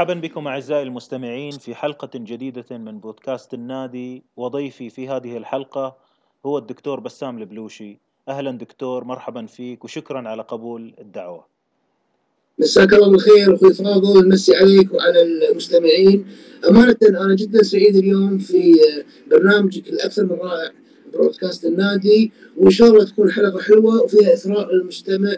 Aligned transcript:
مرحبا 0.00 0.14
بكم 0.14 0.46
أعزائي 0.48 0.82
المستمعين 0.82 1.50
في 1.50 1.74
حلقة 1.74 2.10
جديدة 2.14 2.64
من 2.70 3.00
بودكاست 3.00 3.54
النادي 3.54 4.22
وضيفي 4.36 4.90
في 4.90 5.08
هذه 5.08 5.36
الحلقة 5.36 5.96
هو 6.46 6.58
الدكتور 6.58 7.00
بسام 7.00 7.38
البلوشي. 7.38 7.98
أهلا 8.28 8.50
دكتور 8.50 9.04
مرحبا 9.04 9.46
فيك 9.46 9.84
وشكرا 9.84 10.28
على 10.28 10.42
قبول 10.42 10.94
الدعوة. 11.00 11.46
مساك 12.58 12.92
الله 12.92 13.10
بالخير. 13.10 13.54
أخوي 13.54 13.74
فاضل 13.74 14.28
نمسي 14.28 14.56
عليك 14.56 14.94
وعلى 14.94 15.22
المستمعين. 15.22 16.26
أمانة 16.68 16.96
أنا 17.02 17.34
جدا 17.34 17.62
سعيد 17.62 17.96
اليوم 17.96 18.38
في 18.38 18.74
برنامجك 19.30 19.88
الأكثر 19.88 20.24
من 20.24 20.32
رائع 20.32 20.70
برودكاست 21.12 21.64
النادي. 21.64 22.32
وإن 22.56 22.70
شاء 22.70 22.88
الله 22.88 23.04
تكون 23.04 23.32
حلقة 23.32 23.60
حلوة 23.60 24.02
وفيها 24.02 24.34
إثراء 24.34 24.74
للمستمع 24.74 25.36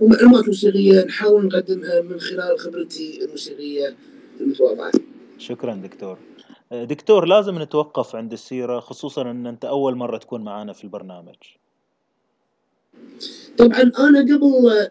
ومعلومات 0.00 0.46
موسيقيه 0.46 1.04
نحاول 1.04 1.46
نقدمها 1.46 2.00
من 2.00 2.20
خلال 2.20 2.58
خبرتي 2.58 3.24
الموسيقيه 3.24 3.96
المتواضعة. 4.40 4.92
شكرا 5.38 5.74
دكتور. 5.74 6.18
دكتور 6.72 7.24
لازم 7.24 7.62
نتوقف 7.62 8.16
عند 8.16 8.32
السيرة 8.32 8.80
خصوصا 8.80 9.30
أن 9.30 9.46
أنت 9.46 9.64
أول 9.64 9.94
مرة 9.94 10.18
تكون 10.18 10.44
معنا 10.44 10.72
في 10.72 10.84
البرنامج. 10.84 11.34
طبعا 13.58 13.92
أنا 13.98 14.20
قبل 14.20 14.88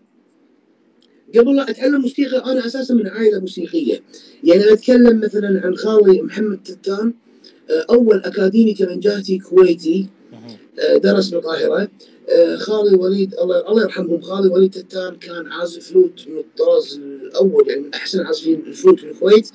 قبل 1.37 1.55
لا 1.55 1.69
أتعلم 1.69 2.01
موسيقى 2.01 2.51
أنا 2.51 2.65
أساسا 2.65 2.93
من 2.93 3.07
عائلة 3.07 3.39
موسيقية 3.39 4.03
يعني 4.43 4.73
أتكلم 4.73 5.19
مثلا 5.19 5.61
عن 5.65 5.75
خالي 5.75 6.21
محمد 6.21 6.63
تتان 6.63 7.13
أول 7.89 8.17
أكاديمي 8.19 8.73
كمنجاتي 8.73 9.37
كويتي 9.37 10.07
درس 11.03 11.29
بالقاهره 11.29 11.89
آه، 12.29 12.55
خالي 12.55 12.95
وليد 12.95 13.33
الله 13.33 13.69
الله 13.69 13.81
يرحمهم 13.83 14.21
خالي 14.21 14.49
وليد 14.49 14.71
تتان 14.71 15.15
كان 15.15 15.51
عازف 15.51 15.89
فلوت 15.89 16.27
من 16.27 16.37
الطراز 16.37 16.99
الأول 17.23 17.69
يعني 17.69 17.81
من 17.81 17.93
أحسن 17.93 18.25
عازفين 18.25 18.63
الفلوت 18.67 18.99
في 18.99 19.11
الكويت. 19.11 19.49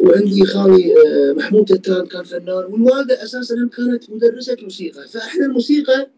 وعندي 0.00 0.44
خالي 0.44 0.94
آه، 0.96 1.32
محمود 1.32 1.64
تتان 1.64 2.06
كان 2.06 2.22
فنان 2.22 2.48
والوالدة 2.48 3.22
أساسا 3.22 3.54
هم 3.54 3.68
كانت 3.68 4.10
مدرسة 4.10 4.56
موسيقى. 4.62 5.08
فإحنا 5.08 5.46
الموسيقى 5.46 6.08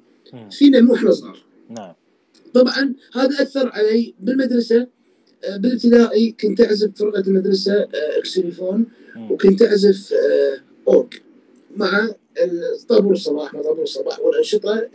فينا 0.51 0.81
من 0.81 0.91
وإحنا 0.91 1.11
صغار. 1.11 1.39
نعم. 1.71 1.93
طبعا 2.55 2.95
هذا 3.13 3.43
أثر 3.43 3.69
علي 3.69 4.15
بالمدرسة. 4.21 4.87
آه، 5.45 5.57
بالابتدائي 5.57 6.33
كنت 6.41 6.61
أعزف 6.61 6.91
فرقة 6.97 7.21
المدرسة 7.21 7.89
xylophone 7.95 8.87
وكنت 9.31 9.63
أعزف 9.63 10.15
اورج 10.89 11.15
مع 11.77 12.11
طابور 12.89 13.13
الصباح 13.13 13.55
ما 13.55 13.63
طابور 13.63 13.83
الصباح 13.83 14.21
والأنشطة 14.21 14.89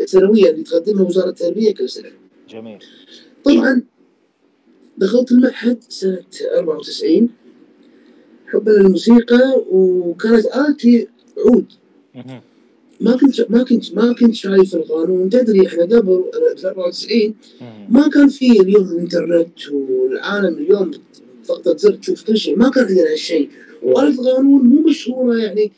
السنويه 0.00 0.50
اللي 0.50 0.62
تقدمها 0.62 1.02
وزارة 1.02 1.28
التربيه 1.28 1.74
كل 1.74 1.88
سنة. 1.88 2.10
جميل. 2.50 2.78
طبعا 3.44 3.82
دخلت 4.98 5.32
المعهد 5.32 5.78
سنة 5.88 6.22
94 6.56 7.28
حبا 8.46 8.70
للموسيقى 8.70 9.64
وكانت 9.70 10.46
آلتي 10.46 11.08
عود. 11.38 11.64
ما 13.00 13.16
كنت 13.16 13.50
ما 13.50 13.62
كنت 13.62 13.94
ما 13.94 14.12
كنت 14.12 14.34
شايف 14.34 14.74
القانون 14.74 15.30
تدري 15.30 15.66
إحنا 15.66 15.82
قبل 15.82 16.24
94 16.64 17.34
ما 17.88 18.08
كان 18.08 18.28
في 18.28 18.60
اليوم 18.60 18.88
الإنترنت 18.88 19.68
والعالم 19.72 20.58
اليوم 20.58 20.90
ضغطة 21.48 21.76
زر 21.76 21.92
تشوف 21.94 22.24
كل 22.24 22.36
شيء 22.38 22.56
ما 22.56 22.70
كان 22.70 22.84
عندنا 22.84 23.12
هالشيء 23.12 23.50
وآلة 23.82 24.08
القانون 24.08 24.62
مو 24.62 24.80
مشهورة 24.88 25.36
يعني 25.36 25.72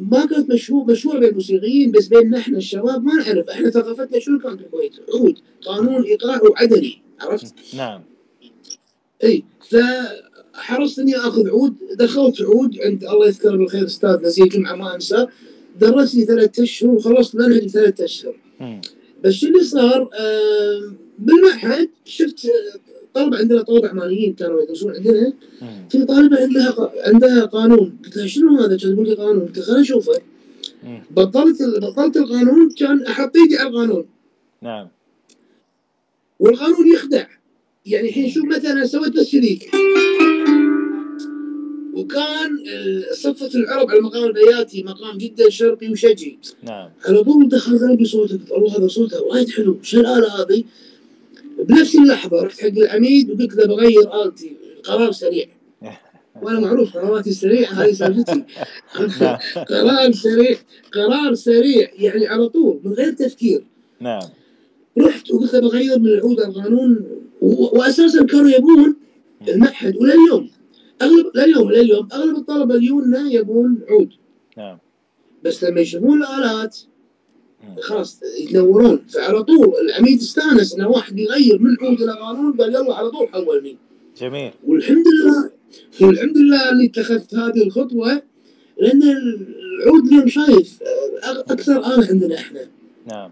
ما 0.00 0.26
كانت 0.26 0.50
مشهور 0.50 0.84
مشهوره 0.90 1.18
بين 1.18 1.28
الموسيقيين 1.28 1.90
بس 1.90 2.06
بيننا 2.06 2.38
إحنا 2.38 2.58
الشباب 2.58 3.04
ما 3.04 3.14
نعرف. 3.14 3.48
إحنا 3.48 3.70
ثقافتنا 3.70 4.18
شنو 4.18 4.38
كانت 4.38 4.60
بالكويت؟ 4.60 4.92
عود 5.14 5.38
قانون 5.66 6.02
إيقاع 6.02 6.40
وعدني. 6.42 7.02
عرفت؟ 7.20 7.54
نعم. 7.74 8.02
إي 9.24 9.44
فحرصت 9.70 10.98
إني 10.98 11.16
آخذ 11.16 11.48
عود. 11.48 11.74
دخلت 11.98 12.40
عود 12.40 12.78
عند 12.80 13.04
الله 13.04 13.26
يذكره 13.26 13.56
بالخير 13.56 13.86
أستاذ 13.86 14.22
نزيه 14.22 14.44
جمعة 14.44 14.74
ما 14.76 14.94
انساه 14.94 15.28
درسني 15.80 16.24
ثلاث 16.24 16.60
أشهر 16.60 16.90
وخلصت 16.90 17.36
منهج 17.36 17.66
ثلاث 17.66 18.00
أشهر. 18.00 18.34
بس 19.24 19.32
شو 19.32 19.46
اللي 19.46 19.64
صار؟ 19.64 20.10
آه 20.14 20.92
بالمعهد 21.18 21.90
شفت 22.04 22.46
طلبه 23.14 23.38
عندنا 23.38 23.62
طلبه 23.62 23.88
عمانيين 23.88 24.34
كانوا 24.34 24.62
يدرسون 24.62 24.94
عندنا. 24.94 25.32
في 25.90 26.04
طالبة 26.04 26.36
عندها 26.40 26.92
عندها 27.06 27.44
قانون. 27.44 27.98
قلت 28.04 28.16
لها 28.16 28.26
شنو 28.26 28.58
هذا؟ 28.58 28.76
كانت 28.76 28.94
تقول 28.94 29.08
لي 29.08 29.14
قانون. 29.14 29.46
قلت 29.46 29.58
لها 29.58 29.66
خليني 29.66 29.82
أشوفه. 29.82 30.12
بطلت 31.10 31.62
بطلت 31.62 32.16
القانون 32.16 32.70
كان 32.70 33.02
أحط 33.02 33.36
ايدي 33.36 33.56
على 33.56 33.68
القانون. 33.68 34.06
نعم. 34.62 34.88
والقانون 36.38 36.88
يخدع. 36.94 37.26
يعني 37.86 38.08
الحين 38.08 38.30
شوف 38.30 38.44
مثلا 38.44 38.86
سويت 38.86 39.12
بس 39.12 39.26
شريك 39.26 39.70
وكان 41.94 42.50
صفة 43.12 43.58
العرب 43.58 43.90
على 43.90 43.98
المقام 43.98 44.24
البياتي 44.24 44.82
مقام 44.82 45.18
جدا 45.18 45.50
شرقي 45.50 45.88
وشجي. 45.88 46.38
نعم. 46.62 46.90
على 47.06 47.24
طول 47.24 47.48
دخل 47.48 47.78
قلبي 47.78 48.04
صوته 48.04 48.38
الله 48.56 48.78
هذا 48.78 48.88
صوته 48.88 49.22
وايد 49.22 49.50
حلو. 49.50 49.78
شو 49.82 50.00
الآلة 50.00 50.28
هذه؟ 50.40 50.64
بنفس 51.68 51.94
اللحظة 51.94 52.42
رحت 52.42 52.60
حق 52.60 52.66
العميد 52.66 53.30
وقلت 53.30 53.54
له 53.54 53.66
بغير 53.66 54.24
آلتي 54.24 54.56
قرار 54.84 55.12
سريع. 55.12 55.46
وأنا 56.42 56.60
معروف 56.60 56.96
قراراتي 56.96 57.32
سريعه 57.32 57.72
هذه 57.72 57.92
سالفتي. 57.92 58.44
قرار 59.70 60.12
سريع 60.12 60.56
قرار 60.92 61.34
سريع 61.34 61.90
يعني 61.98 62.26
على 62.26 62.48
طول 62.48 62.80
من 62.84 62.92
غير 62.92 63.12
تفكير. 63.12 63.64
نعم. 64.00 64.22
رحت 64.98 65.30
وقلت 65.30 65.54
له 65.54 65.60
بغير 65.60 65.98
من 65.98 66.06
العود 66.06 66.40
القانون 66.40 67.04
واساسا 67.40 68.24
كانوا 68.24 68.50
يبون 68.50 68.96
المعهد 69.48 69.96
ولليوم 69.96 70.50
أغلب 71.02 71.26
لليوم 71.34 71.70
لليوم 71.70 72.08
أغلب 72.12 72.36
الطلبة 72.36 72.74
اليونا 72.74 73.28
يبون 73.30 73.80
عود. 73.88 74.10
نعم. 74.56 74.78
بس 75.44 75.64
لما 75.64 75.80
يشوفون 75.80 76.22
الآلات 76.22 76.78
خلاص 77.80 78.20
يتنورون 78.40 79.04
فعلى 79.08 79.42
طول 79.42 79.74
العميد 79.88 80.18
استانس 80.18 80.74
إنه 80.74 80.88
واحد 80.88 81.18
يغير 81.18 81.58
من 81.58 81.76
عود 81.80 82.02
إلى 82.02 82.12
قانون 82.12 82.52
قال 82.52 82.74
يلا 82.74 82.94
على 82.94 83.10
طول 83.10 83.28
حولني 83.28 83.76
جميل. 84.20 84.52
والحمد 84.66 85.04
لله 85.06 85.50
والحمد 86.00 86.36
لله 86.38 86.70
إني 86.70 86.86
اتخذت 86.86 87.34
هذه 87.34 87.62
الخطوة 87.62 88.22
لأن 88.78 89.02
العود 89.02 90.06
اليوم 90.06 90.28
شايف 90.28 90.78
أكثر 91.24 91.76
آلة 91.76 92.08
عندنا 92.10 92.34
إحنا. 92.34 92.60
نعم 93.06 93.30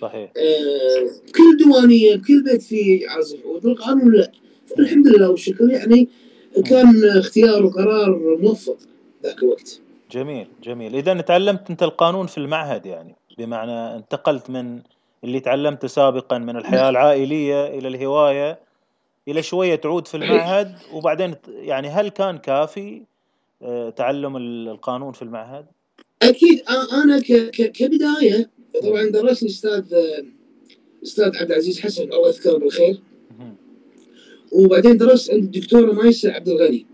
صحيح. 0.00 0.32
آه 0.36 1.10
كل 1.36 1.64
ديوانيه 1.64 2.16
بكل 2.16 2.42
بيت 2.42 2.62
فيه 2.62 3.08
عازف 3.08 3.46
عود 3.46 3.66
القانون 3.66 4.14
لا. 4.14 4.32
الحمد 4.78 5.08
لله 5.08 5.30
والشكر. 5.30 5.70
يعني 5.70 6.08
كان 6.66 7.04
اختيار 7.04 7.66
وقرار 7.66 8.38
موفق 8.42 8.78
ذاك 9.22 9.42
الوقت. 9.42 9.80
جميل 10.12 10.46
جميل. 10.64 10.96
إذا 10.96 11.20
تعلمت 11.20 11.70
أنت 11.70 11.82
القانون 11.82 12.26
في 12.26 12.38
المعهد 12.38 12.86
يعني. 12.86 13.14
بمعنى 13.38 13.96
انتقلت 13.96 14.50
من 14.50 14.80
اللي 15.24 15.40
تعلمته 15.40 15.88
سابقا 15.88 16.38
من 16.38 16.56
الحياة 16.56 16.80
نعم. 16.80 16.90
العائلية 16.90 17.66
إلى 17.66 17.88
الهواية 17.88 18.58
إلى 19.28 19.42
شوية 19.42 19.74
تعود 19.74 20.08
في 20.08 20.16
المعهد 20.16 20.74
وبعدين 20.92 21.34
يعني 21.48 21.88
هل 21.88 22.08
كان 22.08 22.38
كافي 22.38 23.02
آه، 23.62 23.90
تعلم 23.90 24.36
القانون 24.36 25.12
في 25.12 25.22
المعهد؟ 25.22 25.66
أكيد 26.22 26.62
أنا 26.92 27.20
كبداية 27.52 28.50
طبعا 28.82 29.04
درسني 29.04 29.48
أستاذ 29.48 29.94
أستاذ 31.02 31.36
عبد 31.36 31.50
العزيز 31.50 31.80
حسن 31.80 32.02
الله 32.02 32.28
يذكره 32.28 32.58
بالخير 32.58 33.00
وبعدين 34.52 34.96
درست 34.96 35.30
عند 35.30 35.42
الدكتورة 35.42 35.92
مايسة 35.92 36.32
عبد 36.32 36.48
الغني 36.48 36.86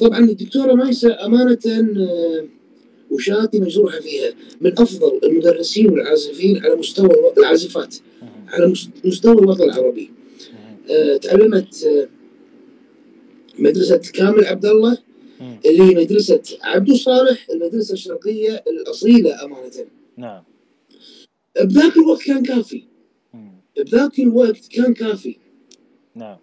طبعا 0.00 0.18
الدكتورة 0.18 0.72
مايسة 0.72 1.26
أمانة 1.26 1.58
آه، 1.66 2.44
وشاتي 3.14 3.60
مجروحة 3.60 4.00
فيها 4.00 4.34
من 4.60 4.72
أفضل 4.78 5.20
المدرسين 5.24 5.90
والعازفين 5.90 6.64
على 6.64 6.74
مستوى 6.74 7.10
العازفات 7.38 7.96
على 8.48 8.74
مستوى 9.04 9.38
الوطن 9.38 9.62
العربي. 9.62 10.10
آه 10.90 11.16
تعلمت 11.16 11.84
آه 11.84 12.08
مدرسة 13.58 13.96
كامل 13.96 14.44
عبد 14.44 14.66
الله 14.66 14.98
اللي 15.66 15.82
هي 15.82 16.04
مدرسة 16.04 16.42
عبدو 16.62 16.94
صالح 16.94 17.46
المدرسة 17.50 17.92
الشرقية 17.92 18.64
الأصيلة 18.66 19.44
أمانة. 19.44 19.70
نعم. 20.16 20.42
بذاك 21.60 21.96
الوقت 21.96 22.22
كان 22.22 22.42
كافي. 22.42 22.82
بذاك 23.76 24.18
الوقت 24.18 24.68
كان 24.70 24.94
كافي. 24.94 25.36
نعم. 26.14 26.36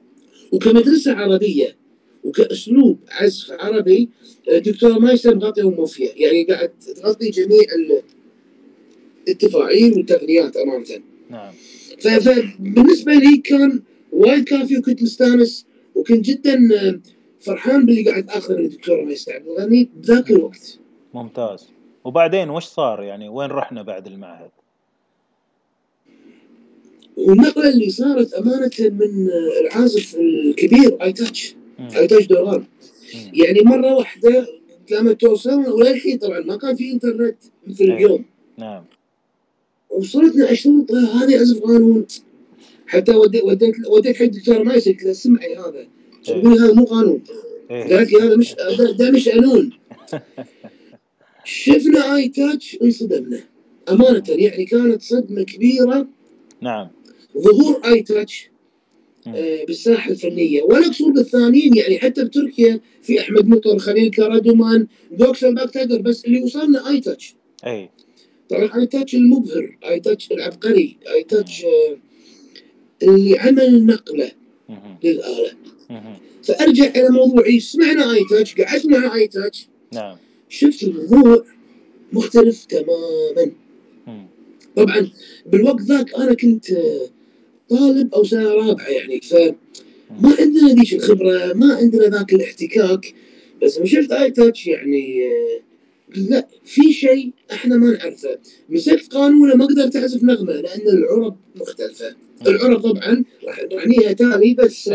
وكمدرسة 0.51 1.13
عربية 1.13 1.80
وكأسلوب 2.23 2.99
عزف 3.09 3.51
عربي 3.51 4.09
آه، 4.51 4.57
دكتورة 4.57 4.99
مايسة 4.99 5.35
مغطية 5.35 5.63
وموفية 5.63 6.09
يعني 6.15 6.43
قاعد 6.43 6.71
تغطي 6.95 7.29
جميع 7.29 7.65
التفاعيل 9.27 9.93
والتقنيات 9.93 10.57
امانه 10.57 10.85
نعم. 11.29 11.53
فبالنسبه 11.99 13.13
لي 13.13 13.37
كان 13.37 13.81
وايد 14.11 14.43
كافي 14.43 14.77
وكنت 14.77 15.03
مستانس 15.03 15.65
وكنت 15.95 16.25
جدا 16.25 16.69
آه، 16.75 16.99
فرحان 17.39 17.85
باللي 17.85 18.09
قاعد 18.09 18.29
اخذه 18.29 18.57
من 18.57 18.65
الدكتورة 18.65 19.05
مايسة 19.05 19.33
عبد 19.33 19.47
الغني 19.47 19.89
بذاك 19.95 20.31
الوقت. 20.31 20.79
ممتاز. 21.13 21.67
وبعدين 22.03 22.49
وش 22.49 22.63
صار؟ 22.63 23.03
يعني 23.03 23.29
وين 23.29 23.49
رحنا 23.49 23.81
بعد 23.81 24.07
المعهد؟ 24.07 24.49
والنقلة 27.17 27.69
اللي 27.69 27.89
صارت 27.89 28.33
أمانة 28.33 28.71
من 28.79 29.29
العازف 29.61 30.15
الكبير 30.15 31.03
آيتاتش. 31.03 31.55
مم. 31.81 31.97
آيتاتش 31.97 32.25
دوغان 32.25 32.63
مم. 33.15 33.31
يعني 33.33 33.61
مرة 33.61 33.93
واحدة 33.95 34.47
قامت 34.91 35.21
توصل 35.21 35.69
وللحين 35.71 36.17
طبعا 36.17 36.39
ما 36.39 36.55
كان 36.57 36.75
في 36.75 36.91
إنترنت 36.91 37.37
مثل 37.67 37.83
أي. 37.83 37.93
اليوم. 37.93 38.25
نعم. 38.57 38.83
وصلتنا 39.89 40.51
اشرطه 40.51 41.23
هذه 41.23 41.39
عزف 41.39 41.59
قانون 41.59 42.05
حتى 42.87 43.15
وديت 43.15 43.43
وديت 43.43 43.75
وديت 43.89 44.15
حق 44.15 44.25
دكتورة 44.25 44.63
مايسة 44.63 44.91
قلت 44.95 45.03
له 45.03 45.13
سمعي 45.13 45.55
هذا. 45.57 45.87
يقول 46.27 46.53
لي 46.53 46.59
هذا 46.59 46.73
مو 46.73 46.83
قانون 46.85 47.21
إيه. 47.71 47.83
قالت 47.95 48.13
لي 48.13 48.19
هذا 48.21 48.35
مش 48.35 48.55
ده, 48.97 49.11
مش 49.11 49.29
قانون 49.29 49.71
شفنا 51.43 52.15
آيتاتش 52.15 52.77
انصدمنا. 52.83 53.39
أمانة 53.89 54.23
يعني 54.27 54.65
كانت 54.65 55.01
صدمة 55.01 55.43
كبيرة. 55.43 56.07
نعم. 56.61 56.87
ظهور 57.37 57.81
آي 57.85 58.01
تاتش. 58.01 58.50
بالساحة 59.67 60.11
الفنية. 60.11 60.63
ولا 60.63 60.87
أقصد 60.87 61.13
بالقانونيين 61.13 61.77
يعني 61.77 61.99
حتى 61.99 62.23
بتركيا 62.23 62.79
في 63.01 63.19
أحمد 63.19 63.47
مطر 63.47 63.79
خليل 63.79 64.11
كارادومان 64.11 64.87
جوكسل 65.11 65.55
باكتاجر 65.55 66.01
بس 66.01 66.25
اللي 66.25 66.43
وصلنا 66.43 66.89
آي 66.89 66.99
تاتش. 66.99 67.35
أي. 67.67 67.89
طبعا 68.49 68.69
آي 68.81 68.85
تاتش 68.85 69.15
المبهر 69.15 69.77
آي 69.89 69.99
تاتش 69.99 70.31
العبقري 70.31 70.97
آي 71.13 71.23
تاتش 71.23 71.65
آه، 71.65 71.97
اللي 73.03 73.39
عمل 73.39 73.85
نقلة. 73.85 74.31
للآلة. 75.03 75.51
فأرجع 76.43 76.85
إلى 76.85 77.09
موضوعي. 77.09 77.59
سمعنا 77.59 78.13
آي 78.13 78.25
تاتش 78.29 78.55
قعدت 78.55 78.85
مع 78.85 79.15
آي 79.15 79.27
تاتش. 79.27 79.67
نعم. 79.93 80.17
شفت 80.49 80.83
الموضوع 80.83 81.45
مختلف 82.13 82.65
تماما. 82.65 83.51
طبعا 84.75 85.09
بالوقت 85.45 85.81
ذاك 85.81 86.15
أنا 86.15 86.33
كنت 86.33 86.71
آه، 86.71 87.09
طالب 87.71 88.13
أو 88.13 88.23
سنة 88.23 88.49
رابعة 88.49 88.87
يعني 88.87 89.21
فما 89.21 90.35
عندنا 90.39 90.73
ذيك 90.73 90.93
الخبرة 90.93 91.53
ما 91.53 91.75
عندنا 91.75 92.07
ذاك 92.07 92.33
الاحتكاك. 92.33 93.13
بس 93.63 93.77
لما 93.77 93.87
شفت 93.87 94.11
آي 94.11 94.31
تاتش 94.31 94.67
يعني 94.67 95.29
لا 96.15 96.47
في 96.65 96.93
شيء 96.93 97.31
إحنا 97.51 97.77
ما 97.77 97.91
نعرفه. 97.91 98.39
مسكت 98.69 99.13
قانونه 99.13 99.55
ما 99.55 99.65
قدرت 99.65 99.95
أعزف 99.95 100.23
نغمة 100.23 100.53
لأن 100.53 100.87
العرب 100.87 101.35
مختلفة. 101.55 102.15
العرب 102.47 102.79
طبعا 102.81 103.23
راح 103.43 103.59
راح 103.71 103.87
نيها 103.87 104.13
تالي 104.13 104.53
بس 104.53 104.91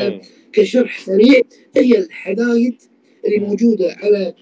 كشرح 0.53 1.07
سريع 1.07 1.41
هي 1.77 1.99
الحدايد 1.99 2.75
اللي. 3.27 3.39
موجودة 3.39 3.93
على 3.93 4.35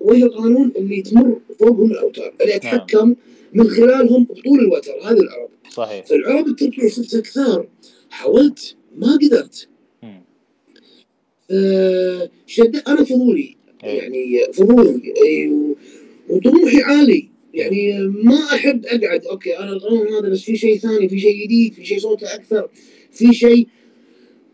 وجه 0.00 0.24
القانون 0.24 0.72
اللي 0.76 1.02
تمر 1.02 1.40
فوقهم 1.60 1.90
الأوتار. 1.92 2.32
اللي 2.40 2.52
نعم. 2.64 2.74
اتحكم 2.74 3.14
من 3.52 3.68
خلالهم 3.70 4.24
بطول 4.24 4.60
الوتر. 4.60 4.92
هذه 5.02 5.20
العرب. 5.20 5.48
صحيح. 5.70 6.06
فالعرب 6.06 6.46
التركية 6.46 6.88
شفتها 6.88 7.20
كثار 7.20 7.68
حاولت 8.10 8.76
ما 8.96 9.16
قدرت. 9.22 9.68
آه، 11.50 12.30
شد 12.46 12.76
أنا 12.88 13.04
فضولي. 13.04 13.56
إيه. 13.84 13.98
يعني 14.02 14.52
فضولي. 14.52 15.48
و- 15.48 15.76
وطموحي 16.28 16.82
عالي. 16.82 17.28
يعني 17.54 17.98
ما 18.08 18.34
أحب 18.54 18.86
أقعد. 18.86 19.24
أوكي 19.26 19.58
أنا 19.58 19.72
القانون 19.72 20.08
هذا 20.08 20.28
بس 20.28 20.40
في 20.40 20.56
شيء 20.56 20.78
ثاني 20.78 21.08
في 21.08 21.20
شيء 21.20 21.44
جديد 21.44 21.72
في 21.74 21.84
شيء 21.84 21.98
صوته 21.98 22.34
أكثر 22.34 22.68
في 23.12 23.32
شيء 23.32 23.68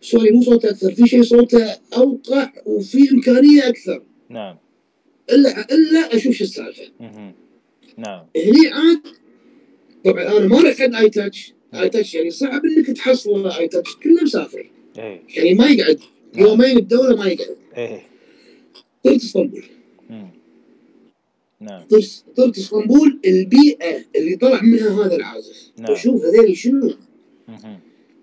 سوري 0.01 0.31
مو 0.31 0.43
صوته 0.43 0.71
أكثر 0.71 0.93
في 0.95 1.07
شيء 1.07 1.23
صوته 1.23 1.67
أوقع 1.97 2.53
وفي 2.67 3.11
إمكانية 3.13 3.69
أكثر. 3.69 4.03
نعم. 4.29 4.57
إلا 5.31 5.75
إلا 5.75 6.17
أشوف 6.17 6.35
شو 6.35 6.45
السالفة. 6.45 6.83
نعم. 7.99 8.27
هني 8.37 8.69
عاد 8.69 9.01
طبعا 10.05 10.39
أنا 10.39 10.47
ما 10.47 10.63
رحت 10.63 10.81
عند 10.81 10.95
اي 10.95 11.11
تاتش 11.11 11.53
اي 11.75 11.89
تاتش 11.89 12.15
يعني 12.15 12.31
صعب 12.31 12.65
إنك 12.65 12.87
تحصله 12.87 13.59
اي 13.59 13.69
تاتش 13.69 13.97
كله 13.97 14.23
مسافر. 14.23 14.71
اي 14.99 15.21
يعني 15.37 15.55
ما 15.55 15.67
يقعد. 15.67 16.01
نعم. 16.35 16.47
يومين 16.47 16.79
الدولة 16.79 17.17
ما 17.17 17.27
يقعد. 17.27 17.57
اي 17.77 18.01
طرت 19.05 19.25
إسطنبول. 19.25 19.65
نعم. 21.61 21.85
طرت 22.37 22.59
إسطنبول 22.59 23.21
البيئة 23.25 24.05
اللي 24.17 24.37
طلع 24.37 24.63
منها 24.63 25.07
هذا 25.07 25.17
العازف. 25.17 25.71
نعم. 25.79 25.93
أشوف 25.93 26.25
هذول 26.25 26.57
شنو. 26.57 26.95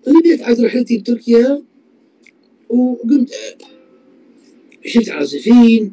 بديت 0.06 0.42
عاد 0.42 0.60
رحلتي 0.60 0.98
بتركيا 0.98 1.62
وقمت 2.68 3.34
شفت 4.86 5.08
عازفين 5.08 5.92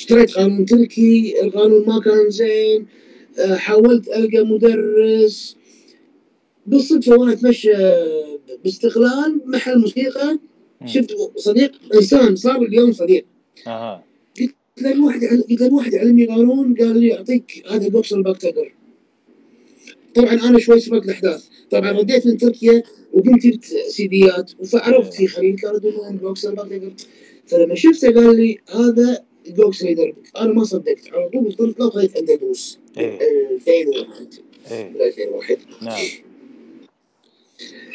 اشتريت 0.00 0.30
قانون 0.30 0.64
تركي 0.64 1.34
القانون 1.42 1.86
ما 1.86 2.00
كان 2.00 2.30
زين 2.30 2.86
أه، 3.38 3.54
حاولت 3.54 4.08
ألقى 4.08 4.44
مدرس. 4.44 5.56
بالصدفة 6.66 7.16
وأنا 7.16 7.32
أتمشى 7.32 7.72
باستقلال 8.64 9.40
محل 9.46 9.78
موسيقى. 9.78 10.38
شفت 10.86 11.10
صديق 11.36 11.72
إنسان 11.94 12.36
صار 12.36 12.62
اليوم 12.62 12.92
صديق. 12.92 13.24
أها. 13.66 14.04
قلت 14.40 14.54
له 14.80 15.04
واحد 15.04 15.24
قلت 15.50 15.60
له 15.60 15.74
واحد 15.74 15.94
علمني 15.94 16.26
قانون 16.26 16.74
قال 16.74 16.98
لي 17.00 17.14
أعطيك 17.14 17.64
هذا 17.70 17.88
بوكسل 17.88 18.22
باكتقر 18.22 18.72
طبعا 20.14 20.34
أنا 20.34 20.58
شوي 20.58 20.80
سبقت 20.80 21.04
الأحداث. 21.04 21.44
طبعا 21.70 21.90
رديت 21.92 22.26
من 22.26 22.36
تركيا 22.38 22.82
وقمت 23.12 23.46
جبت 23.46 23.64
سيديات 23.64 24.50
فعرفت 24.50 25.14
في 25.14 25.26
خليل 25.26 25.56
كاردومان 25.56 26.16
جوكسل 26.16 26.54
باكتاجر 26.54 26.92
فلما 27.46 27.74
شفته 27.74 28.14
قال 28.14 28.36
لي 28.36 28.58
هذا 28.68 29.29
جوكسل 29.54 29.82
يدربك 29.82 30.30
أنا 30.36 30.52
ما 30.52 30.64
صدقت. 30.64 31.12
على 31.12 31.28
طول 31.28 31.52
قلت 31.58 31.80
له 31.80 31.90
خذيت 31.90 32.16
عنده 32.16 32.51
درس 32.51 32.78
إيه. 32.98 33.18
2001 33.52 34.34
اي 34.70 35.08
2001 35.08 35.58
نعم. 35.82 35.96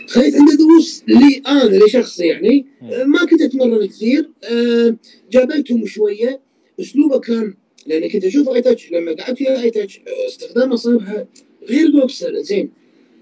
خذيت 0.08 0.36
عنده 0.36 0.75
درس 0.75 1.04
لي 1.08 1.42
أنا 1.48 1.86
لشخصي 1.86 2.28
يعني. 2.28 2.66
آه، 2.82 3.04
ما 3.04 3.26
كنت 3.26 3.42
أتمرن 3.42 3.86
كثير. 3.86 4.30
آه، 4.44 4.96
جابلتهم 5.32 5.86
شوية. 5.86 6.40
أسلوبه 6.80 7.20
كان 7.20 7.54
لأن 7.88 8.10
كنت 8.10 8.26
أشوف 8.26 8.50
اي 8.50 8.62
تاتش 8.62 8.92
لما 8.92 9.14
قعدت 9.14 9.38
فيها 9.38 9.62
اي 9.62 9.70
تاتش 9.72 10.02
استخدام 10.28 10.72
اصابعها 10.72 11.28
غير 11.70 11.92
جوكسل 11.92 12.42
زين. 12.42 12.72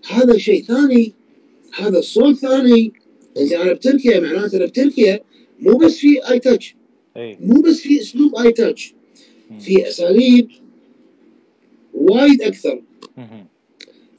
هذا 0.09 0.37
شيء 0.37 0.63
ثاني. 0.63 1.13
هذا 1.73 1.99
الصوت 1.99 2.35
ثاني. 2.35 2.93
زين 3.37 3.59
أنا 3.61 3.73
بتركيا 3.73 4.19
معناته 4.19 4.57
أنا 4.57 4.65
بتركيا 4.65 5.19
مو 5.59 5.77
بس 5.77 5.97
في 5.97 6.29
اي 6.29 6.39
تاتش 6.39 6.75
مو 7.17 7.61
بس 7.61 7.79
في 7.79 8.01
أسلوب 8.01 8.35
اي 8.35 8.51
تاتش. 8.51 8.93
في 9.59 9.87
أساليب 9.87 10.47
وايد 11.93 12.41
أكثر. 12.41 12.81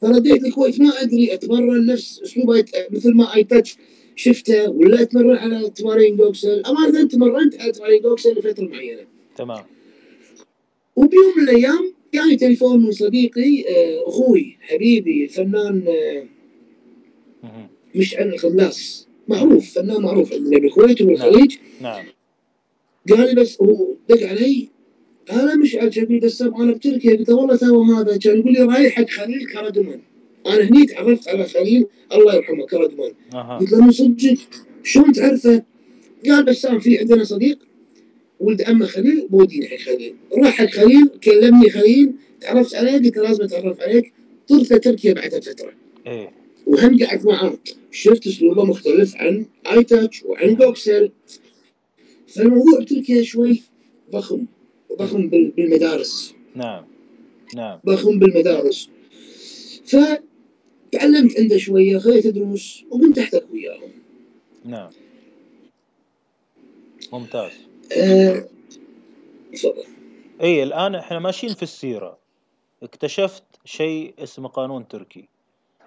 فرديت 0.01 0.45
الكويت 0.45 0.81
ما 0.81 1.03
أدري 1.03 1.35
أتمرن 1.35 1.87
نفس 1.87 2.21
أسلوب 2.23 2.65
مثل 2.91 3.13
ما 3.15 3.35
اي 3.35 3.45
تاتش 3.45 3.77
شفته 4.17 4.71
ولا 4.71 5.03
أتمرن 5.03 5.37
على 5.37 5.71
تمارين 5.71 6.17
جوكسل 6.17 6.63
أمانة 6.67 7.09
تمرنت 7.09 7.61
على 7.61 7.73
تمارين 7.73 8.03
جوكسل 8.03 8.33
لفترة 8.33 8.65
معينة. 8.65 9.07
تمام. 9.37 9.65
وبيوم 10.97 11.33
من 11.37 11.43
الأيام 11.43 11.93
جاني 12.15 12.37
تليفون 12.37 12.83
من 12.83 12.93
صديقي 12.93 13.65
آه، 13.69 14.09
أخوي 14.09 14.57
حبيبي 14.61 15.25
الفنان 15.25 15.85
آه،. 15.89 16.27
مشعل 17.95 18.29
الخلاص. 18.29 19.09
معروف 19.29 19.75
فنان 19.75 20.03
معروف. 20.03 20.33
عندنا 20.33 20.59
بالكويت 20.59 21.03
وبالخليج. 21.03 21.57
نعم. 21.81 22.05
قال 23.11 23.35
لي 23.35 23.43
بس 23.43 23.63
هو 23.63 23.95
دق 24.09 24.27
علي؟ 24.27 24.69
أنا 25.31 25.57
مشعل 25.57 25.95
شبيب 25.95 26.25
دسام 26.25 26.63
أنا 26.63 26.73
بتركيا 26.73 27.17
قلت 27.17 27.29
له 27.29 27.35
والله 27.35 27.57
تو 27.57 27.83
هذا 27.83 28.17
كان. 28.17 28.39
يقول 28.39 28.53
لي 28.53 28.61
رايح 28.61 28.95
حق 28.95 29.09
خليل 29.09 29.47
كردمان. 29.47 30.01
أنا 30.47 30.63
هني 30.63 30.87
تعرفت 30.87 31.29
على 31.29 31.45
خليل 31.45 31.87
الله 32.13 32.35
يرحمه 32.35 32.67
كردمان. 32.67 33.13
أها. 33.35 33.59
قلت 33.59 33.73
له 33.73 33.85
من 33.85 33.91
صدقك. 33.91 34.39
شلون 34.83 35.13
تعرفه؟ 35.13 35.63
قال 36.27 36.45
بسام 36.45 36.79
في 36.79 36.99
عندنا 36.99 37.25
صديق 37.25 37.59
ولد 38.41 38.63
عمه 38.63 38.87
خليل 38.87 39.29
بوديني 39.31 39.69
حق 39.69 39.79
خليل. 39.79 40.15
راح 40.39 40.55
حق 40.55 40.71
خليل 40.71 41.09
كلمني 41.25 41.71
خليل 41.71 42.13
تعرفت 42.41 42.75
عليه 42.75 42.93
قلت 42.93 43.17
لازم 43.17 43.45
أتعرف 43.45 43.81
عليك. 43.81 44.13
طرت 44.49 44.73
لتركيا 44.73 45.13
بعد 45.13 45.45
فترة. 45.45 45.73
اي 46.07 46.29
وهم 46.67 47.05
قعدت 47.05 47.27
معاه. 47.27 47.59
شفت 47.91 48.27
أسلوبه 48.27 48.65
مختلف 48.65 49.17
عن 49.17 49.47
آي 49.67 49.85
تاتش 49.85 50.23
وعن 50.23 50.55
جوكسل 50.55 51.11
فالموضوع 52.35 52.81
بتركيا 52.81 53.23
شوي 53.23 53.63
ضخم 54.11 54.47
ضخم 54.99 55.29
بال- 55.29 55.51
بالمدارس. 55.51 56.35
نعم. 56.55 56.85
نعم. 57.55 57.81
ضخم 57.87 58.19
بالمدارس. 58.19 58.89
فتعلمت 59.87 61.39
عنده 61.41 61.59
شوية 61.59 61.99
خذيت 61.99 62.27
دروس 62.27 62.85
وقمت 62.91 63.19
احتك 63.19 63.45
وياهم. 63.53 63.91
نعم. 64.65 64.91
ممتاز. 67.13 67.53
آه، 67.97 68.49
تفضل. 69.53 69.85
اي 70.43 70.63
الآن 70.63 70.95
إحنا 70.95 71.19
ماشيين 71.19 71.55
في 71.55 71.63
السيرة. 71.63 72.19
اكتشفت 72.83 73.43
شيء 73.65 74.15
اسمه 74.19 74.49
قانون 74.49 74.89
تركي. 74.89 75.29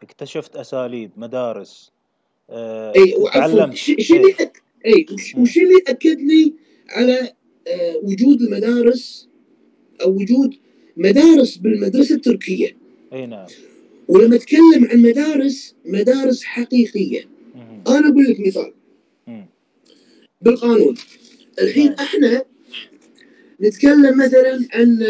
اكتشفت 0.04 0.56
أساليب 0.56 1.12
مدارس 1.18 1.92
آه، 2.50 2.94
اي 2.96 3.16
وعفوا 3.16 3.40
تعلمت. 3.42 3.74
ش- 3.76 3.96
ش 4.00 4.12
اللي 4.12 4.32
أك... 4.40 4.64
اي 4.88 5.06
وش- 5.38 5.58
اللي 5.58 5.76
اكد 5.88 6.20
لي 6.22 6.54
على 6.90 7.34
آه، 7.68 7.98
وجود 8.04 8.42
المدارس 8.42 9.28
أو 10.02 10.12
وجود 10.16 10.56
مدارس 10.98 11.58
بالمدرسة 11.58 12.16
التركية. 12.16 12.78
إي 13.14 13.26
نعم. 13.26 13.48
ولما 14.08 14.36
أتكلم 14.36 14.86
عن 14.92 15.02
مدارس 15.02 15.76
مدارس 15.86 16.44
حقيقية. 16.44 17.26
مم. 17.56 17.82
أنا 17.88 18.10
أقول 18.10 18.24
لك 18.24 18.40
مثال. 18.48 18.74
بالقانون. 20.42 20.96
الحين 21.62 21.86
نعم. 21.86 21.96
إحنا 22.00 22.44
نتكلم 23.62 24.18
مثلا 24.18 24.68
عن 24.74 25.02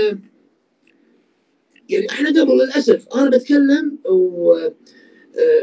يعني 1.89 2.09
إحنا 2.09 2.29
قبل 2.41 2.53
للأسف 2.53 3.07
أنا 3.15 3.29
بتكلم 3.29 3.97
و 4.09 4.53
آه، 4.53 4.73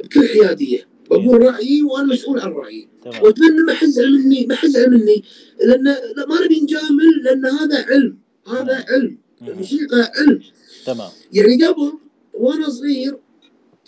بكل 0.04 0.28
حيادية. 0.28 0.86
بقول 1.10 1.42
رايي 1.42 1.82
وأنا 1.82 2.06
مسؤول 2.06 2.40
عن 2.40 2.52
رايي 2.52 2.88
وأتمنى 3.22 3.62
ما 3.66 3.74
حد 3.74 3.88
يزعل 3.88 4.12
مني 4.12 4.46
ما 4.46 4.54
حد 4.54 4.68
يزعل 4.68 4.90
مني. 4.90 5.24
لأن 5.64 5.84
لا 5.84 6.26
ما 6.28 6.44
نبي 6.44 6.60
نجامل 6.60 7.22
لأن 7.22 7.46
هذا 7.46 7.84
علم 7.84 8.18
هذا 8.48 8.84
علم. 8.88 9.18
الموسيقى 9.42 10.12
علم. 10.16 10.40
تمام. 10.86 11.10
يعني 11.32 11.64
قبل 11.64 11.92
وأنا 12.34 12.68
صغير 12.68 13.18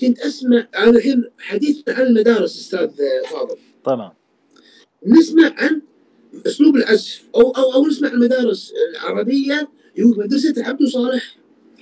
كنت 0.00 0.18
أسمع 0.18 0.68
أنا 0.76 0.90
الحين 0.90 1.24
حديث 1.38 1.88
عن 1.88 2.06
المدارس 2.06 2.58
أستاذ 2.58 2.90
فاضل. 3.30 3.56
تمام. 3.84 4.12
نسمع 5.06 5.54
عن 5.56 5.82
أسلوب 6.46 6.76
العزف 6.76 7.22
أو 7.34 7.50
أو 7.50 7.72
أو 7.72 7.86
نسمع 7.86 8.08
المدارس 8.08 8.72
العربية 8.90 9.68
يقول 9.96 10.18
مدرسة 10.18 10.54
عبد 10.58 10.84
صالح 10.84 11.36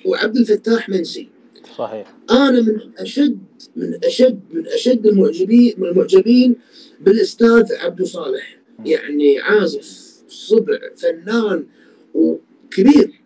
وعبد 0.04 0.36
الفتاح 0.36 0.88
منسي. 0.88 1.28
صحيح. 1.78 2.14
أنا 2.30 2.60
من 2.60 2.78
أشد 2.98 3.38
من 3.76 3.98
أشد 4.04 4.40
من 4.52 4.66
أشد 4.66 5.06
المعجبين 5.06 5.74
من 5.78 5.88
المعجبين 5.88 6.56
بالأستاذ 7.00 7.74
عبد 7.74 8.02
صالح. 8.02 8.58
يعني 8.84 9.40
عازف 9.40 10.14
صبع 10.28 10.78
فنان 10.96 11.66
وكبير. 12.14 13.20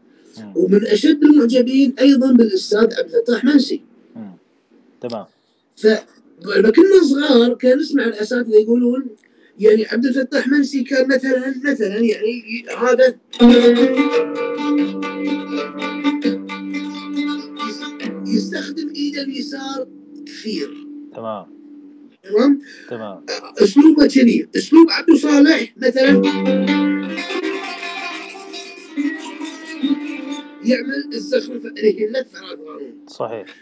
ومن 0.54 0.86
أشد 0.86 1.24
المعجبين 1.24 1.94
أيضا 2.00 2.32
بالأستاذ 2.32 2.94
عبد 2.94 3.14
الفتاح 3.14 3.44
منسي. 3.44 3.80
تمام. 5.00 5.26
فلما 5.76 6.70
كنا 6.70 7.02
صغار 7.02 7.54
كان 7.54 7.78
نسمع 7.78 8.04
الأساتذة 8.04 8.56
يقولون 8.56 9.06
يعني 9.58 9.86
عبد 9.86 10.06
الفتاح 10.06 10.48
منسي 10.48 10.84
كان 10.84 11.08
مثلا 11.08 11.54
مثلا 11.64 11.98
يعني 11.98 12.64
هذا 12.78 13.14
يستخدم 18.35 18.92
إيده 18.94 19.23
اليسار 19.23 19.88
كثير. 20.26 20.87
تمام. 21.14 21.47
تمام؟ 22.23 22.61
تمام. 22.88 23.25
أسلوبه 23.58 24.06
كذي. 24.06 24.49
أسلوب 24.56 24.90
عبد 24.90 25.14
صالح 25.14 25.75
مثلا. 25.76 26.11
يعمل 30.64 31.08
الزخرفه 31.12 31.68
اللي 31.68 32.00
هي 32.00 32.06
اللفه 32.06 32.38
على 32.38 32.54
القانون 32.54 33.06
صحيح. 33.08 33.56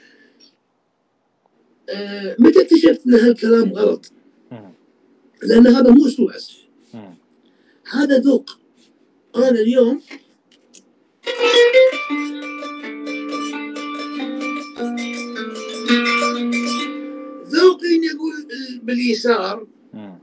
آه، 1.90 2.36
متى 2.38 2.60
اكتشفت 2.60 3.06
أن 3.06 3.14
هالكلام 3.14 3.72
غلط؟ 3.72 4.12
لأن 5.42 5.66
هذا 5.66 5.90
مو 5.90 6.06
أسلوب 6.06 6.30
عزف. 6.30 6.56
هذا 7.92 8.18
ذوق. 8.18 8.58
أنا 9.36 9.50
اليوم 9.50 10.00
باليسار 18.86 19.66
مم. 19.92 20.18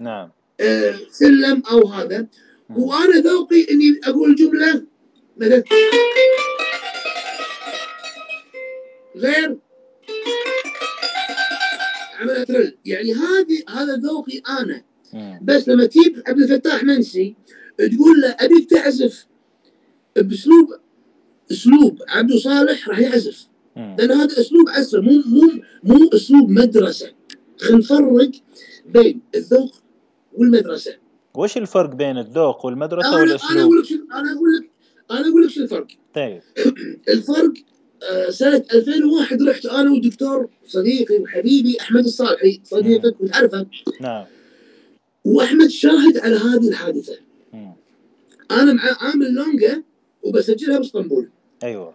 نعم 0.00 0.30
آه، 0.60 0.94
سلم 1.10 1.62
أو 1.70 1.88
هذا 1.88 2.26
مم. 2.68 2.78
وأنا 2.78 3.16
ذوقي 3.20 3.66
إني 3.70 4.00
أقول 4.04 4.34
جملة 4.34 4.82
مثلا 5.36 5.62
غير 9.16 9.56
عملت 12.20 12.50
رل 12.50 12.76
يعني 12.84 13.12
هذه 13.14 13.62
هذا 13.68 13.96
ذوقي 13.96 14.42
أنا 14.60 14.82
مم. 15.12 15.38
بس 15.42 15.68
لما 15.68 15.86
تجيب 15.86 16.22
عبد 16.26 16.38
الفتاح 16.40 16.84
منسي 16.84 17.34
تقول 17.78 18.20
له 18.20 18.36
أبيك 18.40 18.70
تعزف 18.70 19.26
بأسلوب 20.16 20.68
أسلوب 21.52 21.98
عبد 22.08 22.32
صالح 22.36 22.88
راح 22.88 22.98
يعزف. 22.98 23.46
لأن 23.76 24.10
هذا 24.12 24.40
أسلوب 24.40 24.68
عزف 24.68 24.98
مو 24.98 25.22
مو 25.26 25.50
مو 25.84 26.08
أسلوب 26.14 26.50
مدرسة 26.50 27.12
خلينا 27.62 27.78
نفرق 27.78 28.30
بين 28.86 29.20
الذوق 29.34 29.74
والمدرسة. 30.32 30.96
وش 31.34 31.56
الفرق 31.56 31.94
بين 31.94 32.18
الذوق 32.18 32.66
والمدرسة 32.66 33.08
أنا 33.08 33.16
أنا 33.16 33.22
والاسلوب؟ 33.22 33.60
أقول 33.60 33.78
لك 33.78 33.92
أنا 34.12 34.32
أقول 34.32 34.56
لك 34.56 34.70
أنا 35.10 35.28
أقول 35.28 35.44
لك 35.44 35.50
شو 35.50 35.62
الفرق. 35.62 35.86
طيب. 36.14 36.42
الفرق 37.14 37.52
آه، 38.02 38.30
سنة 38.30 38.64
2001 38.74 39.42
رحت 39.42 39.66
أنا 39.66 39.90
والدكتور 39.90 40.48
صديقي 40.66 41.18
وحبيبي 41.18 41.76
أحمد 41.80 42.04
الصالحي 42.04 42.60
صديقك 42.64 43.20
وتعرفه. 43.20 43.66
نعم. 44.00 44.24
وأحمد 45.24 45.68
شاهد 45.68 46.18
على 46.18 46.36
هذه 46.36 46.68
الحادثة. 46.68 47.16
مم. 47.52 47.72
أنا 48.50 48.72
مع 48.72 48.82
عامل 49.00 49.34
لونجا 49.34 49.82
وبسجلها 50.22 50.78
بإسطنبول. 50.78 51.28
أيوه. 51.62 51.94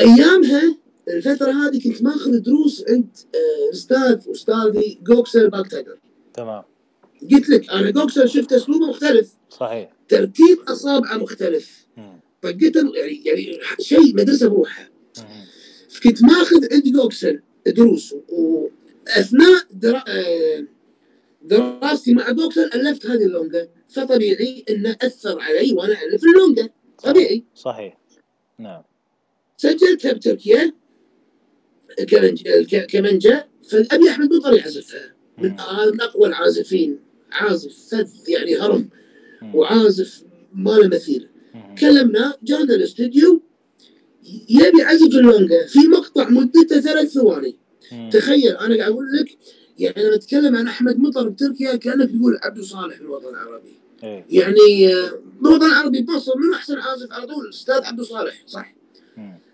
أيامها 0.00 0.76
الفترة 1.08 1.52
هذه 1.52 1.82
كنت 1.84 2.02
ماخذ 2.02 2.38
دروس 2.38 2.84
عند 2.88 3.16
آه، 3.34 3.68
الاستاذ 3.68 4.30
أستاذي 4.30 4.98
جوكسل 5.02 5.50
باكتاجر 5.50 5.98
تمام. 6.34 6.62
قلت 7.32 7.48
لك 7.48 7.70
أنا 7.70 7.90
جوكسل 7.90 8.28
شفت 8.28 8.52
أسلوبه 8.52 8.86
مختلف. 8.86 9.32
صحيح. 9.50 9.92
ترتيب 10.08 10.58
أصابعه 10.68 11.16
مختلف. 11.16 11.86
له 12.44 12.96
يعني 12.96 13.22
يعني 13.24 13.58
شيء 13.80 14.14
مدرسة 14.14 14.48
بروحها. 14.48 14.90
فكنت 15.90 16.22
ماخذ 16.22 16.72
عند 16.72 16.88
جوكسل 16.88 17.40
دروس 17.66 18.14
وأثناء 18.28 19.66
درا... 19.70 20.04
آه، 20.08 20.64
دراستي 21.42 22.14
مع 22.14 22.30
جوكسل 22.30 22.70
ألفت 22.74 23.06
هذه 23.06 23.24
اللونجا 23.24 23.68
فطبيعي 23.88 24.64
إنه 24.70 24.96
أثر 25.02 25.40
علي 25.40 25.72
وأنا 25.72 26.02
ألف 26.02 26.22
اللونجا 26.24 26.68
طبيعي. 27.04 27.44
صحيح. 27.54 27.98
نعم. 28.58 28.82
سجلتها 29.56 30.12
بتركيا. 30.12 30.72
كمنجة 32.88 33.48
فالابي 33.70 34.10
احمد 34.10 34.34
مطر 34.34 34.52
يعزفها 34.52 35.14
من 35.38 35.60
أقوى 36.00 36.28
العازفين. 36.28 36.98
عازف 37.32 37.88
فذ 37.90 38.08
يعني 38.28 38.56
هرم. 38.56 38.88
وعازف 39.54 40.22
ما 40.54 40.70
له 40.70 40.88
مثيل 40.88 41.28
مم. 41.54 41.74
كلمناه 41.74 42.34
جانا 42.42 42.74
الاستديو 42.74 43.42
يبي 44.48 44.78
يعزف 44.80 45.14
اللونجا 45.14 45.66
في 45.66 45.78
مقطع 45.78 46.28
مدته 46.28 46.80
ثلاث 46.80 47.08
ثواني. 47.12 47.56
تخيل 48.12 48.56
أنا 48.56 48.76
قاعد 48.76 48.92
أقول 48.92 49.12
لك 49.12 49.38
يعني 49.78 50.04
لما 50.04 50.14
اتكلم 50.14 50.56
عن 50.56 50.68
أحمد 50.68 50.98
مطر 50.98 51.28
بتركيا 51.28 51.76
كأنك 51.76 52.10
تقول 52.10 52.38
عبد 52.42 52.60
صالح 52.60 52.98
بالوطن 52.98 53.28
العربي. 53.28 53.78
يعني 54.30 54.94
آه، 54.94 55.10
بالوطن 55.40 55.66
العربي 55.66 56.00
بمصر 56.02 56.32
من 56.36 56.54
أحسن 56.54 56.78
عازف 56.78 57.12
على 57.12 57.26
طول 57.26 57.44
الاستاذ 57.44 57.84
عبد 57.84 58.02
صالح 58.02 58.42
صح؟ 58.46 58.75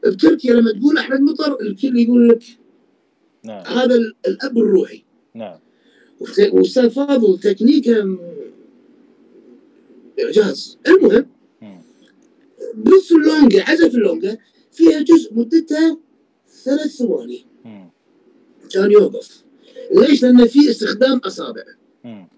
مم. 0.05 0.11
بتركيا 0.13 0.55
لما 0.55 0.73
تقول 0.73 0.99
أحمد 0.99 1.21
مطر 1.21 1.61
الكل 1.61 1.99
يقول 1.99 2.29
لك 2.29 2.43
نعم 3.45 3.65
هذا 3.67 3.95
ال- 3.95 4.15
الأب 4.27 4.59
الروحي 4.59 5.05
نعم 5.35 5.59
وأستاذ 6.53 6.91
فاضل 6.91 7.39
تكنيكه 7.39 8.19
إعجاز 10.25 10.79
المهم. 10.89 11.27
بنص 12.75 13.13
اللونجا 13.13 13.65
عزف 13.69 13.95
اللونجا 13.95 14.39
فيها 14.73 15.01
جزء 15.01 15.35
مدته 15.35 15.99
ثلاث 16.65 16.97
ثواني. 16.97 17.47
كان 18.71 18.91
يوقف 18.93 19.43
ليش؟ 19.97 20.23
لأن 20.23 20.47
في 20.47 20.71
استخدام 20.71 21.19
أصابع 21.19 21.63
مم. 22.05 22.29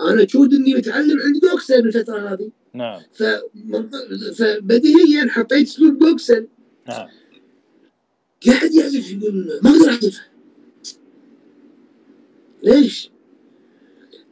أنا 0.00 0.24
تشود 0.24 0.54
إني 0.54 0.74
متعلم 0.74 1.20
عند 1.20 1.40
جوكسل 1.50 1.82
بالفترة 1.82 2.18
هذه 2.32 2.50
نعم 2.74 3.00
فبديهيا 4.34 5.26
حطيت 5.28 5.66
اسلوب 5.68 5.98
جوكسل 5.98 6.46
نعم. 6.88 7.08
قاعد 8.46 8.74
يعزف 8.74 9.10
يقول 9.10 9.60
ما 9.62 9.70
أقدر 9.70 9.88
اعزفها 9.88 10.28
ليش؟ 12.62 13.10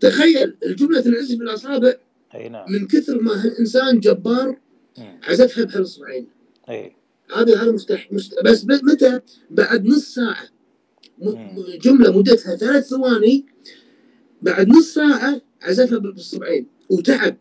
تخيل 0.00 0.56
الجملة 0.66 1.00
تنعزف 1.00 1.38
بالأصابع 1.38 1.94
أي 2.34 2.48
نعم. 2.48 2.72
من 2.72 2.86
كثر 2.86 3.22
ما 3.22 3.44
هالإنسان 3.44 4.00
جبار. 4.00 4.58
عزفها 5.22 5.64
بهالاصبعين 5.64 6.26
أي. 6.70 6.96
هذا 7.36 7.62
هذا 7.62 7.72
مستح 7.72 8.12
مست... 8.12 8.34
بس 8.44 8.64
متى؟ 8.64 9.20
بعد 9.50 9.86
نص 9.86 10.14
ساعة. 10.14 10.48
م... 11.18 11.32
جملة 11.82 12.18
مدتها 12.18 12.56
ثلاث 12.56 12.88
ثواني 12.88 13.46
بعد 14.42 14.68
نص 14.68 14.94
ساعة 14.94 15.40
عزفها 15.62 15.98
بالصبعين 15.98 16.66
وتعب. 16.90 17.36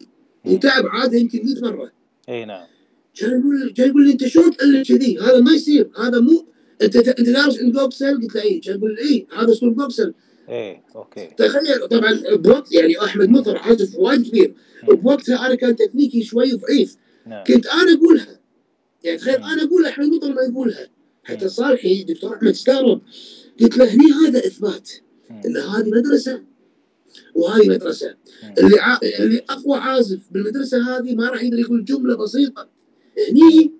وتعب 0.45 0.87
عادها 0.87 1.19
يمكن 1.19 1.45
100 1.45 1.61
مرة. 1.61 1.91
أي 2.29 2.45
نعم. 2.45 2.67
كان 3.15 3.39
يقول 3.39 3.73
كان 3.77 3.89
يقول 3.89 4.05
لي 4.05 4.11
أنت 4.11 4.27
شلون 4.27 4.57
تألف 4.57 4.87
كذي؟ 4.87 5.19
هذا 5.19 5.39
ما 5.39 5.51
يصير 5.51 5.89
هذا 5.97 6.19
مو 6.19 6.45
انت 6.81 6.95
انت 6.95 7.29
دارس 7.29 7.59
عند 7.59 7.73
جوكسل 7.73 8.21
قلت 8.21 8.35
له 8.35 8.41
اي 8.41 8.59
كان 8.59 8.77
يقول 8.77 8.95
لي 8.95 9.01
اي 9.01 9.27
هذا 9.37 9.51
اسلوب 9.51 9.77
جوكسل 9.77 10.13
اي 10.49 10.81
okay. 10.95 11.29
تخيل 11.37 11.87
طبعا 11.87 12.19
بوقت 12.35 12.71
يعني 12.71 13.03
أحمد 13.03 13.29
مطر 13.29 13.57
عازف 13.57 13.95
وايد 13.95 14.27
كبير. 14.27 14.53
بوقتها 14.87 15.45
أنا 15.45 15.55
كان 15.55 15.75
تكنيكي 15.75 16.23
شوي 16.23 16.51
ضعيف. 16.51 16.97
نعم. 17.27 17.43
كنت 17.43 17.67
أنا 17.67 17.93
أقولها. 17.93 18.39
يعني 19.03 19.17
تخيل. 19.17 19.35
أنا 19.35 19.63
أقول 19.63 19.85
أحمد 19.85 20.07
مطر 20.07 20.33
ما 20.33 20.41
يقولها. 20.41 20.87
حتى 21.23 21.49
صالحي 21.49 22.03
دكتور 22.03 22.35
أحمد 22.35 22.49
استغرب. 22.49 23.01
قلت 23.61 23.77
له 23.77 23.85
هني 23.85 24.11
هذا 24.27 24.39
إثبات. 24.39 24.91
إن 25.45 25.57
هذه 25.57 25.89
مدرسة 25.89 26.41
وهذه 27.35 27.69
مدرسة. 27.69 28.15
اللي 28.57 28.79
ع... 28.79 28.99
اللي 29.19 29.41
أقوى 29.49 29.77
عازف 29.77 30.19
بالمدرسة 30.31 30.97
هذه 30.97 31.15
ما 31.15 31.29
راح 31.29 31.43
يقدر 31.43 31.59
يقول 31.59 31.85
جملة 31.85 32.15
بسيطة. 32.15 32.72
هني 33.29 33.71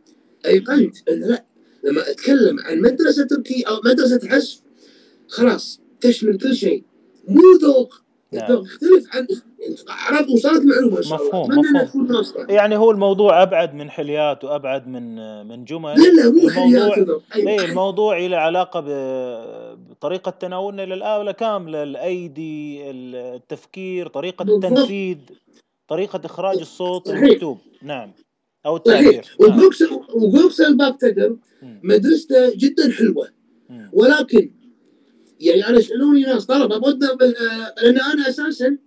ايقنت 0.45 1.09
ان 1.09 1.19
لا 1.19 1.45
لما 1.83 2.11
أتكلم 2.11 2.59
عن 2.59 2.81
مدرسة 2.81 3.27
تركي 3.27 3.63
أو 3.63 3.81
مدرسة 3.85 4.19
عزف 4.23 4.61
خلاص 5.27 5.81
تشمل 6.01 6.37
كل 6.37 6.55
شيء. 6.55 6.83
مو 7.27 7.41
ذوق. 7.61 8.03
نعم. 8.31 8.63
يختلف 8.63 9.15
عن 9.15 9.27
عرفت 9.89 10.29
وصلت 10.29 10.65
معلومة 10.65 10.99
مفهوم، 10.99 11.49
مفهوم. 11.49 12.49
يعني 12.49 12.77
هو 12.77 12.91
الموضوع 12.91 13.43
أبعد 13.43 13.73
من 13.73 13.89
حليات 13.89 14.43
وأبعد 14.43 14.87
من 14.87 15.15
من 15.47 15.65
جمل. 15.65 15.93
لا 15.93 16.21
لا 16.21 16.29
مو 16.29 16.49
الموضوع 16.49 17.21
أيوة. 17.35 17.65
الموضوع 17.65 18.17
له 18.17 18.37
علاقة 18.37 18.79
بطريقة 19.75 20.31
تناولنا 20.31 20.85
للاله 20.85 21.31
كاملة؟ 21.31 21.83
الأيدي 21.83 22.81
التفكير 22.91 24.07
طريقة. 24.07 24.43
التنفيذ 24.43 25.17
طريقة 25.87 26.21
إخراج 26.25 26.57
الصوت. 26.59 27.09
المكتوب. 27.09 27.57
نعم. 27.81 28.11
أو 28.65 28.75
التعبير 28.77 29.21
نعم. 29.41 29.59
وجوكسل 30.15 30.77
باكتقر 30.77 31.37
مم. 31.61 31.79
مدرسته 31.83 32.55
جدا 32.55 32.91
حلوة 32.91 33.27
مم. 33.69 33.89
ولكن 33.93 34.51
يعني 35.39 35.67
أنا 35.67 35.79
يسألوني 35.79 36.21
ناس 36.21 36.45
طلبه 36.45 36.75
آه، 36.75 37.73
لأن 37.83 37.99
أنا 37.99 38.29
أساسا. 38.29 38.77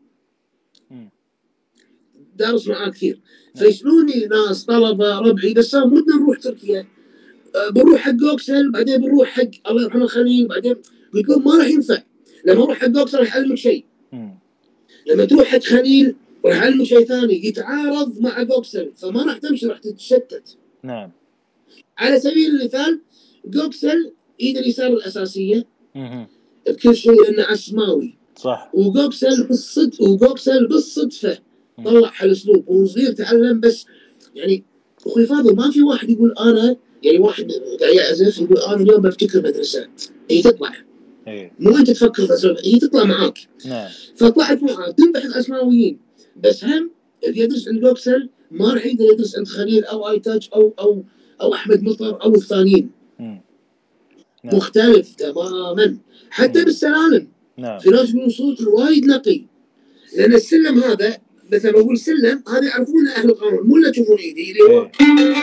دارس 2.37 2.68
معاه 2.68 2.88
كثير 2.88 3.21
فيسألوني 3.56 4.26
ناس 4.26 4.64
طلبة 4.64 5.18
ربعي 5.18 5.54
بس 5.54 5.75
ودنا 5.75 6.16
نروح 6.16 6.38
تركيا 6.38 6.87
آه، 7.56 7.71
بنروح 7.71 8.00
حق 8.00 8.11
جوكسل 8.12 8.71
بعدين 8.71 8.97
بنروح 9.00 9.28
حق 9.28 9.68
الله 9.71 9.83
يرحمه 9.83 10.06
خليل 10.06 10.49
بعدين 10.49 10.76
لهم 11.14 11.45
ما 11.45 11.56
راح 11.59 11.66
ينفع 11.66 11.99
لما 12.45 12.62
أروح 12.64 12.78
حق 12.78 12.87
جوكسل 12.87 13.18
راح 13.18 13.37
أعلمك 13.37 13.54
شيء. 13.59 13.85
لما 15.06 15.25
تروح 15.25 15.45
حق 15.49 15.62
خليل 15.62 16.16
اعلمك 16.53 16.87
شيء 16.87 17.05
ثاني 17.05 17.47
يتعارض 17.47 18.21
مع 18.21 18.43
جوكسل 18.43 18.93
فما 18.97 19.23
راح 19.23 19.38
تمشي 19.38 19.67
راح 19.67 19.79
تتشتت. 19.79 20.57
نعم. 20.83 21.11
على 21.99 22.21
سبيل 22.21 22.50
المثال 22.50 23.00
جوكسل 23.45 24.12
ايد 24.41 24.57
اليسار 24.57 24.93
الأساسية. 24.93 25.67
بكل 26.67 26.97
شيء 26.97 27.23
لأنه 27.23 27.43
عسماوي. 27.43 28.17
صح. 28.37 28.71
وجوكسل 28.75 29.47
بالصدق 29.47 30.03
وجوكسل 30.03 30.67
بالصدفة 30.67 31.38
طلع 31.85 32.12
هالاسلوب 32.19 32.69
وهو 32.69 32.87
صغير 32.87 33.12
تعلم 33.12 33.61
بس 33.61 33.87
يعني 34.35 34.65
أخوي 35.07 35.26
فاضل 35.26 35.57
ما 35.57 35.71
في 35.71 35.83
واحد 35.83 36.11
يقول 36.11 36.35
أنا 36.41 36.76
يعني 37.03 37.19
واحد 37.19 37.53
قاعد 37.81 37.95
يعزف 37.95 38.38
يقول 38.41 38.59
أنا 38.59 38.76
اليوم 38.76 39.03
بفتكر 39.03 39.38
مدرسة. 39.38 39.88
هي 40.31 40.43
تطلع. 40.43 40.73
اي 41.29 41.53
مو 41.59 41.76
أنت 41.76 41.91
تفكر 41.91 42.29
هي 42.65 42.79
تطلع 42.79 43.05
معاك. 43.05 43.38
نعم. 43.67 43.88
فطلعت 44.17 44.62
معاه 44.62 44.91
تنبحث 44.91 45.37
اسماويين 45.37 46.06
بس 46.43 46.64
هم 46.64 46.90
اللي 47.25 47.40
يدرس 47.40 47.69
عند 47.69 47.81
جوكسل 47.81 48.28
ما 48.50 48.75
راح 48.75 48.87
يقدر 48.87 49.05
يدرس 49.05 49.37
عند 49.37 49.49
خليل 49.49 49.85
أو 49.85 50.09
آي 50.09 50.19
تاج 50.19 50.49
أو 50.55 50.75
أو 50.78 51.05
أو 51.40 51.55
أحمد 51.55 51.83
مطر 51.83 52.23
أو 52.23 52.35
الثانيين. 52.35 52.90
نعم. 53.19 53.40
مختلف 54.45 55.14
تماما. 55.14 55.99
حتى 56.31 56.59
مم. 56.59 56.64
بالسلالم 56.64 57.28
نعم. 57.57 57.78
في 57.78 57.90
ناس 57.90 58.11
يقولون 58.11 58.28
صوت 58.28 58.61
وايد 58.61 59.04
نقي. 59.06 59.45
لأن 60.17 60.34
السلم 60.34 60.78
هذا 60.78 61.19
مثلا 61.52 61.73
بقول 61.73 61.99
سلم 61.99 62.43
هذا 62.49 62.65
يعرفونه 62.65 63.13
أهل 63.13 63.28
القانون 63.28 63.67
مو 63.67 63.76
اللي 63.76 63.91
تشوفون 63.91 64.17
إيدي 64.17 64.52
اللي 64.52 64.63
هو 64.63 64.82
إيه. 64.82 65.37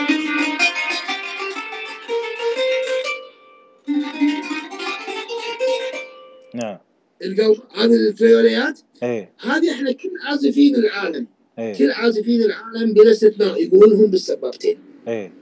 نعم. 6.54 6.78
القلب 7.22 7.58
هذه 7.74 7.94
الفيوليات 7.94 8.80
اي 9.04 9.28
هذه 9.40 9.70
إحنا 9.72 9.92
كل 9.92 10.10
عازفين 10.22 10.76
العالم. 10.76 11.26
اي 11.58 11.74
كل 11.78 11.90
عازفين 11.90 12.42
العالم 12.42 12.92
بلا 12.92 13.10
استثناء 13.10 13.62
يقولونهم 13.62 14.06
بالسبابتين. 14.06 14.78
اي 15.08 15.32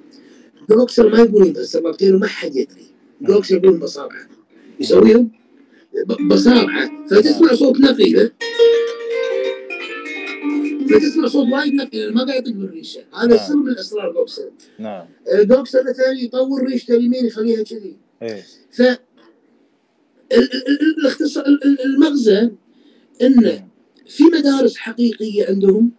جوكسل 0.71 1.09
ما 1.09 1.19
يقولون 1.19 1.53
بالسبابتين 1.53 2.15
وما 2.15 2.27
حد 2.27 2.57
يدري. 2.57 2.87
جوكسل 3.21 3.57
يقولون 3.57 3.79
بصابعة. 3.79 4.29
يسويهم؟ 4.81 5.31
بصابعة. 6.31 7.07
فتسمع 7.11 7.55
صوت 7.55 7.81
نقي 7.81 8.13
له. 8.13 8.31
فتسمع 10.91 11.27
صوت 11.29 11.49
وايد 11.53 11.75
نقي 11.75 12.11
ما 12.11 12.25
قاعد 12.25 12.49
يطق 12.49 12.57
بالريشة. 12.57 13.01
هذا 13.15 13.27
نعم. 13.37 13.49
سر 13.49 13.57
من 13.57 13.79
اسرار 13.79 14.13
جوكسل. 14.13 14.51
نعم. 14.79 15.07
جوكسل 15.35 15.85
مثلا 15.91 16.13
يطور 16.13 16.63
ريشته 16.65 16.95
اليمين 16.95 17.27
يخليها 17.27 17.63
كذي. 17.63 17.97
اي 18.23 18.43
ف 18.71 18.81
ال- 18.81 18.99
ال- 20.33 20.67
ال- 20.69 20.99
الاختصار 20.99 21.47
ال- 21.47 21.65
ال- 21.65 21.81
المغزى 21.85 22.51
انه 23.23 23.69
في 24.07 24.25
مدارس 24.25 24.77
حقيقية 24.77 25.47
عندهم. 25.47 25.91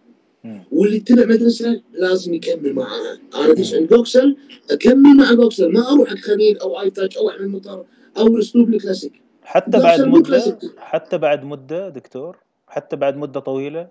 واللي 0.72 0.96
يتبع 0.96 1.24
مدرسة 1.24 1.82
لازم 1.92 2.34
يكمل 2.34 2.72
معاها، 2.72 3.18
أنا 3.34 3.50
ادش 3.52 3.74
عند 3.74 3.88
جوكسل 3.88 4.36
أكمل 4.70 5.16
مع 5.16 5.32
جوكسل 5.32 5.72
ما 5.72 5.92
أروح 5.92 6.08
حق 6.08 6.16
خليل 6.16 6.58
أو 6.58 6.80
آي 6.80 6.90
تاتش 6.90 7.16
أو 7.16 7.30
احمد 7.30 7.46
مطر 7.46 7.84
أو 8.18 8.26
الأسلوب 8.26 8.74
الكلاسيك. 8.74 9.12
حتى 9.42 9.78
بعد 9.78 10.22
كلاسيك. 10.22 10.58
حتى 10.76 11.18
بعد 11.18 11.44
مدة 11.44 11.88
دكتور 11.88 12.36
حتى 12.68 12.96
بعد 12.96 13.16
مدة 13.16 13.40
طويلة 13.40 13.88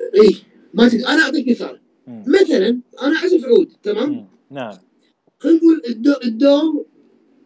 اي 0.00 0.36
ما 0.74 0.88
تقدر 0.88 1.08
أنا 1.08 1.22
أعطيك 1.22 1.48
مثال. 1.48 1.80
مثلا 2.06 2.80
أنا 3.02 3.16
اعزف 3.16 3.44
عود 3.44 3.72
تمام؟ 3.82 4.10
مم. 4.10 4.26
نعم 4.50 4.78
خلينا 5.40 5.58
نقول 5.58 5.82
الدو 5.88 6.12
الدو 6.24 6.84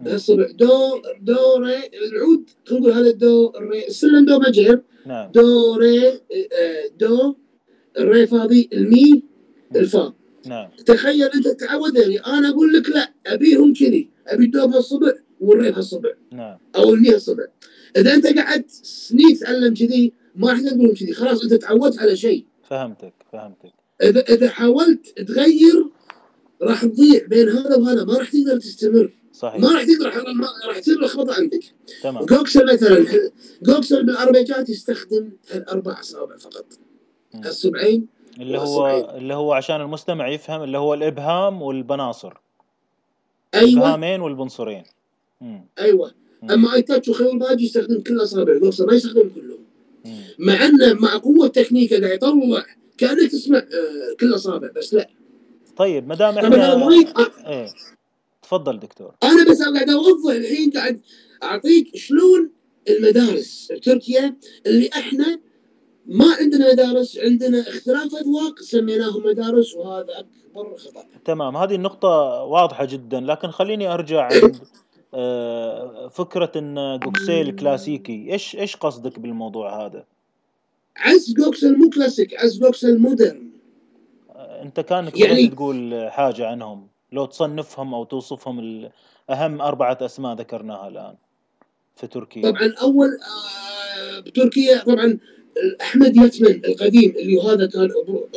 الصبع 0.07 0.51
دو 0.51 1.03
دو 1.23 1.57
ري 1.59 1.91
العود 2.09 2.51
خلينا 2.67 2.81
نقول 2.81 2.93
هذا 2.93 3.11
الدو 3.11 3.53
الري 3.57 3.87
السلم 3.87 4.27
دو 4.27 4.39
major 4.39 4.83
نعم. 5.07 5.31
دو 5.33 5.75
ري 5.75 6.09
آه، 6.09 6.91
دو 7.01 7.35
الري 7.99 8.27
فاضي 8.27 8.69
المي 8.73 9.23
الفا. 9.77 10.13
نعم. 10.47 10.69
تخيل 10.87 11.23
أنت 11.23 11.49
تعودني 11.49 12.19
أنا 12.19 12.49
أقول 12.49 12.73
لك 12.73 12.91
لا 12.91 13.13
أبيهم 13.27 13.75
كذي 13.75 14.11
أبي 14.27 14.45
الدو 14.45 14.67
بهالصبع 14.67 15.13
والري 15.41 15.71
بهالصبع 15.71 16.11
نعم. 16.33 16.59
أو 16.77 16.95
المي 16.95 17.11
هالصبع 17.15 17.45
إذا 17.97 18.15
أنت 18.15 18.27
قعدت 18.27 18.71
سنين 18.71 19.37
تتعلم 19.37 19.75
كذي 19.75 20.13
ما 20.37 20.51
راح 20.51 20.61
تقولهم 20.61 20.95
كذي. 20.95 21.13
خلاص 21.13 21.43
أنت 21.43 21.55
تعودت 21.55 21.99
على 21.99 22.17
شيء. 22.17 22.45
فهمتك 22.69 23.13
فهمتك. 23.33 23.73
إذا 24.03 24.21
إذا 24.21 24.49
حاولت 24.49 25.21
تغير 25.21 25.87
راح 26.63 26.85
تضيع 26.85 27.27
بين 27.27 27.49
هذا 27.49 27.77
وهذا. 27.77 28.05
ما 28.05 28.19
راح 28.19 28.31
تقدر 28.31 28.59
تستمر. 28.59 29.13
ما 29.45 29.51
صحيح 29.51 29.65
راح 29.65 29.85
تقدر 29.85 30.33
ما 30.33 30.49
راح 30.69 30.79
تصير 30.79 31.01
لخبطه 31.01 31.35
عندك. 31.35 31.61
تمام. 32.03 32.25
جوكسل 32.27 32.75
مثلا 32.75 33.07
جوكسل 33.63 34.07
بالاربيجات 34.07 34.69
يستخدم 34.69 35.31
الأربع 35.55 36.01
أصابع 36.01 36.37
فقط. 36.37 36.67
مم. 37.35 37.45
الصبعين 37.45 38.07
اللي 38.41 38.59
هو. 38.59 39.11
اللي 39.17 39.35
هو 39.35 39.53
عشان 39.53 39.81
المستمع 39.81 40.29
يفهم 40.29 40.63
اللي 40.63 40.79
هو 40.79 40.95
الإبهام 40.95 41.63
والبناصر. 41.63 42.35
أيوه. 43.55 43.69
الابهامين 43.69 44.21
والبنصرين. 44.21 44.83
مم. 45.41 45.67
أيوه. 45.79 46.15
مم. 46.43 46.51
أما 46.51 46.75
آي 46.75 46.83
تاتش 46.83 47.09
وخيول 47.09 47.39
باجي 47.39 47.65
يستخدم 47.65 48.01
كل 48.01 48.23
أصابع 48.23 48.59
جوكسل 48.59 48.87
ما 48.87 48.95
يستخدم 48.95 49.31
كلهم. 49.35 49.67
مع 50.39 50.67
انه 50.67 50.95
مع 50.95 51.17
قوة 51.17 51.49
تكنيكه 51.49 52.01
قاعد 52.01 52.15
يطلع 52.15 52.67
كانك 52.99 53.31
تسمع 53.31 53.59
آه، 53.59 54.17
كل 54.21 54.35
أصابع 54.35 54.69
بس 54.77 54.95
لا. 54.95 55.09
طيب 55.77 56.09
ما 56.09 56.15
دام 56.15 56.39
إحنا 56.39 57.96
تفضل 58.47 58.79
دكتور. 58.79 59.15
أنا 59.23 59.51
بس 59.51 59.63
قاعد 59.63 59.91
أوضح 59.91 60.31
الحين 60.35 60.71
قاعد 60.71 61.01
أعطيك 61.43 61.97
شلون 61.97 62.51
المدارس 62.89 63.73
بتركيا 63.73 64.37
اللي 64.67 64.89
إحنا 64.93 65.41
ما 66.07 66.27
عندنا 66.41 66.73
مدارس 66.73 67.19
عندنا 67.19 67.61
اختلاف 67.61 68.15
أذواق 68.15 68.59
سميناهم 68.61 69.27
مدارس 69.27 69.75
وهذا 69.75 70.19
أكبر 70.19 70.77
خطأ. 70.79 71.05
تمام 71.25 71.57
هذه 71.57 71.75
النقطة 71.75 72.09
واضحة 72.43 72.85
جدا 72.85 73.21
لكن 73.21 73.51
خليني 73.51 73.89
أرجع 73.95 74.23
عند 74.33 74.57
آه، 75.15 76.09
فكرة 76.09 76.53
إن 76.57 76.99
جوكسيل 77.05 77.57
كلاسيكي 77.57 78.33
إيش 78.33 78.57
إيش 78.57 78.77
قصدك 78.77 79.19
بالموضوع 79.19 79.87
هذا؟ 79.87 80.05
عزف 80.97 81.35
جوكسل 81.35 81.79
مو 81.79 81.91
كلاسيك 81.91 82.35
عز 82.41 82.59
جوكسل 82.59 82.99
modern. 82.99 83.51
آه، 84.31 84.63
أنت 84.63 84.81
كانك 84.81 85.21
يعني- 85.21 85.33
يعني 85.35 85.49
تقول 85.49 86.07
حاجة 86.11 86.47
عنهم. 86.47 86.89
لو 87.13 87.27
تصنفهم 87.27 87.95
أو 87.95 88.05
توصفهم 88.05 88.89
أهم 89.31 89.61
أربعة 89.61 89.99
أسماء 90.01 90.37
ذكرناها 90.37 90.89
الآن 90.89 91.15
في 91.97 92.07
تركيا. 92.07 92.51
طبعا 92.51 92.73
اول 92.83 93.09
آه، 93.09 94.21
بتركيا 94.21 94.85
طبعا 94.85 95.19
أحمد 95.81 96.17
يتمن 96.17 96.65
القديم 96.65 97.11
اللي 97.19 97.43
هذا 97.43 97.67
كان 97.67 97.91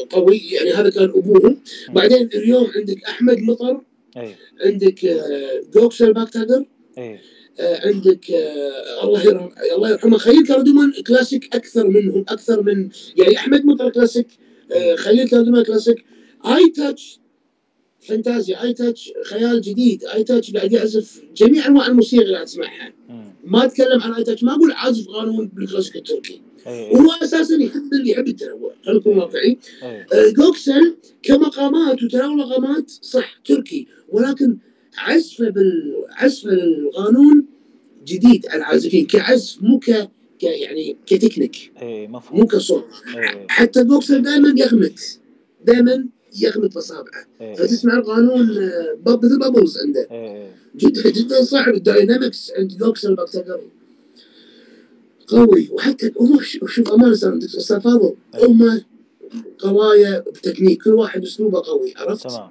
قوي 0.10 0.38
يعني 0.38 0.72
هذا 0.74 0.90
كان 0.90 1.10
ابوهم 1.10 1.58
بعدين 1.90 2.30
اليوم 2.34 2.68
عندك 2.76 3.04
أحمد 3.04 3.40
مطر 3.40 3.82
اي 4.18 4.36
عندك 4.66 5.06
آه، 5.06 5.62
جوكسل 5.74 6.14
باكتاجر 6.14 6.66
اي 6.98 7.20
آه، 7.60 7.88
عندك 7.88 8.32
آه، 8.32 9.04
الله 9.04 9.24
يرحمه 9.24 9.52
الله 9.76 9.90
يرحمه. 9.90 10.18
خليل 10.18 10.48
كاردومان 10.48 10.92
كلاسيك 11.08 11.56
أكثر 11.56 11.88
منهم 11.88 12.26
أكثر 12.30 12.62
من 12.64 12.90
يعني 13.16 13.38
أحمد 13.38 13.66
مطر 13.66 13.90
كلاسيك 13.90 14.28
آه، 14.72 14.96
خليل 14.96 15.28
كاردومان 15.30 15.64
كلاسيك. 15.64 16.06
اي 16.46 16.70
تاتش 16.70 17.20
فانتازيا 18.02 18.64
أي 18.64 18.74
تاتش 18.74 19.12
خيال 19.26 19.62
جديد 19.62 20.06
أي 20.06 20.24
تاتش 20.24 20.52
قاعد 20.54 20.74
يعزف 20.74 21.22
جميع 21.36 21.68
أنواع 21.68 21.88
الموسيقى 21.88 22.24
اللي 22.24 22.46
تسمعها. 22.46 22.94
ما 23.46 23.66
أتكلم 23.66 24.02
عن 24.02 24.14
أي 24.14 24.24
تاتش 24.24 24.44
ما 24.44 24.54
أقول 24.54 24.72
عازف 24.72 25.08
قانون 25.08 25.48
بالكلاسيك 25.48 25.96
التركي. 25.96 26.42
وهو 26.66 27.12
أساسا 27.24 27.56
يحب 27.56 27.94
اللي 27.94 28.12
يحب 28.12 28.28
التنوع 28.28 28.74
خلينا 28.86 29.00
نكون 29.00 29.18
واقعي 29.18 29.58
اي 29.84 30.06
آه، 30.14 30.30
جوكسل 30.38 30.96
كمقامات 31.24 32.04
وتناول 32.04 32.38
مقامات 32.38 32.90
صح 32.90 33.40
تركي 33.46 33.88
ولكن 34.10 34.58
عزفه 34.98 35.50
بال 35.50 35.96
عزفه 36.12 36.50
للقانون 36.50 37.46
جديد 38.06 38.48
على 38.48 38.58
العازفين 38.58 39.06
كعزف 39.06 39.64
مو 39.64 39.80
ك 39.80 40.10
يعني 40.42 40.98
كتكنيك 41.06 41.72
اي 41.82 42.08
مفهوم. 42.08 42.40
مو 42.40 42.48
كصوت. 42.48 42.86
اي 43.18 43.46
حتى 43.50 43.84
جوكسل 43.84 44.22
دائما 44.22 44.54
يغمت 44.58 45.20
دائما 45.66 46.08
يغمت 46.38 46.78
اصابعه 46.78 47.26
اي 47.42 47.56
فتسمع 47.56 47.94
القانون 47.94 48.48
bubble 49.06 49.26
مثل 49.26 49.40
bubbles 49.40 49.78
عنده. 49.78 50.08
اي 50.12 50.44
اي 50.44 50.52
جدا 50.76 51.10
جدا 51.10 51.44
صعب. 51.44 51.74
ال 51.74 51.82
dynamics 51.82 52.52
عند 52.52 52.78
جوكسل 52.78 53.16
بعتقد 53.16 53.62
قوي. 55.28 55.70
وحتى 55.72 56.12
هم 56.20 56.40
شوف 56.42 56.92
أمانة 56.92 57.14
صار 57.14 57.38
أستاذ 57.38 57.82
فاضل 57.82 58.16
هم 58.36 58.82
قوايا 59.60 60.20
بتكنيك. 60.20 60.84
كل 60.84 60.94
واحد 60.94 61.24
اسلوبه 61.24 61.62
قوي. 61.62 61.94
عرفت؟ 61.98 62.28
تمام. 62.28 62.50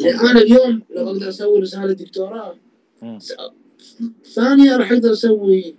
يعني 0.00 0.20
أنا 0.20 0.40
اليوم 0.40 0.82
لو 0.96 1.08
أقدر 1.08 1.28
أسوي 1.28 1.60
رسالة 1.60 1.92
دكتوراه 1.92 2.56
ثانية 4.34 4.76
راح 4.76 4.92
أقدر 4.92 5.12
أسوي 5.12 5.74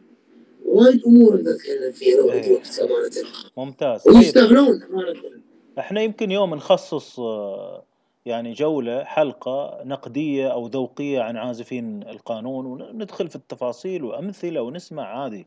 وايد 0.65 1.01
أمور 1.05 1.35
أقدر 1.35 1.51
اتكلم 1.51 1.91
فيها 1.91 2.17
لو 2.17 2.29
عندي 2.29 2.47
إيه. 2.47 2.53
وقت 2.53 2.79
أمانة. 2.79 3.09
ممتاز. 3.57 4.01
طيب. 4.01 4.15
ويستاهلون 4.15 4.83
أمانة. 4.83 5.42
إحنا 5.79 6.01
يمكن 6.01 6.31
يوم 6.31 6.55
نخصص 6.55 7.19
آه، 7.19 7.83
يعني 8.25 8.53
جولة 8.53 9.03
حلقة 9.03 9.81
نقدية 9.85 10.47
أو 10.47 10.67
ذوقية 10.67 11.21
عن 11.21 11.37
عازفين 11.37 12.03
القانون 12.03 12.65
وندخل 12.65 13.29
في 13.29 13.35
التفاصيل 13.35 14.03
وأمثلة 14.03 14.61
ونسمع 14.61 15.03
عادي 15.03 15.45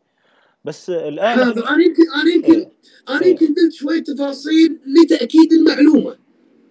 بس 0.64 0.90
الآن 0.90 1.38
هذا 1.38 1.68
أنا 1.68 1.84
يمكن 1.84 2.02
أنا 2.22 2.34
يمكن 2.34 2.52
إيه. 2.52 3.20
إيه. 3.22 3.30
يمكن 3.30 3.46
قلت 3.46 3.72
شوية 3.72 4.02
تفاصيل 4.02 4.78
لتأكيد 4.86 5.52
المعلومة 5.52 6.16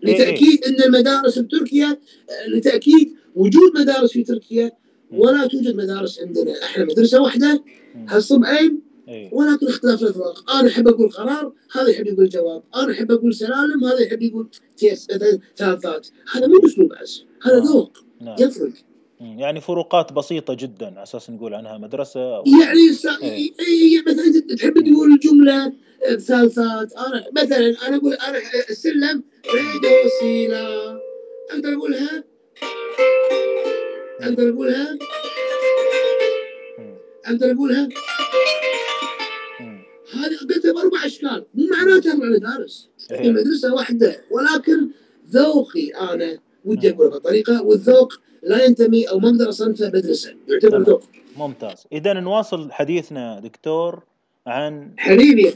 إيه. 0.04 0.16
لتأكيد 0.16 0.66
إن 0.66 0.84
المدارس 0.84 1.40
بتركيا 1.40 1.88
آه، 2.30 2.50
لتأكيد 2.50 3.16
وجود 3.36 3.80
مدارس 3.80 4.12
في 4.12 4.24
تركيا 4.24 4.72
ولا 5.12 5.48
توجد 5.48 5.76
مدارس 5.76 6.20
عندنا 6.20 6.54
إحنا 6.64 6.86
مدرسة 6.86 7.22
واحدة 7.22 7.64
مم. 7.96 8.06
هالصبعين 8.10 8.85
إيه. 9.08 9.30
ولكن 9.34 9.68
اختلاف 9.68 10.02
الاذواق 10.02 10.52
أنا 10.52 10.68
أحب 10.68 10.88
أقول 10.88 11.10
قرار 11.10 11.54
هذا 11.72 11.90
يحب 11.90 12.08
يقول 12.08 12.30
جواب 12.30 12.64
أنا 12.76 12.92
أحب 12.92 13.12
أقول 13.12 13.36
سلالم 13.36 13.84
هذا 13.86 14.00
يحب 14.00 14.22
يقول 14.22 14.48
ثالثات 15.56 16.08
هذا 16.32 16.48
مو 16.48 16.66
اسلوب 16.66 16.94
عزف 16.94 17.22
هذا 17.44 17.58
آه. 17.58 17.60
ذوق 17.60 17.98
نعم 18.22 18.36
يفرق. 18.40 18.74
يعني 19.20 19.62
فروقات 19.62 20.14
بسيطة 20.14 20.54
جدا 20.54 20.86
على 20.86 21.04
أساس 21.04 21.30
نقول 21.30 21.54
عنها 21.54 21.78
مدرسة 21.78 22.36
أو 22.38 22.44
يعني 22.62 22.94
س... 22.94 23.06
إيه. 23.06 23.52
إيه 23.60 24.02
مثلا 24.08 24.26
أنت 24.26 24.52
تحب 24.52 24.74
تقول 24.74 25.12
الجمله 25.12 25.74
بثالثات 26.12 26.94
أنا 26.94 27.26
مثلا 27.38 27.88
أنا 27.88 27.96
أقول 27.96 28.14
أنا 28.14 28.38
السلم 28.70 29.24
ريدو 29.54 30.10
سينا 30.20 30.96
أقدر 31.52 31.74
أقولها 31.74 32.24
أقدر 34.22 34.50
أقولها. 34.50 34.98
أقدر 37.26 37.52
أقولها. 37.52 37.90
هذه 40.16 40.38
قلتها 40.50 40.74
بأربع 40.74 41.06
أشكال. 41.06 41.46
مو 41.56 41.64
معناتها 41.78 42.16
مدارس 42.16 42.90
هي 43.12 43.20
إيه. 43.20 43.32
مدرسة 43.32 43.74
واحدة. 43.74 44.16
ولكن 44.32 44.88
ذوقي 45.30 45.88
أنا 45.90 46.38
ودي. 46.66 46.90
اقولها 46.90 47.10
بهالطريقه 47.10 47.64
والذوق 47.64 48.14
لا 48.44 48.64
ينتمي 48.66 49.04
أو 49.10 49.20
ما 49.20 49.30
أقدر 49.30 49.50
أصنفه 49.50 49.88
مدرسة. 49.88 50.34
يعتبر. 50.48 50.80
ذوق. 50.82 51.04
ممتاز. 51.38 51.88
إذا 51.92 52.14
نواصل 52.14 52.72
حديثنا 52.72 53.40
دكتور 53.40 54.04
عن 54.48 54.94
حبيبي 54.98 55.54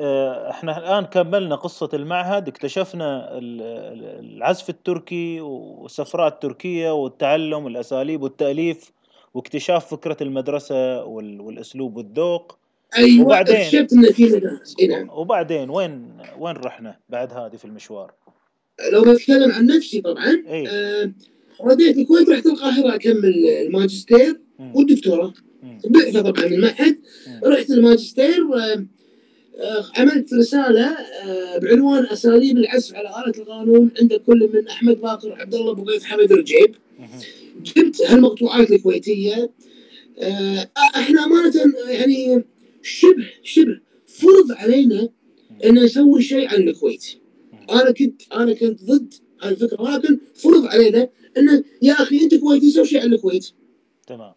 آه، 0.00 0.50
إحنا 0.50 0.78
الآن 0.78 1.04
كملنا 1.04 1.54
قصة 1.56 1.88
المعهد 1.94 2.48
اكتشفنا 2.48 3.38
ال- 3.38 3.60
ال- 3.62 4.34
العزف 4.36 4.68
التركي 4.70 5.40
والسفرات 5.40 6.32
التركية 6.32 6.90
والتعلم 6.94 7.66
الأساليب 7.66 8.22
والتأليف 8.22 8.90
واكتشاف 9.34 9.90
فكرة 9.90 10.16
المدرسة 10.20 11.04
وال- 11.04 11.40
والأسلوب 11.40 11.96
والذوق. 11.96 12.58
أيوه 12.96 13.26
وبعدين؟ 13.26 13.56
اكتشفت 13.56 13.92
ان 13.92 14.12
في 14.12 14.50
إي 14.80 14.86
نعم 14.86 15.10
وبعدين 15.10 15.70
وين 15.70 16.08
وين 16.38 16.56
رحنا 16.56 16.98
بعد 17.08 17.32
هذه 17.32 17.56
في 17.56 17.64
المشوار؟ 17.64 18.12
لو 18.92 19.02
بتكلم 19.02 19.52
عن 19.52 19.66
نفسي 19.66 20.00
طبعا 20.00 20.42
إيه. 20.46 20.68
آه 20.68 21.12
رديت 21.64 21.98
الكويت 21.98 22.28
رحت 22.28 22.46
القاهرة 22.46 22.94
أكمل 22.94 23.46
الماجستير 23.66 24.40
مم. 24.58 24.76
والدكتوراه. 24.76 25.32
بعثة 25.84 26.20
طبعا 26.20 26.46
من 26.46 26.52
المعهد. 26.52 26.98
رحت 27.44 27.70
الماجستير 27.70 28.54
آه، 28.54 28.86
آه، 29.60 29.84
عملت 29.96 30.34
رسالة 30.34 30.86
آه، 30.90 31.58
بعنوان 31.58 32.06
أساليب 32.06 32.56
العزف 32.56 32.94
على 32.94 33.08
آلة 33.08 33.42
القانون 33.42 33.90
عند 34.00 34.14
كل 34.14 34.50
من 34.54 34.68
أحمد 34.68 35.00
باقر 35.00 35.32
عبد 35.40 35.54
الله 35.54 35.72
أبو 35.72 35.82
غيث 35.82 36.04
حمد 36.04 36.32
رجيب. 36.32 36.74
جبت 37.62 38.02
هالمقطوعات 38.02 38.70
الكويتية 38.70 39.50
آه، 40.18 40.68
إحنا 40.96 41.24
أمانة 41.24 41.52
يعني 41.88 42.44
شبه 42.82 43.28
شبه 43.42 43.80
فرض 44.06 44.52
علينا 44.52 45.08
إن 45.64 45.74
نسوي 45.84 46.22
شيء 46.22 46.48
عن 46.48 46.68
الكويت 46.68 47.04
أنا 47.70 47.90
كنت 47.90 48.22
أنا 48.32 48.52
كنت 48.52 48.84
ضد 48.84 49.14
هالفكرة 49.42 49.82
ولكن 49.82 50.18
فرض 50.34 50.66
علينا 50.66 51.08
انه 51.38 51.64
يا 51.82 51.92
أخي 51.92 52.20
أنت 52.20 52.34
كويتي 52.34 52.70
سوي 52.70 52.86
شيء 52.86 53.00
عن 53.00 53.12
الكويت 53.12 53.48
تمام 54.06 54.32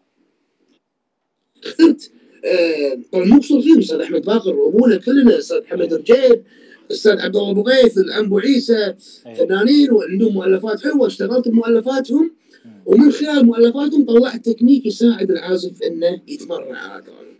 اخترت 1.64 2.10
آه، 2.44 2.98
طبعا 3.12 3.24
مو 3.24 3.36
مقصود 3.36 3.62
فيهم 3.62 3.78
أستاذ 3.78 4.00
أحمد 4.00 4.22
باقر 4.22 4.54
وأبونا 4.54 4.96
كلنا 4.96 5.38
أستاذ 5.38 5.64
حمد 5.64 5.94
رجيب 5.94 6.42
أستاذ 6.90 7.18
عبد 7.20 7.36
الله 7.36 7.50
أبو 7.50 7.62
غيث 7.62 7.98
العم 7.98 8.24
أبو 8.24 8.38
عيسى 8.38 8.94
إيه. 9.26 9.34
فنانين 9.34 9.92
وعندهم 9.92 10.34
مؤلفات 10.34 10.82
حلوة 10.82 11.06
اشتغلت 11.06 11.48
بمؤلفاتهم. 11.48 12.30
ومن 12.86 13.12
خلال 13.12 13.46
مؤلفاتهم 13.46 14.04
طلعت 14.04 14.48
تكنيك 14.48 14.86
يساعد 14.86 15.30
العازف 15.30 15.82
إنه 15.82 16.20
يتمرن 16.28 16.74
على 16.74 17.02
مم. 17.02 17.35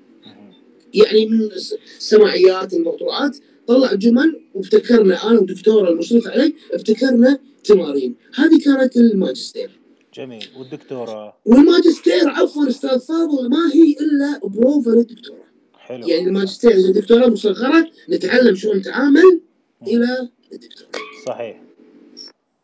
يعني 0.97 1.27
من 1.27 1.41
الس- 1.43 1.75
السماعيات 1.99 2.75
المقطوعات. 2.75 3.37
طلع 3.67 3.95
جمل 3.95 4.41
وابتكرنا 4.55 5.31
أنا 5.31 5.41
ودكتوره 5.41 5.89
المشرف 5.91 6.27
علي 6.27 6.55
ابتكرنا 6.73 7.39
تمارين. 7.65 8.15
هذه 8.35 8.59
كانت 8.65 8.97
الماجستير. 8.97 9.71
جميل. 10.15 10.47
والدكتوراه 10.59 11.37
والماجستير 11.45 12.29
عفوا 12.29 12.69
أستاذ 12.69 13.01
فاضل 13.01 13.51
ما 13.51 13.71
هي 13.75 13.97
إلا 14.01 14.41
بروفا 14.49 14.91
للدكتوراه 14.91 15.45
حلو. 15.75 16.07
يعني 16.07 16.27
الماجستير 16.29 16.71
اذا 16.71 16.89
الدكتوراه 16.89 17.27
مصغره 17.27 17.91
نتعلم 18.11 18.55
شلون 18.55 18.77
نتعامل 18.77 19.41
إلى 19.87 20.29
الدكتوراه 20.53 20.91
صحيح. 21.27 21.63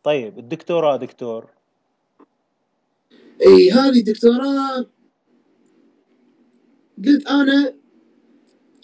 طيب 0.05 0.39
الدكتوراه 0.39 0.97
دكتور؟ 0.97 1.47
اي 3.47 3.71
هذه 3.71 3.99
الدكتوراه 3.99 4.87
قلت 7.07 7.27
أنا 7.27 7.75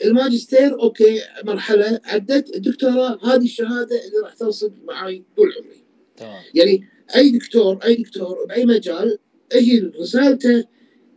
الماجستير 0.04 0.80
أوكي 0.82 1.20
مرحلة 1.44 2.00
عدت 2.04 2.56
الدكتوراه 2.56 3.18
هذه 3.24 3.44
الشهادة 3.44 4.06
اللي 4.06 4.18
راح 4.24 4.34
تلصق 4.34 4.72
معي 4.84 5.22
طول 5.36 5.52
عمري. 5.58 5.82
تمام. 6.16 6.42
يعني 6.54 6.88
أي 7.16 7.30
دكتور 7.30 7.78
أي 7.84 7.94
دكتور 7.94 8.46
بأي 8.48 8.64
مجال 8.64 9.18
هي 9.52 9.78
رسالته 10.00 10.64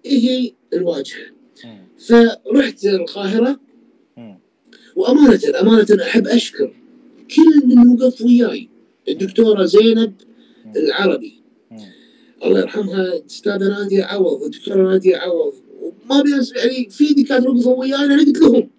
هي 0.06 0.52
الواجهة. 0.74 1.26
فرحت 2.08 2.86
القاهرة. 2.86 3.60
وأمانة 4.96 5.40
أمانة 5.62 6.04
أحب 6.04 6.28
أشكر 6.28 6.76
كل 7.36 7.68
من 7.68 8.04
وقف 8.04 8.22
وياي. 8.22 8.70
الدكتورة 9.10 9.66
زينب 9.66 10.14
العربي. 10.76 11.42
الله 12.46 12.60
يرحمها 12.60 13.14
الاستاذه 13.14 13.70
نادية 13.70 14.04
عوض 14.04 14.44
الدكتورة 14.44 14.92
نادية 14.92 15.18
عوض. 15.18 15.54
بينس 16.22 16.54
يعني 16.56 16.90
في 16.90 17.14
دكاتره 17.14 17.50
وقفوا 17.50 17.80
وياي 17.80 18.06
أنا 18.06 18.18
قلت 18.18 18.38
لهم 18.38 18.70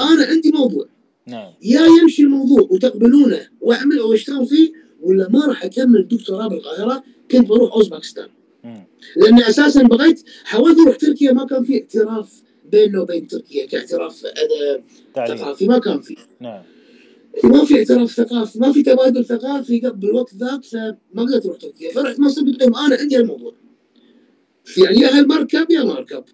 أنا 0.00 0.24
عندي 0.24 0.52
موضوع. 0.52 0.86
نعم. 1.26 1.52
يا 1.62 1.80
يمشي 2.02 2.22
الموضوع 2.22 2.68
وتقبلونه 2.70 3.40
وأعمل 3.60 4.00
واشتغل 4.00 4.46
فيه 4.46 4.72
ولا 5.00 5.28
ما 5.28 5.46
راح 5.46 5.64
أكمل 5.64 6.08
دكتوراه 6.08 6.48
بالقاهرة 6.48 7.04
كنت 7.30 7.48
بروح 7.48 7.72
اوزباكستان 7.72 8.28
مم. 8.64 8.86
لأني 9.16 9.48
أساسا 9.48 9.82
بغيت 9.82 10.22
حاولت 10.44 10.78
أروح 10.78 10.96
تركيا 10.96 11.32
ما 11.32 11.46
كان 11.46 11.64
في 11.64 11.80
اعتراف 11.80 12.42
بيننا 12.72 13.00
وبين 13.00 13.26
تركيا 13.26 13.66
كاعتراف 13.66 14.22
تعليم 15.14 15.36
ثقافي 15.36 15.68
ما 15.68 15.78
كان 15.78 16.00
في. 16.00 16.16
نعم. 16.40 16.62
ما 17.44 17.64
في 17.64 17.78
اعتراف 17.78 18.10
ثقافي 18.10 18.58
ما 18.58 18.72
في 18.72 18.82
تبادل 18.82 19.24
ثقافي 19.24 19.80
قبل 19.80 19.98
بالوقت 19.98 20.34
ذاك 20.34 20.64
فما 20.64 21.22
قدرت 21.22 21.46
أروح 21.46 21.58
تركيا. 21.58 21.92
فرحت 21.92 22.20
مصر 22.20 22.40
قلت 22.40 22.62
لهم 22.62 22.76
أنا 22.76 22.96
عندي 22.96 23.16
الموضوع. 23.16 23.52
يعني 24.76 25.00
يا 25.00 25.18
هالمركب 25.18 25.70
يا 25.70 25.84
مركب. 25.84 26.24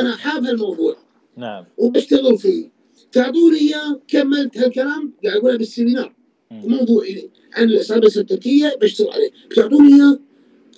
أنا 0.00 0.16
حاب 0.16 0.44
هالموضوع 0.44 0.96
نعم. 1.36 1.64
وبشتغل 1.76 2.38
فيه. 2.38 2.70
تعطوني 3.12 3.58
إياه 3.58 4.00
كملت 4.08 4.58
هالكلام 4.58 5.12
قاعد 5.24 5.36
أقولها 5.36 5.56
بالسيمينار. 5.56 6.14
موضوع 6.50 7.04
عن 7.52 7.64
الاسابيس 7.64 8.18
التركيه 8.18 8.76
بشتغل 8.82 9.10
عليه. 9.10 9.30
بتعطوني 9.50 9.94
إياه؟ 9.94 10.18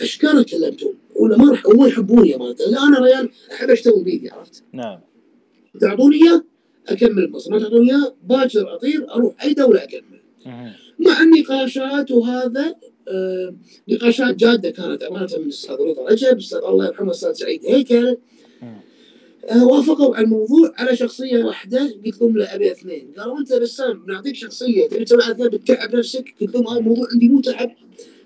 اشكال 0.00 0.38
اتكلمتم 0.38 0.92
ولا 1.16 1.36
ما 1.36 1.50
راح 1.50 1.66
هو 1.66 1.86
يحبوني 1.86 2.30
يا 2.30 2.36
مالته 2.36 2.88
أنا 2.88 2.98
ريال 2.98 3.30
أحب 3.52 3.70
أشتغل 3.70 4.04
بيدي 4.04 4.30
عرفت؟ 4.30 4.62
نعم. 4.72 5.00
تعطوني 5.80 6.16
إياه؟ 6.16 6.44
أكمل 6.88 7.30
مصر 7.30 7.50
ما 7.50 7.58
تعطوني 7.58 7.90
إياه؟ 7.90 8.14
باكر 8.24 8.74
أطير 8.74 9.14
أروح 9.14 9.42
أي 9.44 9.54
دولة 9.54 9.82
أكمل. 9.82 10.20
مع 10.98 11.20
النقاشات 11.22 12.10
وهذا 12.10 12.74
نقاشات 13.88 14.36
جادة 14.36 14.70
كانت 14.70 15.02
أمانة 15.02 15.36
من 15.38 15.44
الاستاذ 15.44 15.74
رضا 15.74 16.08
رجب 16.08 16.32
الاستاذ 16.32 16.58
الله 16.58 16.86
يرحمه 16.86 17.06
الاستاذ 17.06 17.32
سعيد. 17.32 17.66
هيكل. 17.66 18.16
آه 19.50 19.66
وافقوا 19.66 20.16
على 20.16 20.24
الموضوع. 20.24 20.72
على 20.78 20.96
شخصية 20.96 21.44
واحدة 21.44 21.94
قلت 22.04 22.20
لهم 22.20 22.38
لا 22.38 22.54
أبي 22.54 22.72
اثنين. 22.72 23.12
قالوا 23.18 23.38
أنت 23.38 23.52
بسام 23.52 24.04
بنعطيك 24.04 24.34
شخصية. 24.34 24.88
تبي 24.88 25.04
تسوي 25.04 25.30
أثنين؟ 25.30 25.48
بتتعب 25.48 25.96
نفسك؟ 25.96 26.24
قلت 26.40 26.54
لهم 26.54 26.68
هذا 26.68 26.78
الموضوع 26.78 27.08
عندي 27.12 27.28
مو 27.28 27.40
تعب. 27.40 27.74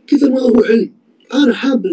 كثر 0.07 0.31
ما 0.31 0.41
هو 0.41 0.65
علم. 0.65 0.93
أنا 1.35 1.55
حاب 1.55 1.87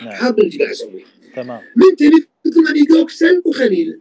نعم. 0.00 0.10
حاب 0.10 0.38
اللي 0.38 0.58
قاعد 0.58 0.70
أسويه. 0.70 1.04
تمام. 1.36 1.60
من 1.76 1.96
تبي 1.96 2.28
قلت 2.44 2.56
لهم 2.56 2.68
أبي 2.68 2.82
جوكسل 2.82 3.42
وخليل. 3.44 4.00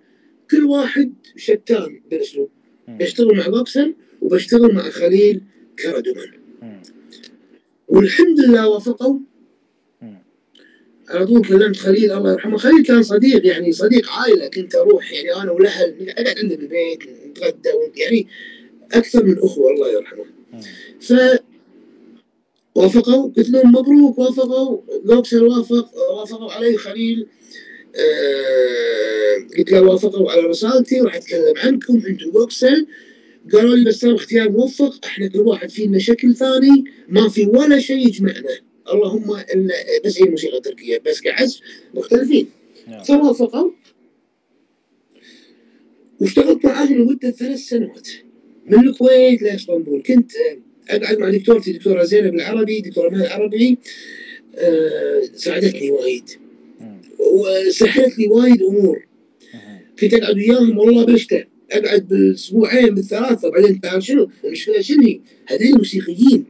كل 0.52 0.64
واحد 0.64 1.14
شتان. 1.36 2.02
بالاسلوب. 2.12 2.50
بشتغل 2.88 3.38
مع 3.38 3.48
جوكسل 3.48 3.96
وبشتغل 4.22 4.74
مع 4.74 4.90
خليل 4.90 5.42
كردمان. 5.80 6.39
والحمد 7.88 8.40
لله 8.40 8.70
وافقوا. 8.70 9.20
على 11.10 11.26
طول 11.26 11.48
كلمت 11.48 11.78
خليل 11.78 12.12
الله 12.12 12.32
يرحمه. 12.32 12.58
خليل 12.58 12.84
كان 12.84 13.04
صديق 13.04 13.46
يعني 13.48 13.72
صديق 13.72 14.10
عائلة 14.12 14.48
كنت 14.48 14.76
أروح 14.76 15.14
يعني 15.14 15.36
أنا 15.36 15.52
والاهل 15.52 16.10
اقعد 16.10 16.38
عنده 16.38 16.56
بالبيت 16.56 17.00
نتغدى 17.28 17.70
يعني 17.96 18.28
أكثر 18.92 19.24
من 19.24 19.38
أخوة 19.38 19.72
الله 19.72 19.92
يرحمه. 19.92 20.26
ف 21.02 21.14
وافقوا 22.76 23.32
قلت 23.38 23.50
لهم 23.50 23.72
مبروك 23.72 24.18
وافقوا. 24.18 24.82
جوكسل 25.06 25.44
وافق 25.44 25.98
وافقوا 26.12 26.52
علي 26.52 26.78
خليل. 26.78 27.28
آه 27.96 29.36
قلت 29.58 29.72
له 29.72 29.82
وافقوا 29.82 30.32
على 30.32 30.42
رسالتي 30.42 31.02
راح 31.02 31.16
أتكلم 31.16 31.54
عنكم 31.58 32.02
أنتم 32.08 32.32
جوكسل 32.32 32.88
قالوا 33.54 33.76
لي 33.76 33.86
بس 33.86 34.06
اختيار 34.06 34.52
موفق 34.52 35.06
إحنا 35.06 35.28
كل 35.28 35.40
واحد 35.40 35.70
فينا 35.70 36.00
شكل 36.00 36.36
ثاني 36.36 36.84
ما 37.10 37.30
في 37.30 37.46
ولا 37.46 37.80
شيء 37.80 38.08
يجمعنا. 38.08 38.60
اللهم 38.94 39.32
الا 39.32 39.74
بس 40.06 40.22
هي 40.22 40.26
الموسيقى 40.26 40.58
التركية 40.58 41.02
بس 41.06 41.22
كعزف 41.22 41.60
مختلفين. 41.94 42.48
نعم. 42.88 43.04
فوافقوا 43.04 43.72
واشتغلت 46.20 46.66
معاهم 46.66 46.94
لمدة 46.94 47.32
ثلاث 47.32 47.60
سنوات. 47.60 48.10
من 48.66 48.88
الكويت 48.88 49.42
لإسطنبول. 49.42 50.04
كنت 50.04 50.32
أقعد 50.90 51.18
مع 51.18 51.30
دكتورتي 51.30 51.72
دكتورة 51.72 52.04
زينب 52.04 52.36
العربي 52.36 52.82
دكتورة 52.82 53.10
مها 53.10 53.26
العربي. 53.26 53.78
آه، 54.56 55.22
ساعدتني 55.36 55.92
وايد. 55.92 56.30
وسهلت 57.20 58.20
لي 58.20 58.28
وايد 58.28 58.64
أمور. 58.64 59.08
كنت 60.00 60.14
أقعد 60.14 60.36
وياهم 60.36 60.78
والله 60.78 61.06
بالشتاء 61.06 61.48
اقعد 61.72 62.08
بالاسبوعين 62.08 62.96
بالثلاثه 62.96 63.50
بعدين 63.52 63.82
تعال 63.82 64.04
شنو؟ 64.04 64.30
المشكلة 64.46 64.82
شنو؟ 64.82 65.20
هذول 65.48 65.68
الموسيقيين. 65.68 66.46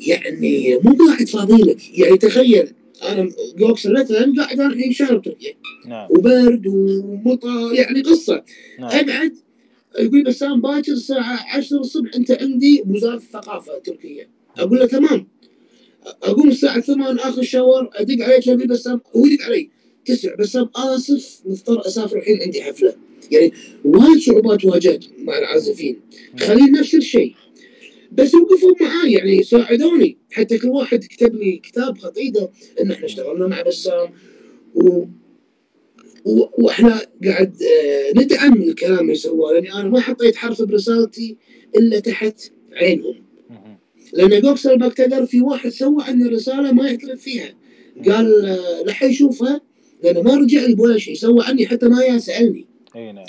يعني 0.00 0.78
مو 0.84 0.96
قاعد 1.06 1.28
فاضي 1.28 1.62
لك. 1.62 1.98
يعني 1.98 2.18
تخيل 2.18 2.72
أنا 3.02 3.30
جوكسر 3.56 3.92
مثلا 3.92 4.34
قاعد 4.36 4.60
أنا 4.60 4.72
الحين 4.72 4.92
شهر 4.92 5.18
تركيا 5.18 5.54
نعم. 5.86 6.08
وبرد 6.10 6.66
ومطر 6.66 7.74
يعني 7.74 8.02
قصة. 8.02 8.44
نعم. 8.78 8.90
اقعد 8.90 9.32
يقول 9.98 10.24
بسام 10.24 10.60
باكر 10.60 10.92
الساعة 10.92 11.56
10 11.56 11.80
الصبح 11.80 12.10
أنت 12.16 12.30
عندي 12.30 12.82
بوزاره 12.84 13.16
الثقافة 13.16 13.76
التركية. 13.76 14.28
أقول 14.58 14.78
له 14.78 14.86
تمام. 14.86 15.26
أقوم 16.22 16.48
الساعة 16.48 16.80
8 16.80 17.20
اخذ 17.20 17.42
شاور 17.42 17.90
أدق 17.92 18.24
عليه 18.24 18.40
يقول 18.46 18.58
لي 18.58 18.66
بسام 18.66 19.00
هو 19.16 19.26
يدق 19.26 19.44
علي. 19.44 19.70
تسع 20.06 20.34
بسام 20.34 20.68
آسف 20.76 21.40
مضطر 21.44 21.86
أسافر 21.86 22.16
الحين 22.16 22.42
عندي 22.42 22.62
حفلة. 22.62 22.94
يعني 23.30 23.52
وايد 23.84 24.18
صعوبات 24.18 24.64
واجهت 24.64 25.04
مع 25.18 25.38
العازفين. 25.38 26.00
خليل 26.40 26.72
نفس 26.72 26.94
الشيء. 26.94 27.34
بس 28.12 28.34
وقفوا 28.34 28.72
معاي 28.80 29.12
يعني 29.12 29.42
ساعدوني. 29.42 30.16
حتى 30.32 30.58
كل 30.58 30.68
واحد 30.68 31.04
كتب 31.04 31.34
لي 31.34 31.56
كتاب 31.56 31.98
خطيده 31.98 32.50
إن 32.80 32.90
إحنا 32.90 33.06
اشتغلنا 33.06 33.46
مع 33.46 33.62
بسام. 33.62 34.08
و... 34.74 35.04
و... 36.24 36.48
وإحنا 36.58 37.00
قاعد 37.24 37.62
آه، 37.62 38.20
ندعم 38.20 38.62
الكلام 38.62 39.00
اللي 39.00 39.14
سواه 39.14 39.52
لأني 39.52 39.72
أنا 39.72 39.88
ما 39.88 40.00
حطيت 40.00 40.36
حرف 40.36 40.62
برسالتي 40.62 41.36
إلا 41.76 42.00
تحت 42.00 42.40
عينهم. 42.72 43.24
لأن 44.12 44.40
جوكسل 44.40 44.78
بكتقر 44.78 45.26
في 45.26 45.40
واحد 45.40 45.70
سوى 45.70 46.04
عن 46.04 46.22
الرساله 46.22 46.72
ما 46.72 46.88
يعترف 46.88 47.20
فيها. 47.20 47.54
قال 48.06 48.46
آه، 48.46 48.82
لا 48.82 48.92
حيشوفها 48.92 49.60
لأنه 50.02 50.22
ما 50.22 50.34
رجع 50.34 50.66
لي 50.66 50.74
بولا 50.74 50.98
شيء 50.98 51.14
سوى 51.14 51.44
عني 51.44 51.66
حتى 51.66 51.88
ما 51.88 52.18
سالني 52.18 52.66
إي 52.96 53.12
نعم. 53.12 53.24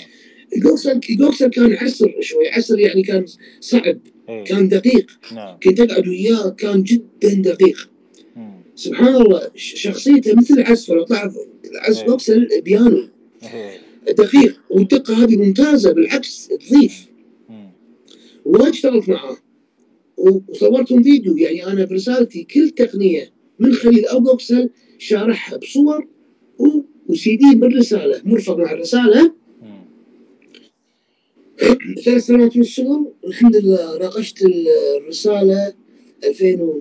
جوكسل 0.56 1.00
جوكسل 1.00 1.50
كان 1.50 1.72
عسر 1.72 2.14
شوي. 2.20 2.48
عسر 2.48 2.78
يعني 2.78 3.02
كان 3.02 3.24
صعب. 3.60 3.98
كان 4.46 4.68
دقيق. 4.68 5.06
نعم. 5.34 5.58
كنت 5.62 5.80
أقعد 5.80 6.08
وياه 6.08 6.48
كان 6.48 6.82
جدا 6.82 7.34
دقيق. 7.34 7.90
مم. 8.36 8.60
سبحان 8.74 9.16
الله 9.16 9.50
شخصيته 9.56 10.34
مثل 10.34 10.54
العزف 10.54 10.90
لو 10.90 11.04
تلاحظ 11.04 11.34
العزف. 11.64 12.06
جوكسل 12.06 12.48
بيانو. 12.64 13.08
دقيق. 14.18 14.60
والدقة 14.70 15.24
هذه 15.24 15.36
ممتازة 15.36 15.92
بالعكس 15.92 16.48
تضيف. 16.48 17.06
وايد 18.44 18.68
اشتغلت 18.68 19.08
معاه. 19.08 19.36
وصورتهم 20.16 21.02
فيديو. 21.02 21.36
يعني 21.36 21.66
أنا 21.66 21.84
برسالتي 21.84 22.44
كل 22.44 22.70
تقنية 22.70 23.32
من 23.58 23.72
خليل 23.72 24.06
أو 24.06 24.20
جوكسل 24.20 24.70
شارحها 24.98 25.56
بصور 25.56 26.06
وسي 27.08 27.36
دي 27.36 27.54
بالرسالة. 27.54 28.20
مرفق 28.24 28.56
مع 28.56 28.72
الرسالة. 28.72 29.45
ثلاث 32.04 32.26
سنوات 32.26 32.56
من 32.56 32.62
الشغل 32.62 33.12
الحمد 33.26 33.56
لله 33.56 33.98
ناقشت 33.98 34.42
ال- 34.42 34.68
الرسالة 35.02 35.74
2000 36.24 36.60
و- 36.62 36.80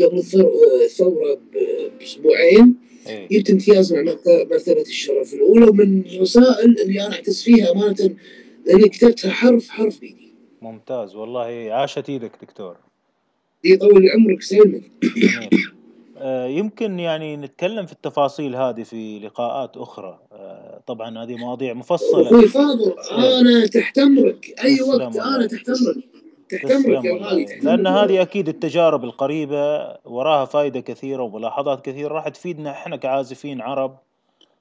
قبل 0.00 0.18
الثور- 0.18 0.52
الثورة 0.84 1.34
ب- 1.34 1.98
بأسبوعين. 1.98 2.74
اي 3.08 3.26
جبت 3.30 3.50
امتياز 3.50 3.92
مع 3.92 4.02
مرت- 4.02 4.46
مرتبة 4.50 4.80
الشرف 4.82 5.34
الأولى 5.34 5.66
ومن 5.66 6.02
الرسائل 6.06 6.78
اللي 6.80 7.06
أنا 7.06 7.14
اعتز 7.14 7.42
فيها 7.42 7.72
أمانة 7.72 8.16
لأني 8.66 8.88
كتبتها 8.88 9.30
حرف 9.30 9.68
حرف 9.68 10.00
بايدي 10.00 10.34
ممتاز 10.62 11.16
والله 11.16 11.40
عاشت 11.72 12.08
إيدك 12.08 12.32
دكتور. 12.42 12.76
يطول 13.64 14.08
عمرك 14.10 14.42
سلمك 14.42 14.82
يمكن 16.46 16.98
يعني 16.98 17.36
نتكلم 17.36 17.86
في 17.86 17.92
التفاصيل 17.92 18.56
هذه 18.56 18.82
في 18.82 19.18
لقاءات 19.18 19.76
أخرى. 19.76 20.18
آه، 20.32 20.80
طبعا 20.86 21.24
هذه 21.24 21.36
مواضيع 21.36 21.74
مفصلة. 21.74 22.22
أخوي 22.22 22.48
فاضل 22.48 22.94
أنا 23.12 23.66
تحت 23.66 23.98
امرك 23.98 24.54
أي 24.64 24.76
تسلم 24.76 25.02
وقت. 25.02 25.16
أنا 25.16 25.46
تحت 25.46 25.68
امرك 25.68 26.04
تحت 26.48 26.70
امرك 26.70 27.04
يا 27.04 27.24
غالي. 27.24 27.44
تحت 27.44 27.64
لأن 27.64 27.86
أمرك. 27.86 28.02
هذه 28.02 28.22
أكيد 28.22 28.48
التجارب 28.48 29.04
القريبة 29.04 29.96
وراها 30.04 30.44
فائدة 30.44 30.80
كثيرة 30.80 31.22
وملاحظات 31.22 31.84
كثيرة 31.84 32.14
راح 32.14 32.28
تفيدنا 32.28 32.70
إحنا 32.70 32.96
كعازفين 32.96 33.60
عرب 33.60 33.96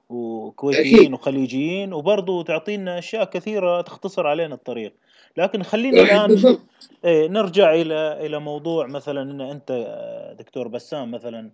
وكويتيين. 0.10 1.14
وخليجيين 1.14 1.94
وبرضو 1.94 2.42
تعطينا 2.42 3.00
أشياء 3.00 3.24
كثيرة 3.24 3.82
تختصر 3.82 4.28
علينا 4.28 4.56
الطريق. 4.56 4.94
لكن 5.38 5.64
خلينا 5.64 6.02
الآن 6.02 6.28
بالضبط. 6.28 6.62
إيه 7.06 7.28
نرجع 7.28 7.74
إلى 7.74 8.26
إلى 8.26 8.40
موضوع 8.40 8.88
مثلا 8.88 9.22
إن 9.22 9.42
أنت 9.42 9.72
آه، 9.72 10.34
دكتور 10.34 10.68
بسام 10.68 11.12
مثلا 11.12 11.52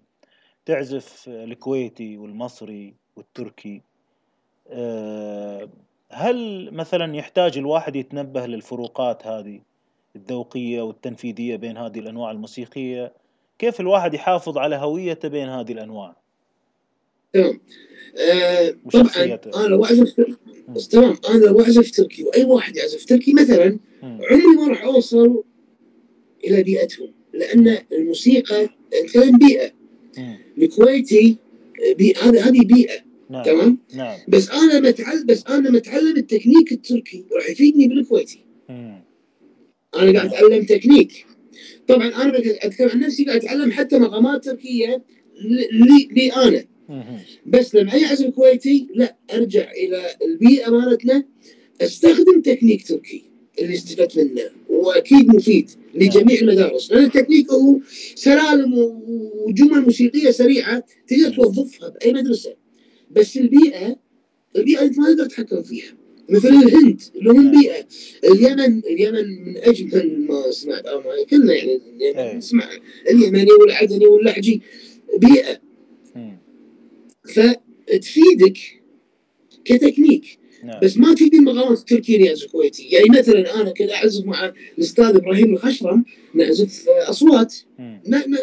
تعزف 0.65 1.23
الكويتي 1.27 2.17
والمصري 2.17 2.93
والتركي 3.15 3.81
آه، 4.69 5.69
هل 6.11 6.69
مثلا 6.73 7.15
يحتاج 7.15 7.57
الواحد 7.57 7.95
يتنبه 7.95 8.45
للفروقات 8.45 9.27
هذه 9.27 9.61
الذوقية 10.15 10.81
والتنفيذية 10.81 11.55
بين 11.55 11.77
هذه 11.77 11.99
الأنواع 11.99 12.31
الموسيقية؟ 12.31 13.13
كيف 13.59 13.79
الواحد 13.79 14.13
يحافظ 14.13 14.57
على 14.57 14.75
هويته 14.75 15.27
بين 15.27 15.49
هذه 15.49 15.71
الأنواع؟ 15.71 16.15
تمام. 17.33 17.59
آه 18.17 18.75
طبعا 18.93 19.03
وشخصيته 19.03 19.65
أنا 19.65 19.75
تمام 20.91 21.15
أنا 21.29 21.45
لو 21.45 21.61
اعزف 21.61 21.91
تركي 21.91 22.23
وأي 22.23 22.43
واحد 22.43 22.75
يعزف 22.75 23.05
تركي 23.05 23.33
مثلا. 23.33 23.79
عمري 24.03 24.55
ما 24.57 24.67
راح 24.67 24.83
أوصل 24.83 25.43
إلى 26.43 26.63
بيئتهم 26.63 27.13
لأن 27.33 27.77
الموسيقى 27.91 28.69
نتكلم 29.03 29.37
بيئة. 29.37 29.71
الكويتي 30.57 31.37
بي... 31.97 32.13
هذا 32.21 32.41
هذه 32.41 32.61
بيئة 32.61 33.07
نعم 33.29 33.43
تمام 33.43 33.77
نعم 33.95 34.17
بس 34.27 34.49
أنا 34.49 34.79
متعلم 34.79 35.25
بس 35.25 35.43
أنا 35.49 35.69
متعلم 35.69 36.17
التكنيك 36.17 36.71
التركي 36.71 37.25
راح 37.35 37.49
يفيدني 37.49 37.87
بالكويتي 37.87 38.39
مم. 38.69 39.01
أنا 39.95 40.19
قاعد 40.19 40.33
أتعلم 40.33 40.65
تكنيك 40.65 41.25
طبعا 41.87 42.07
أنا 42.07 42.33
أتكلم 42.37 42.89
عن 42.89 42.99
نفسي 42.99 43.25
قاعد 43.25 43.43
أتعلم 43.43 43.71
حتى 43.71 43.99
مقامات 43.99 44.45
تركية 44.45 45.03
لي, 45.71 46.07
لي 46.11 46.29
أنا. 46.33 46.63
بس 47.45 47.75
لما 47.75 47.93
أي 47.93 48.05
عزف 48.05 48.29
كويتي 48.29 48.87
لا 48.95 49.15
أرجع 49.33 49.71
إلى 49.71 50.05
البيئة 50.25 50.69
مالتنا. 50.69 51.23
أستخدم 51.81 52.41
تكنيك 52.41 52.87
تركي 52.87 53.23
اللي 53.59 53.73
استفدت 53.73 54.17
منه 54.17 54.49
وأكيد 54.69 55.35
مفيد 55.35 55.69
لجميع 55.95 56.39
المدارس. 56.41 56.91
لأن 56.91 57.03
التكنيك 57.03 57.51
هو 57.51 57.79
سلالم 58.15 58.73
وجمل 59.47 59.81
موسيقية 59.81 60.31
سريعة 60.31 60.83
تقدر 61.07 61.35
توظفها 61.35 61.89
بأي 61.89 62.13
مدرسة. 62.13 62.55
بس 63.11 63.37
البيئة 63.37 63.95
البيئة 64.55 64.81
أنت 64.81 64.99
ما 64.99 65.07
تقدر 65.07 65.25
تتحكم 65.25 65.61
فيها. 65.63 65.97
مثل 66.29 66.47
الهند 66.47 67.01
اللي 67.15 67.29
هم 67.29 67.61
بيئة. 67.61 67.85
اليمن 68.23 68.79
اليمن 68.79 69.45
من 69.45 69.57
اجمل 69.57 70.25
ما 70.29 70.51
سمعت 70.51 70.85
أو 70.85 70.99
ما 71.01 71.25
كلنا 71.29 71.53
يعني 71.53 71.81
اليمن 71.95 72.37
نسمع. 72.37 72.69
اليمني 73.09 73.51
والعدني 73.51 74.05
واللحجي 74.05 74.61
بيئة. 75.17 75.66
فتفيدك 77.27 78.57
كتكنيك. 79.65 80.39
نعم. 80.63 80.79
بس 80.83 80.97
ما 80.97 81.13
تفيدني 81.13 81.51
التركيه 81.51 82.15
اللي 82.15 82.27
يعزف 82.27 82.51
كويتي. 82.51 82.83
يعني 82.83 83.05
مثلا 83.09 83.61
أنا 83.61 83.71
كذا 83.71 83.93
أعزف 83.93 84.25
مع 84.25 84.53
الأستاذ 84.77 85.05
إبراهيم 85.05 85.53
الخشرم 85.53 86.05
نعزف 86.33 86.89
أصوات. 86.89 87.55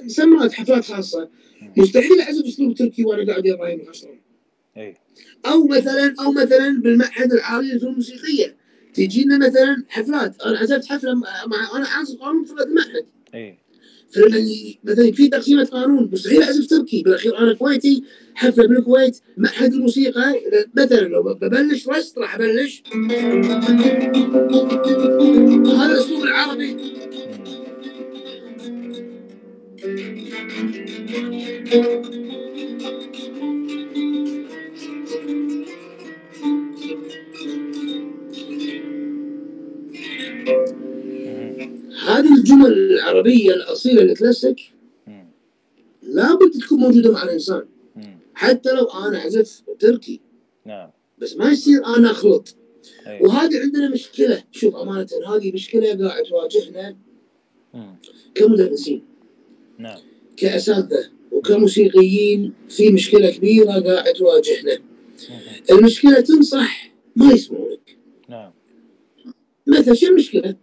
نسمعها 0.05 0.49
حفلات 0.49 0.85
خاصة. 0.85 1.29
مستحيل 1.77 2.21
أعزف 2.21 2.45
أسلوب 2.45 2.75
تركي 2.75 3.05
وأنا 3.05 3.33
قاعد 3.33 3.47
يا 3.47 3.55
إبراهيم 3.55 3.81
الخشرم. 3.81 4.21
أي. 4.77 4.97
أو 5.47 5.67
مثلا 5.67 6.15
أو 6.21 6.33
مثلا 6.33 6.81
بالمعهد 6.83 7.33
العالي 7.33 7.73
للفنون 7.73 7.93
الموسيقيه 7.93 8.57
تجينا 8.95 9.39
مثلا 9.39 9.85
حفلات. 9.89 10.43
أنا 10.43 10.59
عزفت 10.59 10.87
حفلة 10.87 11.15
مع 11.15 11.77
أنا 11.77 11.87
عازف 11.87 12.19
قانون 12.19 12.45
في 12.45 12.53
المعهد. 12.53 13.07
اي 13.35 13.59
فلما 14.15 14.75
مثلا 14.85 15.13
في 15.13 15.29
تقسيمه 15.29 15.65
قانون 15.65 16.11
مستحيل 16.13 16.43
اعزف 16.43 16.67
تركي. 16.67 17.03
بالأخير 17.03 17.39
أنا 17.39 17.53
كويتي 17.53 18.03
حفله 18.35 18.69
بالكويت 18.69 19.21
معهد 19.37 19.73
الموسيقى. 19.73 20.35
مثلا 20.77 21.01
لو 21.01 21.23
ببلش 21.23 21.89
رست 21.89 22.19
راح 22.19 22.35
أبلش. 22.35 22.83
هذا 25.67 25.93
الاسلوب 25.93 26.23
العربي. 26.23 26.77
هذه 42.25 42.39
الجمل 42.39 42.73
العربية 42.73 43.55
الأصيلة 43.55 44.03
الكلاسيك 44.03 44.61
لابد 46.03 46.53
تكون 46.61 46.79
موجودة 46.79 47.13
مع 47.13 47.23
الإنسان. 47.23 47.65
حتى 48.35 48.73
لو 48.73 48.85
أنا 48.85 49.19
أعزف 49.19 49.63
تركي. 49.79 50.21
نعم. 50.67 50.91
بس 51.19 51.37
ما 51.37 51.51
يصير 51.51 51.81
أخلط. 51.85 52.57
أيوة. 53.07 53.29
وهذه 53.29 53.61
عندنا 53.61 53.89
مشكلة. 53.89 54.45
شوف 54.53 54.77
أمانة 54.77 55.09
هذه 55.29 55.53
مشكلة 55.53 56.09
قاعد 56.09 56.23
تواجهنا 56.23 56.97
كمدرسين. 58.35 59.05
نعم. 59.79 59.99
كأساتذة 60.37 61.11
وكموسيقيين 61.33 62.53
في 62.69 62.91
مشكلة 62.91 63.31
كبيرة 63.31 63.81
قاعد 63.81 64.13
تواجهنا 64.13 64.79
المشكلة 65.71 66.21
تنصح 66.21 66.93
ما 67.17 67.33
يسمعونك. 67.33 67.99
نعم. 68.29 68.53
مثلا 69.67 69.95
شو 69.95 70.07
المشكلة؟ 70.07 70.57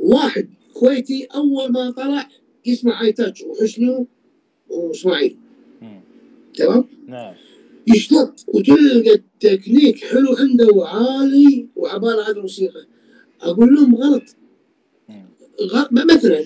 واحد 0.00 0.48
كويتي 0.74 1.24
أول 1.24 1.72
ما 1.72 1.90
طلع 1.90 2.28
يسمع 2.66 3.02
ايتاج 3.02 3.44
وحسني 3.44 4.06
وإسماعيل. 4.68 5.36
تمام؟ 6.54 6.84
نعم. 7.06 7.34
يشتط 7.86 8.44
وتلقى 8.48 9.14
التكنيك 9.14 10.04
حلو 10.04 10.36
عنده 10.38 10.68
وعالي 10.74 11.66
وعباله 11.76 12.30
هذه 12.30 12.36
الموسيقى. 12.36 12.86
أقول 13.40 13.74
لهم 13.74 13.94
غلط. 13.94 14.22
غ... 15.62 15.84
مثلا 15.92 16.44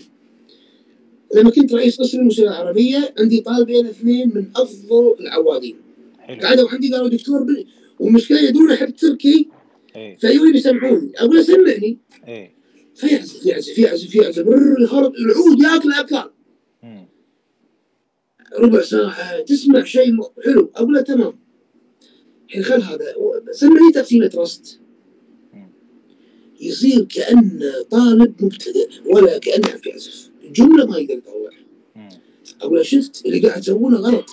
لما 1.34 1.50
كنت 1.50 1.74
رئيس 1.74 2.00
قسم 2.00 2.18
الموسيقى 2.18 2.48
العربية 2.48 3.14
عندي 3.18 3.40
طالبين 3.40 3.86
اثنين 3.86 4.32
من 4.34 4.46
أفضل 4.56 5.16
العوادين. 5.20 5.76
قعدوا 6.42 6.68
عندي 6.68 6.92
قالوا 6.92 7.08
دكتور 7.08 7.42
ب... 7.42 7.64
والمشكلة 8.00 8.40
يدرون 8.40 8.72
احب 8.72 8.96
تركي 8.96 9.48
إيه. 9.96 10.16
فيقولوا 10.16 10.52
بيسمعوني 10.52 11.12
أقول 11.16 11.44
سمعني. 11.44 11.98
إيه. 12.28 12.53
فيعزف 12.94 13.46
يعزف 13.46 13.78
يعزف 13.78 14.14
يعزف 14.14 14.48
العود 14.48 15.60
يأكل 15.62 15.92
اكل 15.92 16.30
ربع 18.58 18.82
ساعة 18.82 19.40
تسمع 19.40 19.84
شيء 19.84 20.22
حلو 20.44 20.70
أقول 20.76 20.94
له 20.94 21.00
تمام. 21.00 21.38
الحين 22.48 22.62
خل 22.62 22.82
هذا 22.82 23.14
سمعني 23.52 23.92
تقسيمة 23.94 24.30
رست 24.34 24.80
يصير 26.60 27.04
كأنه 27.04 27.82
طالب 27.90 28.44
مبتدئ 28.44 28.88
ولا 29.06 29.38
كأنه 29.38 29.68
يعرف 29.68 29.86
يعزف 29.86 30.30
جملة 30.52 30.86
ما 30.86 30.98
يقدر 30.98 31.14
يطلع 31.14 31.34
أقول 32.62 32.86
شفت 32.86 33.26
اللي 33.26 33.40
قاعد 33.40 33.60
تسوونه 33.60 33.98
غلط. 33.98 34.30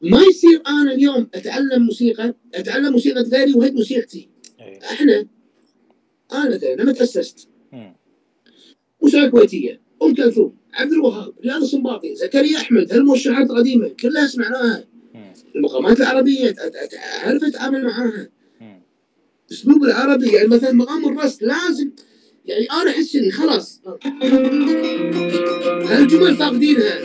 ما 0.00 0.22
يصير 0.22 0.62
أنا 0.66 0.92
اليوم 0.92 1.28
أتعلم 1.34 1.82
موسيقى 1.82 2.34
أتعلم 2.54 2.92
موسيقى 2.92 3.22
غيري 3.22 3.54
وهي 3.54 3.70
موسيقتي. 3.70 4.28
إحنا 4.82 5.26
أنا 6.42 6.82
لما 6.82 6.92
تأسست. 6.92 7.48
موسيقى 9.02 9.30
كويتيه 9.30 9.80
ام 10.02 10.14
كلثوم 10.14 10.56
عبد 10.74 10.92
الوهاب 10.92 11.32
رياض 11.44 11.62
السنباطي 11.62 12.14
زكريا 12.16 12.56
أحمد 12.56 12.92
هالموشحات 12.92 13.50
القديمة 13.50 13.88
كلها 13.88 14.26
سمعناها 14.26 14.84
المقامات 15.56 16.00
العربية 16.00 16.54
أعرف 17.24 17.44
أتعامل 17.44 17.84
معاها. 17.84 18.28
أسلوب 19.52 19.84
العربي 19.84 20.32
يعني 20.32 20.48
مثلا 20.48 20.72
مقام 20.72 21.18
الرست 21.18 21.42
لازم 21.42 21.90
يعني 22.46 22.66
أنا 22.70 22.90
أحس 22.90 23.16
إني 23.16 23.30
خلاص. 23.30 23.80
هالجمل 25.86 26.36
فاقدينها؟ 26.36 26.98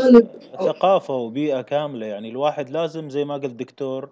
طالب 0.00 0.28
ثقافة 0.58 1.14
وبيئة 1.14 1.60
كاملة 1.60 2.06
يعني 2.06 2.30
الواحد 2.30 2.70
لازم 2.70 3.10
زي 3.10 3.24
ما 3.24 3.34
قلت 3.34 3.52
دكتور 3.52 4.08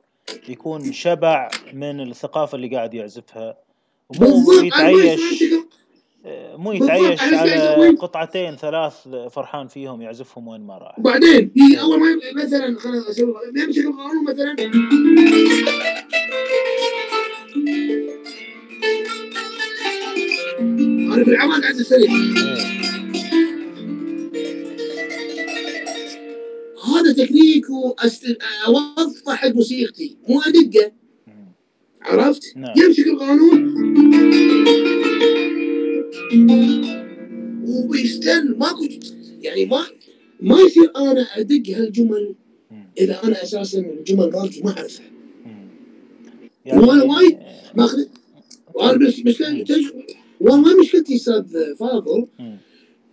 يكون 0.48 0.92
شبع 0.92 1.50
من 1.72 2.00
الثقافة 2.00 2.56
اللي 2.56 2.76
قاعد 2.76 2.94
يعزفها. 2.94 3.56
مو 4.20 4.52
يتعيش 4.52 5.44
مو 6.56 6.72
يتعيش 6.72 7.22
على 7.22 7.88
قطعتين 7.90 8.56
ثلاث 8.56 9.08
فرحان 9.30 9.68
فيهم 9.68 10.02
يعزفهم 10.02 10.48
وين 10.48 10.60
ما 10.60 10.78
راح. 10.78 11.00
بعدين 11.00 11.50
في 11.54 11.80
أول 11.80 11.98
ما 12.00 12.06
مثلا 12.44 12.78
خلاص 12.78 13.20
بيمسك 13.54 13.84
القانون 13.84 14.24
مثلا. 14.28 14.54
أنا 21.14 21.24
في 21.24 21.30
العمل 21.30 21.62
قاعد 21.62 21.74
أسوي 21.74 22.08
هذا 26.94 27.12
تكنيك 27.12 27.66
أوضح 28.66 29.34
حق 29.34 29.48
موسيقتي 29.48 30.16
مو 30.28 30.40
ادقه 30.40 30.92
عرفت؟ 32.02 32.56
نعم. 32.56 32.74
يمسك 32.76 33.06
القانون. 33.06 33.74
وبيستن 37.64 38.58
ماكو 38.58 38.88
يعني 39.40 39.64
ما 39.64 39.84
ما 40.40 40.60
يصير 40.60 40.92
أنا 40.96 41.20
أدق 41.20 41.62
هالجمل 41.68 42.34
إذا 42.98 43.24
أنا 43.24 43.42
أساسا 43.42 43.78
الجمل 43.78 44.30
مالتي 44.30 44.62
ما 44.62 44.70
أعرفها. 44.70 45.10
يعني 46.64 46.80
وأنا 46.80 47.02
وايد 47.02 47.38
ماخذ 47.74 48.04
وأنا 48.74 49.06
بس 49.06 49.20
بس 49.20 49.42
والله 50.40 50.80
مشكلتي 50.80 51.14
أستاذ 51.16 51.74
فاضل. 51.78 52.26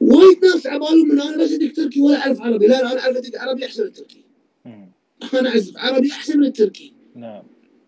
وايد 0.01 0.45
ناس 0.45 0.67
عبالهم 0.67 1.07
من 1.07 1.21
أنا 1.21 1.43
بس 1.43 1.51
ادق 1.51 1.73
تركي 1.73 2.01
ولا 2.01 2.17
أعرف 2.17 2.41
عربي. 2.41 2.67
لا 2.67 2.81
لا 2.81 2.91
أنا 2.91 3.01
أعرف 3.01 3.17
ادق 3.17 3.41
عربي 3.41 3.65
أحسن 3.65 3.83
من 3.83 3.91
تركي. 3.93 4.23
أنا 5.33 5.49
اعزف 5.49 5.77
عربي 5.77 6.11
أحسن 6.11 6.39
من 6.39 6.45
التركي 6.45 6.93
نعم. 7.15 7.43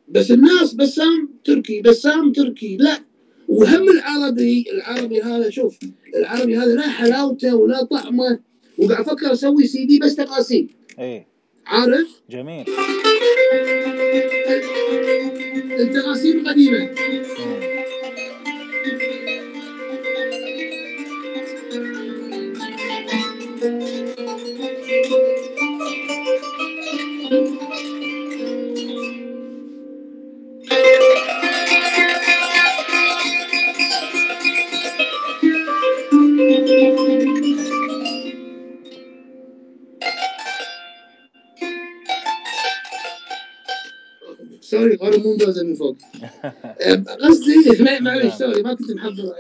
بس 0.07 0.32
الناس 0.32 0.74
بسام 0.74 1.30
تركي 1.43 1.82
بسام 1.82 2.32
تركي. 2.32 2.78
لا. 2.78 2.99
وهم 3.47 3.89
العربي 3.89 4.66
العربي 4.74 5.22
هذا 5.22 5.49
شوف 5.49 5.78
العربي 6.16 6.57
هذا 6.57 6.76
لا 6.76 6.89
حلاوته 6.89 7.55
ولا 7.55 7.84
طعمه. 7.84 8.39
وقاعد 8.78 9.01
أفكر 9.07 9.34
أسوي 9.34 9.68
سي 9.68 9.86
دي 9.86 9.99
بس 9.99 10.16
تقاسيم. 10.16 10.68
إي. 10.99 11.26
عارف؟ 11.66 12.22
جميل. 12.30 12.66
التقاسيم 15.80 16.39
القديمه 16.39 16.89
sorry 44.84 44.95
غير 44.96 45.20
ممتازه 45.28 45.64
من 45.64 45.76
فوق. 45.76 45.98
قصدي 47.24 47.56
ما- 47.84 48.00
معليش 48.00 48.26
نعم. 48.26 48.38
sorry 48.39 48.62
ما 48.64 48.74
كنت 48.74 48.92
محضر 48.92 49.34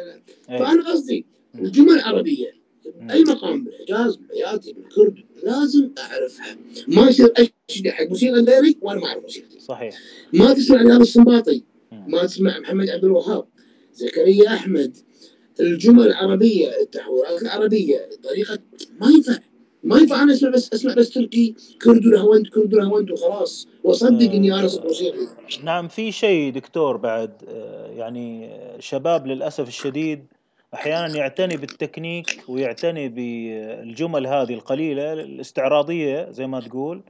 إي. 0.49 0.59
فأنا 0.59 0.91
قصدي 0.91 1.25
الجمل 1.55 1.91
العربية 1.93 2.63
أي 3.11 3.21
مقام 3.23 3.63
بالحجاز 3.63 4.15
بالبياتي 4.15 4.73
بالكرد 4.73 5.15
لازم 5.43 5.89
أعرفها. 5.97 6.57
ما 6.87 7.09
يصير 7.09 7.33
اشجع 7.69 7.91
حق 7.91 8.07
موسيقى 8.07 8.33
غيري 8.41 8.77
وأنا 8.81 8.99
ما 8.99 9.07
أعرف 9.07 9.23
موسيقتي 9.23 9.59
صحيح. 9.59 9.95
ما 10.33 10.53
تسمع 10.53 10.81
رياض 10.81 11.01
السنباطي. 11.01 11.63
ما 11.91 12.25
تسمع 12.25 12.59
محمد 12.59 12.89
عبد 12.89 13.03
الوهاب 13.05 13.45
زكريا 13.93 14.47
أحمد. 14.53 14.97
الجمل 15.59 16.07
العربية 16.07 16.81
التحويرات 16.81 17.41
العربية 17.41 18.09
طريقة 18.23 18.59
ما 19.01 19.07
ينفع. 19.09 19.39
ما 19.83 19.97
ينفع 19.97 20.23
أنا 20.23 20.33
أسمع 20.33 20.49
بس 20.49 20.73
أسمع 20.73 20.93
بس 20.93 21.09
تركي. 21.09 21.55
كرد 21.81 22.05
ولهوند 22.05 22.47
كرد 22.47 22.73
ولهوند 22.73 23.11
وخلاص. 23.11 23.67
واصدق 23.83 24.31
اني 24.31 24.69
صوت 24.69 24.83
موسيقي 24.85 25.27
نعم 25.63 25.87
في 25.87 26.11
شيء 26.11 26.51
دكتور 26.51 26.97
بعد 26.97 27.31
آه، 27.49 27.87
يعني 27.87 28.45
آه، 28.45 28.79
شباب 28.79 29.27
للأسف 29.27 29.67
الشديد 29.67 30.25
أحيانا 30.73 31.17
يعتني 31.17 31.57
بالتكنيك 31.57 32.43
ويعتني 32.47 33.09
بالجمل 33.09 34.27
هذه 34.27 34.53
القليلة 34.53 35.13
الاستعراضية 35.13 36.31
زي 36.31 36.47
ما 36.47 36.59
تقول. 36.59 37.01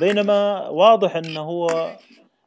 بينما 0.00 0.68
واضح 0.68 1.16
أنه 1.16 1.40
هو 1.40 1.96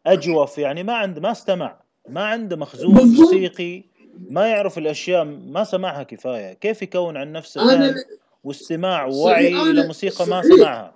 أجوف 0.06 0.58
يعني 0.58 0.84
ما 0.84 0.94
عنده 0.94 1.22
ما 1.22 1.32
استمع. 1.32 1.80
ما 2.10 2.24
عنده 2.24 2.56
مخزون. 2.56 2.94
موسيقي 2.94 3.84
ما 4.30 4.48
يعرف 4.48 4.78
الأشياء 4.78 5.24
ما 5.26 5.64
سمعها 5.64 6.04
كفاية. 6.04 6.54
كيف 6.54 6.82
يكون 6.82 7.18
عن 7.18 7.32
نفسه؟ 7.32 7.74
أنا 7.74 7.96
واستماع 8.44 9.06
ووعي 9.06 9.54
أنا- 9.54 9.62
إلى 9.68 9.88
موسيقى 9.88 10.28
ما. 10.28 10.42
سمعها. 10.42 10.96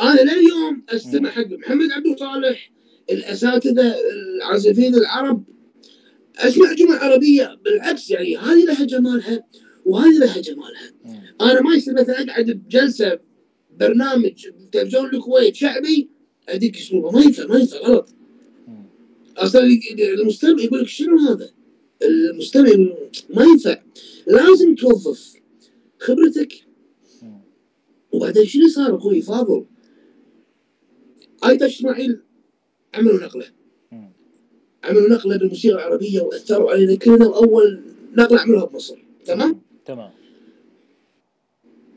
أنا 0.00 0.20
لليوم 0.20 0.82
أستمع 0.88 1.30
حق 1.30 1.46
محمد 1.46 1.90
عبد 1.92 2.18
صالح 2.18 2.70
الأساتذة 3.10 3.94
العازفين 4.36 4.94
العرب. 4.94 5.44
أسمع 6.38 6.72
جمل 6.72 6.92
عربية 6.96 7.58
بالعكس 7.64 8.10
يعني 8.10 8.36
هذه 8.36 8.64
لها 8.64 8.84
جمالها 8.84 9.44
وهذه 9.86 10.18
لها 10.18 10.40
جمالها. 10.40 10.90
مم. 11.04 11.20
أنا 11.40 11.60
ما 11.60 11.74
يصير 11.74 11.94
مثلا 11.94 12.22
أقعد 12.22 12.50
بجلسة 12.50 13.18
برنامج 13.78 14.46
تلفزيون 14.72 15.14
الكويت 15.14 15.54
شعبي 15.54 16.08
أديك 16.48 16.76
اسلوبه 16.76 17.10
ما 17.10 17.20
ينفع 17.22 17.46
ما 17.46 17.58
ينفع 17.58 17.78
غلط. 17.78 18.14
مم. 18.68 18.84
أصلا 19.36 19.68
المستمع 20.20 20.62
يقول 20.62 20.80
لك 20.80 20.86
شنو 20.88 21.18
هذا؟ 21.18 21.50
المستمع 22.02 22.70
ما 23.30 23.44
ينفع. 23.44 23.76
لازم 24.26 24.74
توظف. 24.74 25.32
خبرتك. 26.02 26.52
وبعدين 28.12 28.46
شنو 28.46 28.68
صار 28.68 28.96
أخوي 28.96 29.22
فاضل؟ 29.22 29.64
أيضا 31.44 31.66
إسماعيل 31.66 32.20
عملوا 32.94 33.20
نقلة. 33.20 33.46
عملوا 34.84 35.08
نقلة 35.08 35.36
بالموسيقى 35.36 35.74
العربية 35.74 36.20
وأثروا 36.20 36.70
علينا 36.70 36.94
كلنا 36.94 37.26
واول 37.26 37.80
نقلة 38.16 38.40
عملوها 38.40 38.64
بمصر 38.64 38.98
تمام؟ 39.24 39.60
تمام 39.84 40.10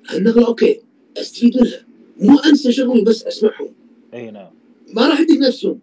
هالنقلة 0.07 0.47
أوكي 0.47 0.79
أستفيد 1.17 1.57
منها 1.57 1.85
مو 2.19 2.39
أنسى 2.39 2.71
شغلي 2.71 3.01
بس 3.01 3.23
أسمعهم 3.23 3.73
أي 4.13 4.31
نعم 4.31 4.51
ما 4.93 5.07
راح 5.07 5.19
اديك 5.19 5.39
نفسهم. 5.39 5.79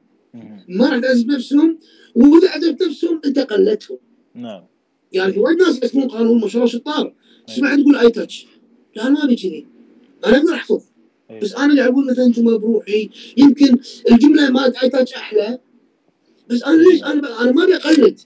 ما 0.68 0.88
راح 0.88 0.98
تعزف 0.98 1.26
نفسهم 1.26 1.78
واذا 2.14 2.50
عزفت 2.50 2.82
نفسهم 2.82 3.20
انت 3.24 3.38
قلدتهم 3.38 3.98
نعم 4.34 4.64
يعني 5.12 5.32
في 5.32 5.40
وايد 5.40 5.58
ناس 5.58 5.82
يسمون 5.82 6.08
قانون 6.08 6.40
ما 6.40 6.48
شاء 6.48 6.62
الله 6.62 6.72
شطار 6.72 7.14
تسمع 7.46 7.76
تقول 7.76 7.96
اي 7.96 8.10
تاتش 8.10 8.46
لا 8.96 9.06
أنا 9.06 9.10
ما 9.10 9.24
أبي 9.24 9.36
كذي. 9.36 9.66
أنا 10.26 10.36
أقدر 10.36 10.54
أحفظ. 10.54 10.80
أي. 11.30 11.40
بس 11.40 11.54
أنا 11.54 11.76
قاعد 11.76 11.90
أقول 11.90 12.06
مثلا 12.10 12.32
جملة 12.32 12.58
بروحي. 12.58 13.10
يمكن 13.36 13.78
الجملة 14.10 14.50
مالت 14.50 14.76
اي 14.76 14.88
تاتش 14.88 15.12
أحلى. 15.14 15.58
بس 16.50 16.62
أنا 16.62 16.82
ليش؟ 16.82 17.02
أنا. 17.02 17.42
أنا 17.42 17.52
ما 17.52 17.64
أبي 17.64 17.76
أقلد. 17.76 18.20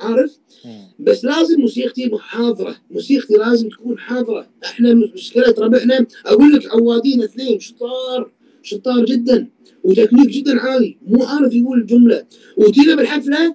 عارف؟ 0.00 0.38
مم. 0.64 0.92
بس 0.98 1.24
لازم 1.24 1.60
موسيقتي 1.60 2.10
حاضره 2.18 2.76
موسيقتي 2.90 3.34
لازم 3.34 3.68
تكون 3.68 3.98
حاضره 3.98 4.50
إحنا 4.64 4.94
مشكله 4.94 5.54
ربعنا 5.58 6.06
أقول 6.26 6.52
لك 6.52 6.70
عوادين 6.70 7.22
اثنين 7.22 7.60
شطار. 7.60 8.30
شطار 8.62 9.04
جدا. 9.04 9.48
وتكنيك 9.84 10.28
جدا 10.28 10.60
عالي. 10.60 10.96
مو 11.06 11.24
عارف 11.24 11.54
يقول 11.54 11.80
الجملة. 11.80 12.26
وتينا 12.56 12.94
بالحفلة 12.94 13.54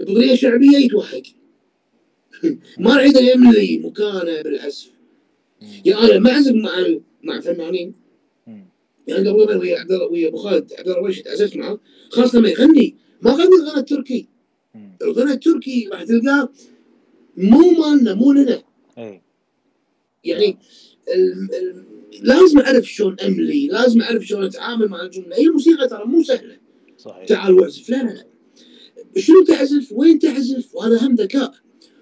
باغنيه 0.00 0.34
شعبية 0.34 0.78
يتوهق. 0.78 1.22
ما 2.78 3.02
يقدر 3.02 3.22
يملي 3.22 3.78
مكانه 3.78 4.42
بالعزف. 4.42 4.90
يعني 5.84 6.00
أنا 6.00 6.18
ما 6.18 6.30
أعزف 6.30 6.54
مع 6.54 6.72
مع 7.22 7.40
فنانين. 7.40 7.94
يعني 9.06 9.28
قبل 9.28 9.56
ويا 9.56 9.78
عبد 9.78 9.92
الله 9.92 10.06
ويا 10.06 10.28
أبو 10.28 10.36
خالد 10.36 10.72
عبد 10.78 10.88
الله 10.88 11.08
رشيد 11.08 11.28
عزفت 11.28 11.56
معه. 11.56 11.80
خاصه 12.10 12.38
لما 12.38 12.48
يغني 12.48 12.96
ما 13.22 13.30
غني 13.30 13.56
الغنى 13.56 13.80
التركي. 13.80 14.28
الغنى 15.02 15.32
التركي 15.32 15.88
راح 15.92 16.02
تلقاه 16.02 16.48
مو 17.36 17.70
مالنا 17.70 18.14
مو 18.14 18.32
لنا. 18.32 18.62
أي 18.98 19.22
يعني 20.24 20.58
ال... 21.14 21.54
ال... 21.54 21.84
لازم 22.22 22.58
أعرف 22.58 22.84
شلون 22.84 23.20
أملي 23.20 23.66
لازم 23.66 24.02
أعرف 24.02 24.26
شلون 24.26 24.44
أتعامل 24.44 24.88
مع 24.88 25.02
الجمله 25.02 25.36
هي 25.36 25.46
الموسيقى 25.46 25.88
ترى 25.88 26.04
مو 26.04 26.22
سهلة. 26.22 26.56
صحيح. 26.98 27.24
تعال 27.24 27.54
واعزف 27.54 27.90
لا 27.90 27.96
لا 27.96 28.10
لا. 28.10 28.24
شنو 29.20 29.44
تعزف 29.44 29.92
وين 29.92 30.18
تعزف 30.18 30.74
وهذا 30.74 31.06
هم 31.06 31.14
ذكاء. 31.14 31.54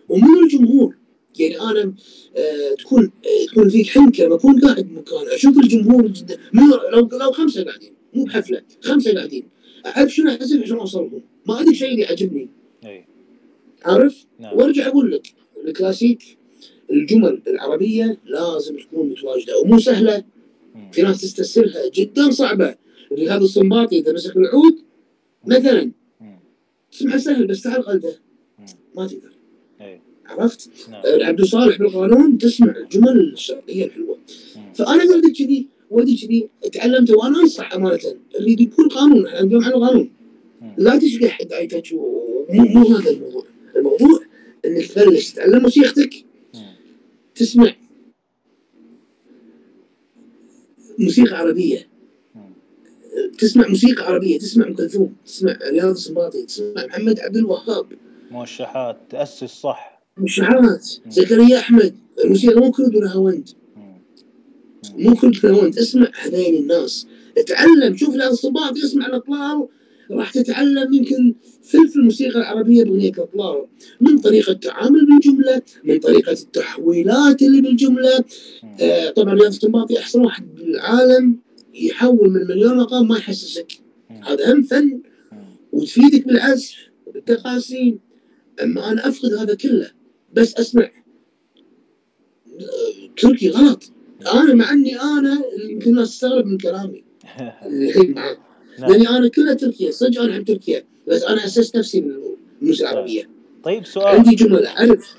ومن 0.08 0.44
الجمهور. 0.44 0.96
يعني 1.38 1.60
أنا 1.60 1.94
آه 2.36 2.74
تكون 2.78 3.04
آه 3.04 3.46
تكون 3.50 3.68
فيك 3.68 3.86
حنكه 3.86 4.24
لما 4.24 4.34
أكون 4.34 4.60
قاعد 4.60 4.84
بمكان. 4.88 5.34
أشوف 5.34 5.58
الجمهور 5.58 6.06
جدا 6.06 6.38
لو 6.92 7.08
لو 7.20 7.32
خمسة 7.32 7.64
قاعدين 7.64 7.92
مو 8.14 8.24
بحفلة 8.24 8.62
خمسة 8.82 9.14
قاعدين. 9.14 9.48
أعرف 9.86 10.14
شنو 10.14 10.30
اعزف 10.30 10.62
عشان 10.62 10.78
أوصلهم. 10.78 11.22
ما 11.46 11.60
ادري 11.60 11.74
شيء 11.74 11.90
اللي 11.90 12.02
يعجبني. 12.02 12.48
أي 12.84 13.04
عارف؟ 13.84 14.26
نعم. 14.38 14.56
وأرجع 14.56 14.86
أقول 14.86 15.12
لك 15.12 15.34
الكلاسيك 15.64 16.38
الجمل 16.90 17.42
العربية 17.46 18.18
لازم 18.24 18.76
تكون 18.76 19.08
متواجدة 19.08 19.58
ومو 19.58 19.78
سهلة. 19.78 20.24
مم. 20.74 20.90
في 20.90 21.02
ناس 21.02 21.20
تستسهلها 21.20 21.88
جدا 21.94 22.30
صعبة. 22.30 22.74
اللي 23.12 23.30
هذا 23.30 23.44
الصنباطي 23.44 23.98
إذا 23.98 24.12
مسك 24.12 24.36
العود 24.36 24.78
مثلا. 25.46 25.92
مم. 26.20 26.38
تسمعها 26.92 27.18
سهل 27.18 27.46
بس 27.46 27.62
تعال 27.62 27.82
قلبه. 27.82 28.16
مم. 28.58 28.66
ما 28.96 29.06
تقدر. 29.06 29.35
عرفت؟ 30.28 30.70
نعم 30.90 31.02
آه، 31.04 31.24
عبد 31.24 31.40
الصالح 31.40 31.78
بالقانون 31.78 32.38
تسمع 32.38 32.74
الجمل 32.76 33.32
الشرقيه 33.32 33.84
الحلوه 33.84 34.18
مم. 34.56 34.72
فأنا 34.72 35.02
قلت 35.02 35.38
كذي 35.38 35.66
ودي 35.90 36.16
كذي 36.16 36.48
تعلمته 36.72 37.16
وأنا 37.18 37.40
أنصح 37.40 37.72
أمانة 37.74 37.98
اللي 38.38 38.62
يكون 38.62 38.88
قانون 38.88 39.26
إحنا 39.26 39.40
اليوم 39.40 39.64
على 39.64 39.74
القانون 39.74 40.10
مم. 40.60 40.74
لا 40.78 40.98
تشقح 40.98 41.30
حق 41.30 41.52
اي 41.52 41.66
تاتش 41.66 41.92
مو 41.92 42.36
مو 42.50 42.96
هذا 42.96 43.10
الموضوع 43.10 43.44
الموضوع 43.76 44.20
إنك 44.64 44.86
تبلش 44.86 45.30
تتعلم 45.30 45.62
موسيقتك. 45.62 46.14
تسمع 47.34 47.74
موسيقى 50.98 51.36
عربية. 51.36 51.86
تسمع 53.38 53.68
موسيقى 53.68 54.04
عربية 54.06 54.38
تسمع 54.38 54.66
أم 54.66 54.74
كلثوم 54.74 55.14
تسمع 55.26 55.58
رياض 55.70 55.90
السنباطي 55.90 56.42
تسمع 56.46 56.86
محمد 56.86 57.20
عبد 57.20 57.36
الوهاب 57.36 57.86
موشحات 58.30 58.96
تأسس 59.10 59.44
صح 59.44 59.95
مشاعرات 60.18 60.90
زكريا 61.10 61.58
أحمد 61.58 61.94
الموسيقى 62.24 62.60
مو 62.60 62.70
كرد 62.70 62.96
ولا 62.96 63.10
هوند 63.10 63.48
مم. 63.76 64.00
مو 64.96 65.14
كرد 65.14 65.44
ولا 65.44 65.54
هوند 65.54 65.78
اسمع 65.78 66.10
هذين 66.22 66.62
الناس. 66.62 67.06
اتعلم. 67.38 67.96
شوف 67.96 68.14
السنباطي 68.14 68.84
اسمع 68.84 69.06
الأطلال. 69.06 69.68
راح 70.10 70.30
تتعلم 70.30 70.92
يمكن 70.92 71.34
ثلث 71.64 71.96
الموسيقى 71.96 72.38
العربية 72.38 72.84
باغنيه 72.84 73.08
الأطلال. 73.08 73.66
من 74.00 74.18
طريقة 74.18 74.52
التعامل 74.52 75.06
بالجملة 75.06 75.62
من 75.84 75.98
طريقة 75.98 76.32
التحويلات 76.32 77.42
اللي 77.42 77.60
بالجملة. 77.60 78.24
مم. 78.62 78.76
آه 78.80 79.10
طبعا 79.10 79.34
رياض 79.34 79.46
السنباطي 79.46 79.98
أحسن 79.98 80.20
واحد 80.20 80.54
بالعالم. 80.54 81.38
يحول 81.74 82.30
من 82.30 82.46
مليون 82.46 82.76
مقام 82.76 83.08
ما 83.08 83.18
يحسسك. 83.18 83.72
هذا 84.22 84.52
هم 84.52 84.62
فن. 84.62 85.00
وتفيدك 85.72 86.26
بالعزف 86.26 86.74
وبالتقاسيم. 87.06 87.98
أما 88.62 88.92
أنا 88.92 89.08
أفقد 89.08 89.32
هذا 89.32 89.54
كله. 89.54 89.95
بس 90.36 90.54
أسمع. 90.54 90.90
تركي 93.16 93.50
غلط. 93.50 93.92
أنا 94.34 94.54
مع 94.54 94.70
إني 94.70 95.00
أنا 95.00 95.42
يمكن 95.70 95.90
الناس 95.90 96.10
تستغرب 96.10 96.46
من 96.46 96.58
كلامي. 96.58 97.04
الحين 97.66 98.14
معاه 98.14 98.36
نعم. 98.78 98.90
لأني 98.90 99.08
أنا 99.08 99.28
كلها 99.28 99.54
تركيا 99.54 99.90
صدق 99.90 100.20
أنا 100.20 100.32
أحب 100.32 100.44
تركيا. 100.44 100.84
بس 101.08 101.22
أنا 101.22 101.44
أسست 101.44 101.76
نفسي 101.76 102.00
من 102.00 102.14
الموسيقى 102.62 102.92
العربية. 102.92 103.30
طيب 103.62 103.86
سؤال. 103.86 104.06
عندي 104.06 104.34
جمل 104.34 104.66
أعرف. 104.66 105.14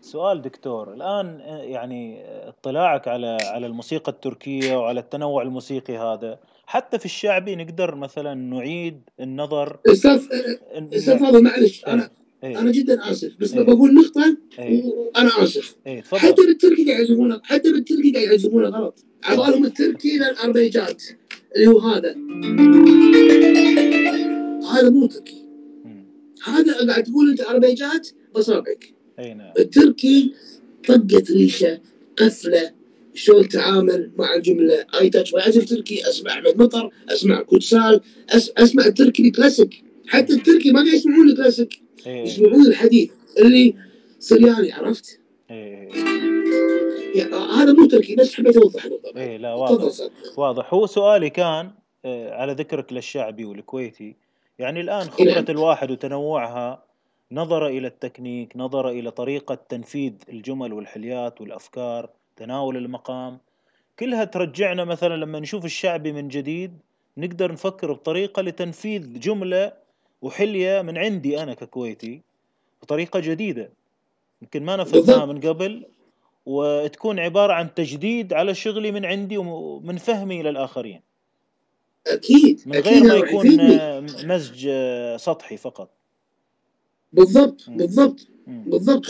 سؤال 0.00 0.42
دكتور. 0.42 0.94
الآن 0.94 1.40
آه، 1.40 1.62
يعني 1.62 2.24
آه، 2.24 2.48
اطلاعك 2.48 3.08
على 3.08 3.38
على 3.42 3.66
الموسيقى 3.66 4.12
التركية 4.12 4.76
وعلى 4.76 5.00
التنوع 5.00 5.42
الموسيقي 5.42 5.96
هذا. 5.96 6.38
حتى 6.66 6.98
في 6.98 7.04
الشعبي 7.04 7.56
نقدر 7.56 7.94
مثلا 7.94 8.34
نعيد 8.34 9.00
النظر. 9.20 9.78
أستاذ 9.86 11.18
فاضل 11.18 11.42
معلش. 11.42 11.84
أنا 11.86 12.10
إيه. 12.44 12.60
أنا 12.60 12.70
جدا 12.70 13.10
آسف 13.10 13.32
بس 13.40 13.54
إيه. 13.54 13.62
بقول 13.62 13.94
نقطة 13.94 14.36
إيه. 14.58 14.84
وأنا 14.84 15.42
آسف. 15.42 15.76
إيه 15.86 16.02
حتى 16.02 16.46
بالتركي 16.46 16.84
قاعد 16.84 16.98
يعزفونه 16.98 17.40
حتى 17.42 17.72
بالتركي 17.72 18.12
قاعد 18.12 18.26
يعزفونه 18.26 18.68
غلط. 18.68 19.04
عبالهم 19.24 19.64
التركي 19.64 20.16
للأربيجات 20.16 21.02
اللي 21.56 21.66
هو 21.66 21.78
هذا. 21.78 22.16
هذا 24.72 24.90
مو 24.90 25.06
تركي. 25.06 25.42
هذا 26.44 26.86
قاعد 26.86 27.04
تقول 27.04 27.30
أنت 27.30 27.40
أربيجات 27.40 28.08
بصابعك 28.34 28.94
أي 29.18 29.34
نعم. 29.34 29.52
التركي 29.58 30.34
طقة 30.88 31.24
ريشة 31.30 31.80
قفلة 32.16 32.70
شلون 33.14 33.48
تعامل 33.48 34.10
مع 34.18 34.34
الجملة. 34.34 34.86
اي 35.00 35.10
تاتش 35.10 35.32
واعزف 35.32 35.64
تركي 35.64 36.08
أسمع 36.08 36.32
احمد 36.32 36.62
مطر 36.62 36.90
أسمع 37.08 37.42
كوتسال 37.42 38.00
أس 38.30 38.52
أسمع 38.56 38.86
التركي 38.86 39.26
الكلاسيك 39.26 39.84
حتى 40.06 40.32
التركي 40.32 40.72
ما 40.72 40.80
قاعد 40.80 40.94
يسمعون 40.94 41.30
الكلاسيك. 41.30 41.72
إيه 41.74 41.82
يسمعون 42.06 42.66
الحديث. 42.66 43.10
اللي 43.38 43.74
سرياني 44.18 44.72
عرفت؟ 44.72 45.20
إيه. 45.50 45.88
يعني 47.14 47.34
هذا 47.34 47.72
مو 47.72 47.86
تركي 47.86 48.16
بس 48.16 48.34
حبيت 48.34 48.56
أوضح 48.56 48.84
النقطه 48.84 49.12
إيه 49.16 49.36
لا 49.36 49.54
واضح. 49.54 49.92
واضح. 50.36 50.74
هو 50.74 50.86
سؤالي 50.86 51.30
كان 51.30 51.70
آه، 52.04 52.34
على 52.34 52.52
ذكرك 52.52 52.92
للشعبي 52.92 53.44
والكويتي. 53.44 54.16
يعني 54.58 54.80
الآن 54.80 54.98
نعم. 55.06 55.10
خبرة 55.10 55.44
الواحد 55.48 55.90
وتنوعها 55.90 56.84
نظر 57.32 57.66
إلى 57.66 57.86
التكنيك 57.86 58.56
نظر 58.56 58.88
إلى 58.88 59.10
طريقة 59.10 59.54
تنفيذ 59.68 60.12
الجمل 60.28 60.72
والحليات 60.72 61.40
والأفكار 61.40 62.10
تناول 62.36 62.76
المقام. 62.76 63.38
كلها 63.98 64.24
ترجعنا 64.24 64.84
مثلا 64.84 65.16
لما 65.16 65.40
نشوف 65.40 65.64
الشعبي 65.64 66.12
من 66.12 66.28
جديد 66.28 66.72
نقدر 67.16 67.52
نفكر 67.52 67.92
بطريقة 67.92 68.42
لتنفيذ 68.42 69.20
جملة 69.20 69.72
وحلية 70.22 70.82
من 70.82 70.98
عندي 70.98 71.42
أنا 71.42 71.54
ككويتي 71.54 72.20
بطريقة 72.82 73.20
جديدة 73.20 73.70
يمكن 74.42 74.62
ما 74.62 74.76
نفذناها. 74.76 75.26
من 75.26 75.40
قبل 75.40 75.84
وتكون 76.46 77.18
عبارة 77.18 77.52
عن 77.52 77.74
تجديد 77.74 78.32
على 78.32 78.54
شغلي 78.54 78.92
من 78.92 79.04
عندي 79.04 79.38
ومن 79.38 79.96
فهمي 79.96 80.42
للآخرين 80.42 81.00
أكيد 82.06 82.60
من 82.66 82.76
غير 82.76 83.02
ما 83.02 83.06
هذا 83.06 83.20
راح 83.20 83.28
يكون 83.28 83.46
يفيدني. 83.46 84.26
مزج 84.34 84.70
سطحي 85.16 85.56
فقط 85.56 85.90
بالضبط 87.12 87.68
مم. 87.68 87.76
بالضبط 87.76 88.28
مم. 88.46 88.64
بالضبط 88.66 89.06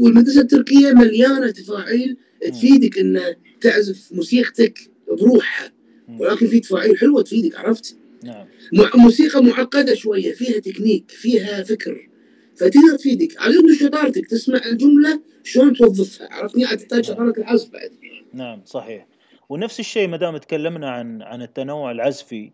والمدرسة 0.00 0.40
التركية 0.40 0.92
مليانة 0.92 1.50
تفاعيل 1.50 2.16
تفيدك 2.48 2.98
إن 2.98 3.36
تعزف 3.60 4.12
موسيقتك 4.12 4.78
بروحها. 5.20 5.72
ولكن 6.18 6.46
في 6.46 6.60
تفاعيل 6.60 6.98
حلوة 6.98 7.22
تفيدك 7.22 7.56
عرفت؟ 7.58 7.96
نعم. 8.24 8.46
موسيقى 8.94 9.42
معقده 9.42 9.94
شوية 9.94 10.32
فيها 10.32 10.58
تكنيك 10.60 11.10
فيها 11.10 11.62
فكر. 11.62 12.08
فتقدر 12.56 12.96
تفيدك. 12.98 13.40
على 13.40 13.56
قد 13.56 13.72
شطارتك 13.80 14.26
تسمع 14.26 14.60
الجملة 14.72 15.20
شلون 15.44 15.72
توظفها 15.72 16.28
عرفتني 16.30 16.64
عاد 16.64 16.78
تحتاج 16.78 17.10
نعم. 17.10 17.16
شطارة 17.32 17.38
العزف 17.38 17.70
بعد. 17.70 17.90
نعم 18.32 18.62
صحيح. 18.64 19.06
ونفس 19.48 19.80
الشيء 19.80 20.08
ما 20.08 20.16
دام 20.16 20.36
تكلمنا 20.36 20.90
عن 20.90 21.22
عن 21.22 21.42
التنوع 21.42 21.90
العزفي 21.90 22.50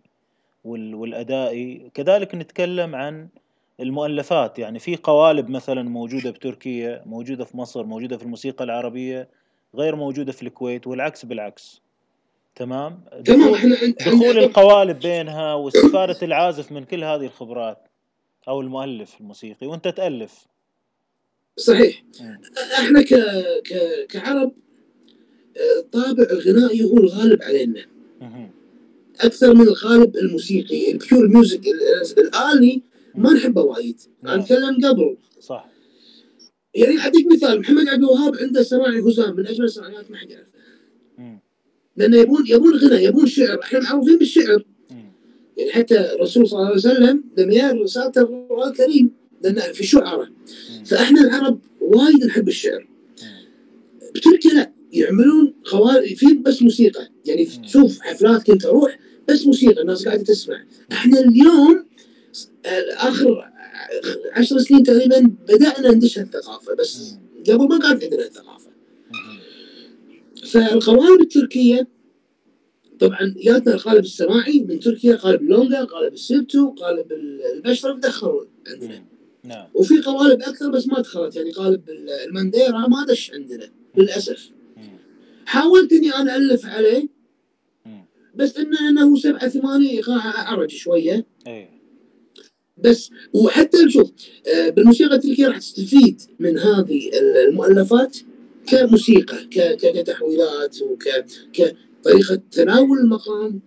وال- 0.64 0.94
والأدائي 0.94 1.90
كذلك 1.94 2.34
نتكلم 2.34 2.94
عن 2.94 3.28
المؤلفات. 3.80 4.58
يعني 4.58 4.78
في 4.78 4.96
قوالب 4.96 5.48
مثلا 5.50 5.82
موجودة 5.82 6.30
بتركيا 6.30 7.02
موجودة 7.06 7.44
في 7.44 7.56
مصر 7.56 7.84
موجودة 7.84 8.16
في 8.16 8.22
الموسيقى 8.22 8.64
العربية 8.64 9.28
غير 9.74 9.96
موجودة 9.96 10.32
في 10.32 10.42
الكويت 10.42 10.86
والعكس 10.86 11.24
بالعكس. 11.24 11.80
تمام 12.56 13.00
تمام 13.24 13.40
دخول 13.54 13.54
إحنا 13.54 13.76
دخول 14.06 14.38
القوالب 14.38 14.98
بينها 15.00 15.54
واستفادة 15.54 16.16
العازف 16.22 16.72
من 16.72 16.84
كل 16.84 17.04
هذه 17.04 17.24
الخبرات 17.26 17.78
أو 18.48 18.60
المؤلف 18.60 19.20
الموسيقي 19.20 19.66
وأنت 19.66 19.88
تألف 19.88 20.46
صحيح. 21.56 22.04
إحنا 22.80 23.02
ك... 23.02 23.14
ك... 23.64 24.06
كعرب 24.08 24.52
آه، 25.56 25.80
الطابع 25.80 26.22
الغنائي 26.30 26.84
هو 26.84 26.96
الغالب 26.96 27.42
علينا. 27.42 27.86
أكثر 29.20 29.54
من 29.54 29.60
الغالب 29.68 30.16
الموسيقي 30.16 30.92
ال 30.92 31.00
pure 31.00 31.28
music 31.28 31.60
ال- 31.66 32.18
الآلي 32.18 32.82
ما 33.14 33.32
نحبه 33.32 33.62
وايد 33.62 34.00
أنا. 34.24 34.34
أتكلم 34.34 34.76
قبل 34.86 35.16
صح 35.40 35.68
يعني 36.74 36.98
أعطيك 36.98 37.26
مثال 37.32 37.60
محمد 37.60 37.88
عبد 37.88 38.02
الوهاب 38.02 38.36
عنده 38.36 38.62
سماعي 38.62 39.00
هزام 39.00 39.36
من 39.36 39.46
أجمل 39.46 39.64
السماعيات 39.64 40.10
ما 40.10 40.16
حد 40.16 40.30
يعرفها. 40.30 40.55
لأنه 41.96 42.16
يبون 42.16 42.44
يبون 42.46 42.76
غنى 42.76 43.04
يبون 43.04 43.26
شعر 43.26 43.60
إحنا 43.62 43.80
معروفين 43.80 44.18
بالشعر. 44.18 44.64
يعني 45.56 45.72
حتى 45.72 46.00
الرسول 46.14 46.48
صلى 46.48 46.58
الله 46.58 46.66
عليه 46.66 46.76
وسلم 46.76 47.24
لما 47.38 47.54
يقرا 47.54 47.82
رسالته 47.82 48.20
القرآن 48.20 48.70
الكريم 48.70 49.10
لأن 49.42 49.72
في 49.72 49.86
شعراء. 49.86 50.28
فإحنا 50.84 51.20
العرب 51.20 51.60
وايد 51.80 52.24
نحب 52.24 52.48
الشعر. 52.48 52.88
بتركيا 54.14 54.50
لا 54.50 54.72
يعملون 54.92 55.54
خوارج 55.64 56.14
في 56.14 56.26
بس 56.34 56.62
موسيقى 56.62 57.08
يعني. 57.24 57.44
تشوف 57.44 58.00
حفلات 58.00 58.42
كنت 58.42 58.66
أروح 58.66 58.98
بس 59.28 59.46
موسيقى 59.46 59.80
الناس 59.80 60.04
قاعدة 60.04 60.22
تسمع 60.22 60.64
إحنا 60.92 61.20
اليوم 61.20 61.84
آخر 62.96 63.50
عشر 64.32 64.58
سنين 64.58 64.82
تقريبا 64.82 65.30
بدأنا 65.48 65.90
ندش 65.90 66.18
هالثقافة 66.18 66.74
بس. 66.74 67.14
قبل 67.48 67.68
ما 67.68 67.78
كانت 67.78 68.04
عندنا 68.04 68.24
الثقافه. 68.24 68.55
فالقوالب 70.46 71.20
التركية 71.20 71.88
طبعا 73.00 73.34
جاتنا 73.36 73.74
القالب 73.74 74.04
السماعي 74.04 74.60
من 74.60 74.80
تركيا 74.80 75.16
قالب 75.16 75.42
اللونجا 75.42 75.84
قالب 75.84 76.12
السيرتو 76.12 76.70
قالب 76.70 77.12
البشرف 77.54 77.98
دخلوا 77.98 78.44
عندنا 78.66 78.98
مم. 78.98 79.04
نعم 79.44 79.66
وفي 79.74 80.00
قوالب 80.00 80.42
أكثر 80.42 80.70
بس 80.70 80.86
ما 80.86 81.00
دخلت 81.00 81.36
يعني 81.36 81.50
قالب 81.50 81.82
المانديرا 82.28 82.86
ما 82.86 83.06
دش 83.08 83.32
عندنا 83.34 83.70
للأسف 83.96 84.50
مم. 84.76 84.82
حاولت 85.46 85.92
إني 85.92 86.14
أنا 86.14 86.36
ألف 86.36 86.66
عليه 86.66 87.08
مم. 87.86 88.04
بس 88.34 88.56
انه 88.56 88.88
إنه 88.88 89.16
سبعة 89.16 89.48
ثمانية 89.48 89.90
ايقاع 89.90 90.40
أعرج 90.40 90.70
شوية 90.70 91.26
إيه 91.46 91.76
بس 92.78 93.10
وحتى 93.32 93.90
شوف 93.90 94.10
آه، 94.54 94.68
بالموسيقى 94.70 95.14
التركية 95.14 95.46
راح 95.48 95.58
تستفيد 95.58 96.22
من 96.38 96.58
هذه 96.58 97.10
المؤلفات 97.48 98.16
كموسيقى 98.66 99.44
كتحويلات 99.76 100.82
وك 100.82 101.04
كطريقة 101.52 102.40
تناول 102.50 102.98
المقام. 102.98 103.60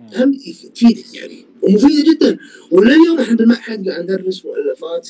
هم 0.00 0.36
تفيدك 0.74 1.14
يعني 1.14 1.44
ومفيدة 1.62 2.12
جدا 2.12 2.38
ولليوم 2.72 3.20
إحنا 3.20 3.36
بالمعهد 3.36 3.88
قاعد 3.88 4.04
ندرس 4.10 4.44
مؤلفات 4.46 5.08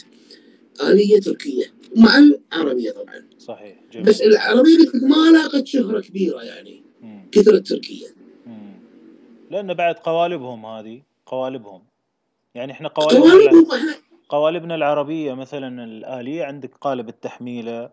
آلية 0.83 1.21
تركية 1.21 1.65
مع 1.97 2.19
العربية 2.19 2.91
طبعا 2.91 3.25
صحيح 3.39 3.77
جميل 3.93 4.07
بس 4.07 4.21
العربية 4.21 4.79
قلت 4.79 4.95
لك 4.95 5.03
ما 5.03 5.31
لاقت 5.33 5.67
شهرة 5.67 6.01
كبيرة 6.01 6.43
يعني 6.43 6.83
مم. 7.03 7.29
كثر 7.33 7.55
التركية 7.55 8.07
مم. 8.47 8.73
لأن 9.51 9.75
بعد 9.75 9.95
قوالبهم 9.95 10.67
هذه 10.67 11.03
قوالبهم 11.27 11.83
يعني 12.55 12.73
إحنا 12.73 12.89
قوالبنا 12.89 13.33
قوالبهم 13.33 13.71
إحنا 13.73 13.95
قوالبنا 14.29 14.75
العربية 14.75 15.35
مثلا 15.35 15.85
الآلية 15.85 16.45
عندك 16.45 16.71
قالب 16.81 17.09
التحميلة 17.09 17.91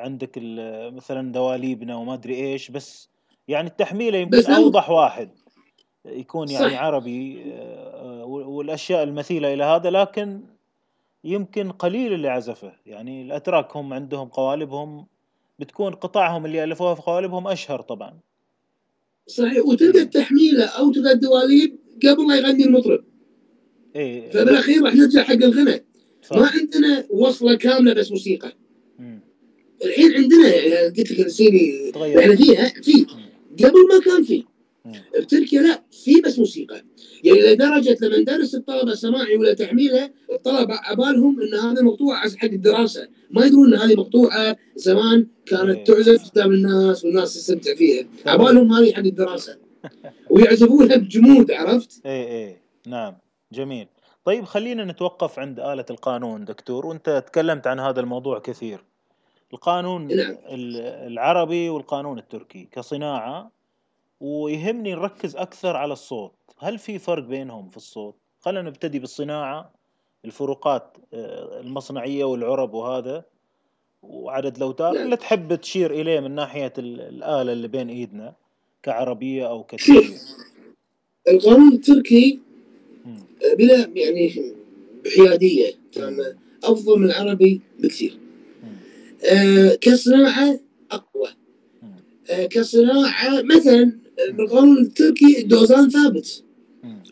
عندك 0.00 0.30
ال- 0.36 0.94
مثلا 0.94 1.32
دواليبنا 1.32 1.96
وما 1.96 2.14
أدري 2.14 2.34
إيش 2.34 2.70
بس 2.70 3.08
يعني 3.48 3.68
التحميلة 3.68 4.18
يمكن 4.18 4.52
أوضح 4.52 4.90
واحد. 4.90 5.30
يكون 6.06 6.50
يعني 6.50 6.70
صح. 6.70 6.82
عربي 6.82 7.42
آه، 7.52 8.24
والأشياء 8.24 9.02
المثيلة 9.02 9.54
إلى 9.54 9.64
هذا 9.64 9.90
لكن 9.90 10.40
يمكن 11.24 11.70
قليل 11.70 12.12
اللي 12.12 12.28
عزفه. 12.28 12.72
يعني 12.86 13.22
الأتراك 13.22 13.76
هم 13.76 13.92
عندهم 13.92 14.28
قوالبهم 14.28 15.06
بتكون 15.58 15.94
قطعهم 15.94 16.46
اللي 16.46 16.64
الفوها 16.64 16.94
في 16.94 17.02
قوالبهم 17.02 17.48
أشهر 17.48 17.80
طبعا. 17.80 18.18
صحيح. 19.26 19.66
وتلقى 19.66 20.00
التحميلة 20.00 20.64
أو 20.66 20.92
تلقى 20.92 21.12
الدواليب 21.12 21.78
قبل 22.06 22.28
لا 22.28 22.36
يغني 22.36 22.64
المطرب. 22.64 23.04
إيه. 23.96 24.30
فبالأخير 24.30 24.82
راح 24.84 24.94
نرجع 24.94 25.22
حق 25.22 25.32
الغنى 25.32 25.84
ما 26.32 26.50
عندنا 26.54 27.04
وصلة 27.10 27.54
كاملة 27.54 27.92
بس 27.94 28.10
موسيقى. 28.10 28.52
الحين 29.84 30.14
عندنا 30.14 30.54
يعني 30.54 30.86
قلت 30.86 31.12
لك 31.12 31.20
السيري 31.20 31.92
إحنا 31.96 32.36
فيها 32.36 32.68
في. 32.82 33.06
قبل 33.58 33.88
ما 33.88 34.00
كان 34.04 34.22
في. 34.22 34.44
بتركيا 35.20 35.62
لا 35.62 35.82
في 35.90 36.20
بس 36.20 36.38
موسيقى. 36.38 36.84
يعني 37.24 37.40
لدرجه 37.40 37.96
لما 38.02 38.18
ندرس 38.18 38.54
الطلبة 38.54 38.94
سماعي 38.94 39.36
ولا 39.36 39.54
تحميله 39.54 40.10
الطلبة 40.32 40.74
عبالهم 40.74 41.40
إن 41.40 41.54
هذه 41.54 41.82
مقطوعه 41.82 42.36
حق 42.36 42.44
الدراسة. 42.44 43.08
ما 43.30 43.46
يدرون 43.46 43.74
إن 43.74 43.80
هذه 43.80 43.94
مقطوعة 43.94 44.56
زمان 44.76 45.26
كانت 45.46 45.76
إيه. 45.76 45.84
تعزف 45.84 46.30
قدام 46.30 46.52
الناس 46.52 47.04
والناس 47.04 47.34
تستمتع 47.34 47.74
فيها. 47.74 48.06
عبالهم 48.26 48.72
هذه 48.72 48.92
حق 48.92 48.98
الدراسة. 48.98 49.58
ويعزفونها 50.30 50.96
بجمود 50.96 51.50
عرفت؟ 51.50 52.00
إيه 52.06 52.26
إيه. 52.28 52.62
نعم. 52.86 53.14
جميل. 53.52 53.86
طيب 54.24 54.44
خلينا 54.44 54.84
نتوقف 54.84 55.38
عند 55.38 55.60
آلة 55.60 55.84
القانون 55.90 56.44
دكتور 56.44 56.86
وأنت 56.86 57.24
تكلمت 57.26 57.66
عن 57.66 57.80
هذا 57.80 58.00
الموضوع 58.00 58.38
كثير. 58.38 58.84
القانون. 59.52 60.10
ال- 60.12 60.76
العربي 61.12 61.68
والقانون 61.68 62.18
التركي 62.18 62.68
كصناعة 62.72 63.50
ويهمني 64.20 64.94
نركز 64.94 65.36
أكثر 65.36 65.76
على 65.76 65.92
الصوت 65.92 66.32
هل 66.58 66.78
في 66.78 66.98
فرق 66.98 67.22
بينهم 67.22 67.68
في 67.70 67.76
الصوت 67.76 68.16
خلينا 68.40 68.68
نبتدي 68.68 68.98
بالصناعة 68.98 69.72
الفروقات 70.24 70.96
آه، 71.14 71.60
المصنعية 71.60 72.24
والعرب 72.24 72.74
وهذا 72.74 73.24
وعدد 74.02 74.56
الأوتار 74.56 74.92
نعم. 74.94 75.04
اللي 75.04 75.16
تحب 75.16 75.54
تشير 75.54 75.90
إليه 75.90 76.20
من 76.20 76.34
ناحية 76.34 76.72
ال- 76.78 77.00
الآلة 77.00 77.52
اللي 77.52 77.68
بين 77.68 77.88
إيدنا 77.88 78.34
كعربية 78.82 79.48
أو 79.48 79.62
كتركية 79.64 80.00
شوف 80.02 80.22
القانون 81.28 81.72
التركي 81.72 82.40
مم. 83.04 83.18
بلا 83.58 83.90
يعني 83.94 84.52
بحيادية 85.04 85.72
أفضل 86.64 86.98
من 86.98 87.04
العربي 87.10 87.60
بكثير 87.78 88.18
مم. 89.32 89.70
كصناعة 89.80 90.60
أقوى 90.90 91.28
مم. 91.82 91.88
آه 92.30 92.46
كصناعة 92.46 93.42
مثلا 93.42 93.92
بالقانون 94.30 94.78
التركي 94.78 95.38
الدوزان 95.38 95.90
ثابت. 95.90 96.44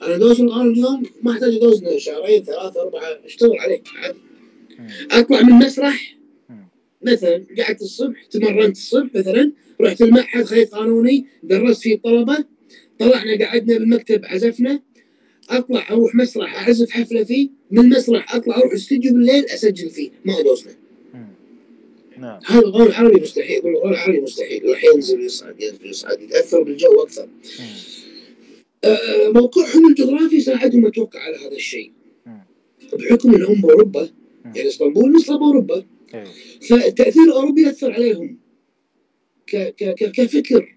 أنا 0.02 0.16
أدوزن 0.16 0.41
القانون 0.40 0.72
اليوم 0.72 1.02
ما 1.22 1.32
أحتاج 1.32 1.54
أدوزن 1.55 1.84
شهرين 1.96 2.42
ثلاثة 2.44 2.82
أربعة 2.82 3.02
أشتغل 3.24 3.59
عليه 3.59 3.82
عادي 3.96 4.18
مم. 4.78 4.88
أطلع 5.11 5.42
من 5.42 5.52
مسرح 5.52 6.16
مم. 6.48 6.68
مثلا 7.02 7.44
قعدت 7.59 7.82
الصبح 7.82 8.24
تمرنت 8.24 8.76
الصبح 8.76 9.14
مثلا 9.14 9.52
رحت 9.80 10.02
المعهد 10.02 10.44
خذيت 10.45 10.74
قانوني 10.74 11.26
درست 11.42 11.82
فيه 11.82 11.94
الطلبه 11.94 12.44
طلعنا 12.98 13.44
قعدنا 13.46 13.78
بالمكتب 13.78 14.24
عزفنا 14.24 14.80
أطلع 15.50 15.90
أروح 15.90 16.14
مسرح 16.14 16.62
أعزف 16.62 16.90
حفلة 16.90 17.24
فيه 17.24 17.48
من 17.70 17.78
المسرح 17.80 18.34
أطلع 18.34 18.57
أروح 18.57 18.72
استوديو 18.72 19.12
بالليل 19.12 19.44
أسجل 19.44 19.90
فيه 19.90 20.11
ما 20.24 20.40
ادوزنا 20.40 20.72
مم. 20.72 20.78
نعم. 22.19 22.41
هذا 22.47 22.59
القانون 22.59 22.89
العربي 22.89 23.21
مستحيل 23.21 23.57
القانون 23.57 23.93
العربي 23.93 24.21
مستحيل. 24.21 24.69
راح 24.69 24.85
ينزل 24.95 25.21
يصعد 25.21 25.62
ينزل 25.62 25.87
يصعد 25.87 26.23
يتأثر 26.23 26.62
بالجو 26.62 27.03
أكثر. 27.03 27.29
آه، 28.85 29.29
موقعهم 29.29 29.89
الجغرافي 29.89 30.41
ساعدهم 30.41 30.87
أتوقع 30.87 31.21
على 31.21 31.37
هذا 31.37 31.57
الشيء. 31.57 31.93
بحكم 32.93 33.35
إنهم 33.35 33.61
بأوروبا 33.61 34.09
يعني 34.45 34.69
إسطنبول 34.69 35.12
مثل 35.12 35.39
بأوروبا. 35.39 35.85
إيه. 36.14 36.25
فالتاثير 36.69 37.23
الاوروبي 37.23 37.62
يأثر 37.62 37.93
عليهم. 37.93 38.39
ك 39.47 39.57
ك 39.57 39.95
ك 39.95 40.11
كفكر. 40.11 40.77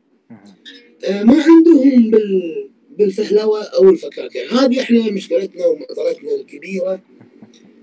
آه، 1.05 1.23
ما 1.23 1.43
عندهم 1.43 2.09
بال 2.09 2.69
بالفهلوة 2.97 3.63
أو 3.63 3.89
الفكاكة. 3.89 4.65
هذه 4.65 4.81
إحنا 4.81 5.11
مشكلتنا 5.11 5.65
ومعضلتنا 5.65 6.35
الكبيرة. 6.35 7.01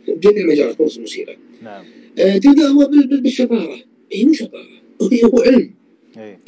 بجميع 0.09 0.47
مجالات 0.47 0.81
الموسيقى 0.81 1.37
نعم. 1.63 1.85
آه، 2.19 2.39
تبدا 2.39 2.69
هو 2.69 2.87
بال- 2.87 3.07
بال- 3.07 3.21
بالشطاره 3.21 3.79
هي 4.13 4.25
مو 4.25 4.33
شطاره 4.33 4.69
هي 5.13 5.25
هو 5.25 5.41
علم. 5.43 5.75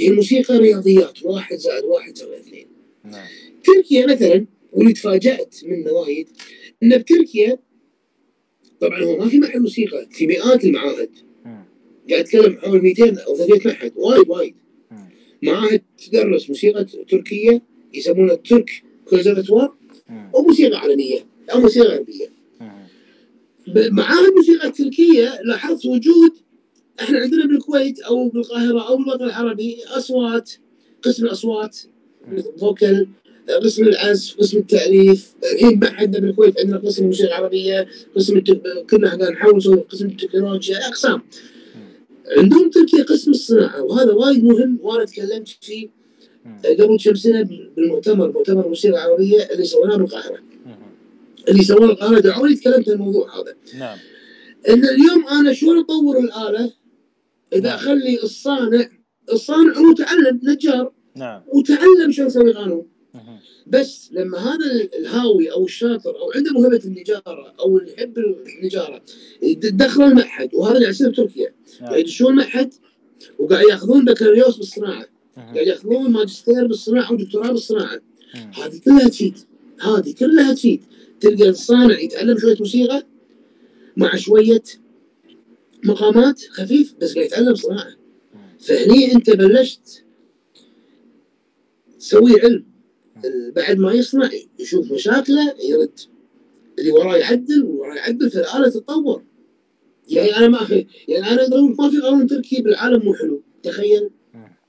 هي 0.01 0.09
الموسيقى 0.09 0.59
رياضيات. 0.59 1.23
واحد 1.25 1.57
زائد 1.57 1.85
واحد 1.85 2.12
يساوي 2.16 2.37
اثنين. 2.37 2.66
نعم. 3.05 3.27
تركيا 3.64 4.07
مثلا 4.07 4.47
واللي 4.73 4.93
تفاجأت 4.93 5.55
منه 5.64 5.93
وايد 5.93 6.29
إن 6.83 6.99
بتركيا 6.99 7.59
طبعا 8.81 9.03
هو 9.05 9.16
ما 9.19 9.29
في 9.29 9.39
معهد 9.39 9.57
موسيقى 9.57 10.07
في 10.11 10.27
مئات 10.27 10.64
المعاهد. 10.64 11.11
قاعد 12.11 12.25
أتكلم 12.25 12.57
حول 12.59 12.83
200 12.83 13.19
أو 13.19 13.37
300 13.37 13.61
معهد. 13.66 13.93
وايد 13.97 14.29
وايد. 14.31 14.55
معاهد 15.43 15.83
تدرس 16.07 16.49
موسيقى 16.51 16.85
تركية 16.85 17.62
يسمونها 17.95 18.35
ترك 18.35 18.71
كونسرفتوار. 19.05 19.75
وموسيقى 20.35 20.79
عالمية 20.79 21.27
أو 21.53 21.61
موسيقى 21.61 21.87
غربية. 21.89 22.38
معاهد 23.77 24.25
الموسيقى 24.29 24.69
التركية 24.69 25.41
لاحظت 25.45 25.87
وجود 25.87 26.33
إحنا 27.01 27.19
عندنا 27.19 27.47
بالكويت 27.47 28.01
أو 28.01 28.29
بالقاهره 28.29 28.89
أو 28.89 28.97
بالوطن 28.97 29.25
العربي 29.25 29.79
أصوات 29.87 30.51
قسم 31.03 31.27
الأصوات 31.27 31.79
فوكل 32.61 33.07
قسم 33.64 33.85
العزف 33.85 34.37
قسم 34.37 34.59
التاليف 34.59 35.33
الحين 35.53 35.81
معهدنا 35.81 36.19
بالكويت 36.19 36.61
عندنا 36.61 36.79
قسم 36.79 37.03
الموسيقى 37.03 37.29
العربيه 37.29 37.89
قسم 38.16 38.37
التك... 38.37 38.62
كنا 38.91 39.07
قاعد 39.07 39.33
نحاول 39.33 39.57
نسوي 39.57 39.77
قسم 39.77 40.07
التكنولوجيا 40.07 40.89
أقسام 40.89 41.23
عندهم 42.37 42.71
تركيا 42.71 43.03
قسم 43.03 43.31
الصناعة 43.31 43.83
وهذا 43.83 44.12
وايد 44.12 44.45
مهم 44.45 44.79
وأنا 44.83 45.05
تكلمت 45.05 45.49
فيه. 45.61 45.89
قبل 46.64 46.99
كم 47.05 47.14
سنة 47.14 47.49
بالمؤتمر 47.77 48.33
مؤتمر 48.33 48.64
الموسيقى 48.64 48.95
العربيه 48.95 49.43
اللي 49.53 49.64
سويناه 49.64 49.97
بالقاهرة. 49.97 50.39
اللي 51.49 51.62
سواه 51.62 51.84
القاهره 51.84 52.20
دعوني 52.20 52.55
تكلمت 52.55 52.88
عن 52.88 52.94
الموضوع 52.94 53.40
هذا. 53.40 53.55
نعم. 53.78 53.99
إن 54.68 54.84
اليوم 54.84 55.28
أنا 55.28 55.53
شلون 55.53 55.78
أطور 55.78 56.18
الآلة؟ 56.18 56.72
إذا 57.53 57.68
نعم. 57.68 57.74
أخلي 57.74 58.22
الصانع 58.22 58.88
الصانع 59.32 59.78
هو 59.78 59.92
تعلم 59.92 60.40
نجار. 60.42 60.92
نعم. 61.16 61.42
وتعلم 61.49 62.12
شلون 62.12 62.28
يسوي 62.28 62.53
قانون. 62.53 62.86
بس 63.66 64.09
لما 64.12 64.38
هذا 64.38 64.88
الهاوي 64.99 65.53
أو 65.53 65.64
الشاطر 65.64 66.11
أو 66.11 66.32
عنده 66.34 66.53
موهبه 66.53 66.80
النجارة 66.84 67.55
أو 67.61 67.78
اللي 67.78 67.92
يحب 67.92 68.18
النجارة 68.18 69.03
يدخل 69.42 70.03
المعهد 70.03 70.55
وهذا 70.55 70.76
اللي 70.76 70.88
يصير 70.88 71.11
بتركيا. 71.11 71.55
نعم. 71.80 71.94
يدشون 71.94 72.36
معهد 72.36 72.74
وقاعد 73.38 73.64
ياخذون 73.70 74.05
بكالوريوس 74.05 74.57
بالصناعة. 74.57 75.07
قاعد 75.36 75.66
ياخذون 75.66 76.11
ماجستير 76.11 76.66
بالصناعة 76.66 77.12
ودكتوراه 77.12 77.53
بالصناعة. 77.53 78.01
هذه 78.34 78.80
كلها 78.84 79.09
تفيد. 79.09 79.38
هذه 79.80 80.14
كلها 80.18 80.55
تفيد. 80.55 80.82
تلقى 81.21 81.49
الصانع 81.49 82.01
يتعلم 82.01 82.39
شوية 82.39 82.57
موسيقى 82.61 83.07
مع 83.97 84.16
شوية 84.16 84.62
مقامات 85.85 86.43
خفيف 86.51 86.95
بس 87.01 87.14
قاعد 87.14 87.27
يتعلم 87.27 87.55
صناعة. 87.55 87.97
فهني 88.61 89.12
انت 89.12 89.31
بلشت 89.31 90.05
تسوي 91.99 92.41
علم. 92.41 92.64
بعد 93.57 93.79
ما 93.79 93.93
يصنع 93.93 94.31
يشوف 94.59 94.93
مشاكله 94.93 95.55
يرد. 95.64 96.01
اللي 96.79 96.93
وراه 96.93 97.16
يعدل 97.16 97.62
وراه 97.62 97.95
يعدل 97.95 98.31
فالاله 98.31 98.69
تتطور. 98.69 99.23
يعني 100.09 100.37
أنا 100.37 100.49
ما 100.49 100.62
أخي 100.62 100.87
يعني 101.09 101.31
أنا 101.31 101.47
أقول 101.47 101.77
ما 101.79 101.91
في 101.91 102.01
قانون 102.01 102.27
تركي 102.27 102.62
بالعالم 102.62 103.05
مو 103.05 103.14
حلو. 103.14 103.43
تخيل. 103.62 104.11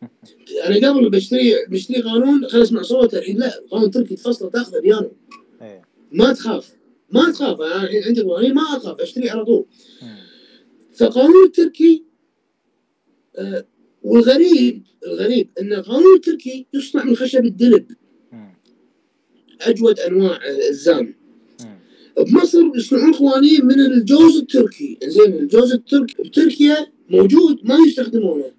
أنا 0.66 0.89
قبل 0.89 1.10
بشتري 1.10 1.66
بشتري 1.70 2.02
قانون 2.02 2.47
خل 2.47 2.62
أسمع 2.62 2.82
صوته 2.82 3.18
الحين. 3.18 3.38
لا 3.38 3.64
قانون 3.72 3.91
تركي 3.91 4.16
تفصله 4.16 4.50
تاخذه 4.50 4.80
بيانو 4.80 5.12
ما 6.12 6.34
تخاف 6.34 6.72
ما 7.12 7.32
تخاف 7.32 7.62
أنا 7.62 7.84
الحين 7.84 8.03
عندي 8.03 8.22
قوانين 8.22 8.53
ما 8.53 8.62
أخاف 8.62 8.99
أشتري 9.01 9.30
على 9.30 9.45
طول 9.45 9.66
مم. 10.01 10.18
فالقانون 10.93 11.45
التركي 11.45 12.03
آه 13.36 13.66
والغريب 14.03 14.84
الغريب 15.07 15.49
إن 15.62 15.74
القانون 15.74 16.16
التركي 16.16 16.66
يصنع 16.74 17.03
من 17.03 17.16
خشب 17.16 17.45
الدلب. 17.45 17.86
أجود 19.62 19.99
أنواع 19.99 20.39
الزام 20.70 21.16
مم. 21.62 21.80
بمصر 22.26 22.72
يصنعون 22.76 23.14
قوانين 23.14 23.66
من 23.66 23.80
الجوز 23.80 24.38
التركي 24.38 24.97
زين 25.03 25.34
الجوز 25.34 25.74
التركي 25.74 26.24
بتركيا 26.24 26.88
موجود 27.10 27.60
ما 27.64 27.78
يستخدمونه. 27.88 28.51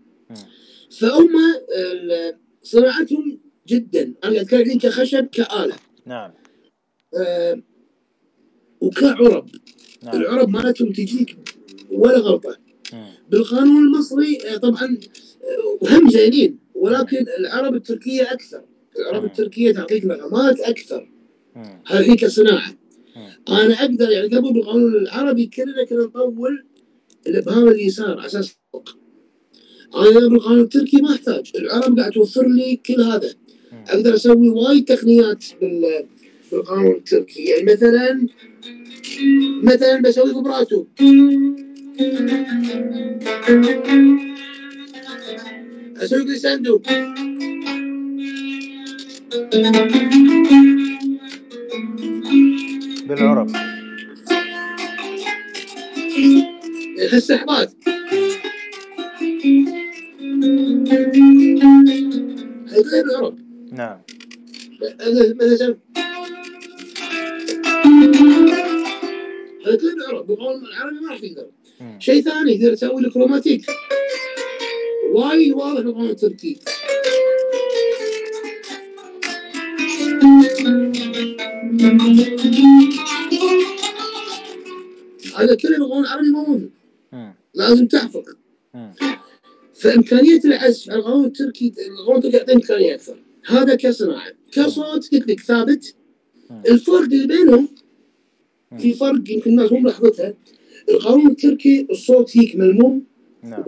فهم 0.90 1.30
ال- 1.76 2.36
صناعتهم 2.62 3.40
جدا 3.68 4.02
أنا 4.02 4.14
قاعد 4.32 4.36
اتكلم 4.36 4.78
كخشب 4.78 5.24
كآلة 5.26 5.74
نعم 6.06 6.30
آه 7.16 7.62
وكعرب 8.80 9.48
نعم 10.02 10.16
العرب 10.20 10.48
مالتهم 10.48 10.92
تجيك 10.92 11.36
ولا 11.90 12.18
غلطة 12.18 12.56
مم. 12.92 13.06
بالقانون 13.30 13.86
المصري 13.86 14.38
آه، 14.46 14.56
طبعا 14.56 14.98
آه، 15.82 15.88
هم 15.90 16.10
زينين 16.10 16.58
ولكن 16.74 17.26
العرب 17.38 17.74
التركية 17.74 18.32
أكثر 18.32 18.62
العرب. 18.98 19.24
التركية 19.24 19.72
تعطيك 19.72 20.04
نغمات 20.04 20.60
أكثر 20.60 21.08
الحين 21.90 22.16
كصناعه. 22.16 22.74
أنا 23.48 23.74
أقدر 23.74 24.10
يعني 24.10 24.28
قبل 24.28 24.52
بالقانون 24.52 24.94
العربي 24.94 25.46
كلنا 25.46 25.84
كنا 25.84 26.04
نطول 26.04 26.64
الإبهام 27.26 27.68
اليسار 27.68 28.18
على 28.18 28.26
أساس. 28.26 28.56
أنا 29.94 30.28
بالقانون 30.28 30.60
التركي 30.60 30.96
ما 30.96 31.12
أحتاج 31.14 31.52
العرب 31.58 31.98
قاعد 31.98 32.12
توفر 32.12 32.48
لي 32.48 32.76
كل 32.76 33.00
هذا. 33.00 33.34
أقدر 33.88 34.14
أسوي 34.14 34.48
وايد 34.48 34.84
تقنيات 34.84 35.44
بال 35.60 36.06
بالقانون 36.52 36.92
التركي 36.92 37.44
يعني 37.44 37.72
مثلا 37.72 38.26
مثلا 39.62 40.00
بسوي 40.00 40.34
فبراتو 40.34 40.84
أسوي 45.96 46.24
جليساندو 46.24 46.82
بالعرب. 53.08 53.50
الاستحباط 56.98 57.76
هذا 62.68 63.02
بالعرب. 63.02 63.38
نعم. 63.72 63.98
هذا 65.00 65.34
مثلا 65.34 65.76
بالقول 70.26 70.64
العربي 70.64 71.00
ما 71.00 71.10
راح 71.10 71.18
تقدر. 71.18 71.46
شيء 71.98 72.22
ثاني 72.22 72.58
تقدر 72.58 72.74
تسوي 72.74 73.02
لك 73.02 73.16
روماتيك 73.16 73.66
وايد 75.12 75.52
واضح 75.52 75.80
بالقانون 75.80 76.10
التركي 76.10 76.58
هذا 85.36 85.54
كله 85.54 85.78
بالقانون 85.78 86.04
العربي 86.04 86.30
مو 86.30 86.44
موجود. 86.44 86.70
لازم 87.54 87.86
تحفظ. 87.86 88.24
فامكانيه 89.74 90.40
العزف 90.44 90.90
على 90.90 90.98
القانون 90.98 91.24
التركي 91.24 91.74
القانون 91.88 92.16
التركي 92.16 92.36
يعطي 92.36 92.52
إمكانية 92.52 92.94
أكثر 92.94 93.16
هذا 93.46 93.74
كصناعه 93.74 94.32
كصوت 94.52 95.08
قلت 95.12 95.28
لك 95.28 95.40
ثابت. 95.40 95.94
الفرق 96.68 97.02
اللي 97.02 97.26
بينهم 97.26 97.68
في 98.78 98.92
فرق 98.92 99.30
يمكن 99.30 99.50
الناس 99.50 99.72
مو 99.72 99.78
ملاحظتها 99.78 100.34
القانون 100.88 101.26
التركي 101.26 101.86
الصوت 101.90 102.38
هيك 102.38 102.56
ملموم 102.56 103.04
نعم. 103.42 103.64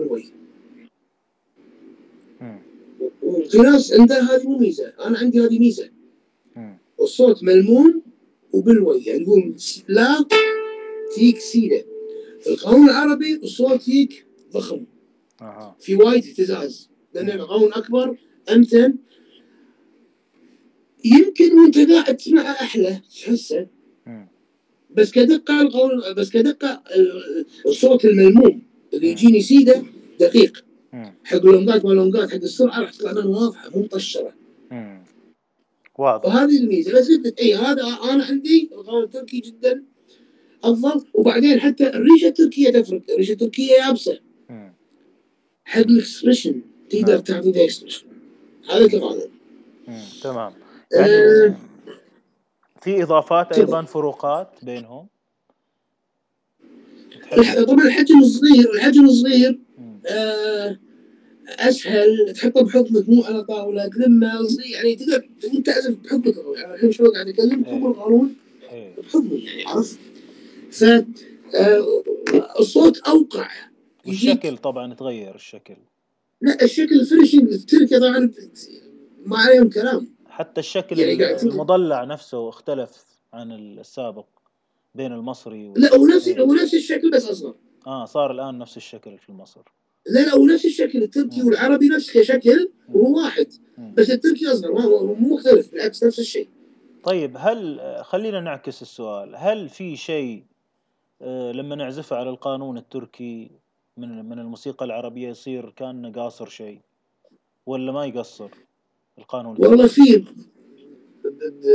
ناس 3.55 3.93
عندها 3.93 4.35
هذه 4.35 4.43
مو 4.43 4.57
ميزة. 4.57 4.93
أنا 5.05 5.17
عندي 5.17 5.39
هذه 5.39 5.59
ميزة. 5.59 5.89
الصوت 7.01 7.43
ملموم 7.43 8.01
وبالوي 8.53 9.03
يعني 9.03 9.23
يقول 9.23 9.55
لا 9.87 10.25
تيك 11.15 11.39
سيدة. 11.39 11.85
القانون 12.47 12.89
العربي 12.89 13.35
الصوت 13.35 13.89
هيك 13.89 14.25
ضخم. 14.53 14.85
أها. 15.41 15.75
في 15.79 15.95
وايد 15.95 16.25
اهتزاز. 16.25 16.89
لأن 17.13 17.29
القانون 17.29 17.73
أكبر. 17.73 18.17
امتن 18.49 18.95
يمكن 21.05 21.59
وأنت 21.59 21.77
قاعد 21.77 22.17
تسمعه 22.17 22.51
أحلى 22.51 23.01
تحسه. 23.21 23.67
بس 24.97 25.11
كدقة 25.11 25.61
القول 25.61 26.13
بس 26.17 26.29
كدقة 26.29 26.81
ال- 26.95 27.45
الصوت 27.65 28.05
الملموم 28.05 28.61
اللي 28.93 29.07
يجيني 29.07 29.41
سيدة 29.41 29.83
دقيق. 30.19 30.65
حق 31.23 31.37
اللونجات 31.37 31.85
ما 31.85 31.93
لونجات 31.93 32.29
حق 32.29 32.35
السرعة 32.35 32.79
راح 32.81 32.91
تطلع 32.91 33.11
لنا 33.11 33.25
واضحة 33.25 33.69
مو 33.75 33.81
مطشرة. 33.81 34.33
واضح 35.99 36.23
فهذه 36.33 36.57
الميزة 36.57 36.91
بس 36.99 37.09
إي 37.41 37.55
هذا 37.55 37.81
أنا 38.11 38.23
عندي 38.25 38.69
القانون 38.73 39.03
التركي 39.03 39.39
جدا 39.39 39.83
أفضل 40.63 41.05
وبعدين 41.13 41.59
حتى 41.59 41.87
الريشة 41.87 42.27
التركية 42.27 42.69
تفرق 42.69 43.01
الريشة 43.09 43.31
التركية 43.31 43.71
يابسه. 43.73 44.19
حق 45.65 45.79
الإكسبريشن 45.79 46.61
تقدر. 46.89 47.19
تعطي 47.19 47.65
إكسبريشن 47.65 48.05
هذا 48.69 48.87
مم. 49.87 49.99
تمام 50.23 50.53
آه، 50.95 50.99
يعني 50.99 51.55
في 52.83 53.03
إضافات. 53.03 53.59
أيضا 53.59 53.81
فروقات 53.81 54.49
بينهم 54.63 55.07
طبعا 57.67 57.85
الحجم 57.85 58.19
الصغير 58.19 58.73
الحجم 58.73 59.05
الصغير. 59.05 59.59
آه، 60.07 60.79
أسهل 61.47 62.33
تحطه 62.33 62.63
بحضنك 62.63 63.09
مو 63.09 63.23
على 63.23 63.43
طاولة 63.43 63.89
صغير، 64.47 64.75
يعني 64.75 64.95
تقدر 64.95 65.29
تقوم 65.41 65.61
تعزف 65.61 65.97
بحضنك 66.03 66.35
يعني 66.55 66.73
الحين 66.73 66.91
شوي 66.91 67.07
قاعد 67.07 67.27
اكلم 67.27 67.65
إيه. 67.65 67.79
فوق 67.79 67.89
القانون 67.89 68.35
إيه. 68.71 68.95
بحضني 68.97 69.45
يعني 69.45 69.65
عرفت؟ 69.65 69.99
ف 70.71 70.83
آه، 70.83 72.03
الصوت 72.59 72.97
أوقع 72.97 73.49
يجيك 74.05 74.29
والشكل 74.29 74.57
طبعا 74.57 74.93
تغير 74.93 75.35
الشكل 75.35 75.75
لا 76.41 76.63
الشكل 76.63 76.99
الفينشنج 76.99 77.53
التركي 77.53 77.99
طبعا 77.99 78.31
ما 79.25 79.37
عليهم 79.37 79.69
كلام 79.69 80.07
حتى 80.33 80.59
الشكل 80.59 80.99
يعني 80.99 81.41
المضلع 81.43 82.03
نفسه 82.03 82.49
اختلف 82.49 83.05
عن 83.33 83.51
السابق 83.51 84.25
بين 84.95 85.13
المصري 85.13 85.67
و... 85.67 85.73
لا 85.77 85.95
هو 85.95 86.05
نفس 86.07 86.27
إيه. 86.27 86.41
هو 86.41 86.53
نفس 86.53 86.73
الشكل 86.73 87.11
بس 87.11 87.29
أصغر. 87.29 87.55
آه 87.87 88.05
صار 88.05 88.31
الآن 88.31 88.57
نفس 88.57 88.77
الشكل 88.77 89.17
في 89.17 89.31
مصر. 89.31 89.61
لا 90.05 90.19
لا 90.19 90.33
هو 90.33 90.45
نفس 90.45 90.65
الشكل. 90.65 91.03
التركي 91.03 91.41
مم. 91.41 91.47
والعربي 91.47 91.87
نفس 91.87 92.17
كشكل 92.17 92.69
وهو 92.93 93.17
واحد. 93.17 93.47
مم. 93.77 93.93
بس 93.97 94.09
التركي 94.09 94.51
أصغر. 94.51 94.71
مو 94.71 95.35
مختلف 95.35 95.71
بالعكس 95.71 96.03
نفس 96.03 96.19
الشيء. 96.19 96.47
طيب 97.03 97.35
هل 97.39 97.81
خلينا 98.03 98.39
نعكس 98.39 98.81
السؤال. 98.81 99.35
هل 99.35 99.69
في 99.69 99.95
شيء 99.95 100.43
آه، 101.21 101.51
لما 101.51 101.75
نعزفه 101.75 102.15
على 102.15 102.29
القانون 102.29 102.77
التركي 102.77 103.51
من 103.97 104.25
من 104.25 104.39
الموسيقى 104.39 104.85
العربية 104.85 105.29
يصير 105.29 105.69
كأنه 105.69 106.11
قاصر 106.11 106.49
شيء؟ 106.49 106.79
ولا 107.65 107.91
ما 107.91 108.05
يقصر؟ 108.05 108.49
القانون؟ 109.19 109.55
والله 109.59 109.87
في 109.87 110.23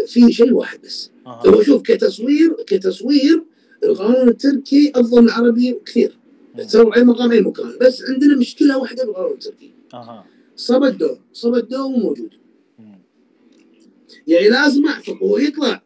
في 0.06 0.32
شيء 0.32 0.52
واحد 0.52 0.82
بس. 0.82 1.10
هو 1.26 1.62
شوف 1.62 1.82
كتصوير 1.82 2.56
كتصوير 2.66 3.44
القانون 3.84 4.28
التركي 4.28 4.92
أفضل 4.94 5.22
من 5.22 5.28
العربي 5.28 5.76
كثير. 5.86 6.18
تسوي 6.58 6.96
اي 6.96 7.04
مقام 7.04 7.32
اي 7.32 7.40
مكان 7.40 7.78
بس 7.80 8.02
عندنا 8.08 8.36
مشكلة 8.36 8.78
واحدة 8.78 9.04
بالقانون 9.04 9.32
التركي. 9.32 9.70
أها. 9.94 10.24
صب 10.56 10.84
الدو 10.84 11.16
صب 11.32 11.54
الدو 11.54 11.88
مو 11.88 11.96
موجود. 11.96 12.30
مم. 12.78 12.98
يعني 14.26 14.48
لازم 14.48 14.86
اعفق 14.86 15.22
وهو 15.22 15.38
يطلع 15.38 15.82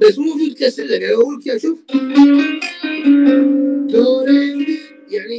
بس 0.00 0.18
مو 0.18 0.24
موجود 0.24 0.52
كسلم. 0.58 0.94
يعني 0.94 1.14
أقول 1.14 1.34
لك 1.46 1.56
شوف. 1.56 1.78
دو 3.92 4.20
ري 4.20 4.32
مي 4.38 4.47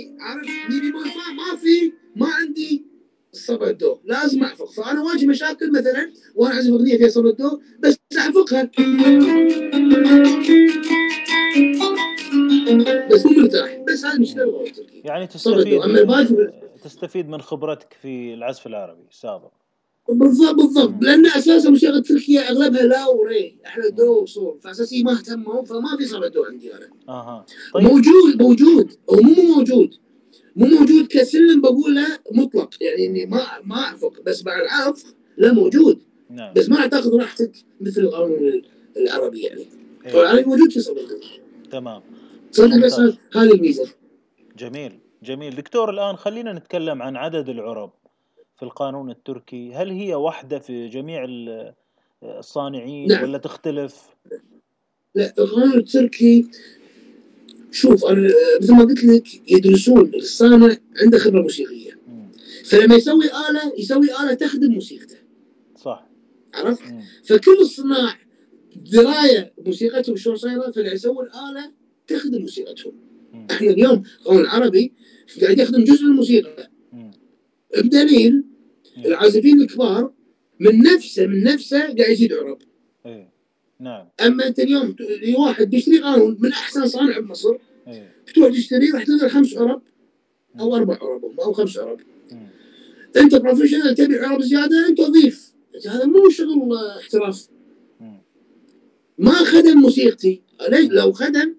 يعني 0.04 0.22
عارف 0.22 0.48
ميني 0.70 0.92
ما 0.92 1.56
في 1.56 1.94
ما 2.16 2.28
عندي 2.28 2.86
صبا 3.32 3.64
الدو 3.64 3.98
لازم 4.04 4.44
أعفق. 4.44 4.72
فأنا 4.72 5.02
واجه 5.02 5.26
مشاكل 5.26 5.72
مثلا 5.72 6.14
وأنا 6.36 6.56
اعزف 6.56 6.72
أغنية 6.72 6.98
فيها 6.98 7.08
صبا 7.08 7.26
الدو 7.26 7.62
بس 7.80 7.98
أعفقها. 8.18 8.72
بس 13.12 13.26
مو 13.26 13.32
مرتاح. 13.32 13.76
بس 13.88 14.06
هذه 14.06 14.20
مشكلة 14.20 14.66
يعني 15.04 15.28
تستفيد 15.28 15.82
تستفيد 16.84 17.30
من 17.30 17.42
خبرتك 17.42 17.94
في 18.02 18.34
العزف 18.34 18.68
العربي 18.68 19.04
السابق 19.12 19.52
بالضبط 20.12 20.56
بالضبط. 20.56 21.04
لأن 21.04 21.26
أساسا 21.26 21.68
الموسيقى 21.68 21.98
التركيه 21.98 22.40
أغلبها 22.40 22.84
لا 22.84 23.08
وري. 23.08 23.58
إحنا 23.66 23.90
دو 23.90 24.22
وصول. 24.22 24.60
فاساسي 24.64 25.04
ما 25.04 25.12
اهتموا 25.12 25.66
فما 25.66 25.98
في 25.98 26.06
صبا 26.06 26.28
دو 26.28 26.44
عندي 26.44 26.74
أنا. 26.74 26.90
أها. 27.10 27.46
طيب. 27.74 27.84
موجود 27.84 28.42
موجود. 28.42 28.92
هو 29.10 29.22
مو 29.22 29.34
مو 29.34 29.56
موجود. 29.56 29.94
مو 30.56 30.68
موجود 30.68 31.08
كسلم 31.08 31.62
بقول 31.62 31.96
له 31.96 32.08
مطلق. 32.32 32.70
يعني 32.82 33.06
إني 33.06 33.26
ما 33.26 33.46
ما 33.64 33.76
اعفق 33.76 34.22
بس 34.26 34.46
مع 34.46 34.62
العفق 34.62 35.08
لا 35.38 35.54
موجود. 35.54 36.00
نعم. 36.30 36.54
بس 36.54 36.70
ما 36.70 36.88
تاخذ 36.88 37.18
راحتك 37.20 37.52
مثل 37.82 38.02
القانون 38.02 38.62
العربي 38.98 39.40
يعني. 39.42 39.68
إيه. 40.06 40.22
العربي 40.22 40.44
موجود 40.44 40.72
في 40.72 40.80
دو 40.80 40.96
تمام. 41.72 42.02
تصدق 42.52 42.86
بس 42.86 43.00
ممتاز. 43.00 43.18
هذه 43.34 43.52
الميزة. 43.52 43.88
جميل. 44.58 45.00
جميل. 45.24 45.56
دكتور 45.56 45.90
الآن 45.90 46.16
خلينا 46.16 46.54
نتكلم 46.54 47.02
عن 47.02 47.16
عدد 47.16 47.50
العرب. 47.50 47.92
في 48.60 48.64
القانون 48.66 49.10
التركي 49.12 49.74
هل 49.74 49.90
هي 49.90 50.14
واحدة 50.16 50.60
في 50.60 50.88
جميع 50.88 51.24
ال- 51.24 51.74
الصانعين 52.24 53.08
نعم. 53.08 53.24
ولا 53.24 53.38
تختلف 53.38 53.96
لا 55.16 55.34
القانون 55.40 55.78
التركي 55.78 56.48
شوف 57.72 58.06
أنا 58.06 58.30
مثل 58.62 58.74
ما 58.74 58.84
قلت 58.84 59.04
لك 59.04 59.52
يدرسون 59.52 60.12
الصانع 60.16 60.76
عنده 61.02 61.18
خبره 61.18 61.42
موسيقية 61.42 61.92
مم. 62.08 62.28
فلما 62.66 62.96
يسوي 62.96 63.26
آلة 63.26 63.74
يسوي 63.78 64.06
آلة 64.24 64.34
تخدم 64.34 64.72
موسيقته 64.72 65.16
صح 65.76 66.08
عرفت؟ 66.54 66.92
مم. 66.92 67.02
فكل 67.24 67.58
الصناع 67.62 68.16
دراية 68.76 69.54
بموسيقتهم 69.58 70.16
شلون 70.16 70.36
صايرة 70.36 70.72
فاللي 70.72 70.92
آلة 70.94 71.72
تخدم 72.08 72.42
موسيقتهم. 72.42 72.94
إحنا 73.52 73.70
اليوم 73.70 74.04
قانون 74.26 74.42
العربي 74.42 74.94
قاعد 75.42 75.60
يخدم 75.60 75.84
جزء 75.84 76.04
من 76.04 76.12
الموسيقى. 76.12 76.70
بدليل. 77.78 78.44
العازفين 79.06 79.62
الكبار 79.62 80.14
من 80.60 80.80
نفسه 80.80 81.28
من 81.28 81.44
نفسه 81.44 81.80
قاعد 81.80 82.00
يزيد 82.00 82.34
عرب. 82.34 82.58
إيه. 83.06 83.30
نعم. 83.80 84.08
أما 84.26 84.48
أنت 84.48 84.60
اليوم 84.60 84.92
ت- 84.92 85.36
واحد 85.38 85.70
بيشتري 85.70 86.00
قانون 86.00 86.38
من 86.40 86.52
أحسن 86.52 86.88
صانع 86.88 87.20
بمصر 87.20 87.56
إيه. 87.88 88.16
تروح 88.36 88.50
تشتري 88.52 88.92
راح 88.92 89.04
تلقى 89.04 89.30
خمس 89.30 89.58
عرب 89.58 89.82
أو 90.60 90.76
أربع 90.76 90.98
عرب 91.02 91.40
أو 91.40 91.54
خمس 91.54 91.78
عرب. 91.78 92.00
مم. 92.32 92.48
أنت 93.18 93.36
بروفيشنال 93.36 93.96
تبي 93.96 94.20
عرب 94.20 94.42
زيادة 94.42 94.88
أنت 94.88 95.00
اضيف 95.00 95.54
هذا 95.88 96.06
مو 96.06 96.30
شغل 96.30 96.78
احتراف. 97.00 97.48
مم. 98.00 98.22
ما 99.18 99.32
خدم 99.32 99.78
موسيقتي. 99.78 100.42
ليش؟ 100.70 100.90
لو 100.90 101.12
خدم 101.12 101.56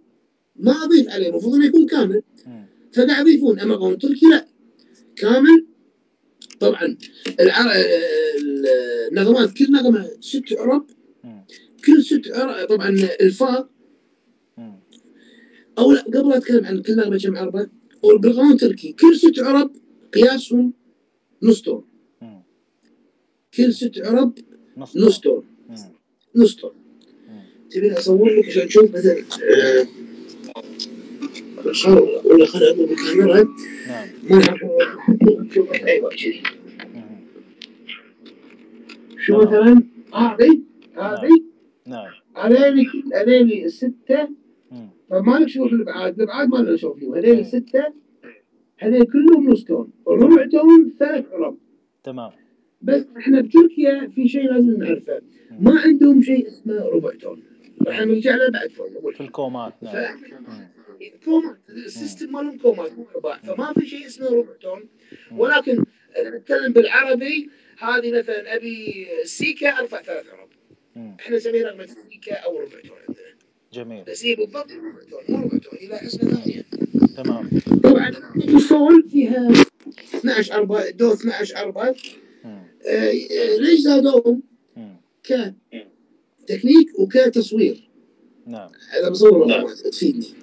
ما 0.56 0.72
اضيف 0.84 1.08
عليه 1.08 1.28
المفروض 1.28 1.54
إنه 1.54 1.66
يكون 1.66 1.86
كامل. 1.86 2.22
فقاعد 2.92 3.26
يضيفون. 3.26 3.60
أما 3.60 3.76
قانون 3.76 3.98
تركي 3.98 4.26
لا. 4.26 4.46
كامل 5.16 5.66
طبعا 6.60 6.96
النغمات 9.10 9.52
كل 9.52 9.72
نغمه 9.72 10.10
ست 10.20 10.52
عرب. 10.58 10.86
كل 11.86 12.04
ست 12.04 12.22
عرب 12.34 12.68
طبعا 12.68 12.88
الفاء 13.20 13.68
مم. 14.58 14.80
أو 15.78 15.92
لا 15.92 16.02
قبل 16.02 16.32
أتكلم 16.32 16.64
عن 16.64 16.82
كل 16.82 16.96
نغمه 16.96 17.18
كم 17.18 17.36
عربة 17.36 17.68
بالقانون 18.02 18.52
التركي 18.52 18.92
كل 18.92 19.16
ست 19.16 19.38
عرب 19.38 19.72
قياسهم 20.14 20.72
نص 21.42 21.68
مم. 22.22 22.42
كل 23.54 23.74
ست 23.74 23.98
عرب 23.98 24.38
نص 24.96 25.26
مم. 25.26 25.42
نص 26.34 26.64
مم. 26.64 27.42
تبيني 27.70 27.98
أصور 27.98 28.38
لك 28.38 28.46
عشان 28.48 28.68
تشوف 28.68 28.90
مثلا 28.96 29.24
خل- 31.68 32.20
ولا 32.26 33.46
نعم 33.88 34.08
أيوه 35.86 36.10
كذي 36.10 36.42
مم. 36.94 37.02
شو. 39.18 39.38
مثلا 39.38 39.82
هذه 40.14 40.60
هذه 40.96 41.30
نعم 41.86 42.06
هذيلي 42.36 42.86
هذيلي 43.14 43.64
السته 43.64 44.28
مم. 44.70 44.88
طب 45.10 45.24
ما 45.24 45.38
لك 45.38 45.48
شوف 45.48 45.72
الابعاد 45.72 46.14
الابعاد 46.20 46.48
ما 46.48 46.56
لنا 46.56 46.72
نشوف 46.72 46.98
فيهم. 46.98 47.14
هذيل 47.14 47.38
السته 47.38 47.84
هذيل 48.78 49.04
كلهم 49.04 49.50
نص 49.50 49.64
تون 49.64 49.90
الربع 50.08 50.46
تون 50.46 50.92
ثلاث 50.98 51.24
عرب 51.32 51.56
تمام 52.04 52.30
بس 52.82 53.04
إحنا 53.18 53.40
بتركيا 53.40 54.08
في 54.14 54.28
شيء 54.28 54.52
لازم 54.52 54.76
نعرفه 54.78 55.20
ما 55.60 55.80
عندهم 55.80 56.22
شيء 56.22 56.46
اسمه 56.46 56.74
ربع 56.84 57.10
تون 57.14 57.42
راح 57.86 58.00
نرجع 58.00 58.34
له 58.36 58.50
بعد 58.50 58.70
شوي. 58.70 59.12
في 59.14 59.20
الكومات 59.20 59.72
نعم. 59.82 59.94
كومات 61.24 61.56
السيستم 61.68 62.32
مالهم 62.32 62.58
كومات 62.58 62.92
مو 62.98 63.06
رباع 63.16 63.38
فما 63.38 63.72
في 63.72 63.86
شيء 63.86 64.06
اسمه 64.06 64.28
ربع 64.28 64.52
تون 64.60 64.88
ولكن 65.36 65.84
أنا 66.16 66.36
نتكلم 66.38 66.72
بالعربي. 66.72 67.50
هذه 67.78 68.18
مثلا 68.18 68.56
أبي 68.56 69.06
سيكا 69.24 69.68
ارفع 69.68 70.02
ثلاث 70.02 70.26
عرب. 70.28 70.48
مم. 70.96 71.16
إحنا 71.20 71.36
نسميها 71.36 71.66
رقم 71.66 71.86
سيكا 71.86 72.34
أو 72.34 72.60
ربع 72.60 72.80
تون 72.80 72.96
عندنا. 73.08 73.34
جميل. 73.72 74.04
بس 74.04 74.24
هي 74.24 74.34
بالضبط 74.34 74.72
ربع 74.72 75.02
تون 75.10 75.20
مو 75.28 75.44
ربع 75.46 75.58
تون 75.58 75.78
إلى 75.78 75.96
حسنه 75.96 76.34
ثانية 76.34 76.64
تمام. 77.16 77.50
طبعا 77.82 78.12
الصول 78.54 79.08
فيها 79.08 79.48
12 80.14 80.54
اربعه 80.54 80.90
دو 80.90 81.12
12 81.12 81.56
اربعه 81.56 81.94
مم. 82.44 82.62
آه، 82.86 83.12
ليش 83.58 83.80
زادوهم؟ 83.80 84.42
مم. 84.76 84.96
كتكنيك 85.22 86.98
وكتصوير 86.98 87.90
نعم. 88.46 88.70
اذا 89.00 89.08
بصور 89.08 89.50
مقامات 89.50 89.78
تفيدني. 89.78 90.39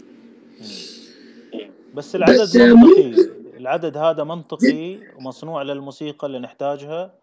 بس 1.95 2.15
العدد 2.15 2.41
بس 2.41 2.55
منطقي. 2.55 3.13
العدد 3.57 3.97
هذا 3.97 4.23
منطقي 4.23 4.97
ومصنوع 5.17 5.61
للموسيقى 5.61 6.27
اللي 6.27 6.39
نحتاجها 6.39 7.13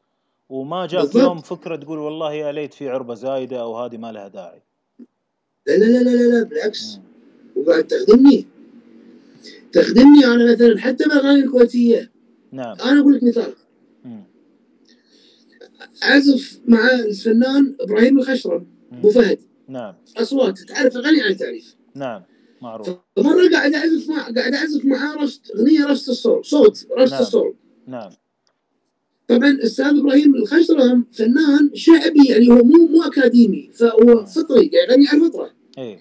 وما 0.49 0.87
جاك. 0.87 1.15
يوم 1.15 1.39
فكرة 1.39 1.77
تقول 1.77 1.99
والله 1.99 2.33
يا 2.33 2.53
ليت 2.53 2.75
في 2.75 2.89
عربة 2.89 3.15
زايدة 3.15 3.61
أو 3.61 3.79
هذه 3.79 3.97
ما 3.97 4.13
لها 4.13 4.29
داعي. 4.29 4.63
لا 5.67 5.77
لا 5.77 5.85
لا 5.85 6.11
لا 6.11 6.39
لا, 6.39 6.43
بالعكس. 6.43 6.99
وقاعد 7.57 7.85
تخدمني. 7.85 8.47
تخدمني 9.73 10.25
أنا 10.25 10.53
مثلا 10.53 10.79
حتى 10.79 11.05
بالاغاني 11.05 11.41
الكويتية. 11.41 12.11
نعم. 12.53 12.77
أنا 12.81 13.01
أقول 13.01 13.15
لك 13.15 13.23
مثال. 13.23 13.55
أعزف 16.05 16.61
مع 16.69 16.91
الفنان 16.91 17.75
إبراهيم 17.81 18.19
الخشرم 18.19 18.67
أبو. 18.93 19.11
فهد. 19.11 19.39
نعم. 19.69 19.95
أصوات 20.17 20.59
تعرف 20.59 20.97
أغاني 20.97 21.23
عن 21.23 21.37
تعريف. 21.37 21.77
نعم. 21.95 22.23
معروف. 22.65 22.89
فمره 23.17 23.49
قاعد 23.53 23.75
اعزف 23.75 24.09
مع 24.09 24.23
قاعد 24.23 24.55
اعزف 24.55 24.85
معاه 24.85 25.17
رست 25.17 25.51
أغنية 25.51 25.87
رست 25.87 26.09
الصول 26.09 26.45
صوت 26.45 26.87
رست 26.99 27.13
نعم. 27.13 27.23
الصول 27.23 27.55
نعم. 27.87 28.11
طبعا 29.29 29.51
الأستاذ 29.51 29.99
إبراهيم 29.99 30.35
الخشرم 30.35 31.07
فنان 31.13 31.71
شعبي 31.75 32.29
يعني 32.29 32.49
هو 32.49 32.65
مو 32.65 32.87
مو 32.87 33.03
أكاديمي 33.03 33.71
فهو 33.75 34.27
فطري 34.27 34.69
قاعد 34.69 34.91
يغني 34.91 35.09
على 35.09 35.23
الفطرة. 35.23 35.51
إيه. 35.79 35.99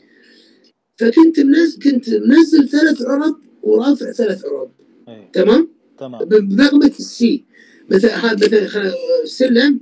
فكنت 0.98 1.40
منزل 1.40 1.80
كنت 1.84 2.10
منزل 2.10 2.70
ثلاث 2.70 3.02
عرب 3.02 3.36
ورافع 3.64 4.12
ثلاث 4.12 4.46
عرب. 4.46 4.72
إيه. 5.08 5.32
تمام؟ 5.34 5.70
تمام. 5.98 6.26
بنغمة 6.26 6.94
السي. 7.00 7.46
مثلا 7.90 8.16
هذا 8.16 8.64
مثلا 8.64 8.68
خلينا 8.68 9.80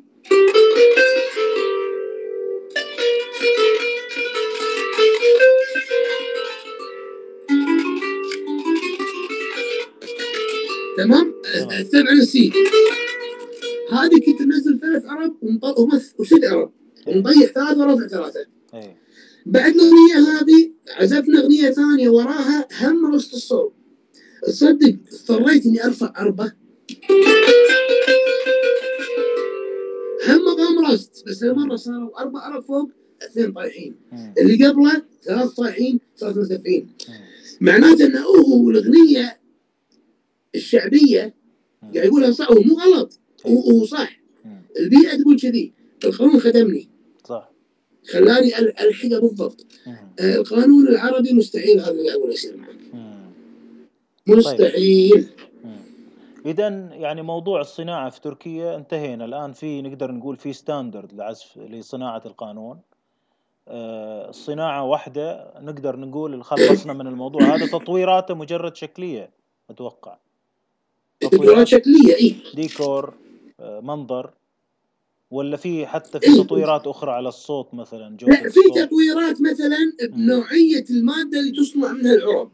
تمام؟ 10.97 11.33
تمام. 11.53 11.85
طبعا 11.93 12.13
السي 12.13 12.53
هذه 13.91 14.19
كنت 14.25 14.41
منزل 14.41 14.79
ثلاث 14.79 15.05
عرب 15.05 15.35
وست 16.17 16.45
عرب. 16.45 16.71
ومضيع 17.07 17.47
ثلاثة 17.47 17.79
ورافع 17.79 18.07
ثلاثة. 18.07 18.45
إيه. 18.73 18.97
بعد 19.45 19.75
الأغنية 19.75 20.15
هذه 20.15 20.71
عزفنا 20.97 21.39
أغنية 21.39 21.71
ثانية 21.71 22.09
وراها 22.09 22.67
هم 22.81 23.15
رست 23.15 23.33
الصوت. 23.33 23.73
تصدق 24.47 24.95
اضطريت 25.13 25.65
اني 25.65 25.85
أرفع 25.85 26.13
اربعه 26.17 26.51
هم 30.27 30.55
قام 30.57 30.85
رست 30.91 31.23
بس 31.27 31.43
هالمره 31.43 31.75
صاروا 31.75 32.21
أربع 32.21 32.39
عرب 32.39 32.63
فوق 32.63 32.91
اثنين 33.21 33.51
طايحين. 33.51 33.95
مم. 34.11 34.33
اللي 34.37 34.67
قبله 34.67 35.01
ثلاث 35.23 35.49
طايحين 35.49 35.99
ثلاث 36.17 36.37
مرتفعين. 36.37 36.89
معناته 37.61 38.05
انه 38.05 38.21
هو 38.21 38.69
الأغنية 38.69 39.40
الشعبية. 40.55 41.33
قاعد 41.81 42.05
يقولها 42.05 42.31
صح 42.31 42.51
هو 42.51 42.61
مو 42.61 42.75
غلط 42.75 43.19
هو 43.47 43.59
هو 43.59 43.85
صح. 43.85 44.21
البيئة 44.79 45.21
تقول 45.21 45.39
كذي 45.39 45.73
القانون 46.05 46.39
خدمني. 46.39 46.87
صح. 47.25 47.51
خلاني 48.11 48.57
ألحقه 48.59 49.19
بالضبط. 49.19 49.65
آه، 50.19 50.35
القانون 50.35 50.87
العربي 50.87 51.33
مستحيل 51.33 51.79
هذا 51.79 51.91
اللي 51.91 52.13
أقول 52.13 52.31
يصير 52.31 52.57
معك. 52.57 52.75
مم. 52.93 53.21
مستحيل. 54.27 55.27
اذا 56.45 56.67
يعني 56.93 57.21
موضوع 57.21 57.61
الصناعة 57.61 58.09
في 58.09 58.21
تركيا 58.21 58.75
انتهينا. 58.75 59.25
الآن 59.25 59.53
في 59.53 59.81
نقدر 59.81 60.11
نقول 60.11 60.37
في 60.37 60.53
ستاندرد 60.53 61.13
لعزف 61.13 61.57
لصناعة 61.57 62.21
القانون. 62.25 62.79
آه، 63.67 64.29
الصناعه 64.29 64.85
واحدة 64.85 65.53
نقدر 65.59 65.95
نقول 65.95 66.43
خلصنا 66.43 66.93
من 66.93 67.07
الموضوع. 67.07 67.55
هذا 67.55 67.65
تطويراته 67.65 68.33
مجرد 68.33 68.75
شكلية 68.75 69.29
أتوقع. 69.69 70.17
تطويرات 71.21 71.67
شكلية 71.67 72.15
اي 72.15 72.35
ديكور 72.55 73.13
آه، 73.59 73.79
منظر 73.79 74.33
ولا 75.31 75.57
في 75.57 75.85
حتى 75.85 76.19
في 76.19 76.37
تطويرات 76.37 76.87
أخرى 76.87 77.11
على 77.11 77.29
الصوت 77.29 77.73
مثلا 77.73 78.17
جوده 78.17 78.33
لا 78.33 78.49
في 78.49 78.59
تطويرات 78.75 79.41
مثلا 79.41 79.77
بنوعية 80.03 80.85
المادة 80.89 81.39
اللي 81.39 81.51
تصنع 81.51 81.91
منها 81.91 82.13
العرب. 82.13 82.51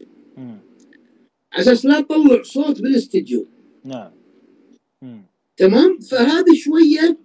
أساس 1.53 1.85
لا 1.85 2.01
تطلع 2.01 2.43
صوت 2.43 2.81
بالاستديو. 2.81 3.47
نعم. 3.83 4.11
مم. 5.01 5.25
تمام؟ 5.57 5.99
فهذه 5.99 6.53
شوية 6.55 7.17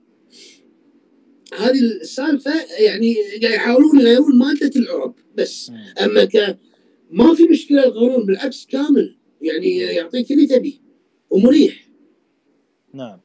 هذه 1.58 1.80
السالفة 1.80 2.52
يعني 2.78 3.14
قاعد 3.42 3.54
يحاولون 3.54 4.00
يغيرون 4.00 4.38
مادة 4.38 4.70
العرب 4.76 5.14
بس. 5.34 5.70
مم. 5.70 5.94
أما 6.04 6.24
ك 6.24 6.58
ما 7.10 7.34
في 7.34 7.44
مشكلة 7.44 7.84
القانون 7.84 8.26
بالعكس 8.26 8.66
كامل. 8.66 9.16
يعني 9.40 9.76
يعطيك 9.76 10.32
اللي 10.32 10.46
تبي 10.46 10.81
ومريح. 11.32 11.88
نعم. 12.94 13.20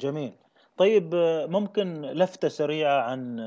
جميل. 0.00 0.32
طيب 0.76 1.10
ممكن 1.48 2.02
لفتة 2.02 2.48
سريعة 2.48 3.02
عن 3.02 3.40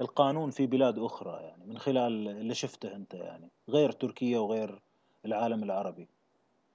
القانون 0.00 0.50
في 0.50 0.66
بلاد 0.66 0.98
أخرى 0.98 1.38
يعني 1.42 1.66
من 1.66 1.78
خلال 1.78 2.28
اللي 2.28 2.54
شفته 2.54 2.96
أنت 2.96 3.14
يعني 3.14 3.50
غير 3.70 3.92
تركيا 3.92 4.38
وغير 4.38 4.80
العالم 5.26 5.62
العربي. 5.62 6.08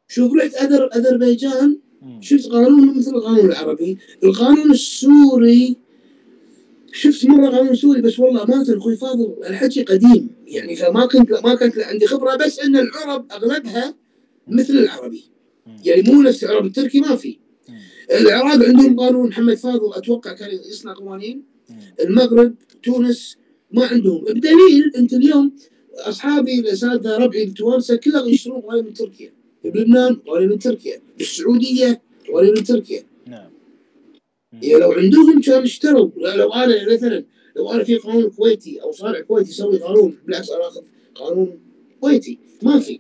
شوف 0.08 0.34
رحت 0.34 0.56
أذر 0.56 0.89
أذربيجان. 0.96 1.80
شفت 2.20 2.50
قانون 2.50 2.98
مثل 2.98 3.16
القانون 3.16 3.46
العربي. 3.46 3.98
القانون 4.24 4.72
السوري 4.72 5.78
شفت 6.91 7.26
مرة 7.26 7.50
قانون 7.50 7.76
سوري 7.76 8.02
بس 8.02 8.20
والله 8.20 8.43
امانه 8.43 8.78
أخوي 8.78 8.96
فاضل 8.96 9.36
الحكي 9.48 9.84
قديم 9.84 10.36
يعني 10.48 10.76
فما 10.76 11.06
كنت 11.06 11.32
ما 11.32 11.56
كانت 11.56 11.78
عندي 11.78 12.08
خبرة 12.08 12.36
بس 12.36 12.60
إن 12.60 12.76
العرب 12.76 13.32
أغلبها 13.32 13.96
مثل 14.48 14.74
العربي. 14.74 15.35
يعني 15.86 16.01
مو 16.01 16.22
نفس 16.22 16.43
العرب 16.43 16.66
التركي 16.66 16.99
ما 16.99 17.16
في. 17.16 17.38
العراق 18.11 18.66
عندهم 18.66 18.99
قانون 18.99 19.30
محمد 19.30 19.53
فاضل 19.53 19.93
أتوقع 19.93 20.34
كان 20.34 20.49
يصنع 20.70 20.93
قوانين. 20.93 21.43
المغرب 21.99 22.55
تونس 22.84 23.38
ما 23.72 23.86
عندهم. 23.86 24.24
بدليل 24.24 24.91
أنت 24.97 25.13
اليوم 25.13 25.55
أصحابي 25.95 26.59
الاساتذه 26.59 27.18
ربعي 27.18 27.45
بالتوانسه 27.45 27.95
كلهم 27.95 28.30
يشترون 28.30 28.61
قوانين 28.61 28.86
من 28.86 28.93
تركيا. 28.93 29.34
بلبنان 29.63 30.16
قوانين 30.16 30.49
من 30.49 30.59
تركيا. 30.59 31.01
بالسعودية 31.18 32.01
قوانين 32.28 32.53
من 32.53 32.63
تركيا. 32.63 33.03
نعم. 33.28 33.49
يعني 34.61 34.80
لو 34.80 34.91
عندهم 34.91 35.41
كان 35.41 35.63
اشتروا. 35.63 36.09
لو 36.18 36.53
أنا 36.53 36.93
مثلا 36.93 37.26
لو 37.55 37.72
أنا 37.72 37.84
في 37.84 37.95
قانون 37.95 38.30
كويتي 38.30 38.82
أو 38.82 38.91
صانع 38.91 39.20
كويتي 39.20 39.49
يسوي 39.49 39.78
قانون 39.78 40.18
بالعكس 40.26 40.49
أنا 40.49 40.68
أخذ 40.68 40.82
قانون 41.16 41.59
كويتي. 41.99 42.39
ما 42.63 42.80
في. 42.80 42.99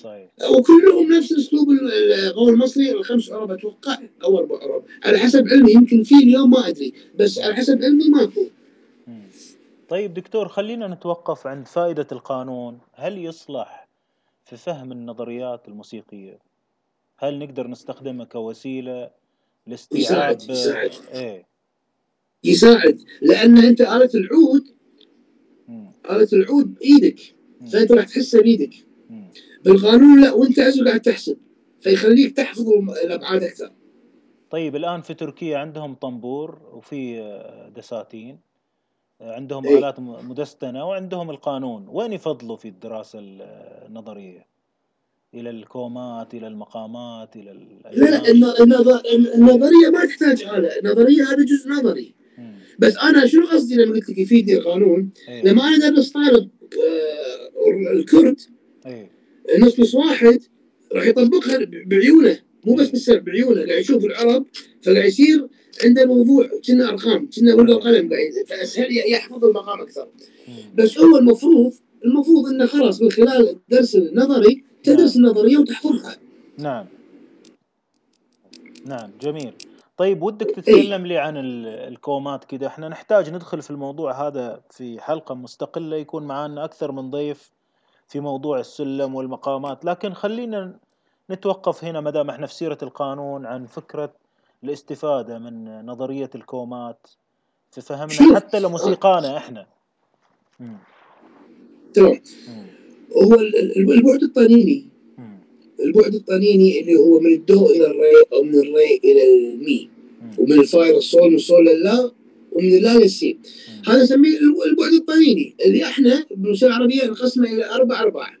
صحيح 0.00 0.28
وكلهم 0.50 1.12
نفس 1.12 1.32
أسلوب 1.32 1.70
ال- 1.70 2.12
القول 2.12 2.52
المصري 2.52 2.90
الخمس 2.90 3.30
عرب 3.32 3.50
أتوقع 3.50 3.98
أو 4.24 4.38
أربع 4.38 4.56
عرب 4.62 4.84
على 5.04 5.18
حسب 5.18 5.48
علمي 5.48 5.72
يمكن 5.72 6.02
في 6.02 6.14
اليوم 6.14 6.50
ما 6.50 6.68
أدري 6.68 6.92
بس 7.18 7.38
على 7.38 7.54
حسب 7.54 7.82
علمي 7.84 8.08
ماكو. 8.08 8.46
طيب 9.88 10.14
دكتور 10.14 10.48
خلينا 10.48 10.88
نتوقف 10.88 11.46
عند 11.46 11.66
فائدة 11.68 12.06
القانون 12.12 12.78
هل 12.92 13.18
يصلح 13.18 13.88
في 14.44 14.56
فهم 14.56 14.92
النظريات 14.92 15.68
الموسيقية 15.68 16.38
هل 17.16 17.38
نقدر 17.38 17.66
نستخدمه 17.66 18.24
كوسيلة 18.24 19.10
لاستيعاب 19.66 20.36
يساعد- 20.36 20.50
يساعد. 20.50 20.90
إيه 21.14 21.46
يساعد 22.44 23.00
لأن 23.22 23.58
أنت 23.58 23.80
آلة 23.80 24.10
العود. 24.14 24.64
آلة 26.10 26.28
العود 26.32 26.74
بإيدك. 26.74 27.20
فأنت 27.72 27.92
راح 27.92 28.04
تحسها 28.04 28.40
بإيدك. 28.40 28.74
بالقانون 29.64 30.20
لا 30.20 30.32
وانت 30.32 30.58
عزو 30.58 30.84
قاعد 30.84 31.00
تحسب 31.00 31.36
فيخليك 31.80 32.36
تحفظ 32.36 32.68
الأبعاد 33.04 33.42
أكثر 33.42 33.72
طيب 34.50 34.76
الآن 34.76 35.00
في 35.02 35.14
تركيا 35.14 35.58
عندهم 35.58 35.94
طنبور 35.94 36.58
وفي 36.72 37.20
آه، 37.20 37.68
دساتين 37.68 38.38
آه، 39.20 39.34
عندهم 39.34 39.66
إيه. 39.66 39.78
آلات 39.78 40.00
م- 40.00 40.30
مدستنة 40.30 40.88
وعندهم 40.88 41.30
القانون 41.30 41.86
وين 41.88 42.12
يفضلوا 42.12 42.56
في 42.56 42.68
الدراسة 42.68 43.18
ال- 43.18 43.42
النظرية 43.88 44.46
إلى 45.34 45.50
الكومات 45.50 46.34
إلى 46.34 46.46
المقامات 46.46 47.36
إلى 47.36 47.50
ال- 47.52 47.80
لا 47.92 48.04
لا 48.04 48.30
الن- 48.30 48.44
النظ- 48.44 49.06
النظرية 49.34 49.90
ما 49.92 50.04
تحتاج 50.06 50.42
آلة 50.42 50.78
النظرية 50.78 51.22
هذا 51.22 51.44
جزء 51.44 51.70
نظري 51.70 52.14
مم. 52.38 52.54
بس 52.78 52.96
أنا 52.96 53.26
شنو 53.26 53.46
قصدي 53.46 53.74
لما 53.74 53.94
قلت 53.94 54.10
لك 54.10 54.18
يفيدني 54.18 54.56
القانون 54.58 55.10
إيه. 55.28 55.44
لما 55.44 55.62
أنا 55.68 55.86
ادرس 55.86 56.10
طالب 56.12 56.50
آه، 56.62 57.92
الكرد. 57.92 58.40
نص 59.58 59.80
نص 59.80 59.94
واحد 59.94 60.42
راح 60.92 61.06
يطبقها 61.06 61.58
بعيونه 61.86 62.38
مو 62.66 62.74
بس 62.74 62.88
بالسمع 62.90 63.18
بعيونه. 63.18 63.66
قاعد 63.66 63.80
يشوف 63.80 64.04
العرب 64.04 64.46
فقاعد 64.82 65.04
يصير 65.04 65.48
عنده 65.84 66.04
موضوع 66.06 66.50
كنا 66.66 66.88
أرقام 66.88 67.30
كنا 67.30 67.54
ورقة 67.54 67.76
وقلم 67.76 68.10
قاعد 68.12 68.46
فأسهل 68.48 68.96
يحفظ 69.12 69.44
المقام 69.44 69.80
أكثر. 69.80 70.08
بس 70.74 70.98
هو 70.98 71.16
المفروض 71.16 71.72
المفروض 72.04 72.46
إنه 72.46 72.66
خلاص 72.66 73.02
من 73.02 73.10
خلال 73.10 73.48
الدرس 73.48 73.96
النظري 73.96 74.64
تدرس 74.82 75.16
النظرية 75.16 75.58
وتحفظها. 75.58 76.16
نعم. 76.58 76.86
نعم 78.86 79.10
جميل. 79.20 79.52
طيب 79.96 80.22
ودك 80.22 80.50
تتكلم 80.50 81.06
لي 81.06 81.18
عن 81.18 81.36
ال- 81.36 81.66
الكومات 81.66 82.44
كده. 82.44 82.66
إحنا 82.66 82.88
نحتاج 82.88 83.30
ندخل 83.30 83.62
في 83.62 83.70
الموضوع 83.70 84.28
هذا 84.28 84.62
في 84.70 85.00
حلقة 85.00 85.34
مستقلة 85.34 85.96
يكون 85.96 86.22
معانا 86.26 86.64
أكثر 86.64 86.92
من 86.92 87.10
ضيف. 87.10 87.50
في 88.10 88.20
موضوع 88.20 88.60
السلم 88.60 89.14
والمقامات 89.14 89.84
لكن 89.84 90.12
خلينا 90.14 90.76
نتوقف 91.30 91.84
هنا 91.84 92.00
ما 92.00 92.10
دام 92.10 92.30
إحنا 92.30 92.46
في 92.46 92.54
سيرة 92.54 92.78
القانون 92.82 93.46
عن 93.46 93.66
فكرة 93.66 94.12
الاستفادة 94.64 95.38
من 95.38 95.86
نظرية 95.86 96.30
الكومات 96.34 97.06
في 97.70 97.80
فهمنا. 97.80 98.36
حتى 98.36 98.60
لموسيقانا 98.60 99.36
إحنا. 99.36 99.66
تمام 101.94 102.20
مم. 102.48 102.66
هو 103.24 103.34
ال- 103.34 103.56
ال- 103.56 103.92
البعد 103.92 104.22
الطنيني. 104.22 104.86
البعد 105.80 106.14
الطنيني 106.14 106.80
اللي 106.80 106.96
هو 106.96 107.20
من 107.20 107.32
الدو 107.32 107.66
إلى 107.66 107.86
الري 107.86 108.12
أو 108.32 108.42
من 108.42 108.54
الري 108.54 109.00
إلى 109.04 109.24
المي. 109.54 109.90
ومن 110.38 110.52
الفا 110.52 110.82
إلى 110.82 110.96
الصول 110.96 111.28
من 111.30 111.34
الصول 111.34 111.64
للا 111.66 112.10
ومن 112.52 112.76
اللا 112.76 112.98
للسي 112.98 113.32
مم. 113.68 113.92
هذا 113.92 114.02
نسميه 114.02 114.38
الب- 114.38 114.62
البعد 114.70 114.92
الطنيني 114.92 115.54
اللي 115.66 115.84
إحنا 115.84 116.24
بالموسيقى 116.30 116.66
العربيه 116.76 117.04
نقسمه 117.04 117.52
إلى 117.52 117.70
أربع 117.70 118.00
أرباع. 118.00 118.38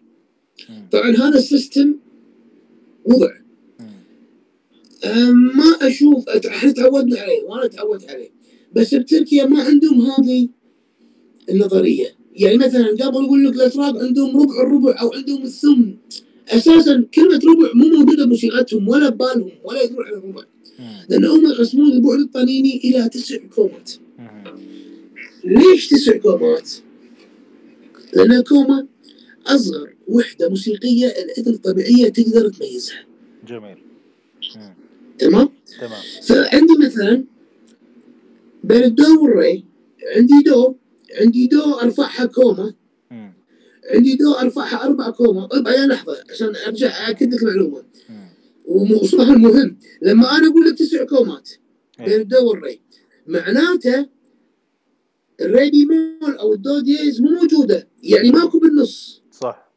طبعا 0.92 1.10
هذا 1.10 1.38
ال 1.38 1.46
system 1.46 1.94
وضع 3.04 3.30
ما 5.54 5.76
أشوف 5.88 6.28
إحنا 6.28 6.72
تعودنا 6.72 7.20
عليه 7.20 7.42
وأنا 7.42 7.66
تعودت 7.66 8.10
عليه. 8.10 8.30
بس 8.74 8.94
بتركيا 8.94 9.44
ما 9.46 9.62
عندهم 9.62 10.00
هذه 10.00 10.48
النظرية. 11.50 12.06
يعني 12.34 12.56
مثلا 12.58 12.88
قبل 12.88 13.24
أقول 13.24 13.44
لك 13.44 13.54
الأتراك 13.54 13.96
عندهم 14.02 14.36
ربع 14.42 14.62
الربع 14.62 15.00
أو 15.00 15.12
عندهم 15.12 15.42
الثمن. 15.42 15.94
أساسا 16.48 17.04
كلمة 17.14 17.40
ربع 17.44 17.70
مو 17.74 17.98
موجودة 17.98 18.24
بموسيقتهم 18.24 18.88
ولا 18.88 19.08
ببالهم 19.08 19.50
ولا 19.64 19.82
يدرون 19.82 20.06
عن 20.06 20.12
الربع. 20.12 20.42
لأن 21.08 21.24
هم 21.24 21.46
يقسمون 21.46 21.92
البعد 21.92 22.18
الطنيني 22.18 22.76
إلى 22.76 23.08
تسع 23.08 23.36
كومات. 23.54 23.92
ليش 25.44 25.88
تسع 25.88 26.16
كومات؟ 26.16 26.70
لأن 28.14 28.32
الكومة 28.32 28.86
أصغر 29.46 29.94
وحدة 30.08 30.48
موسيقية 30.48 31.06
الاذن 31.06 31.52
الطبيعية 31.52 32.08
تقدر 32.08 32.48
تميزها 32.48 33.04
جميل. 33.48 33.76
تمام؟ 35.18 35.48
تمام 35.80 36.00
فعندي 36.22 36.72
مثلا 36.86 37.24
بين 38.64 38.82
الدو 38.84 39.22
والري 39.22 39.64
عندي 40.16 40.42
دو 40.46 40.74
عندي 41.20 41.46
دو 41.46 41.74
أرفعها 41.74 42.24
كوما. 42.26 42.74
عندي 43.94 44.16
دو 44.16 44.32
أرفعها 44.32 44.84
أربع 44.84 45.10
كوما 45.10 45.46
بعدين 45.46 45.88
لحظة 45.88 46.16
عشان 46.30 46.52
أرجع 46.66 47.10
اكد 47.10 47.34
لك 47.34 47.42
معلومه. 47.42 47.82
وصح 48.70 49.20
المهم 49.28 49.78
لما 50.02 50.36
أنا 50.36 50.48
أقول 50.48 50.66
لك 50.70 50.78
تسع 50.78 51.04
كومات 51.04 51.50
بين 51.98 52.08
إيه. 52.08 52.16
الدو 52.16 52.48
والري. 52.50 52.80
معناته 53.26 54.06
الري 55.40 55.70
بيمول 55.70 56.36
أو 56.38 56.52
الدو 56.52 56.80
ديز 56.80 57.20
مو 57.20 57.28
موجودة 57.30 57.88
يعني 58.02 58.30
ماكو 58.30 58.58
بالنص. 58.58 59.22
صح. 59.32 59.70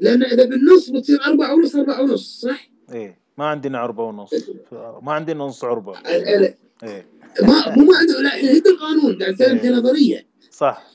لأن 0.00 0.22
إذا 0.22 0.44
بالنص 0.44 0.90
بتصير 0.90 1.24
أربع 1.24 1.52
ونص 1.52 1.76
أربع 1.76 2.00
ونص 2.00 2.40
صح؟ 2.40 2.70
إيه. 2.92 3.18
ما 3.38 3.44
عندنا 3.44 3.78
عربة 3.78 4.04
ونص. 4.04 4.30
ما 5.02 5.12
عندنا 5.12 5.44
نص 5.44 5.64
عربة 5.64 5.98
ال- 6.00 6.54
إيه. 6.82 7.06
ما 7.42 7.76
مو 7.76 7.84
ما 7.84 7.96
عنده 7.98 8.20
لا 8.20 8.36
هيك 8.36 8.66
القانون 8.66 9.18
قاعد 9.18 9.42
أتكلم 9.42 9.58
كنظريه 9.58 10.26
صح. 10.50 10.86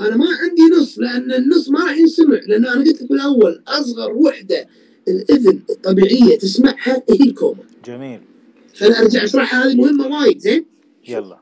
أنا 0.00 0.16
ما 0.16 0.26
عندي 0.42 0.62
نص 0.80 0.98
لأن 0.98 1.32
النص 1.32 1.68
ما 1.68 1.80
راح 1.84 1.96
ينسمع 1.96 2.40
لأن 2.46 2.66
أنا 2.66 2.72
قلت 2.80 3.02
لك 3.02 3.08
بالأول 3.10 3.62
أصغر 3.68 4.12
وحدة 4.12 4.66
الإذن 5.08 5.60
الطبيعية 5.70 6.38
تسمعها 6.38 7.02
هي 7.10 7.20
الكوما 7.20 7.62
جميل. 7.84 8.20
خليني 8.74 8.98
أرجع 8.98 9.24
أشرحها 9.24 9.64
هذه 9.64 9.74
مهمة 9.74 10.06
وايد 10.06 10.38
زين؟ 10.38 10.64
يلا. 11.08 11.38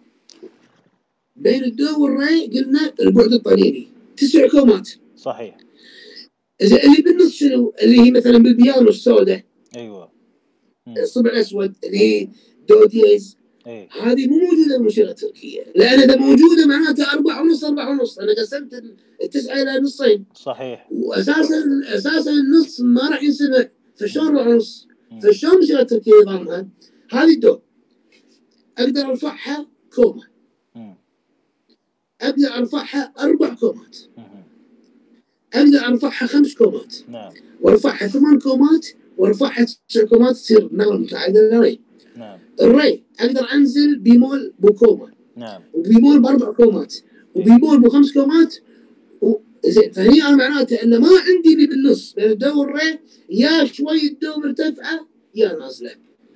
بين 1.36 1.64
الدو 1.64 2.02
والري 2.02 2.46
قلنا 2.46 2.92
البعد 3.00 3.32
الطنيني 3.32 3.88
تسع 4.16 4.48
كومات. 4.48 4.90
صحيح. 5.16 5.56
زين 6.62 6.78
اللي 6.78 7.02
بالنص 7.02 7.32
شنو؟ 7.32 7.74
اللي 7.82 8.00
هي 8.00 8.10
مثلا 8.10 8.38
بالبيانو 8.38 8.88
السوداء 8.88 9.42
أيوه. 9.76 10.12
الصبع 10.98 11.30
الأسود 11.30 11.74
اللي 11.84 11.98
هي 11.98 12.28
دو 12.68 12.84
ديز 12.84 13.36
إيه. 13.66 13.88
هذه 14.02 14.26
مو 14.26 14.38
موجودة 14.38 14.76
بالموسيقى 14.76 15.10
التركية. 15.10 15.72
لأن 15.74 16.00
إذا 16.00 16.16
موجودة 16.16 16.66
معناتها 16.66 17.12
أربع 17.12 17.40
ونص 17.40 17.64
أربع 17.64 17.88
ونص. 17.88 18.18
أنا 18.18 18.32
قسمت 18.32 18.82
التسعة 19.22 19.62
إلى 19.62 19.80
نصين. 19.80 20.24
صحيح. 20.34 20.88
واساسا 20.90 21.80
أساسا 21.84 22.30
النص 22.30 22.80
ما 22.80 23.08
راح 23.08 23.22
ينسمع 23.22 23.68
فشلون 23.96 24.26
أربع 24.26 24.48
ونص؟ 24.48 24.88
فشلون 25.22 25.52
الموسيقى 25.52 25.82
التركية 25.82 26.12
نظامها؟ 26.26 26.68
هذه 27.10 27.34
الدو 27.34 27.58
أقدر 28.78 29.00
أرفعها 29.00 29.66
كوما 29.94 30.22
مم. 30.74 30.94
أقدر 32.20 32.54
أرفعها 32.54 33.12
أربع 33.20 33.54
كومات. 33.54 33.96
أقدر 35.54 35.78
أرفعها 35.78 36.26
خمس 36.26 36.54
كومات. 36.54 36.94
نعم. 37.08 37.32
وأرفعها 37.60 38.06
ثمان 38.06 38.38
كومات. 38.38 38.86
وأرفعها 39.18 39.66
تسع 39.88 40.04
كومات 40.04 40.34
تصير 40.34 40.68
نغمه 40.72 40.98
متعادله 40.98 41.40
للري 41.40 41.85
نعم. 42.16 42.38
الري 42.60 43.02
أقدر 43.20 43.46
أنزل 43.52 43.98
بيمول 43.98 44.52
بكوما 44.58 45.10
نعم. 45.36 45.62
وبيمول 45.72 46.20
باربع 46.22 46.52
كومات. 46.52 46.94
وبيمول 47.34 47.80
بخمس 47.80 48.12
كومات. 48.12 48.54
و... 49.20 49.34
زين 49.66 49.92
فهني 49.92 50.22
أنا 50.22 50.36
معناته 50.36 50.82
انه 50.82 50.98
ما 50.98 51.08
عندي 51.08 51.54
اللي 51.54 51.66
بالنص. 51.66 52.12
بين 52.12 52.30
الدو 52.30 52.60
والري 52.60 52.98
يا 53.30 53.64
شوي 53.64 54.06
الدو 54.06 54.40
مرتفعه 54.44 55.06
يا 55.34 55.52
نازلة. 55.52 55.90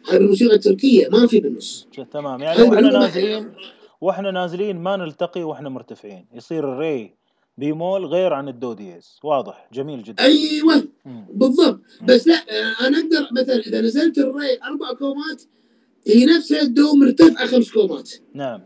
هاي 0.08 0.16
الموسيقى 0.16 0.54
التركية 0.54 1.08
ما 1.08 1.26
في 1.26 1.40
بالنص. 1.40 1.88
تمام. 2.12 2.42
يعني 2.42 2.62
وإحنا 2.62 2.90
نازلين 2.90 3.52
وإحنا 4.00 4.30
نازلين 4.30 4.78
ما 4.78 4.96
نلتقي 4.96 5.42
وإحنا 5.42 5.68
مرتفعين. 5.68 6.26
يصير 6.34 6.72
الري 6.72 7.14
بيمول 7.58 8.04
غير 8.04 8.32
عن 8.32 8.48
الدو 8.48 8.72
ديز 8.72 9.18
واضح. 9.24 9.68
جميل 9.72 10.02
جدا. 10.02 10.22
أيوه. 10.22 10.84
مم. 11.04 11.24
بالضبط. 11.34 11.80
بس 12.02 12.28
لا 12.28 12.34
أنا 12.86 12.98
أقدر 12.98 13.28
مثلا 13.32 13.56
إذا 13.56 13.80
نزلت 13.80 14.18
الري 14.18 14.58
أربع 14.64 14.92
كومات 14.92 15.42
هي 16.06 16.26
نفسها 16.26 16.62
الدو 16.62 16.94
مرتفعة 16.94 17.46
خمس 17.46 17.70
كومات. 17.70 18.10
نعم. 18.34 18.60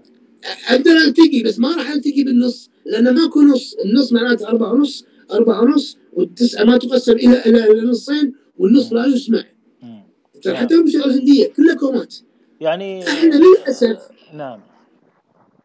أقدر 0.68 0.90
ألتقي 0.90 1.42
بس 1.42 1.58
ما 1.58 1.76
راح 1.76 1.90
ألتقي 1.90 2.24
بالنص 2.24 2.70
لأن 2.86 3.14
ماكو 3.14 3.42
نص. 3.42 3.74
النص 3.84 4.12
معناته 4.12 4.48
أربعة 4.48 4.72
ونص 4.72 5.04
أربعة 5.32 5.62
ونص 5.62 5.98
والتسعة 6.12 6.64
ما 6.64 6.76
تقسم 6.76 7.12
إلى 7.12 7.46
إلى 7.46 7.70
إلى 7.70 7.82
نصين 7.82 8.34
والنص 8.58 8.92
لا 8.92 9.06
يسمع. 9.06 9.44
مم. 9.82 10.02
ترى 10.42 10.52
نعم. 10.52 10.62
حتى 10.62 10.74
الموسيقى 10.74 11.06
الهندية 11.06 11.46
كلها 11.46 11.74
كومات. 11.74 12.14
يعني 12.60 13.08
إحنا 13.08 13.34
للأسف 13.34 13.98
نعم. 14.34 14.60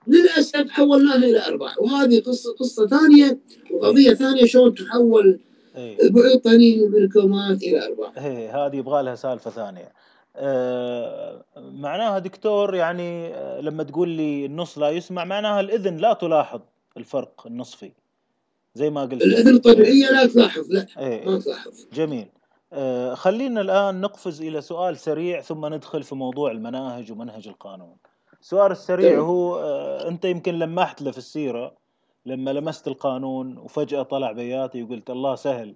للأسف 0.07 0.69
حولناها 0.69 1.15
إلى 1.15 1.45
أربع 1.45 1.73
وهذه 1.79 2.19
قصة 2.19 2.53
قصة 2.53 2.87
ثانية 2.87 3.39
وقضية 3.71 4.13
ثانية 4.13 4.45
شلون 4.45 4.73
تحول 4.73 5.39
اي 5.75 5.97
البعد 6.03 6.31
الطنيني 6.31 6.87
بالكومات 6.87 7.63
إلى 7.63 7.85
أربعة. 7.87 8.13
إيه 8.25 8.65
هذه 8.65 8.75
يبغى 8.75 9.03
لها 9.03 9.15
سالفة 9.15 9.51
ثانية. 9.51 9.91
معناها 11.57 12.19
دكتور 12.19 12.75
يعني 12.75 13.27
آه 13.35 13.61
لما 13.61 13.83
تقول 13.83 14.09
لي 14.09 14.45
النص 14.45 14.77
لا 14.77 14.89
يسمع 14.89 15.25
معناها 15.25 15.59
الإذن 15.59 15.97
لا 15.97 16.13
تلاحظ 16.13 16.61
الفرق 16.97 17.47
النصفي 17.47 17.91
زي 18.75 18.89
ما 18.89 19.01
قلت. 19.01 19.13
الإذن 19.21 19.55
الطبيعية 19.55 20.11
لا 20.11 20.27
تلاحظ 20.27 20.71
لا 20.71 20.85
إيه 20.97 21.29
ما 21.29 21.39
تلاحظ. 21.39 21.85
جميل. 21.93 22.27
آه 22.73 23.13
خلينا 23.13 23.61
الآن 23.61 24.01
نقفز 24.01 24.41
إلى 24.41 24.61
سؤال 24.61 24.97
سريع 24.97 25.41
ثم 25.41 25.73
ندخل 25.73 26.03
في 26.03 26.15
موضوع 26.15 26.51
المناهج 26.51 27.11
ومنهج 27.11 27.47
القانون. 27.47 27.95
السؤال 28.41 28.71
السريع 28.71 29.09
تمام. 29.09 29.25
هو 29.25 29.59
آه 29.59 30.07
أنت 30.07 30.25
يمكن 30.25 30.59
لمحت 30.59 31.01
له 31.01 31.11
في 31.11 31.17
السيرة 31.17 31.73
لما 32.25 32.51
لمست 32.53 32.87
القانون 32.87 33.57
وفجأة 33.57 34.01
طلع 34.03 34.31
بياتي 34.31 34.83
وقلت 34.83 35.09
الله 35.09 35.35
سهل 35.35 35.75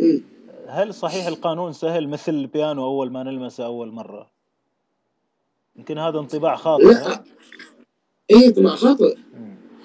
مم. 0.00 0.22
هل 0.66 0.94
صحيح 0.94 1.26
القانون 1.26 1.72
سهل 1.72 2.08
مثل 2.08 2.34
البيانو 2.34 2.84
أول 2.84 3.10
ما 3.12 3.22
نلمسه 3.22 3.64
أول 3.64 3.92
مرة؟ 3.92 4.30
يمكن 5.76 5.98
هذا 5.98 6.18
انطباع 6.18 6.56
خاطئ 6.56 6.84
لا؟ 6.84 7.24
اي 8.30 8.50
طبعا 8.50 8.76
خاطئ 8.76 9.16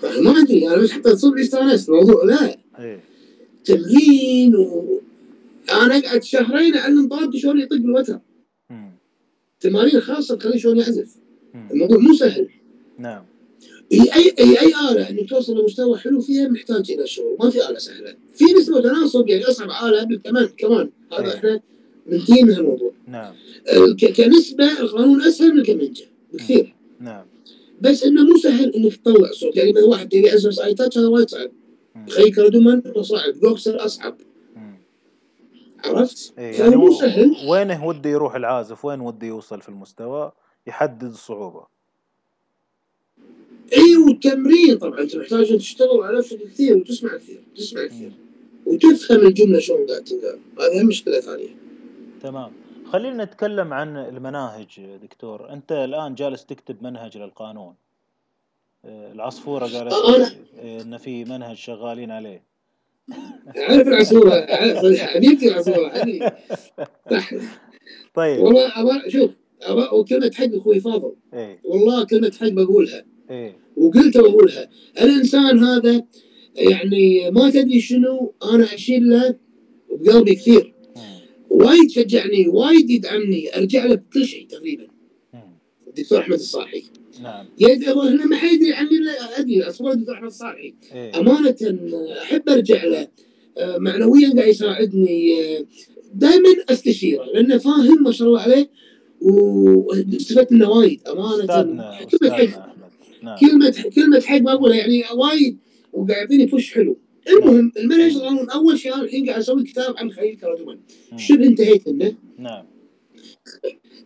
ما 0.03 0.31
أدري 0.41 0.67
أنا 0.67 0.77
بس 0.77 0.91
حطيت 0.91 1.15
صبعي 1.15 1.41
استانست 1.41 1.89
الموضوع 1.89 2.23
لا 2.23 2.57
إيه 2.79 2.99
تمرين 3.65 4.55
و 4.55 4.99
أنا 5.71 5.97
أقعد 5.97 6.23
شهرين 6.23 6.75
أعلم 6.75 7.07
طالبي 7.07 7.39
شلون 7.39 7.59
يطق 7.59 7.75
بالوتر. 7.75 8.19
تمارين 9.59 10.01
خاصة 10.01 10.35
تخليه 10.35 10.57
شلون 10.57 10.77
يعزف. 10.77 11.15
الموضوع 11.55 11.97
مو 11.97 12.13
سهل 12.13 12.49
نعم 12.97 13.23
هي 13.91 14.01
اي 14.15 14.33
اي 14.39 14.59
اي 14.61 14.73
آلة 14.91 15.09
انك 15.09 15.29
توصل 15.29 15.59
لمستوى 15.61 15.97
حلو 15.97 16.21
فيها 16.21 16.47
محتاج 16.47 16.91
إلى 16.91 17.07
شغل 17.07 17.37
ما 17.39 17.49
في 17.49 17.69
آلة 17.69 17.79
سهلة. 17.79 18.15
في 18.35 18.45
نسبة 18.59 18.81
تناسب 18.81 19.29
يعني 19.29 19.43
أصعب 19.43 19.69
آلة 19.89 20.03
بالكمان 20.03 20.45
كمان 20.57 20.89
هذا 21.13 21.25
أي. 21.31 21.35
إحنا 21.37 21.61
منتهين 22.05 22.47
من 22.47 22.53
هالموضوع. 22.53 22.91
نعم. 23.07 23.33
ك- 23.99 24.13
كنسبة 24.21 24.79
القانون 24.79 25.21
أسهل 25.21 25.53
من 25.53 25.59
الكمنجه 25.59 26.05
بكثير. 26.33 26.75
نعم. 26.99 27.25
بس 27.81 28.03
إنه 28.03 28.23
مو 28.23 28.37
سهل 28.37 28.73
إنك 28.73 28.95
تطلع 28.95 29.31
صوت. 29.31 29.55
يعني 29.55 29.71
مثلا 29.73 29.85
واحد 29.85 30.13
يبي 30.13 30.27
يعزف 30.27 30.59
اي 30.61 30.73
touch 30.73 30.97
هذا 30.97 31.07
وايد 31.07 31.29
صعب. 31.29 31.51
مم. 31.95 32.05
تخيل 32.05 32.35
كردومان 32.35 32.81
صعب. 33.01 33.33
بوكسر 33.41 33.85
أصعب. 33.85 34.17
عرفت؟ 35.85 36.33
إيه 36.37 36.59
يعني 36.59 36.75
مو 36.75 36.93
سهل. 36.93 37.35
وينه 37.49 37.85
وده 37.85 38.09
يروح 38.09 38.35
العازف؟ 38.35 38.85
وين 38.85 39.01
وده 39.01 39.27
يوصل 39.27 39.61
في 39.61 39.69
المستوى؟ 39.69 40.31
يحدد 40.67 41.03
الصعوبة 41.03 41.76
أي 43.73 43.95
والتمرين 43.95 44.77
طبعا 44.77 45.01
أنت 45.01 45.15
محتاج 45.15 45.51
أن 45.51 45.57
تشتغل 45.57 46.01
على 46.01 46.17
نفسك 46.17 46.37
كثير 46.43 46.77
وتسمع 46.77 47.17
كثير 47.17 47.41
تسمع 47.55 47.85
كثير 47.85 48.11
وتفهم 48.65 49.27
الجملة 49.27 49.59
شلون 49.59 49.87
قاعد 49.87 50.03
تنقال. 50.03 50.39
هذه 50.59 50.83
مشكلة 50.83 51.19
ثانية. 51.19 51.49
تمام. 52.23 52.51
خلينا 52.85 53.23
نتكلم 53.23 53.73
عن 53.73 53.97
المناهج 53.97 54.79
دكتور. 55.03 55.53
أنت 55.53 55.71
الآن 55.71 56.15
جالس 56.15 56.45
تكتب 56.45 56.83
منهج 56.83 57.17
للقانون. 57.17 57.75
آه، 58.85 59.11
العصفورة 59.11 59.65
قالت 59.65 59.93
لي 59.93 60.81
إن 60.81 60.97
في 60.97 61.25
منهج 61.25 61.55
شغالين 61.55 62.11
عليه. 62.11 62.43
عارف 63.55 63.87
العصفورة 63.87 64.45
حبيبتي 64.97 65.47
العصفورة. 65.47 65.91
طيب. 68.15 68.39
والله 68.39 69.09
شوف 69.09 69.31
وكلمة 69.93 70.31
حق 70.35 70.55
أخوي 70.55 70.79
فاضل. 70.79 71.15
إيه. 71.33 71.59
والله 71.63 72.05
كلمة 72.05 72.31
حق 72.41 72.47
بقولها. 72.47 73.05
وقلت 73.77 74.17
بقولها 74.17 74.69
الانسان 75.01 75.63
هذا 75.63 76.03
يعني 76.55 77.31
ما 77.31 77.49
تدري 77.49 77.81
شنو 77.81 78.33
أنا 78.43 78.73
أشيل 78.73 79.09
له 79.09 79.35
بقلبي 79.91 80.35
كثير. 80.35 80.73
وايد 81.49 81.91
شجعني 81.91 82.47
وايد 82.47 82.89
يدعمني 82.89 83.57
أرجع 83.57 83.85
له 83.85 83.95
بكل 83.95 84.25
شيء 84.25 84.47
تقريبا. 84.47 84.87
الدكتور 85.87 86.19
أحمد 86.19 86.33
الصاحي. 86.33 86.83
نعم. 87.23 87.45
يد 87.59 87.89
هو 87.89 88.01
هنا 88.01 88.25
ما 88.25 88.35
حد 88.35 88.53
يدري 88.53 88.73
عني 88.73 88.89
إلا 88.89 89.39
ادري 89.39 89.63
اصور 89.63 89.91
الدكتور 89.91 90.15
أحمد 90.15 90.27
الصاحي. 90.27 90.73
إيه. 90.93 91.19
أمانة 91.19 91.55
أحب 92.21 92.49
أرجع 92.49 92.83
له. 92.83 93.07
آه، 93.57 93.77
معنويا 93.77 94.33
قاعد 94.35 94.47
يساعدني. 94.47 95.35
دائما 96.13 96.49
أستشيره 96.69 97.25
لأنه 97.25 97.57
فاهم 97.57 98.03
ما 98.03 98.11
شاء 98.11 98.27
الله 98.27 98.39
عليه 98.41 98.69
واستفدت 99.21 100.51
منه 100.51 100.69
وايد. 100.69 101.07
أمانة. 101.07 101.43
أستاذنا 101.43 102.76
نعم. 103.23 103.37
كلمه 103.37 103.83
كلمة 103.95 104.19
حق 104.19 104.37
ما 104.37 104.53
أقولها 104.53 104.75
يعني 104.75 105.03
وايد 105.15 105.57
وقاعد 105.93 106.21
يعطيني 106.21 106.45
بوش 106.45 106.73
حلو. 106.73 106.97
المهم 107.29 107.71
المنهج 107.77 108.15
القانون 108.15 108.49
أول 108.49 108.79
شيء 108.79 108.93
أنا 108.95 109.03
الحين 109.03 109.25
قاعد 109.25 109.39
أسوي 109.39 109.63
كتاب 109.63 109.97
عن 109.97 110.11
خليل 110.11 110.37
كردوان 110.37 110.79
مم. 111.11 111.17
شبه 111.17 111.45
انتهيت 111.45 111.87
منه؟ 111.87 112.15
نعم. 112.37 112.65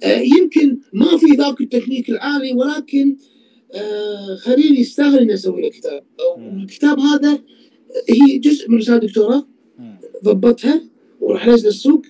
آه، 0.04 0.20
يمكن 0.20 0.78
ما 0.94 1.18
في 1.18 1.26
ذاك 1.38 1.62
التكنيك 1.62 2.10
العالي 2.10 2.54
ولكن 2.54 3.16
آه، 3.74 4.36
خليل 4.36 4.80
يستاهل 4.80 5.20
اني 5.20 5.34
أسوي 5.34 5.62
له 5.62 5.70
كتاب. 5.70 6.04
مم. 6.38 6.62
الكتاب 6.62 7.00
هذا 7.00 7.40
هي 8.10 8.38
جزء 8.38 8.70
من 8.70 8.78
رسالة 8.78 8.98
دكتوراه 8.98 9.48
مم. 9.80 9.98
ضبطها 10.24 10.82
وراح 11.22 11.48
انزل 11.48 11.68
السوق. 11.68 12.06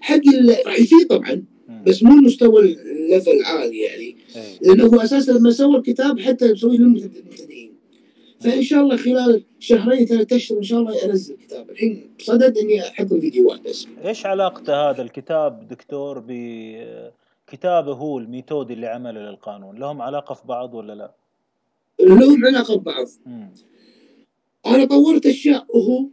حق 0.00 0.20
راح 0.66 0.80
يفيد 0.80 1.06
طبعا. 1.08 1.44
بس 1.86 2.02
مو 2.02 2.12
المستوى 2.12 2.60
ال 2.62 2.73
level 2.73 3.30
العالي 3.30 3.78
يعني. 3.78 4.13
لأنه 4.62 4.86
هو 4.86 5.00
أساسا 5.00 5.32
لما 5.32 5.50
سوى 5.50 5.76
الكتاب 5.76 6.20
حتى 6.20 6.52
مسوي 6.52 6.76
للمبتدئين 6.76 7.74
فإن 8.40 8.62
شاء 8.62 8.80
الله 8.80 8.96
خلال 8.96 9.42
شهرين 9.58 10.06
ثلاثة 10.06 10.36
أشهر 10.36 10.58
إن 10.58 10.62
شاء 10.62 10.80
الله 10.80 11.04
أنزل 11.04 11.36
كتاب 11.36 11.70
الحين 11.70 12.10
صدد 12.18 12.58
إني 12.58 12.88
أحط 12.88 13.12
الفيديوهات 13.12 13.60
بس. 13.60 13.86
إيش 14.04 14.26
علاقته 14.26 14.90
هذا 14.90 15.02
الكتاب 15.02 15.68
دكتور 15.68 16.24
بكتابه 16.28 17.92
هو 17.92 18.18
الميثودي 18.18 18.72
اللي 18.72 18.86
عمله 18.86 19.30
للقانون؟ 19.30 19.78
لهم 19.78 20.02
علاقة 20.02 20.34
في 20.34 20.46
بعض 20.46 20.74
ولا 20.74 20.92
لا؟ 20.92 21.14
لهم 22.00 22.46
علاقة 22.46 22.76
ببعض. 22.76 23.06
مم. 23.26 23.50
أنا 24.66 24.84
طورت 24.84 25.26
أشياء 25.26 25.66
وهو. 25.76 26.06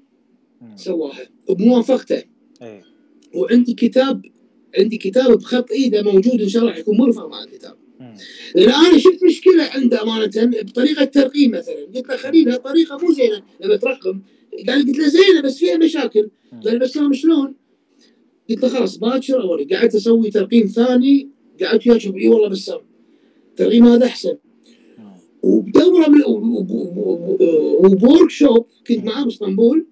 سواها 0.76 1.30
بموافقته. 1.50 2.24
إيه. 2.62 2.84
وعندي 3.36 3.74
كتاب 3.74 4.26
عندي 4.80 4.98
كتاب 4.98 5.32
بخط 5.38 5.72
إيده 5.72 6.04
موجود 6.04 6.42
إن 6.42 6.50
شاء 6.50 6.62
الله 6.62 6.74
حيكون 6.74 6.98
مرفع 6.98 7.28
مع 7.28 7.44
الكتاب. 7.44 7.76
مم. 8.02 8.16
لأن 8.56 8.70
أنا 8.70 8.98
شفت 8.98 9.24
مشكلة 9.24 9.64
عنده 9.64 10.04
أمانة 10.04 10.32
بطريقة 10.36 11.06
ترقيم 11.06 11.52
مثلا 11.52 11.86
قلت 11.96 12.10
له 12.10 12.18
خليل 12.18 12.50
هالطريقه 12.50 12.98
مو 12.98 13.12
زينة 13.14 13.42
لما 13.60 13.76
ترقم 13.76 14.22
قال 14.68 14.88
قلت 14.88 14.98
له 14.98 15.08
زينة 15.08 15.42
بس 15.44 15.58
فيها 15.58 15.78
مشاكل. 15.78 16.30
قال 16.66 16.80
بس 16.80 16.98
أنا 16.98 17.14
شلون؟ 17.14 17.56
قلت 18.50 18.64
له 18.64 18.70
خلاص 18.70 18.98
باكر 18.98 19.42
اوري 19.42 19.64
قعدت 19.66 19.96
أسوي 19.96 20.30
ترقيم 20.30 20.68
ثاني 20.68 21.30
قعدت 21.62 21.88
وياه 21.88 22.16
اي 22.16 22.28
والله 22.28 22.48
بسام 22.50 22.80
الترقيم 23.50 23.88
هذا 23.88 24.06
أحسن. 24.06 24.38
وبدوره 25.44 26.10
من 26.10 26.22
وبورك 27.86 28.30
شوب 28.30 28.66
كنت 28.88 29.04
معاه 29.06 29.24
بإسطنبول. 29.24 29.86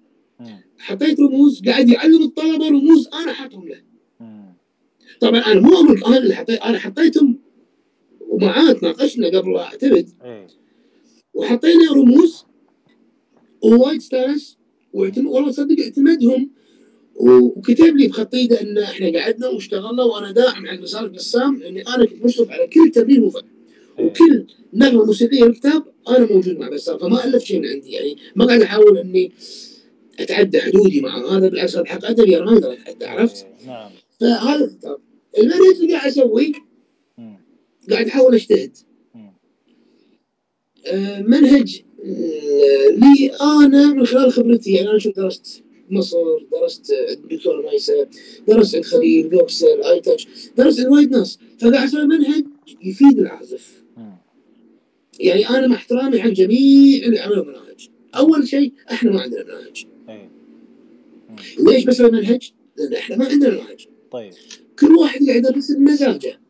حطيت 0.78 1.20
رموز 1.20 1.62
قاعد 1.66 1.88
يعلم 1.88 2.22
الطلبة 2.22 2.68
رموز 2.68 3.08
أنا 3.22 3.32
حاطهم 3.32 3.68
له. 3.68 3.82
طبعا 5.20 5.40
أنا 5.40 5.60
مو 5.60 5.74
أقول 5.74 6.04
أنا 6.04 6.18
اللي 6.18 6.34
حطيت 6.34 6.60
أنا 6.60 6.78
حطيتهم 6.78 7.38
ومعاه 8.30 8.72
تناقشنا 8.72 9.28
قبل 9.28 9.56
اعتمد 9.56 10.08
إيه 10.24 10.46
وحطينا 11.34 11.92
رموز 11.92 12.44
ووايد 13.62 14.02
واعتمد 14.92 15.26
والله 15.26 15.50
صدق 15.50 15.80
اعتمدهم 15.80 16.50
وكتب 17.14 17.96
لي 17.96 18.08
بخط 18.08 18.34
ايده 18.34 18.60
إن 18.60 18.78
إحنا 18.78 19.18
قعدنا 19.20 19.48
واشتغلنا 19.48 20.02
وأنا 20.02 20.32
داعم 20.32 20.66
حق 20.66 20.80
رساله 20.80 21.08
بسام 21.08 21.56
لأني 21.56 21.82
أنا 21.82 22.04
كنت 22.04 22.24
مشرف 22.24 22.50
على 22.50 22.66
كل 22.66 22.90
تمرين 22.90 23.20
مفعل 23.20 23.42
إيه 23.98 24.06
وكل 24.06 24.46
نغمة 24.74 25.04
موسيقية 25.04 25.44
بالكتاب 25.44 25.82
أنا 26.08 26.32
موجود 26.32 26.58
مع 26.58 26.68
بسام 26.68 26.98
فما 26.98 27.24
الف 27.24 27.44
شيء 27.44 27.60
من 27.60 27.66
عندي 27.66 27.90
يعني 27.90 28.16
ما 28.36 28.44
قاعد 28.46 28.62
أحاول 28.62 28.98
إني 28.98 29.32
أتعدى 30.20 30.60
حدودي 30.60 31.00
مع 31.00 31.36
هذا 31.36 31.48
بالعكس 31.48 31.76
حق 31.76 32.04
ادبي 32.04 32.36
أنا 32.36 32.44
ما 32.44 32.52
أقدر 32.52 32.72
اتعدى 32.72 33.06
عرفت؟ 33.06 33.46
إيه. 33.60 33.66
نعم 33.66 33.90
فهذا 34.20 34.64
الكتاب 34.64 34.98
المنهج 35.38 35.80
اللي 35.80 35.92
قاعد 35.92 36.10
اسويه. 36.10 36.52
قاعد 37.92 38.06
أحاول 38.06 38.34
أجتهد. 38.34 38.76
آه، 40.86 41.22
منهج 41.22 41.82
آه، 42.04 42.86
لي 42.90 43.30
أنا 43.40 43.94
من 43.94 44.06
خلال 44.06 44.32
خبرتي 44.32 44.72
يعني 44.72 44.90
أنا 44.90 44.98
شوف 44.98 45.16
درست 45.16 45.62
مصر 45.90 46.16
درست 46.52 46.92
عند 46.92 47.18
الدكتور 47.24 47.62
مايسة 47.62 48.08
درست 48.48 48.74
عند 48.74 48.84
خليل 48.84 49.28
جوكسل 49.28 49.82
باكتاجير 49.82 50.26
درست 50.56 50.80
عند 50.80 50.88
وايد 50.88 51.10
ناس 51.10 51.38
فقاعد 51.58 51.88
أسوي 51.88 52.06
منهج 52.06 52.44
يفيد 52.82 53.18
العازف. 53.18 53.82
يعني 55.20 55.48
أنا 55.48 55.66
مع 55.66 55.76
احترامي 55.76 56.20
حق 56.20 56.28
جميع 56.28 57.04
اللي 57.06 57.18
عملوا 57.18 57.44
مناهج 57.44 57.88
أول 58.14 58.48
شيء 58.48 58.72
إحنا 58.90 59.10
ما 59.10 59.20
عندنا 59.20 59.44
مناهج 59.44 59.86
إيه 60.08 60.30
ليش 61.58 61.84
بسوي 61.84 62.10
منهج؟ 62.10 62.52
لأن 62.76 62.92
إحنا 62.94 63.16
ما 63.16 63.26
عندنا 63.26 63.50
مناهج 63.50 63.86
طيب 64.10 64.32
كل 64.78 64.94
واحد 64.96 65.26
قاعد 65.26 65.36
يدرس 65.36 65.70
بمزاجه. 65.72 66.40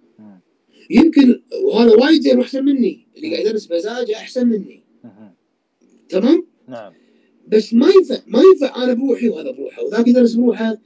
يمكن 0.90 1.40
وهذا 1.64 1.94
وايد 1.94 2.22
زين 2.22 2.38
واحسن 2.38 2.64
مني 2.64 3.06
اللي 3.16 3.34
قاعد 3.34 3.46
يدرس 3.46 3.66
بمزاجه 3.66 4.16
أحسن 4.16 4.46
مني. 4.46 4.82
تمام؟ 6.08 6.46
نعم. 6.68 6.92
بس 7.48 7.74
ما 7.74 7.88
ينفع 7.88 8.18
ما 8.26 8.42
ينفع 8.42 8.84
أنا 8.84 8.94
بروحي 8.94 9.28
وهذا 9.28 9.50
بروحه 9.50 9.82
وذاك 9.82 10.08
يدرس 10.08 10.34
بروحه. 10.34 10.78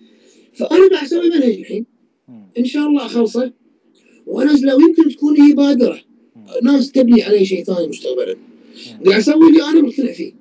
فأنا 0.52 0.89
قاعد 0.89 1.05
أسوي 1.05 1.31
منهج 1.31 1.52
الحين. 1.52 1.86
إن 2.59 2.64
شاء 2.64 2.86
الله 2.86 3.06
أخلصه. 3.06 3.52
وأنزله 4.26 4.76
ويمكن 4.76 5.09
تكون 5.09 5.40
هي 5.40 5.52
بادرة. 5.55 6.01
ناس 6.62 6.93
تبني 6.93 7.22
علي 7.22 7.44
شيء 7.44 7.64
ثاني 7.64 7.86
مستقبلا. 7.86 8.36
قاعد 9.06 9.20
أسوي 9.20 9.48
اللي 9.48 9.62
أنا 9.62 9.81
مقتنع 9.81 10.12
فيه. 10.12 10.32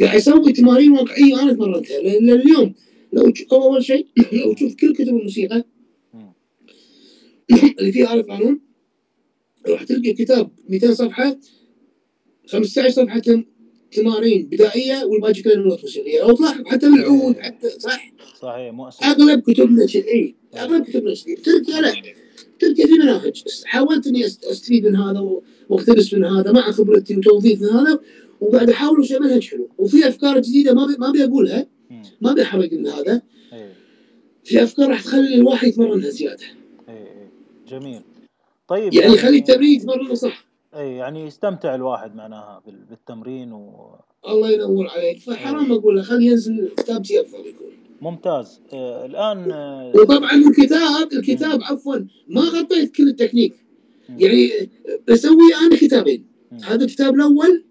قاعد 0.00 0.16
أسوي 0.16 0.52
تمارين 0.52 0.92
واقعية 0.92 1.42
أنا 1.42 1.52
تمرنتها 1.52 2.02
لأن 2.02 2.30
اليوم 2.30 2.74
لو 3.12 3.32
أول 3.52 3.84
شيء 3.84 4.06
لو 4.32 4.52
تشوف 4.52 4.74
كل 4.74 4.92
كتب 4.94 5.08
الموسيقى. 5.08 5.64
اللي 7.78 7.92
فيها 7.92 8.14
آلة 8.14 8.22
قانون 8.22 8.67
راح 9.66 9.82
تلقى 9.82 10.12
كتاب 10.12 10.50
200 10.68 10.94
صفحة 10.94 11.38
15 12.46 12.90
صفحة 12.90 13.18
تم- 13.18 13.44
تمارين 13.92 14.46
بدائية 14.46 15.04
والباقي 15.04 15.42
كله 15.42 15.54
نوت 15.56 15.80
موسيقية. 15.82 16.20
لو 16.20 16.36
تلاحظ 16.36 16.64
حتى 16.66 16.90
بالعود 16.90 17.38
حتى 17.38 17.68
صح؟ 17.70 18.12
صحيح 18.42 18.72
مؤسس 18.72 19.02
أغلب 19.02 19.40
كتبنا 19.40 19.86
كذي 19.86 20.34
أغلب 20.56 20.84
كتبنا 20.84 21.14
كذي 21.14 21.34
تركيا 21.34 21.80
لا. 21.80 21.92
تركيا 22.60 22.86
في 22.86 22.92
مناهج. 22.92 23.42
حاولت 23.64 24.06
إني 24.06 24.26
أستفيد 24.26 24.86
من 24.86 24.96
هذا 24.96 25.20
واقتبس 25.68 26.14
من 26.14 26.24
هذا 26.24 26.52
مع 26.52 26.70
خبرتي 26.70 27.16
وتوظيف 27.16 27.62
من 27.62 27.68
هذا 27.68 27.98
وقاعد 28.40 28.70
أحاول 28.70 29.06
شيء 29.06 29.20
منهج 29.20 29.48
حلو. 29.48 29.68
وفي 29.78 30.08
أفكار 30.08 30.40
جديدة 30.40 30.74
ما 30.74 30.86
بي 30.86 30.96
ما 30.98 31.08
ابي 31.10 31.24
أقولها. 31.24 31.66
ما 32.20 32.30
ابي 32.32 32.42
احرق 32.42 32.72
من 32.72 32.86
هذا. 32.86 33.22
في 34.44 34.62
أفكار 34.62 34.88
راح 34.88 35.02
تخلي 35.02 35.34
الواحد 35.34 35.68
يتمرنها 35.68 36.10
زيادة. 36.10 36.44
إيه 36.88 36.94
إيه. 36.94 37.30
جميل. 37.68 38.00
طيب 38.68 38.94
يعني 38.94 39.14
يخلي 39.14 39.38
التمرين 39.38 39.70
يتمرنه 39.80 40.14
صح. 40.14 40.44
اي 40.74 40.94
يعني 40.96 41.26
يستمتع 41.26 41.74
الواحد 41.74 42.14
معناها 42.16 42.62
بال- 42.66 42.84
بالتمرين 42.90 43.52
الله 44.28 44.50
ينور 44.50 44.88
عليك. 44.88 45.18
فحرام 45.18 45.72
أقول 45.72 45.96
له 45.96 46.02
خليه 46.02 46.30
ينزل 46.30 46.68
كتاب 46.76 47.04
شيء 47.04 47.20
أفضل 47.20 47.46
يكون. 47.46 47.68
وممتاز 48.02 48.60
آه 48.72 49.06
الآن 49.06 49.50
آه 49.52 49.92
وطبعا 49.94 50.32
الكتاب 50.32 51.12
الكتاب 51.12 51.62
عفوا 51.62 51.96
ما 52.28 52.40
غطيت 52.40 52.96
كل 52.96 53.08
التكنيك. 53.08 53.54
يعني 54.08 54.50
بسوي 55.08 55.54
أنا 55.66 55.76
كتابين. 55.76 56.26
مم. 56.52 56.58
هذا 56.58 56.84
الكتاب 56.84 57.14
الأول 57.14 57.64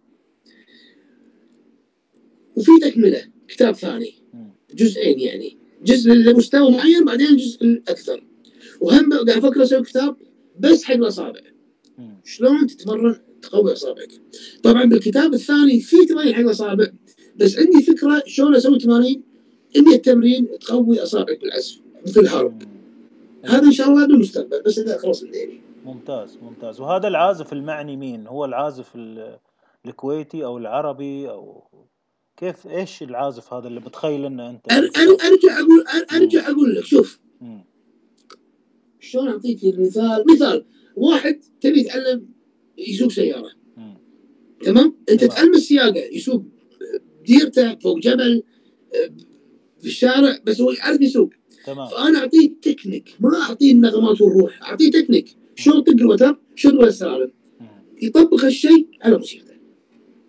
وفي 2.58 2.72
تكملة 2.82 3.22
كتاب 3.48 3.76
ثاني. 3.76 4.14
مم. 4.34 4.50
جزئين 4.76 5.20
يعني. 5.20 5.58
جزء 5.84 6.12
لمستوى 6.12 6.72
معين 6.72 7.06
بعدين 7.06 7.28
الجزء 7.28 7.64
الاكثر 7.64 8.24
وهم 8.82 9.14
قاعد 9.14 9.30
أفكر 9.30 9.64
أسوي 9.64 9.84
كتاب 9.84 10.16
بس 10.60 10.84
حق 10.84 10.94
الاصابع. 10.94 11.40
شلون 12.24 12.68
تتمرن؟ 12.68 13.16
تقوي 13.42 13.74
اصابعك 13.74 14.10
طبعا 14.64 14.86
بالكتاب 14.86 15.34
الثاني 15.34 15.80
في 15.80 16.06
تمارين 16.06 16.34
حق 16.36 16.40
الاصابع 16.42 16.88
بس 17.36 17.60
عندي 17.60 17.84
فكرة 17.84 18.24
شلون 18.26 18.56
أسوي 18.56 18.80
تمارين؟ 18.80 19.24
100 19.88 19.98
تمرين 19.98 20.48
تقوي 20.60 21.04
اصابعك 21.04 21.42
بالعزف 21.42 21.80
مثل 22.08 22.20
الهارب 22.22 22.64
مم. 22.64 22.70
هذا 23.46 23.64
إن 23.66 23.72
شاء 23.72 23.88
الله 23.90 24.08
بالمستقبل 24.08 24.62
بس 24.66 24.80
إذا 24.80 24.98
خلص 24.98 25.24
ديني 25.24 25.62
ممتاز 25.86 26.38
ممتاز. 26.42 26.82
وهذا 26.82 27.08
العازف 27.08 27.54
المعني 27.54 27.96
مين؟ 27.98 28.28
هو 28.28 28.46
العازف 28.46 28.96
ال- 28.96 29.40
الكويتي 29.86 30.46
أو 30.46 30.58
العربي 30.58 31.30
أو 31.30 31.64
كيف؟ 32.38 32.68
إيش 32.68 33.04
العازف 33.04 33.54
هذا 33.54 33.68
اللي 33.68 33.80
بتخيل 33.80 34.26
إنه 34.26 34.50
أنت 34.50 34.72
أرجع 34.72 35.60
أقول 35.60 35.84
أرجع 36.14 36.50
أقول 36.50 36.76
لك 36.76 36.86
شوف. 36.86 37.20
مم. 37.42 37.66
شلون 39.08 39.28
اعطيك 39.28 39.64
المثال؟ 39.64 40.26
مثال 40.32 40.66
واحد 40.96 41.40
تبي 41.62 41.80
يتعلم 41.80 42.30
يسوق 42.78 43.12
سيارة. 43.12 43.50
تمام؟ 44.64 44.96
أنت. 45.10 45.24
تعلم 45.24 45.54
السياقة 45.54 46.00
يسوق 46.12 46.44
ديرته 47.26 47.76
فوق 47.76 48.00
جبل 48.00 48.44
في 49.80 49.86
الشارع 49.86 50.38
بس 50.46 50.62
هو 50.62 50.72
يعرف 50.72 51.02
يسوق. 51.02 51.30
تمام. 51.66 51.88
فأنا 51.88 52.20
أعطيه 52.20 52.52
تكنيك 52.62 53.16
ما 53.20 53.42
أعطيه 53.42 53.72
النغمات 53.72 54.22
والروح 54.22 54.64
أعطيه 54.64 54.92
تكنيك. 54.92 55.38
شلون 55.56 55.82
طق 55.82 55.94
الوتر؟ 55.94 56.40
شلون 56.56 56.84
السلالم. 56.84 57.32
يطبق 58.02 58.44
هالشيء 58.46 58.88
على 59.02 59.18
موسيقته. 59.18 59.54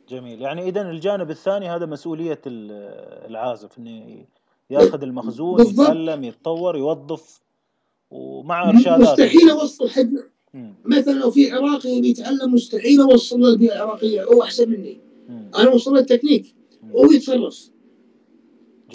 جميل. 0.09 0.41
يعني 0.41 0.69
اذا 0.69 0.91
الجانب 0.91 1.31
الثاني 1.31 1.69
هذا 1.69 1.87
مسؤولية 1.87 2.41
ال- 2.47 3.29
العازف 3.31 3.79
إنه 3.79 4.27
ياخذ 4.71 5.03
المخزون 5.03 5.57
بالضبط. 5.57 5.89
يتعلم 5.89 6.25
يتطور 6.25 6.77
يوظف 6.77 7.41
ومع 8.11 8.69
ارشادات 8.69 9.01
مستحيل 9.01 9.51
أوصل 9.51 9.89
مم. 10.55 10.75
مثلا 10.85 11.13
لو 11.13 11.31
في 11.31 11.53
عراقي 11.53 11.89
يبي 11.91 12.09
يتعلم 12.09 12.55
مستحيل 12.55 13.01
أوصل 13.01 13.41
له 13.41 13.49
البيئه 13.49 13.75
العراقيه 13.75 14.25
هو 14.25 14.43
أحسن 14.43 14.71
مني. 14.71 15.01
مم. 15.29 15.51
أنا 15.57 15.73
اوصل 15.73 15.93
له 15.93 16.01
التكنيك 16.01 16.55
وهو 16.93 17.11
يتصرف. 17.13 17.71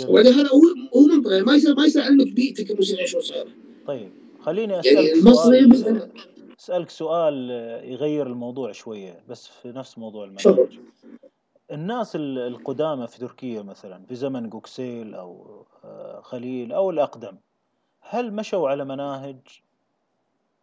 وبعدين 0.07 0.33
هذا 0.33 0.49
هو 0.49 0.61
هو 0.95 1.05
ما 1.45 1.55
يصير 1.55 1.75
ما 1.75 1.85
يصير 1.85 2.01
يعلمك 2.01 2.33
بيئتك 2.33 2.71
الموسيقيه 2.71 3.05
شو 3.05 3.19
صايرة. 3.19 3.49
طيب 3.87 4.09
خليني 4.41 4.73
يعني 4.73 4.79
أسألك 4.89 5.13
المصري 5.13 5.59
سؤال. 5.59 5.69
مثلا 5.69 6.09
أسألك 6.59 6.89
سؤال 6.89 7.49
يغير 7.83 8.27
الموضوع 8.27 8.71
شوية 8.71 9.23
بس 9.29 9.47
في 9.47 9.67
نفس 9.67 9.97
موضوع 9.97 10.25
المنهج 10.25 10.79
الناس 11.71 12.15
ال- 12.15 12.37
القدامى 12.37 13.07
في 13.07 13.19
تركيا 13.19 13.61
مثلا 13.61 14.05
في 14.05 14.15
زمن 14.15 14.49
جوكسل 14.49 15.13
أو 15.15 15.65
آه، 15.83 16.21
خليل 16.23 16.71
أو 16.71 16.89
الأقدم 16.89 17.37
هل 18.09 18.33
مشوا 18.33 18.69
على 18.69 18.85
مناهج 18.85 19.37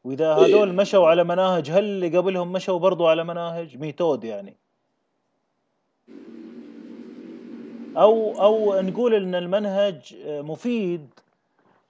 وإذا 0.04 0.36
إيه. 0.36 0.46
هذول 0.46 0.74
مشوا 0.74 1.06
على 1.06 1.24
مناهج 1.24 1.70
هل 1.70 1.84
اللي 1.84 2.18
قبلهم 2.18 2.52
مشوا 2.52 2.78
برضو 2.78 3.06
على 3.06 3.24
مناهج 3.24 3.76
method 3.76 4.24
يعني 4.24 4.56
أو 7.96 8.40
أو 8.40 8.80
نقول 8.80 9.14
إن 9.14 9.34
المنهج 9.34 10.14
آه، 10.24 10.42
مفيد 10.42 11.06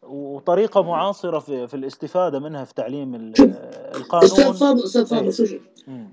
وطريقة 0.03 0.83
معاصرة 0.83 1.39
في 1.39 1.69
في 1.69 1.75
الاستفادة 1.75 2.39
منها 2.39 2.65
في 2.65 2.75
تعليم 2.75 3.15
آه، 3.15 3.31
أستاذ 3.31 3.55
القانون 3.95 4.53
فاضل 4.53 4.85
أستاذ 4.85 5.01
إيه. 5.01 5.09
فاضل 5.09 5.33
شو 5.33 5.45
شوف. 5.45 5.63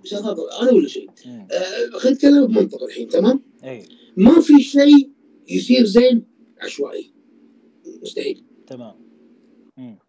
أستاذ 0.06 0.24
فاضل 0.24 0.50
أنا 0.62 0.70
أقول 0.70 0.90
شيء. 0.90 1.10
آه، 1.10 1.98
خلينا 1.98 2.16
نتكلم 2.18 2.46
بمنطق 2.48 2.84
الحين 2.84 3.08
تمام 3.08 3.42
اي 3.64 3.86
ما 4.18 4.42
في 4.42 4.60
شيء 4.60 5.12
يصير 5.50 5.86
زين 5.86 6.26
عشوائي 6.62 7.12
مستحيل 8.02 8.44
تمام. 8.68 9.07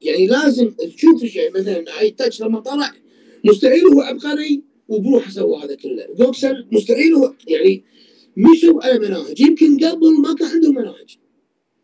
يعني 0.01 0.27
لازم 0.27 0.70
تشوف 0.70 1.23
الشيء 1.23 1.51
مثلا 1.59 2.01
اي 2.01 2.11
تاتش 2.11 2.43
لما 2.43 2.61
طلع 2.61 2.93
مستحيل 3.45 3.86
هو 3.86 4.01
عبقري 4.01 4.62
وبروحه 4.89 5.31
سوى 5.31 5.65
هذا 5.65 5.74
كله. 5.74 6.07
جوكسل 6.19 6.66
مستحيل 6.73 7.15
هو 7.15 7.35
يعني 7.47 7.85
مشوا 8.36 8.85
على 8.85 8.99
مناهج 8.99 9.40
يمكن 9.40 9.85
قبل 9.85 10.20
ما 10.20 10.35
كان 10.35 10.49
عندهم 10.49 10.74
مناهج. 10.74 11.19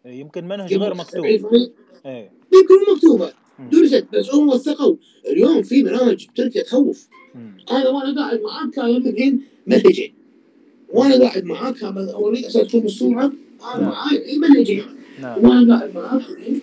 إيه، 0.07 0.21
يمكن 0.21 0.45
منهج 0.45 0.75
غير 0.75 0.91
قبل 0.91 0.99
مكتوب. 0.99 1.27
70 1.27 1.39
فريق 1.39 1.73
إيه. 2.07 2.33
يمكن 2.55 2.93
مكتوبه. 2.95 3.33
درست 3.73 4.07
بس 4.13 4.35
هم 4.35 4.49
وثقوا 4.49 4.97
اليوم 5.27 5.63
في 5.63 5.83
مناهج 5.83 6.27
بتركيا 6.27 6.63
تخوف. 6.63 7.09
أنا 7.71 7.89
وأنا 7.89 8.21
قاعد 8.21 8.41
معاك 8.41 8.71
كان 8.71 8.97
الحين 8.97 9.41
منهجين 9.67 10.15
وأنا 10.93 11.21
قاعد 11.21 11.45
معاك 11.45 11.75
كان 11.75 11.99
اوريك 11.99 12.47
تكون 12.47 12.85
الصورة 12.85 13.25
أنا 13.25 13.81
نعم. 13.81 13.83
معاي 13.83 14.27
اي 14.27 14.39
منهجين 14.39 14.85
نعم. 15.21 15.45
وأنا 15.45 15.77
قاعد 15.77 15.95
معاك 15.95 16.23
الحين 16.31 16.61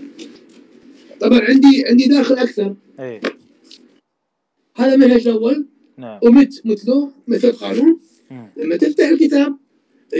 طبعا 1.21 1.39
عندي 1.39 1.83
عندي 1.87 2.05
داخل 2.05 2.35
أكثر. 2.35 2.75
إيه. 2.99 3.21
هذا 4.75 4.93
المنهج 4.93 5.27
الأول 5.27 5.65
نعم. 5.97 6.19
ومت 6.23 6.61
مثله 6.65 7.11
مثل 7.27 7.51
قانون. 7.51 7.99
مم. 8.31 8.47
لما 8.57 8.77
تفتح 8.77 9.07
الكتاب 9.07 9.55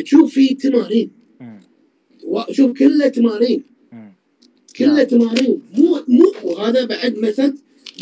تشوف 0.03 0.34
فيه 0.34 0.57
تمارين. 0.57 1.11
مم. 1.40 1.60
وشوف 2.23 2.80
كله 2.80 3.07
تمارين. 3.07 3.64
كله 4.78 4.95
نعم. 4.95 5.03
تمارين. 5.03 5.61
مو 5.78 5.99
مو 6.07 6.34
وهذا 6.44 6.86
بعد 6.86 7.18
مثل 7.18 7.53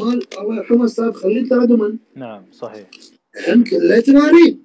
مال 0.01 0.19
الله 0.39 0.57
يرحمه 0.57 0.85
أستاذ 0.85 1.11
خليل 1.11 1.49
تردمن. 1.49 1.97
نعم 2.15 2.41
صحيح. 2.51 2.89
هم 3.47 3.63
كله 3.63 3.99
تمارين. 3.99 4.59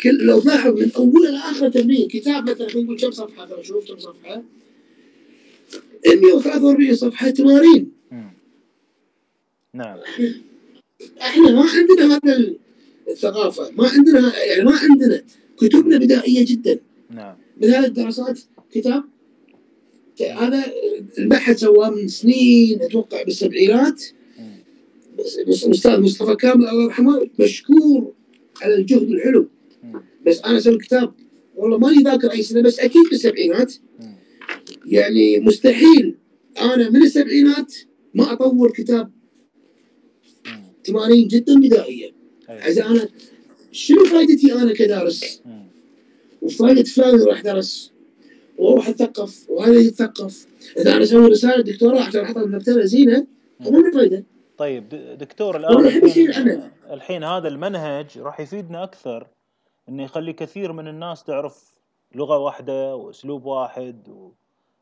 كل 0.00 0.26
لو 0.26 0.40
تلاحظ 0.40 0.80
من 0.80 0.90
أول 0.96 1.24
لاخر 1.24 1.68
تمرين 1.68 2.08
كتاب 2.08 2.50
مثلا 2.50 2.68
خلينا 2.68 2.84
نقول 2.86 2.98
كم 2.98 3.10
صفحة؟ 3.10 3.62
شوف 3.62 3.88
كم 3.88 3.98
صفحة. 3.98 4.42
143 6.06 6.94
صفحة 6.94 7.30
تمارين. 7.30 7.92
نعم. 9.74 9.98
إحنا 11.20 11.50
ما 11.50 11.66
عندنا 11.70 12.16
هذا 12.16 12.54
الثقافة. 13.08 13.70
ما 13.70 13.88
عندنا 13.88 14.44
يعني 14.44 14.64
ما 14.64 14.76
عندنا. 14.76 15.22
كتبنا 15.60 15.98
بدائية 15.98 16.44
جدا. 16.48 16.80
نعم. 17.10 17.36
مثال 17.56 17.84
الدراسات 17.84 18.40
كتاب. 18.72 19.04
هذا 20.20 20.64
البحث 21.18 21.58
سواه 21.58 21.90
من 21.90 22.08
سنين 22.08 22.82
أتوقع 22.82 23.22
بالسبعينات. 23.22 24.04
الاستاذ 25.38 26.00
مصطفى 26.00 26.34
كامل 26.34 26.68
الله 26.68 26.84
يرحمه 26.84 27.28
مشكور 27.40 28.12
على 28.62 28.74
الجهد 28.74 29.10
الحلو. 29.10 29.48
بس 30.26 30.40
أنا 30.40 30.58
أسوي 30.58 30.78
كتاب 30.78 31.14
والله 31.56 31.78
ماني 31.78 32.02
ذاكر 32.02 32.32
أي 32.32 32.42
سنة 32.42 32.60
بس 32.60 32.80
أكيد 32.80 33.02
بالسبعينات. 33.10 33.74
يعني 34.86 35.40
مستحيل. 35.40 36.14
أنا 36.60 36.90
من 36.90 37.02
السبعينات 37.02 37.74
ما 38.14 38.32
أطور 38.32 38.70
كتاب. 38.70 39.12
تمارين 40.84 41.28
جدا 41.28 41.60
بدائيه 41.60 42.12
أيوة. 42.48 42.62
عشان 42.62 42.82
أنا 42.82 43.08
شنو 43.72 44.04
فائدتي 44.04 44.52
أنا 44.52 44.72
كدارس. 44.72 45.42
وفائده 46.42 46.82
فلان 46.82 47.22
راح 47.22 47.42
درس. 47.42 47.92
وأروح 48.58 48.88
أتثقف 48.88 49.50
وهذا 49.50 49.80
يتثقف. 49.80 50.46
إذا 50.78 50.96
أنا 50.96 51.02
أسوي 51.02 51.26
رسالة 51.26 51.62
دكتوراه 51.62 52.02
عشان 52.02 52.20
أحطها 52.20 52.44
بمكتبه 52.44 52.84
زينة 52.84 53.26
وما 53.66 53.90
في 53.90 53.96
فائده 53.96 54.24
طيب 54.58 54.88
دكتور 55.18 55.56
الآن 55.56 55.86
الحين 55.86 56.62
الحين 56.90 57.24
هذا 57.24 57.48
المنهج 57.48 58.18
راح 58.18 58.40
يفيدنا 58.40 58.84
أكثر 58.84 59.26
إنه 59.88 60.04
يخلي 60.04 60.32
كثير 60.32 60.72
من 60.72 60.88
الناس 60.88 61.24
تعرف 61.24 61.80
لغة 62.14 62.38
واحدة 62.38 62.96
وأسلوب 62.96 63.44
واحد 63.44 64.08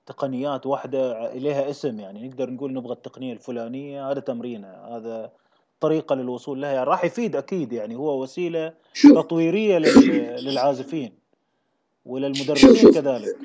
وتقنيات 0.09 0.67
واحدة 0.67 1.33
إليها 1.33 1.71
اسم 1.71 2.01
يعني 2.01 2.29
نقدر 2.29 2.51
نقول 2.51 2.73
نبغى 2.73 2.93
التقنية 2.93 3.33
الفلانية 3.33 4.11
هذا 4.11 4.21
تمرينها 4.21 4.97
هذا 4.97 5.33
طريقة 5.81 6.15
للوصول 6.15 6.61
لها 6.63 6.73
يعني 6.73 6.87
راح 6.87 7.05
يفيد 7.05 7.37
أكيد 7.37 7.73
يعني 7.73 7.97
هو 7.97 8.23
وسيلة 8.23 8.75
شوف. 8.93 9.13
تطويرية 9.13 9.79
لل- 9.79 10.45
للعازفين 10.45 11.13
وللمدربين 12.05 12.55
شوف 12.77 12.95
كذلك. 12.99 13.37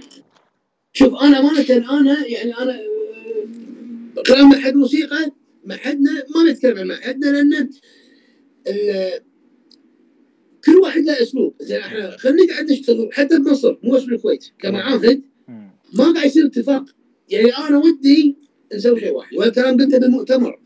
شوف 0.93 1.21
أنا 1.21 1.39
امانه 1.39 1.99
أنا 1.99 2.27
يعني 2.27 2.57
أنا 2.57 2.79
كلام 4.27 4.49
معهد 4.49 4.75
موسيقى 4.75 5.31
معهدنا 5.65 6.11
ما 6.35 6.51
نتكلم 6.51 6.77
عن 6.77 6.87
معهدنا 6.87 7.25
لأن 7.25 7.69
كل 10.65 10.75
واحد 10.83 11.01
له 11.01 11.21
أسلوب. 11.21 11.55
زين 11.59 11.79
إحنا 11.81 12.17
خلينا 12.17 12.53
نقعد 12.53 12.71
نشتغل 12.71 13.09
حتى 13.13 13.39
بمصر 13.39 13.77
مو 13.83 13.95
بس 13.95 14.03
بالكويت. 14.03 14.51
كمعاهد. 14.59 15.21
ما 15.93 16.13
قاعد 16.13 16.25
يصير 16.25 16.45
اتفاق. 16.45 16.85
يعني 17.29 17.57
أنا 17.57 17.77
ودي 17.77 18.35
نسوي 18.75 18.99
شيء 18.99 19.11
واحد 19.11 19.37
وهذا 19.37 19.49
الكلام 19.49 19.77
قلته 19.77 19.97
بالمؤتمر. 19.97 20.59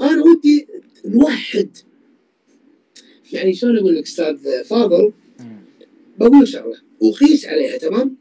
أنا 0.00 0.22
ودي 0.22 0.66
نوحد. 1.04 1.76
يعني 3.32 3.54
شلون 3.54 3.78
أقول 3.78 3.96
لك 3.96 4.02
أستاذ 4.02 4.64
فاضل. 4.64 5.12
بقول 6.18 6.40
لك 6.40 6.44
شغلة. 6.44 6.76
وقيس 7.00 7.46
عليها 7.46 7.78
تمام. 7.78 8.16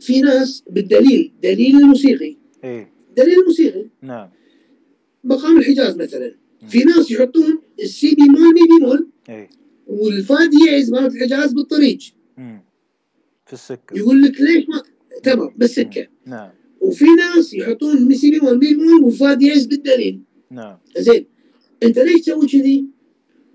في 0.00 0.20
ناس 0.20 0.64
بالدليل 0.70 1.32
دليل 1.42 1.76
الموسيقي. 1.76 2.36
إيه. 2.64 2.92
دليل 3.16 3.40
الموسيقي. 3.40 3.86
نعم. 4.02 4.28
مقام 5.24 5.58
الحجاز 5.58 5.96
مثلا. 5.96 6.34
في 6.68 6.78
ناس 6.78 7.10
يحطون 7.10 7.62
السي 7.82 8.14
بيمول 8.14 8.54
مي 8.54 8.60
بيمول 8.78 9.08
إيه. 9.28 9.50
والفا 9.86 10.46
دييز 10.46 10.90
مالت 10.90 11.14
الحجاز 11.14 11.52
بالطريق. 11.52 11.98
في 13.52 13.58
السكة. 13.58 13.96
يقول 13.98 14.22
لك 14.22 14.40
ليش 14.40 14.68
ما 14.68 14.82
تمام 15.22 15.54
بالسكة. 15.56 16.06
نعم. 16.26 16.50
وفي 16.80 17.04
ناس 17.04 17.54
يحطون 17.54 18.08
مي 18.08 18.14
سي 18.14 18.30
بيمول 18.30 18.58
مي 18.58 18.74
بيمول 18.74 19.04
والفا 19.04 19.34
دييز 19.34 19.66
بالدليل؟ 19.66 20.20
نعم. 20.50 20.76
زين 20.98 21.26
أنت 21.82 21.98
ليش 21.98 22.20
تسوي 22.20 22.46
كذي؟ 22.46 22.84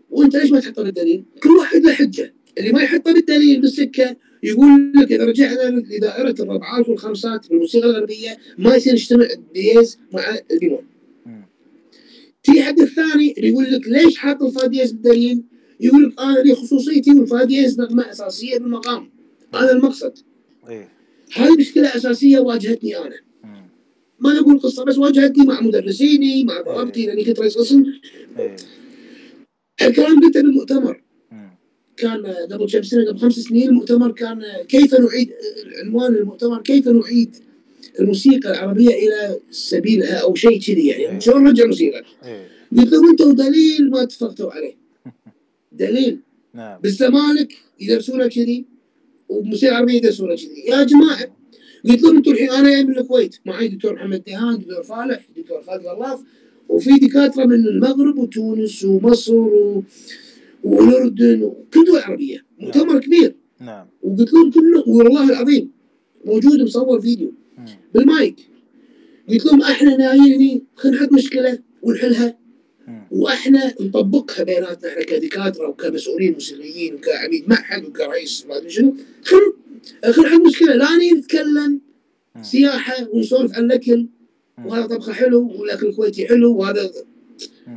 وأنت 0.10 0.36
ليش 0.36 0.52
ما 0.52 0.60
تحطه 0.60 0.84
بالدليل؟ 0.84 1.24
كل 1.44 1.50
واحد 1.50 1.82
له 1.82 1.94
حجة. 1.94 2.34
اللي 2.58 2.72
ما 2.72 2.82
يحطه 2.82 3.14
بالدليل 3.14 3.62
بالسكة 3.62 4.16
يقول 4.44 4.94
لك 4.96 5.12
إذا 5.12 5.26
رجعنا 5.26 5.70
لدائره 5.80 6.36
الربعات 6.40 6.90
والخمسات 6.90 7.50
بالموسيقى 7.50 7.90
الغربيه 7.90 8.38
ما 8.58 8.76
يصير 8.76 8.94
يجتمع 8.94 9.26
الدييز 9.26 10.00
مع 10.14 10.38
البيمول 10.52 10.84
مم. 11.26 11.46
في 12.44 12.62
حد 12.62 12.80
الثاني 12.80 13.34
اللي 13.38 13.48
يقول 13.48 13.72
لك 13.72 13.88
ليش 13.88 14.18
حاط 14.18 14.44
الفا 14.44 14.68
دييز 14.68 14.92
بالدليل؟ 14.92 15.44
يقول 15.80 16.04
لك 16.04 16.20
أنا 16.20 16.40
لي 16.40 16.56
خصوصيتي 16.56 17.12
والفا 17.14 17.44
دييز 17.44 17.80
نغمة 17.80 18.12
أساسية 18.12 18.58
بالمقام. 18.58 19.17
هذا 19.56 19.72
المقصد. 19.72 20.14
إيه. 20.70 20.90
هذه 21.34 21.58
مشكلة 21.58 21.96
أساسية 21.96 22.40
واجهتني 22.40 22.98
أنا. 22.98 23.16
مم. 23.44 23.70
ما 24.20 24.34
نقول 24.34 24.60
قصة 24.60 24.86
بس 24.86 24.98
واجهتني 24.98 25.46
مع 25.46 25.62
مدرسيني 25.62 26.44
مع 26.44 26.62
طلبتي 26.62 27.06
لاني 27.06 27.24
كنت 27.24 27.40
رئيس 27.40 27.58
قسم. 27.58 27.86
إيه. 28.40 28.56
الكلام 29.82 30.22
قلته 30.22 30.42
بالمؤتمر. 30.42 31.02
كان 31.98 32.26
قبل 32.26 32.72
كم 32.72 32.84
سنة 32.84 33.06
قبل 33.08 33.20
خمس 33.20 33.40
سنين 33.40 33.70
المؤتمر 33.70 34.12
كان 34.12 34.44
كيف 34.68 34.94
نعيد 34.94 35.34
عنوان 35.84 36.16
المؤتمر 36.16 36.62
كيف 36.62 36.88
نعيد 36.88 37.36
الموسيقى 38.00 38.50
العربية 38.52 38.90
إلى 38.90 39.40
سبيلها 39.52 40.16
أو 40.16 40.36
شيء 40.36 40.60
كذي 40.60 40.88
يعني. 40.88 41.22
شلون 41.22 41.44
نرجع 41.44 41.64
الموسيقى؟ 41.64 42.04
إيه. 42.26 42.48
قلت 42.78 42.92
لهم 42.92 43.10
أنتم 43.10 43.36
دليل 43.36 43.90
ما 43.90 44.04
اتفقتوا 44.04 44.52
عليه. 44.52 44.76
دليل. 45.72 46.20
نعم. 46.54 46.82
بالزمالك 46.82 47.54
يدرسونها 47.80 48.28
كذي. 48.28 48.66
وبالموسيقى 49.30 49.72
العربيه 49.72 49.94
يدرسونها 49.94 50.36
كذي. 50.36 50.64
يا 50.68 50.84
جماعة 50.84 51.38
قلت 51.90 52.04
لهم 52.04 52.18
أنتم 52.18 52.32
الحين 52.32 52.50
أنا 52.50 52.70
جاي 52.70 52.84
من 52.84 52.98
الكويت. 52.98 53.36
معي 53.46 53.68
دكتور 53.68 53.94
محمد 53.94 54.24
دهان 54.24 54.60
دكتور 54.60 54.84
فالح 54.84 55.28
دكتور 55.38 55.62
خالد 55.62 55.86
غلاف 55.86 56.20
وفي 56.70 56.92
دكاترة 56.92 57.46
من 57.46 57.54
المغرب 57.54 58.18
وتونس 58.18 58.86
ومصر 58.86 59.36
و... 59.36 59.84
والأردن 60.64 61.44
وكل 61.44 61.86
دول 61.86 62.00
عربيه 62.00 62.46
مؤتمر 62.60 63.00
كبير. 63.00 63.36
نعم. 63.62 63.88
وقلت 64.02 64.34
لهم 64.34 64.52
كله 64.52 64.84
والله 64.88 65.30
العظيم 65.30 65.72
موجود 66.26 66.62
مصور 66.62 67.02
فيديو. 67.02 67.34
بالمايك. 67.94 68.36
قلت 69.30 69.46
لهم 69.46 69.62
إحنا 69.62 69.98
نايين 69.98 70.34
هني 70.34 70.64
خلينا 70.76 70.98
نحط 70.98 71.14
مشكلة 71.14 71.60
ونحلها. 71.82 72.38
وإحنا 73.12 73.74
نطبقها 73.82 74.44
بيناتنا. 74.44 74.90
إحنا 74.90 75.04
كدكاترة 75.04 75.68
وكمسؤولين 75.68 76.34
موسيقيين 76.34 76.96
وكعميد 76.96 77.50
معهد 77.50 77.86
وكرئيس 77.86 78.46
ما 78.46 78.58
أدري 78.58 78.70
شنو. 78.70 78.96
خل 79.24 79.54
خل 80.12 80.22
نحل 80.22 80.44
مشكلة 80.44 80.74
لا 80.74 80.88
نتكلم. 81.14 81.82
سياحة 82.42 83.08
ونسولف 83.14 83.54
عن 83.54 83.66
الأكل. 83.66 84.08
وهذا 84.66 84.86
طبخة 84.86 85.14
حلو 85.14 85.52
والأكل 85.60 85.88
الكويتي 85.88 86.28
حلو 86.28 86.58
وهذا. 86.58 86.92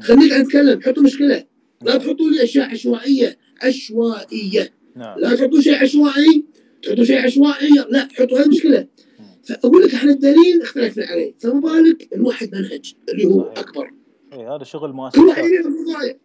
خلينا 0.00 0.38
نتكلم. 0.38 0.82
حطوا 0.82 1.02
مشكلة. 1.02 1.44
لا 1.82 1.92
نعم. 1.92 1.98
تحطوا 1.98 2.30
لي 2.30 2.42
أشياء 2.42 2.70
عشوائية. 2.70 3.38
عشوائية. 3.62 4.72
نعم. 4.96 5.18
لا 5.18 5.34
تحطوا 5.34 5.60
شيء 5.60 5.74
عشوائي. 5.74 6.44
تحطوا 6.82 7.04
شيء 7.04 7.18
عشوائي. 7.18 7.70
لا 7.90 8.08
حطوا 8.14 8.38
هذه 8.38 8.44
المشكلة. 8.44 8.86
فأقول 9.44 9.82
لك 9.82 9.94
إحنا 9.94 10.12
الدليل 10.12 10.62
اختلفنا 10.62 11.06
عليه. 11.06 11.34
فما 11.38 11.60
بالك 11.60 12.08
نوحد 12.16 12.54
منهج 12.54 12.94
اللي 13.08 13.24
هو. 13.24 13.40
أكبر. 13.40 13.90
إيه 14.32 14.54
هذا 14.56 14.64
شغل 14.64 14.90
كل 14.90 14.96
واحد 14.98 15.42
مؤسسات 15.42 15.52
يفرض 15.52 15.96
رايه. 15.96 16.20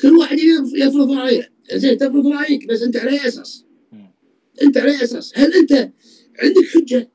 كل 0.00 0.16
واحد 0.16 0.38
يفرض 0.74 1.10
رأيه 1.12 1.52
زين 1.74 1.98
تفرض 1.98 2.26
رأيك 2.26 2.68
بس 2.68 2.82
أنت 2.82 2.96
على 2.96 3.10
أي 3.10 3.28
أساس؟ 3.28 3.64
مم. 3.92 4.10
أنت 4.62 4.78
على 4.78 4.90
أي 4.90 5.04
أساس؟ 5.04 5.32
هل 5.34 5.52
أنت 5.52 5.72
عندك 6.42 6.64
حجة؟ 6.74 7.10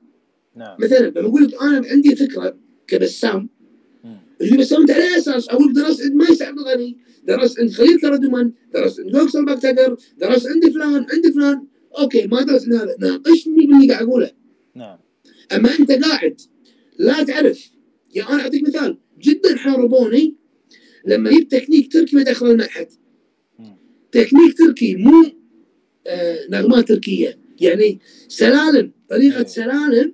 نعم 0.56 0.78
مثلا 0.80 1.10
لما 1.16 1.30
أقول 1.30 1.44
لك 1.44 1.62
أنا 1.62 1.88
عندي 1.88 2.16
فكرة 2.16 2.58
كبسام. 2.88 3.50
اللي 4.42 4.58
بسام 4.58 4.82
أنت 4.82 4.92
على 4.92 5.04
أي 5.04 5.18
أساس؟ 5.18 5.50
أقول 5.50 5.74
درست 5.74 6.02
عند 6.02 6.14
مايسة 6.14 6.41
عبد 6.42 6.60
الغني 6.60 6.98
درست 7.24 7.60
عند 7.60 7.72
خليل 7.72 8.00
كرادومان 7.99 8.52
درست 8.74 9.00
عند 9.00 9.18
جوكسل 9.18 9.45
باكتاجير 9.45 9.98
درست 10.18 10.48
عند 10.48 10.70
فلان 10.70 10.94
عند 10.94 11.32
فلان 11.34 11.68
okay 11.99 12.28
ما 12.28 12.42
درست 12.42 12.66
عند 12.66 12.76
هذا 12.76 12.96
ناقشني 13.00 13.66
باللي 13.66 13.94
قاعد 13.94 14.08
أقوله 14.08 14.32
نعم 14.76 14.98
أما 15.56 15.70
أنت 15.80 15.92
قاعد 15.92 16.42
لا 17.00 17.24
تعرف 17.24 17.72
يعني 18.16 18.30
أنا 18.30 18.42
أعطيك 18.42 18.68
مثال 18.68 18.98
جدا 19.22 19.56
حاربوني 19.56 20.35
لما 21.06 21.31
جبت 21.31 21.52
تكنيك 21.52 21.93
تركي 21.93 22.15
بدخل 22.15 22.52
المعهد. 22.52 22.88
تكنيك 24.11 24.57
تركي 24.57 24.95
مو 24.95 25.23
آه 26.07 26.39
نغمات 26.49 26.88
تركية 26.88 27.38
يعني 27.61 27.99
سلالم 28.27 28.91
طريقة 29.10 29.39
إيه. 29.39 29.45
سلالم. 29.45 30.14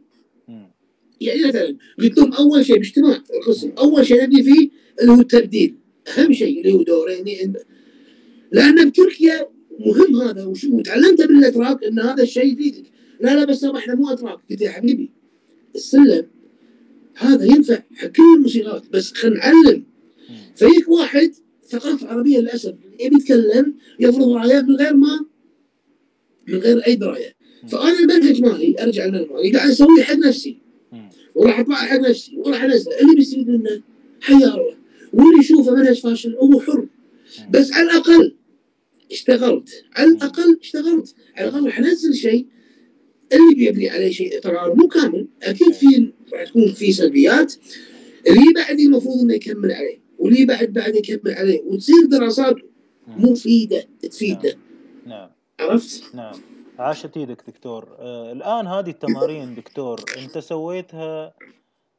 يعني 1.22 1.48
مثلا 1.48 1.78
قلت 2.00 2.18
لهم 2.18 2.34
أول 2.34 2.66
شيء 2.66 2.78
باجتماع 2.78 3.24
القسم 3.34 3.72
أول 3.78 4.06
شيء 4.06 4.24
نبني 4.24 4.44
فيه 4.44 4.70
اللي 5.02 5.12
هو 5.12 5.22
التبديل 5.22 5.76
أهم 6.18 6.34
شيء 6.34 6.62
اللي 6.62 6.74
هو 6.74 6.84
دوريني 6.84 7.54
لأن 8.52 8.90
بتركيا 8.90 9.48
مهم 9.80 10.22
هذا 10.22 10.46
وشو 10.46 10.76
وتعلمت 10.76 11.22
بالاتراك 11.22 11.84
إن 11.84 12.00
هذا 12.00 12.24
الشيء 12.24 12.54
يفيدك 12.54 12.84
لا 13.20 13.36
لا 13.36 13.46
بس 13.46 13.64
إحنا 13.64 13.96
مو 13.96 14.10
أتراك 14.10 14.40
قلت 14.50 14.62
يا 14.62 14.70
حبيبي 14.70 15.12
السلم 15.76 16.28
هذا 17.18 17.46
ينفع 17.46 17.80
كل 18.16 18.24
الموسيقات 18.36 18.84
بس 18.92 19.14
خلينا 19.14 19.38
نعلم. 19.38 19.84
فيك 20.56 20.88
واحد 20.90 21.34
ثقافة 21.68 22.08
عربية 22.08 22.40
للأسف 22.40 22.74
يبي 23.00 23.16
يتكلم 23.16 23.74
يفرض 24.00 24.28
رايه 24.32 24.62
من 24.62 24.76
غير 24.76 24.94
ما 24.94 25.26
من 26.48 26.58
غير 26.58 26.80
أي 26.88 26.96
دراية. 26.96 27.36
فأنا 27.68 28.00
المنهج 28.00 28.42
مالي 28.42 28.84
أرجع 28.84 29.06
المنهج 29.06 29.32
مالي 29.32 29.52
قاعد 29.52 29.70
اسويه 29.70 30.04
حق 30.04 30.16
نفسي. 30.16 30.58
وراح 31.36 31.60
أطلع 31.60 31.76
حق 31.76 32.00
نفسي 32.00 32.38
وراح 32.38 32.64
انزله 32.64 33.00
اللي 33.02 33.16
بيستفيد 33.16 33.50
منه 33.50 33.82
حيا 34.22 34.36
الله 34.38 34.76
واللي 35.14 35.40
يشوفه 35.40 35.76
منهج 35.76 36.00
فاشل 36.00 36.36
هو 36.36 36.60
حر. 36.60 36.88
بس 37.50 37.74
على 37.74 37.92
الأقل 37.92 38.36
اشتغلت. 39.12 39.70
على 39.96 40.12
الأقل 40.12 40.58
اشتغلت. 40.62 41.16
على 41.36 41.50
الأقل 41.50 41.66
راح 41.66 41.80
أنزل 41.80 42.16
شيء 42.16 42.46
اللي 43.34 43.56
بيبني 43.56 43.90
عليه 43.90 44.12
شيء 44.12 44.42
طبعا 44.42 44.68
مو 44.74 44.88
كامل 44.88 45.28
أكيد 45.44 45.72
في 45.74 46.12
راح 46.34 46.44
تكون 46.44 46.72
في 46.74 46.92
سلبيات. 46.92 47.54
اللي 48.28 48.54
بعد 48.56 48.80
المفروض 48.80 49.20
إنه 49.22 49.34
يكمل 49.34 49.72
عليه 49.72 50.00
واللي 50.20 50.46
بعد 50.46 50.74
بعد 50.74 50.96
يكمل 50.96 51.34
عليه 51.34 51.62
وتصير 51.66 52.06
دراسات 52.12 52.56
مفيدة 53.08 53.84
تفيده 54.02 54.56
نعم. 55.06 55.30
عرفت؟ 55.60 56.16
نعم. 56.16 56.34
عاشت 56.80 57.18
إيدك 57.18 57.44
دكتور. 57.48 57.88
آه 58.00 58.32
الآن 58.32 58.68
هذه 58.68 58.90
التمارين 58.90 59.56
دكتور 59.56 60.02
أنت 60.18 60.38
سويتها 60.38 61.34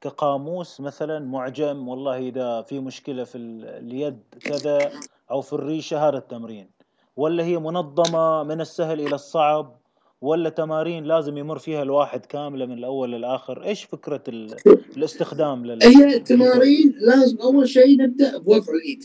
كقاموس 0.00 0.80
مثلا 0.80 1.18
معجم؟ 1.18 1.88
والله 1.88 2.28
إذا 2.28 2.62
في 2.62 2.80
مشكلة 2.80 3.24
في 3.24 3.38
ال- 3.38 3.64
اليد 3.64 4.18
كذا 4.40 4.92
أو 5.30 5.40
في 5.40 5.52
الريشة 5.52 6.08
هذا 6.08 6.18
التمرين. 6.18 6.70
ولا 7.16 7.44
هي 7.44 7.58
منظمة 7.58 8.42
من 8.42 8.60
السهل 8.60 9.00
إلى 9.00 9.14
الصعب؟ 9.14 9.80
ولا 10.20 10.48
تمارين 10.48 11.04
لازم 11.04 11.36
يمر 11.36 11.58
فيها 11.58 11.82
الواحد 11.82 12.26
كاملة 12.26 12.66
من 12.66 12.78
الأول 12.78 13.12
للآخر؟ 13.12 13.64
إيش 13.64 13.84
فكرة 13.84 14.22
ال... 14.28 14.56
الاستخدام 14.96 15.66
لل... 15.66 15.82
هي 15.82 16.16
التمارين 16.16 16.94
لازم 17.00 17.36
أول 17.36 17.68
شيء 17.68 18.02
نبدأ 18.02 18.38
بوضع 18.38 18.72
الإيد. 18.72 19.04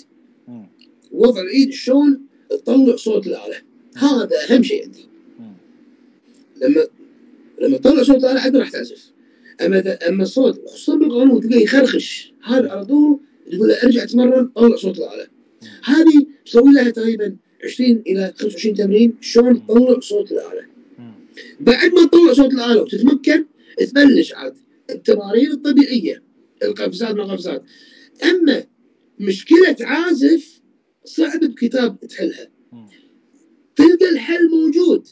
وضع 1.11 1.41
الإيد 1.41 1.71
شلون 1.71 2.21
تطلع 2.49 2.95
صوت 2.95 3.27
الآلة. 3.27 3.55
هذا 3.97 4.29
أهم 4.49 4.63
شيء 4.63 4.83
عندي. 4.83 5.05
لما 6.61 6.87
لما 7.61 7.77
تطلع 7.77 8.03
صوت 8.03 8.23
الآلة 8.23 8.39
عاد 8.39 8.57
راح 8.57 8.69
تعزف. 8.69 9.11
أما 9.61 9.97
أما 10.07 10.23
الصوت 10.23 10.69
خصوصا 10.69 10.95
بالقانون 10.95 11.41
تلقاه 11.41 11.59
يخرخش. 11.59 12.33
هذا 12.43 12.71
على 12.71 12.85
طول 12.85 13.19
تقول 13.51 13.67
له 13.67 13.83
أرجع 13.83 14.05
تمرن 14.05 14.47
طلع 14.47 14.75
صوت 14.75 14.97
الآلة. 14.97 15.27
هذه 15.83 16.25
مسوي 16.47 16.73
لها 16.73 16.89
تقريبا 16.89 17.35
20 17.63 18.03
إلى 18.07 18.33
25 18.37 18.75
تمرين 18.75 19.17
شلون 19.21 19.65
تطلع 19.67 19.99
صوت 19.99 20.31
الآلة. 20.31 20.72
بعد 21.59 21.93
ما 21.93 22.05
تطلع 22.05 22.33
صوت 22.33 22.53
الآلة 22.53 22.81
وتتمكن 22.81 23.45
تبلش 23.77 24.33
عاد 24.33 24.57
التمارين 24.89 25.51
الطبيعية 25.51 26.23
القفزات 26.63 27.15
ما 27.15 27.23
قفزات. 27.23 27.63
أما 28.23 28.63
مشكلة 29.19 29.75
عازف 29.81 30.61
صعب 31.05 31.39
بكتاب 31.39 31.99
تحلها. 31.99 32.49
تلقى 33.75 34.09
الحل 34.09 34.49
موجود. 34.49 35.07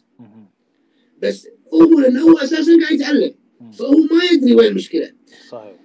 بس 1.22 1.48
هو 1.74 2.00
لأنه 2.00 2.22
هو 2.22 2.38
أساسا 2.38 2.78
قاعد 2.82 2.92
يتعلم 2.92 3.34
فهو 3.74 3.98
ما 3.98 4.24
يدري 4.32 4.56
وين 4.56 4.68
المشكلة. 4.68 5.12
صحيح. 5.50 5.76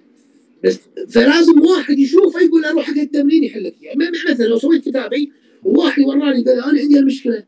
بس 0.63 0.79
فلازم 1.09 1.61
واحد 1.61 1.99
يشوفه 1.99 2.41
يقول 2.41 2.65
أروح 2.65 2.85
حق 2.85 2.97
التمرين 2.97 3.43
يحل 3.43 3.63
لك 3.63 3.75
إياه. 3.81 3.93
يعني 3.99 4.11
مثلا 4.31 4.45
لو 4.45 4.57
سويت 4.57 4.89
كتابي 4.89 5.31
وواحد 5.63 6.03
وراني 6.03 6.43
قال 6.43 6.49
أنا 6.49 6.81
عندي 6.81 6.99
المشكلة 6.99 7.43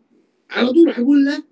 على 0.50 0.74
طول 0.74 0.88
راح 0.88 1.00
أقول 1.00 1.26
له 1.26 1.44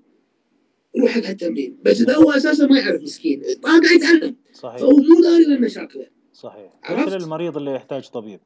روح 1.01 1.11
حق 1.11 1.29
التمرين 1.29 1.77
بس 1.85 2.01
اذا 2.01 2.15
هو 2.15 2.31
أساسا 2.31 2.65
ما 2.65 2.79
يعرف 2.79 3.01
مسكين. 3.01 3.41
قاعد 3.63 3.83
يتعلم. 3.83 4.35
صحيح. 4.53 4.77
فهو 4.77 4.97
مو 4.97 5.21
داري 5.21 5.43
لمشاكله 5.43 6.07
صحيح. 6.33 6.71
عرفت؟ 6.83 7.07
مثل 7.07 7.23
المريض 7.23 7.57
اللي 7.57 7.71
يحتاج 7.71 8.07
طبيب. 8.07 8.39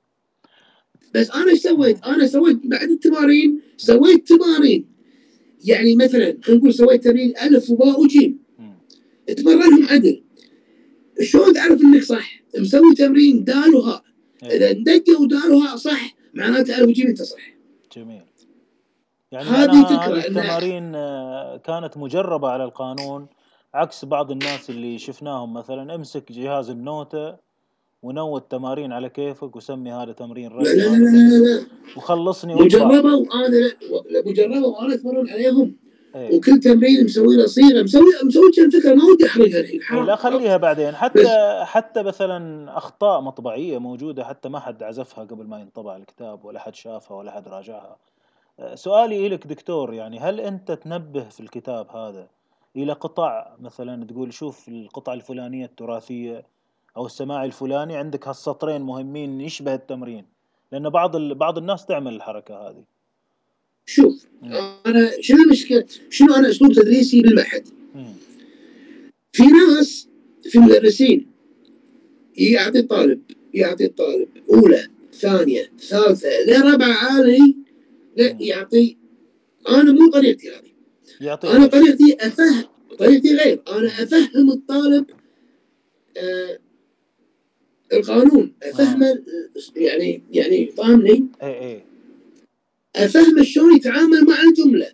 بس 1.15 1.31
أنا 1.31 1.51
إيش 1.51 1.59
سويت؟ 1.59 2.03
أنا 2.03 2.27
سويت 2.27 2.59
بعد 2.63 2.89
التمارين 2.89 3.61
سويت 3.77 4.27
تمارين. 4.27 4.91
يعني 5.63 5.95
مثلا 5.95 6.37
خلينا 6.41 6.59
نقول 6.59 6.73
سويت 6.73 7.03
تمرين 7.03 7.33
ألف 7.37 7.69
وباء 7.69 8.01
وجيم. 8.01 8.39
تمرنهم 9.37 9.85
عدل. 9.85 10.23
شلون 11.21 11.53
تعرف 11.53 11.81
إنك 11.81 12.03
صح؟ 12.03 12.43
مسوي 12.57 12.95
تمرين 12.95 13.43
دال 13.43 13.75
وهاء. 13.75 14.03
إيه. 14.43 14.49
إذا 14.49 14.73
ندقوا 14.73 15.27
دال 15.27 15.51
وهاء 15.51 15.75
صح 15.75 16.15
معناته 16.33 16.77
ألف 16.77 16.87
وجيم 16.87 17.07
أنت 17.07 17.21
صح. 17.21 17.57
جميل. 17.95 18.21
يعني 19.31 19.49
هذه 19.49 19.83
فكره 19.83 20.17
التمارين 20.17 20.95
آه، 20.95 21.57
كانت 21.57 21.97
مجربة 21.97 22.49
على 22.49 22.63
القانون 22.63 23.27
عكس 23.73 24.05
بعض 24.05 24.31
الناس 24.31 24.69
اللي 24.69 24.97
شفناهم. 24.97 25.53
مثلا 25.53 25.95
امسك 25.95 26.31
جهاز 26.31 26.69
النوتة 26.69 27.35
ونوت 28.03 28.51
تمارين 28.51 28.91
على 28.91 29.09
كيفك 29.09 29.55
وسمي 29.55 29.91
هذا 29.91 30.11
تمرين 30.11 30.51
لا 30.51 30.63
لا 30.63 30.73
لا 30.73 30.97
لا, 30.97 31.37
لا. 31.37 31.65
وخلصني 31.97 32.55
مجربة 32.55 33.15
وأنا 33.15 33.71
مجربة 34.25 34.67
وأنا 34.67 34.93
أتمرن 34.93 35.29
عليهم. 35.29 35.75
أيه. 36.15 36.37
وكل 36.37 36.59
تمرين 36.59 37.05
مسوي 37.05 37.37
له 37.37 37.45
صيغة. 37.45 37.83
مسوي 37.83 38.03
مسوي 38.23 38.51
كم 38.51 38.69
فكرة 38.69 38.93
ما 38.93 39.03
ودي 39.05 39.25
أحرقها 39.25 39.59
الحين. 39.59 39.81
إيه، 39.91 40.03
لا 40.03 40.15
خليها 40.15 40.57
بعدين. 40.57 40.95
حتى 40.95 41.61
حتى 41.63 42.03
مثلا 42.03 42.77
أخطاء 42.77 43.21
مطبعية 43.21 43.77
موجودة 43.77 44.23
حتى 44.23 44.49
ما 44.49 44.59
حد 44.59 44.83
عزفها 44.83 45.23
قبل 45.23 45.45
ما 45.45 45.59
ينطبع 45.59 45.95
الكتاب 45.95 46.45
ولا 46.45 46.59
حد 46.59 46.75
شافها 46.75 47.17
ولا 47.17 47.31
حد 47.31 47.47
راجعها. 47.47 47.97
سؤالي 48.75 49.29
لك 49.29 49.47
دكتور 49.47 49.93
يعني 49.93 50.19
هل 50.19 50.39
أنت 50.39 50.71
تنبه 50.71 51.29
في 51.29 51.39
الكتاب 51.39 51.89
هذا 51.89 52.27
إلى 52.75 52.93
قطع 52.93 53.55
مثلا 53.59 54.05
تقول 54.05 54.33
شوف 54.33 54.67
القطعه 54.67 55.13
الفلانية 55.13 55.65
التراثية 55.65 56.45
أو 56.97 57.05
السماع 57.05 57.45
الفلاني 57.45 57.95
عندك 57.95 58.27
هالسطرين 58.27 58.81
مهمين 58.81 59.41
يشبه 59.41 59.73
التمرين 59.73 60.25
لأن 60.71 60.89
بعض 60.89 61.17
بعض 61.17 61.57
الناس 61.57 61.85
تعمل 61.85 62.15
الحركة 62.15 62.69
هذه 62.69 62.83
شوف 63.85 64.27
أنا 64.85 65.11
شنو 65.21 65.43
المشكلة؟ 65.43 65.85
شنو 66.09 66.35
أنا 66.35 66.49
أسلوب 66.49 66.73
تدريسي 66.73 67.21
بالمعهد؟ 67.21 67.67
في 69.31 69.43
ناس 69.43 70.07
في 70.43 70.59
مدرسين 70.59 71.27
يعطي 72.37 72.79
الطالب 72.79 73.21
يعطي 73.53 73.85
الطالب 73.85 74.27
أولى 74.53 74.87
ثانية 75.13 75.71
ثالثة 75.79 76.29
لربع 76.47 76.85
عالي 76.85 77.55
لا 78.17 78.37
يعطي 78.39 78.97
أنا 79.69 79.91
مو 79.91 80.09
طريقتي 80.09 80.49
هذه. 80.49 80.71
أنا 81.43 81.65
طريقتي 81.65 82.17
أفهم 82.19 82.63
طريقتي 82.99 83.35
غير. 83.35 83.61
أنا 83.67 83.87
أفهم 83.87 84.51
الطالب 84.51 85.05
آه 86.17 86.59
القانون. 87.93 88.53
أفهمه 88.63 89.07
آه. 89.07 89.23
يعني 89.75 90.23
يعني 90.31 90.71
فاهمني؟ 90.77 91.27
اي 91.43 91.59
اي 91.59 91.83
أفهمه 92.95 93.43
شلون 93.43 93.75
يتعامل 93.75 94.25
مع 94.25 94.41
الجملة. 94.41 94.91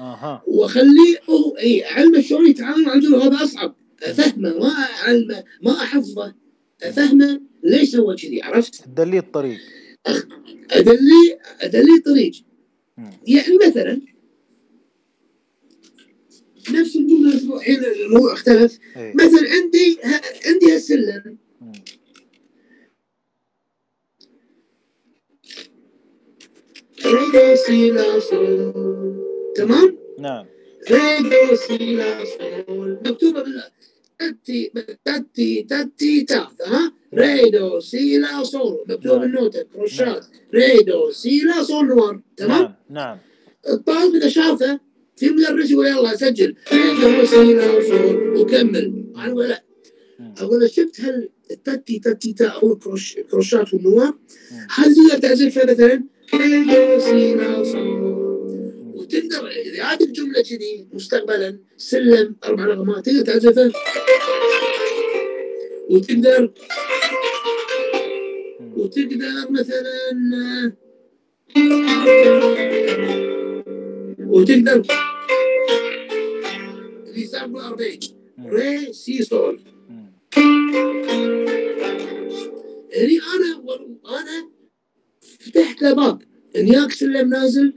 أها. 0.00 0.42
وأخليه 0.46 1.18
هو 1.30 1.56
اي 1.56 1.84
أعلمه 1.84 2.20
شلون 2.20 2.46
يتعامل 2.46 2.82
مع 2.82 2.94
الجملة. 2.94 3.26
هذا 3.26 3.44
أصعب. 3.44 3.74
أفهمه 4.02 4.58
ما 4.58 4.68
أعلمه 4.68 5.44
ما 5.62 5.72
أحفظه. 5.72 6.34
أفهمه 6.82 7.40
ليش 7.62 7.90
سوى 7.90 8.16
كذي 8.16 8.42
عرفت؟ 8.42 8.74
تدليه 8.74 9.18
الطريق. 9.18 9.58
أدليه 10.70 11.38
أدليه 11.60 11.96
الطريق. 11.98 12.32
يعني 13.26 13.58
مثلا 13.66 14.00
نفس 16.70 16.96
الجملة 16.96 17.56
الحين 17.56 17.84
الموضوع 17.84 18.32
اختلف. 18.32 18.78
أي. 18.96 19.12
مثلا 19.14 19.48
عندي 19.50 19.98
عندي 20.46 20.72
هالسلم 20.72 21.38
تمام؟ 29.56 29.98
نعم. 30.18 30.46
مكتوبة 33.06 33.42
بال 33.42 33.62
تتي 34.18 34.72
تتي 35.04 35.62
تتي 35.62 36.24
تا 36.24 36.48
ها؟ 36.66 36.92
ريدو 37.14 37.80
سي 37.80 38.18
لا 38.18 38.44
صول 38.44 38.78
مكتوبة 38.88 39.16
نعم. 39.16 39.20
بالنوتة 39.20 39.62
كروشات 39.62 40.26
ريدو 40.54 41.10
سي 41.10 41.40
لا 41.40 41.62
صول 41.62 41.86
نوار 41.86 42.20
تمام؟ 42.36 42.60
نعم 42.60 42.74
نعم 42.90 43.18
الطالب 43.68 44.14
إذا 44.14 44.28
شافه 44.28 44.80
في 45.16 45.28
مدرس 45.28 45.70
يقول 45.70 45.86
يلا 45.86 46.16
سجل 46.16 46.54
ريدو 46.72 47.26
سي 47.26 47.54
لا 47.54 47.80
صول 47.88 48.38
وكمل 48.38 49.04
أنا 49.16 49.32
أقول 49.32 49.48
لا 49.48 49.62
أقول 50.38 50.60
له 50.60 50.66
شفت 50.66 51.00
هل 51.00 51.28
التتي 51.50 51.98
تتي 51.98 52.32
تا 52.32 52.46
أو 52.46 52.78
الكروشات 53.18 53.74
والنوار 53.74 54.14
هل 54.70 54.94
تقدر 54.94 55.18
تعزفها 55.18 55.64
مثلا 55.64 56.04
وتقدر 58.94 59.48
اذا 59.48 59.82
عاد 59.82 60.02
الجمله 60.02 60.42
كذي 60.42 60.86
مستقبلا 60.92 61.58
سلم 61.76 62.36
أربع 62.44 62.64
نغمات 62.64 63.06
تقدر 63.06 63.22
تعزفه 63.22 63.72
وتقدر 65.90 66.52
وتقدر 68.78 69.50
مثلا 69.50 70.72
وتقدر 74.20 74.82
اللي 77.06 77.22
يسمى 77.22 77.60
arpège 77.60 78.10
ري 78.46 78.92
سي 78.92 79.22
سول. 79.22 79.60
هني 82.96 83.20
أنا 83.34 83.50
أنا 84.06 84.50
فتحت 85.20 85.82
له 85.82 85.94
باب 85.94 86.22
انياك 86.56 86.92
سلم 86.92 87.28
نازل 87.28 87.74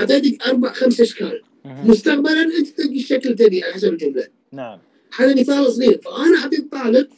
أعطيتك 0.00 0.42
أربع 0.42 0.72
خمس 0.72 1.00
أشكال. 1.00 1.42
مستقبلا 1.64 2.42
أنت 2.42 2.68
تلقي 2.68 2.96
الشكل 2.96 3.34
تبي 3.36 3.62
على 3.62 3.72
حسب 3.72 3.92
الجملة. 3.92 4.28
نعم. 4.52 4.78
هذا 5.16 5.40
مثال 5.40 5.72
صغير 5.72 6.00
فأنا 6.00 6.38
اعطي 6.38 6.58
الطالب 6.58 7.08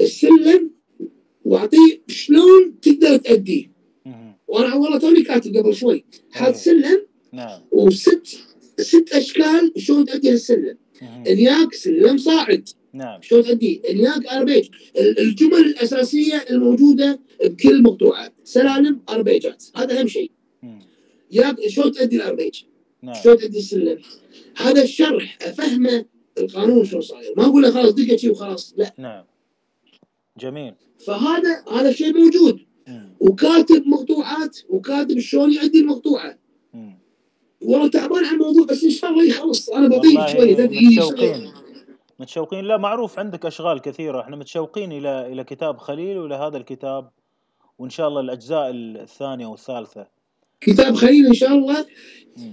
السلم 0.00 0.71
واعطيه 1.44 2.02
شلون 2.08 2.80
تقدر 2.82 3.16
تأديه 3.16 3.72
وأنا 4.48 4.74
والله 4.74 4.98
توني 4.98 5.22
كاتب 5.22 5.56
قبل 5.56 5.74
شوي. 5.74 6.04
حاط 6.30 6.54
سلم 6.54 7.06
نعم. 7.32 7.60
وست 7.72 8.26
ست 8.78 9.12
أشكال 9.12 9.72
شلون 9.76 10.04
تأدي 10.04 10.30
هالسلم. 10.30 10.78
انياك 11.02 11.74
سلم 11.74 12.18
صاعد. 12.18 12.68
نعم. 12.94 13.22
شلون 13.22 13.42
تأديه 13.42 13.80
انياك 13.90 14.26
arpège 14.26 14.68
الجمل 14.98 15.58
الأساسية 15.58 16.44
الموجودة 16.50 17.20
بكل 17.44 17.82
مقطوعه 17.82 18.32
سلالم 18.44 19.00
اربيجات 19.08 19.64
هذا 19.76 20.00
أهم 20.00 20.08
شيء. 20.08 20.30
يا 21.30 21.56
شلون 21.68 21.92
تأدي 21.92 22.16
ال 22.16 22.23
arpège 22.23 22.62
نعم. 23.02 23.14
شلون 23.22 23.36
تأدي 23.38 23.58
السلم؟ 23.58 23.98
هذا 24.56 24.82
الشرح 24.82 25.38
أفهمه 25.42 26.04
القانون 26.38 26.84
شلون 26.84 27.02
صاير. 27.02 27.34
ما 27.36 27.44
أقول 27.46 27.62
له 27.62 27.70
خلاص 27.70 27.92
دقة 27.92 28.16
شيء 28.16 28.30
وخلاص. 28.30 28.74
لا. 28.76 28.94
نعم. 28.98 29.24
جميل. 30.38 30.74
فهذا 31.06 31.64
هذا 31.72 31.88
الشيء 31.88 32.18
موجود. 32.18 32.60
وكاتب 33.20 33.86
مقطوعات 33.86 34.58
وكاتب 34.68 35.18
شلون 35.18 35.52
يؤدي 35.52 35.80
المقطوعه 35.80 36.38
والله 37.62 37.88
تعبان 37.88 38.24
على 38.24 38.34
الموضوع 38.36 38.66
بس 38.66 38.84
إن 38.84 38.90
شاء 38.90 39.10
الله 39.10 39.24
يخلص. 39.24 39.70
أنا 39.70 39.88
بضيق 39.88 40.26
شوي 40.26 40.54
متشوقين. 40.54 41.52
متشوقين. 42.18 42.64
لا 42.64 42.76
معروف 42.76 43.18
عندك 43.18 43.46
أشغال 43.46 43.80
كثيرة. 43.80 44.20
إحنا 44.20 44.36
متشوقين 44.36 44.92
إلى 44.92 45.32
إلى 45.32 45.44
كتاب 45.44 45.78
خليل 45.78 46.18
والى 46.18 46.34
هذا 46.34 46.56
الكتاب. 46.56 47.10
وإن 47.78 47.90
شاء 47.90 48.08
الله 48.08 48.20
الأجزاء 48.20 48.70
الثانية 48.70 49.46
والثالثة. 49.46 50.06
كتاب 50.60 50.94
خليل 50.94 51.26
إن 51.26 51.34
شاء 51.34 51.52
الله. 51.52 51.86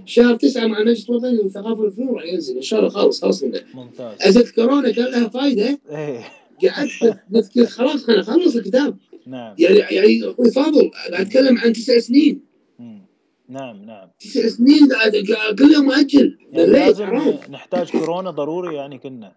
شهر 0.06 0.36
تسعة 0.36 0.68
مع 0.68 0.82
نجد 0.82 1.12
وطني 1.12 1.32
للثقافة 1.32 1.82
والفنون 1.82 2.16
راح 2.16 2.24
ينزل. 2.26 2.56
إن 2.56 2.62
شاء 2.62 2.80
الله 2.80 2.90
خالص 2.90 3.22
خلص 3.22 3.44
منه 3.44 3.62
ممتاز. 3.74 4.22
ازمة 4.22 4.52
كورونا 4.56 4.92
كان 4.92 5.06
لها 5.06 5.28
فائدة 5.28 5.80
إيه. 5.90 6.32
قعدت 6.68 7.18
نفكر 7.32 7.66
خلاص 7.66 8.04
خلينا 8.04 8.22
نخلص 8.22 8.56
الكتاب. 8.56 8.98
نعم. 9.28 9.56
يعني 9.60 9.78
يعني 9.78 10.32
أخوي 10.32 10.52
فاضل 10.52 10.90
قاعد 10.90 11.14
أتكلم 11.14 11.58
عن 11.58 11.74
تسع 11.74 12.00
سنين. 12.00 12.42
مم. 12.80 13.02
نعم 13.50 13.86
نعم. 13.86 14.10
تسع 14.20 14.48
سنين 14.48 14.94
قاعد 14.94 15.12
كل 15.60 15.72
يوم 15.74 15.86
مؤجل 15.86 16.38
يعني 16.52 16.72
لازم 16.72 17.06
حرام. 17.06 17.40
نحتاج 17.50 17.92
كورونا 17.92 18.32
ضروري 18.32 18.76
يعني 18.76 18.98
كنا. 18.98 19.36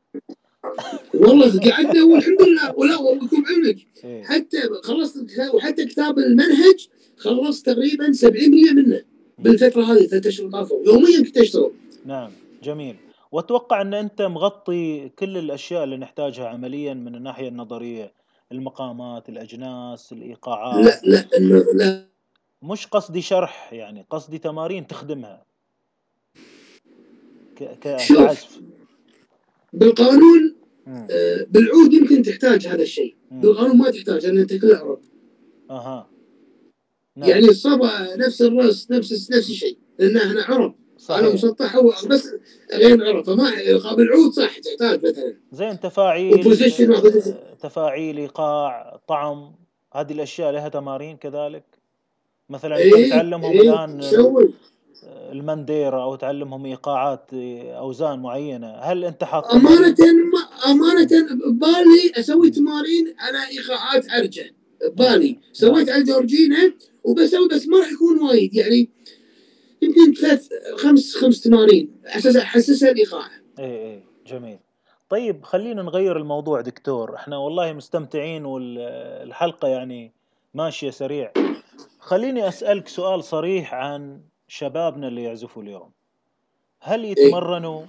والله 1.15 1.61
قعدنا 1.71 2.05
والحمد 2.05 2.43
لله. 2.43 2.75
ولا 2.77 2.97
ويكون 2.99 3.45
علمك 3.47 3.79
إيه. 4.05 4.23
حتى 4.23 4.59
خلصت 4.83 5.27
وحتى 5.55 5.85
كتاب 5.85 6.19
المنهج 6.19 6.89
خلصت 7.17 7.67
تقريبا 7.67 8.13
70% 8.13 8.73
منه. 8.73 9.03
بالفترة 9.39 9.83
هذه 9.83 10.07
ثلاث 10.07 10.27
أشهر 10.27 10.51
طافوا 10.51 10.85
يوميا 10.87 11.23
كنت 11.25 11.37
أشتغل. 11.37 11.73
نعم 12.07 12.31
جميل. 12.63 12.97
وأتوقع 13.33 13.81
أن 13.81 13.95
أنت 13.95 14.23
مغطي 14.23 15.09
كل 15.09 15.39
الأشياء 15.39 15.85
اللي 15.85 15.97
نحتاجها 15.97 16.49
عمليا 16.49 16.95
من 16.95 17.15
الناحية 17.15 17.49
النظرية 17.49 18.13
المقامات 18.53 19.29
الأجناس 19.29 20.13
الإيقاعات. 20.13 20.85
لا 20.85 21.01
لا 21.05 21.29
انه 21.39 21.65
لا. 21.75 22.07
مش 22.63 22.87
قصدي 22.87 23.23
شرح 23.23 23.73
يعني 23.73 24.07
قصدي 24.11 24.39
تمارين 24.39 24.87
تخدمها. 24.87 25.45
ك... 27.57 27.65
ك... 27.65 27.97
شوف. 27.97 28.19
كعزف. 28.19 28.61
بالقانون. 29.73 30.57
آه، 30.87 31.47
بالعود 31.51 31.93
يمكن 31.93 32.23
تحتاج 32.23 32.67
هذا 32.67 32.83
الشيء. 32.83 33.17
بالقانون 33.31 33.79
ما 33.79 33.91
تحتاج 33.91 34.27
لأن 34.27 34.39
انت 34.39 34.55
كل 34.55 34.75
عرب 34.75 35.01
أها. 35.71 36.09
نعم. 37.17 37.31
يعني 37.31 37.49
الصبا 37.49 38.17
نفس 38.17 38.43
الرأس 38.43 38.91
نفس 38.91 39.13
نفس 39.13 39.51
الشيء 39.51 39.79
لأن 39.99 40.17
إحنا 40.17 40.43
عرب. 40.43 40.75
صحيح. 41.09 41.35
مسطح 41.35 41.77
هو 41.77 41.93
بس 42.07 42.29
غير 42.75 43.07
عرب 43.07 43.25
فما 43.25 43.51
بالعود 43.97 44.33
صح 44.33 44.59
تحتاج 44.59 45.07
مثلا. 45.07 45.35
زين 45.53 45.81
تفاعيل. 45.81 46.57
تفاعيل 47.63 48.19
إيقاع 48.19 49.01
طعم 49.09 49.53
هذه 49.95 50.13
الأشياء 50.13 50.53
لها 50.53 50.69
تمارين 50.69 51.17
كذلك؟ 51.17 51.65
مثلا 52.51 52.85
انت 52.85 53.11
تعلمهم 53.11 53.53
إيه 53.53 53.61
الآن 53.61 54.03
سوي 54.03 54.55
المنديرة 55.33 56.03
أو 56.03 56.15
تعلمهم 56.15 56.67
إيقاعات 56.67 57.27
أوزان 57.65 58.19
معينة 58.19 58.67
هل 58.67 59.05
أنت 59.05 59.25
حاط 59.25 59.45
أمانة 59.55 59.97
ما 60.33 60.71
أمانة 60.71 61.09
ببالي 61.47 62.13
أسوي 62.19 62.51
تمارين 62.51 63.15
على 63.19 63.39
إيقاعات 63.49 64.11
عرجه 64.11 64.55
ببالي. 64.91 65.39
سويت 65.53 65.91
على 65.91 66.03
جورجينا 66.05 66.73
وبسوي 67.05 67.49
بس 67.49 67.69
ما 67.69 67.79
راح 67.79 67.93
يكون 67.93 68.23
وايد. 68.23 68.55
يعني 68.55 68.89
يمكن 69.83 70.15
ثلاث 70.21 70.49
خمس 70.77 71.17
خمس 71.17 71.41
تمارين 71.41 72.01
أساس 72.05 72.37
احسسها 72.37 72.91
الإيقاع. 72.91 73.27
إيه 73.59 73.65
إيه 73.65 74.05
جميل. 74.27 74.59
طيب 75.09 75.45
خلينا 75.45 75.83
نغير 75.83 76.17
الموضوع 76.17 76.61
دكتور. 76.61 77.17
إحنا 77.17 77.37
والله 77.37 77.73
مستمتعين 77.73 78.45
والحلقة 78.45 79.69
يعني 79.69 80.13
ماشية 80.55 80.91
سريع. 80.91 81.33
خليني 81.99 82.49
أسألك 82.49 82.89
سؤال 82.89 83.25
صريح 83.25 83.75
عن 83.75 84.21
شبابنا 84.49 85.09
اللي 85.09 85.23
يعزفوا 85.23 85.63
اليوم. 85.63 85.91
هل 86.81 87.05
يتمرنوا؟ 87.05 87.83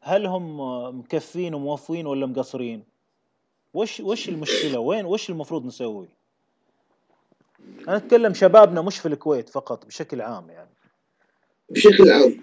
هل 0.00 0.26
هم 0.26 0.60
مكفين 0.98 1.54
وموفين 1.54 2.06
ولا 2.06 2.26
مقصرين؟ 2.26 2.84
وش 3.74 4.00
وش 4.00 4.28
المشكلة؟ 4.28 4.78
وين 4.78 5.04
وش 5.04 5.30
المفروض 5.30 5.66
نسوي؟ 5.66 6.08
أنا 7.88 7.96
أتكلم 7.96 8.34
شبابنا 8.34 8.82
مش 8.82 8.98
في 8.98 9.08
الكويت 9.08 9.48
فقط 9.48 9.86
بشكل 9.86 10.20
عام 10.20 10.50
يعني. 10.50 10.70
بشكل 11.70 12.10
عام. 12.10 12.36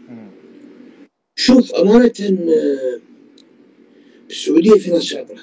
شوف 1.36 1.72
أمانة 1.76 2.14
آه، 2.22 3.00
بالسعودية 4.28 4.72
في 4.72 4.92
ناس 4.92 5.04
شاطرة 5.04 5.36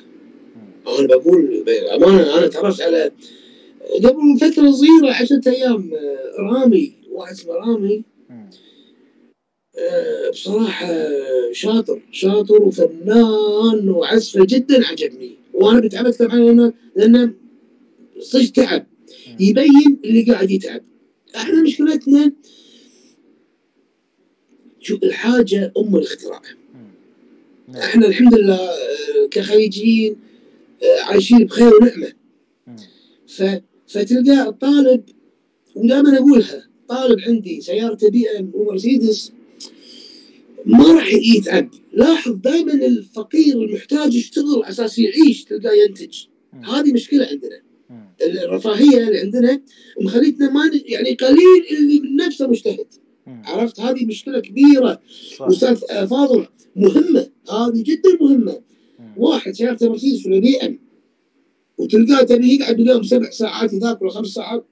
مم. 0.57 0.95
أنا 0.99 1.07
بقول 1.07 1.65
امانه 1.95 2.39
أنا 2.39 2.47
تعرفت 2.47 2.83
على 2.83 3.13
قبل 4.05 4.39
فترة 4.41 4.71
صغيرة 4.71 5.15
عشرة 5.15 5.43
أيام 5.47 5.91
آه، 5.95 6.43
رامي 6.43 6.93
واحد 7.11 7.33
اسمه 7.33 7.55
رامي. 7.55 8.03
آه، 9.79 10.31
بصراحة 10.31 10.89
شاطر 11.53 12.01
شاطر 12.13 12.63
وفنان 12.63 13.89
وعزفه 13.89 14.45
جدا 14.45 14.87
عجبني 14.87 15.37
وأنا 15.55 15.81
بتعب 15.81 16.07
أتكلم 16.07 16.31
عنه 16.31 16.73
لأنه 16.97 17.33
صدق 18.21 18.53
تعب 18.53 18.87
يبين 19.41 19.99
اللي 20.05 20.23
قاعد 20.23 20.51
يتعب 20.51 20.83
إحنا 21.37 21.63
مشكلتنا 21.63 22.33
شوف 24.81 25.03
الحاجة 25.03 25.73
أم 25.79 25.97
الاختراع. 25.97 26.43
نعم. 27.69 27.83
إحنا 27.83 28.07
الحمد 28.07 28.35
لله 28.35 28.55
آه، 28.55 29.27
كخليجيين 29.31 30.17
آه، 30.83 31.03
عايشين 31.03 31.47
بخير 31.47 31.75
ونعمة 31.75 32.13
مم. 32.67 32.77
ف... 33.29 33.43
فتلقى 33.89 34.49
الطالب 34.49 35.03
ودائما 35.75 36.19
أقولها 36.19 36.69
طالب 36.89 37.21
عندي 37.21 37.61
سيارته 37.61 38.11
بي 38.11 38.31
إم 38.39 38.51
ومرسيدس 38.55 39.33
ما 40.67 40.93
راح 40.93 41.13
يتعب 41.13 41.71
لاحظ 41.93 42.33
دائما 42.33 42.73
الفقير 42.73 43.63
المحتاج 43.63 44.15
يشتغل 44.15 44.63
على 44.63 44.69
أساس 44.69 44.99
يعيش 44.99 45.45
تلقاه 45.45 45.73
ينتج. 45.73 46.25
هذه 46.53 46.93
مشكلة 46.93 47.27
عندنا. 47.27 47.61
الرفاهية 48.23 49.09
اللي 49.09 49.19
عندنا 49.19 49.63
مخليتنا 50.01 50.51
ما 50.51 50.71
يعني 50.85 51.15
قليل 51.15 51.67
اللي 51.71 52.01
من 52.01 52.17
نفسه 52.17 52.47
مجتهد. 52.47 52.87
عرفت؟ 53.45 53.81
هذه 53.81 54.07
مشكلة 54.07 54.41
كبيرة. 54.41 55.01
آه، 55.91 56.05
فاضل 56.05 56.47
مهمة. 56.77 57.29
هذه 57.51 57.83
جدا 57.83 58.19
مهمة. 58.21 58.61
واحد 59.17 59.53
سيارته 59.53 59.89
مرسيدس 59.89 60.27
ولا 60.27 60.39
بي 60.39 60.57
ام 60.57 60.79
وتلقاه 61.79 62.23
تبي 62.23 62.55
يقعد 62.55 62.77
باليوم 62.77 63.03
سبع 63.03 63.31
ساعات 63.31 63.73
يذاكر 63.73 64.05
ولا 64.05 64.15
خمس 64.15 64.29
ساعات. 64.29 64.67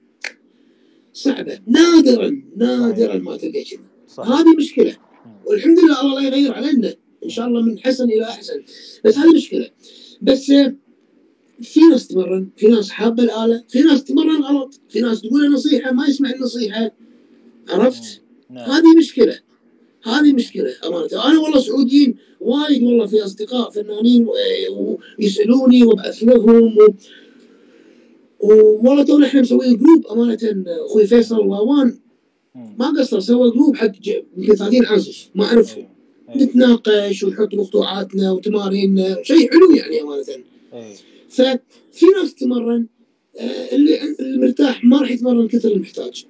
صعبة. 1.13 1.59
نادرا 1.67 2.41
نادرا 2.57 3.17
ما 3.17 3.37
تلقى 3.37 3.63
كذا 3.63 4.25
هذه 4.25 4.55
مشكلة. 4.57 4.97
والحمد 5.45 5.79
لله 5.79 6.01
الله 6.01 6.21
لا 6.21 6.27
يغير 6.27 6.53
علينا. 6.53 6.95
إن 7.25 7.29
شاء 7.29 7.47
الله 7.47 7.61
من 7.61 7.79
حسن 7.79 8.03
إلى 8.03 8.23
أحسن. 8.23 8.63
بس 9.05 9.17
هذه 9.17 9.35
مشكلة. 9.35 9.69
بس 10.21 10.51
في 11.61 11.79
ناس 11.91 12.07
تمرن 12.07 12.49
في 12.55 12.67
ناس 12.67 12.89
حابة 12.89 13.23
الآلة 13.23 13.63
في 13.67 13.81
ناس 13.81 14.03
تمرن 14.03 14.41
غلط 14.41 14.79
في 14.89 15.01
ناس 15.01 15.21
تقول 15.21 15.53
نصيحة 15.53 15.91
ما 15.91 16.05
يسمع 16.05 16.29
النصيحة. 16.29 16.91
عرفت؟ 17.69 18.21
نعم. 18.49 18.71
هذه 18.71 18.97
مشكلة. 18.97 19.39
هذه 20.03 20.33
مشكلة 20.33 20.73
أمانة. 20.85 21.25
أنا 21.31 21.39
والله 21.39 21.59
سعوديين 21.59 22.15
وايد 22.39 22.83
والله 22.83 23.05
في 23.05 23.23
أصدقاء 23.25 23.69
فنانين 23.69 24.27
و- 24.27 24.97
ويسالوني 25.19 25.83
وابعث 25.83 26.23
لهم 26.23 26.77
و... 26.77 26.87
والله 28.83 29.03
تونا 29.03 29.27
إحنا 29.27 29.41
مسويين 29.41 29.77
جروب 29.77 30.07
أمانة 30.07 30.37
أخوي 30.85 31.07
فيصل 31.07 31.45
مم. 32.55 32.75
ما 32.79 32.87
قصر 32.99 33.19
سوى 33.19 33.51
جروب 33.51 33.75
حق 33.75 33.91
يمكن 34.37 34.55
30 34.55 34.85
عازف 34.85 35.29
ما 35.35 35.45
اعرفهم 35.45 35.85
إيه. 36.29 36.35
إيه. 36.35 36.43
نتناقش 36.45 37.23
ونحط 37.23 37.53
مقطوعاتنا 37.53 38.31
وتماريننا. 38.31 39.23
شيء 39.23 39.51
حلو 39.51 39.71
يعني 39.75 40.01
أمانة. 40.01 40.23
إيه. 40.73 40.93
ففي 41.29 42.05
ناس 42.21 42.35
تتمرن 42.35 42.85
آه، 43.39 43.75
اللي 43.75 43.99
اللي 44.19 44.37
مرتاح 44.37 44.83
ما 44.85 45.01
راح 45.01 45.11
يتمرن 45.11 45.47
كثر 45.47 45.71
المحتاج. 45.71 46.25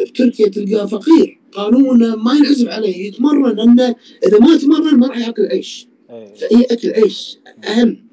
مم. 0.00 0.06
بتركيا 0.06 0.48
تلقاه 0.48 0.86
فقير 0.86 1.40
قانون 1.52 2.14
ما 2.14 2.32
ينعزف 2.32 2.68
عليه 2.68 3.08
يتمرن 3.08 3.56
لأنه 3.56 3.94
إذا 4.26 4.38
ما 4.38 4.56
تمرن 4.56 4.98
ما 4.98 5.06
راح 5.06 5.18
يأكل 5.18 5.46
عيش 5.46 5.88
إيه. 6.10 6.34
فهي 6.34 6.62
أكل 6.70 6.90
عيش 6.90 7.38
أهم 7.64 8.08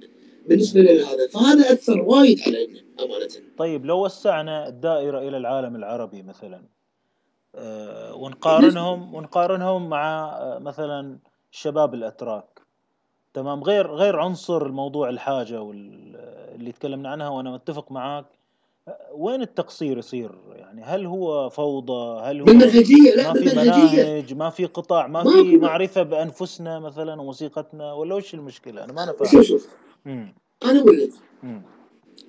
بالنسبة 0.47 0.81
لهذا 0.81 1.27
فهذا 1.27 1.73
أثر 1.73 2.01
وايد 2.01 2.41
علينا 2.41 2.79
أمانة 2.99 3.27
طيب 3.57 3.85
لو 3.85 4.05
وسعنا 4.05 4.67
الدائرة 4.67 5.19
إلى 5.27 5.37
العالم 5.37 5.75
العربي 5.75 6.21
مثلا 6.21 6.61
آه، 7.55 8.15
ونقارنهم 8.15 9.15
ونقارنهم 9.15 9.89
مع 9.89 10.25
آه، 10.25 10.59
مثلا 10.59 11.17
الشباب 11.51 11.93
الأتراك 11.93 12.61
تمام 13.33 13.63
غير 13.63 13.91
غير 13.95 14.19
عنصر 14.19 14.65
الموضوع 14.65 15.09
الحاجة 15.09 15.61
واللي 15.61 16.71
تكلمنا 16.71 17.09
عنها 17.09 17.29
وأنا 17.29 17.51
متفق 17.51 17.91
معاك 17.91 18.25
آه، 18.25 18.40
وين 19.15 19.41
التقصير 19.41 19.97
يصير؟ 19.97 20.31
يعني 20.55 20.83
هل 20.83 21.05
هو 21.05 21.49
فوضى؟ 21.49 22.21
هل 22.23 22.39
هو 22.39 22.45
بالمنهجيه 22.45 23.15
لا 23.15 23.33
ما 23.33 23.39
في 23.39 23.55
مناهج؟ 23.55 24.33
ما 24.33 24.49
في 24.49 24.65
قطاع؟ 24.65 25.07
ما 25.07 25.23
ما 25.23 25.31
في 25.31 25.57
معرفة 25.57 26.03
بأنفسنا 26.03 26.79
مثلا 26.79 27.21
وموسيقتنا؟ 27.21 27.93
ولا 27.93 28.15
وش 28.15 28.33
المشكلة؟ 28.33 28.83
أنا 28.83 28.93
ما 28.93 29.03
أنا 29.03 29.11
شوف 29.11 29.31
فاهم. 29.31 29.43
شوف 29.43 29.67
مم. 30.05 30.33
أنا 30.65 30.79
أقول 30.79 30.99
لك. 30.99 31.09
مم. 31.43 31.61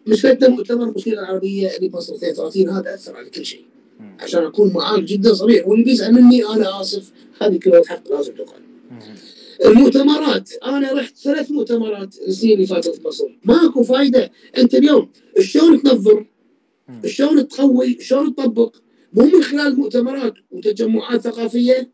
مشكلتنا 0.07 0.49
مؤتمر 0.49 0.83
الموسيقى 0.83 1.21
العربية 1.21 1.77
اللي 1.77 1.89
بمصر 1.89 2.15
32 2.15 2.69
هذا 2.69 2.95
أثر 2.95 3.17
على 3.17 3.31
كل 3.31 3.45
شيء. 3.45 3.65
مم. 4.01 4.17
عشان 4.21 4.45
أكون 4.45 4.73
معاك 4.73 5.03
جدا 5.03 5.35
صريح. 5.35 5.69
واللي 5.69 5.85
بيزعل 5.85 6.13
مني 6.13 6.45
أنا 6.47 6.81
آسف. 6.81 7.13
هذه 7.43 7.59
كلمه 7.59 7.83
حق 7.87 8.09
لازم 8.11 8.35
تقال. 8.35 8.63
المؤتمرات. 9.65 10.53
أنا 10.53 10.93
رحت 10.93 11.17
ثلاث 11.17 11.51
مؤتمرات 11.51 12.19
السنين 12.19 12.55
اللي 12.55 12.67
فاتت 12.67 13.01
بمصر 13.01 13.39
ماكو 13.45 13.83
فايدة. 13.83 14.31
أنت 14.59 14.75
اليوم 14.75 15.09
شلون 15.41 15.83
تنظر؟ 15.83 16.27
شلون 17.07 17.49
تقوي 17.49 17.99
شلون 18.01 18.35
تطبق 18.35 18.77
مو 19.13 19.25
من 19.25 19.43
خلال 19.43 19.77
مؤتمرات 19.77 20.35
وتجمعات 20.51 21.21
ثقافية. 21.21 21.91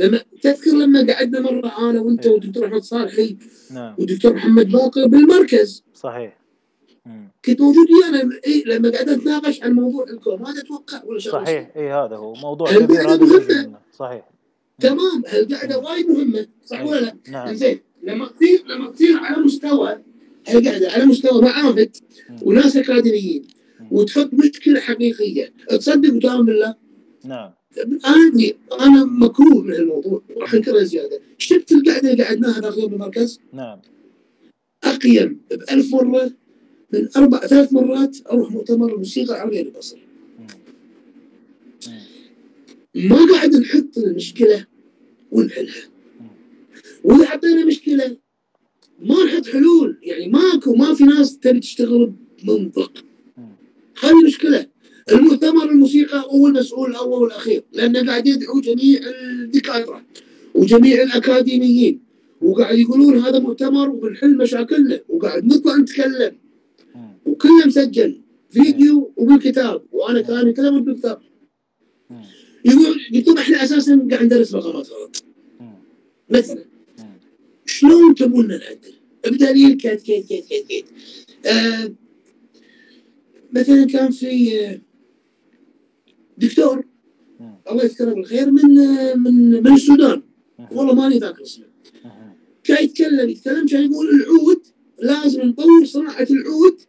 لما 0.00 0.20
تذكر 0.42 0.70
لما 0.70 1.06
قعدنا 1.12 1.40
مرة 1.40 1.90
أنا 1.90 2.00
وأنت 2.00 2.26
إيه. 2.26 2.32
والدكتور 2.32 2.66
أحمد 2.66 2.82
صالحي 2.82 3.36
نعم. 3.70 3.94
والدكتور 3.98 4.34
محمد 4.34 4.68
باقر 4.68 5.06
بالمركز. 5.06 5.84
صحيح. 5.94 6.38
مم. 7.06 7.28
كنت 7.44 7.60
موجود 7.60 7.86
ويانا. 7.90 8.30
إيه 8.46 8.64
لما 8.64 8.90
قعدت 8.90 9.08
اتناقش 9.08 9.62
عن 9.62 9.72
موضوع 9.72 10.04
الكون 10.10 10.42
ما 10.42 10.50
أتوقع 10.60 11.04
ولا 11.04 11.18
شغلة؟ 11.18 11.44
صحيح. 11.44 11.70
اي 11.76 11.92
هذا 11.92 12.16
هو 12.16 12.34
موضوع 12.34 12.70
هل 12.70 12.78
كبير 12.78 13.12
هذا 13.12 13.24
مهمة؟ 13.24 13.78
صحيح. 13.92 14.30
تمام. 14.80 15.22
هالقعده 15.26 15.78
وايد 15.78 16.10
مهمة؟ 16.10 16.46
صح 16.64 16.82
ولا 16.82 17.00
لا؟ 17.00 17.16
نعم. 17.28 17.54
زين. 17.54 17.80
لما 18.02 18.26
تصير 18.26 18.64
لما 18.66 18.90
تصير 18.90 19.16
على 19.18 19.44
مستوى 19.44 19.98
هالقعده 20.48 20.90
على 20.90 21.06
مستوى 21.06 21.42
معاهد. 21.42 21.96
وناس 22.42 22.76
أكاديميين. 22.76 23.46
وتحط 23.90 24.30
مشكلة 24.34 24.80
حقيقية. 24.80 25.52
تصدق 25.68 26.14
وتؤمن 26.14 26.46
بالله 26.46 26.74
نعم. 27.24 27.50
أنا 28.06 28.52
أنا 28.80 29.04
مكروه 29.04 29.62
من 29.62 29.74
الموضوع 29.74 30.22
راح 30.36 30.54
انكرها 30.54 30.82
زيادة. 30.82 31.20
شفت 31.38 31.72
القعده 31.72 32.12
اللي 32.12 32.24
قعدناها 32.24 32.60
ذاك 32.60 32.72
اليوم 32.72 32.90
بالمركز 32.90 33.40
نعم. 33.52 33.78
أقيم 34.84 35.40
بألف 35.50 35.94
مرة 35.94 36.30
من 36.92 37.08
أربع 37.16 37.46
ثلاث 37.46 37.72
مرات 37.72 38.16
أروح 38.32 38.50
مؤتمر 38.50 38.92
الموسيقى 38.92 39.34
العربية 39.34 39.62
لمصر. 39.62 39.98
ما 42.94 43.26
قاعد 43.32 43.56
نحط 43.56 43.98
المشكلة 43.98 44.66
ونحلها. 45.30 45.88
وإذا 47.04 47.26
حطينا 47.26 47.64
مشكلة 47.64 48.16
ما 49.00 49.24
نحط 49.24 49.46
حلول. 49.46 49.98
يعني 50.02 50.28
ماكو 50.28 50.74
ما 50.74 50.94
في 50.94 51.04
ناس 51.04 51.38
تبي 51.38 51.60
تشتغل 51.60 52.12
بمنطق. 52.44 53.04
هذه 54.00 54.24
مشكلة 54.24 54.66
المؤتمر 55.12 55.70
الموسيقى 55.70 56.24
هو 56.28 56.46
المسؤول 56.46 56.90
الأول 56.90 57.22
والاخير 57.22 57.62
لأنه 57.72 58.06
قاعد 58.06 58.26
يدعو 58.26 58.60
جميع 58.60 59.00
الدكاتره 59.40 60.02
وجميع 60.54 61.02
الأكاديميين 61.02 62.00
وقاعد 62.40 62.78
يقولون 62.78 63.18
هذا 63.18 63.38
مؤتمر 63.38 63.88
وبنحل 63.88 64.36
مشاكلنا 64.36 65.00
وقاعد 65.08 65.44
نطلع 65.44 65.76
نتكلم. 65.76 66.36
وكله 67.26 67.66
مسجل 67.66 68.20
فيديو 68.50 69.12
وبالكتاب 69.16 69.82
وأنا 69.92 70.20
كان 70.20 70.52
كلام 70.52 70.84
بالكتاب. 70.84 71.18
يقول 72.64 73.00
يقول 73.12 73.38
إحنا 73.38 73.64
أساسا 73.64 74.08
قاعد 74.10 74.24
ندرس 74.24 74.54
مقامات 74.54 74.88
غلط. 74.90 75.24
مثلا. 76.30 76.64
شلون 77.66 78.14
تبون 78.14 78.48
نعدل؟ 78.48 78.94
بدليل 79.26 79.76
كت 79.76 80.02
كت 80.02 80.26
كت 80.28 80.44
كت 80.48 80.66
كت 80.68 80.84
آه 81.46 81.92
مثلا 83.56 83.86
كان 83.86 84.10
في 84.10 84.60
آه، 84.60 84.80
دكتور. 86.38 86.84
الله 87.70 87.84
يذكره 87.84 88.12
بالخير 88.14 88.50
من 88.50 88.78
آه، 88.78 89.14
من 89.14 89.50
من 89.50 89.72
السودان. 89.74 90.22
والله 90.72 90.94
ماني 90.94 91.18
ذاكر 91.18 91.42
اسمه. 91.42 91.64
كان 92.64 92.84
يتكلم 92.84 93.28
يتكلم 93.28 93.66
كان 93.66 93.92
يقول 93.92 94.08
العود 94.08 94.62
لازم 95.02 95.42
نطور 95.42 95.84
صناعة 95.84 96.26
العود 96.30 96.80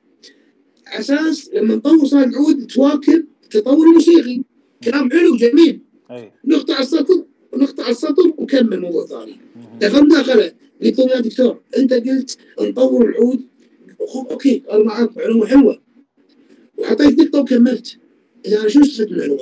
أساس 0.87 1.49
لما 1.53 1.75
نطور 1.75 2.05
صناعة 2.05 2.23
العود 2.23 2.67
تواكب 2.67 3.25
التطور 3.43 3.87
الموسيقي. 3.87 4.41
كلام 4.83 5.11
حلو 5.11 5.35
جميل. 5.35 5.81
نقطع 6.45 6.79
السطر 6.79 7.25
ونقطع 7.53 7.89
السطر 7.89 8.27
وكمل 8.37 8.79
موضوع 8.79 9.05
ثاني. 9.05 9.37
مم. 9.55 9.79
دخلت 9.79 10.11
داخله 10.11 10.53
قلت 10.83 10.99
له 10.99 11.05
يا 11.15 11.19
دكتور 11.19 11.61
أنت 11.77 11.93
قلت 11.93 12.37
نطور 12.61 13.09
العود. 13.09 13.41
أوكي 14.31 14.63
أنا 14.71 14.83
معك 14.83 15.17
معلومة 15.17 15.45
حلوة. 15.45 15.86
وحطيت 16.77 17.19
نقطه 17.19 17.39
وكملت 17.39 17.97
إذا 18.45 18.59
أنا 18.61 18.69
شنو 18.69 18.83
استفدت 18.83 19.11
من 19.11 19.19
هذه؟ 19.19 19.37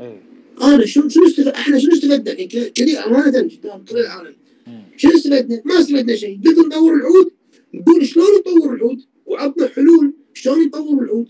اي 0.00 0.18
أنا 0.62 0.86
شنو 0.86 1.08
شنو 1.08 1.26
استفدت 1.26 1.54
إحنا 1.54 1.78
شنو 1.78 1.92
استفدنا؟ 1.92 2.32
يعني 2.32 2.46
كذي 2.46 2.98
أمانة 2.98 3.38
قدام 3.38 3.84
كل 3.90 3.98
العالم. 3.98 4.34
مم. 4.66 4.82
شنو 4.96 5.12
استفدنا؟ 5.12 5.62
ما 5.64 5.80
استفدنا 5.80 6.16
شيء. 6.16 6.40
قلت 6.44 6.58
نطور 6.58 6.94
العود. 6.94 7.30
نقول 7.74 8.06
شلون 8.06 8.26
نطور 8.38 8.74
العود؟ 8.74 9.00
وعطنا 9.26 9.68
حلول 9.68 10.12
شلون 10.34 10.66
نطور 10.66 11.04
العود. 11.04 11.28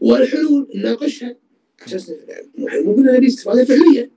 والحلول 0.00 0.68
نناقشها 0.74 1.36
عشان 1.82 1.96
نستفيد. 1.96 2.18
مو 2.58 2.94
قلنا 2.94 3.16
نبي 3.16 3.26
استفادة 3.26 3.64
فعلية. 3.64 4.10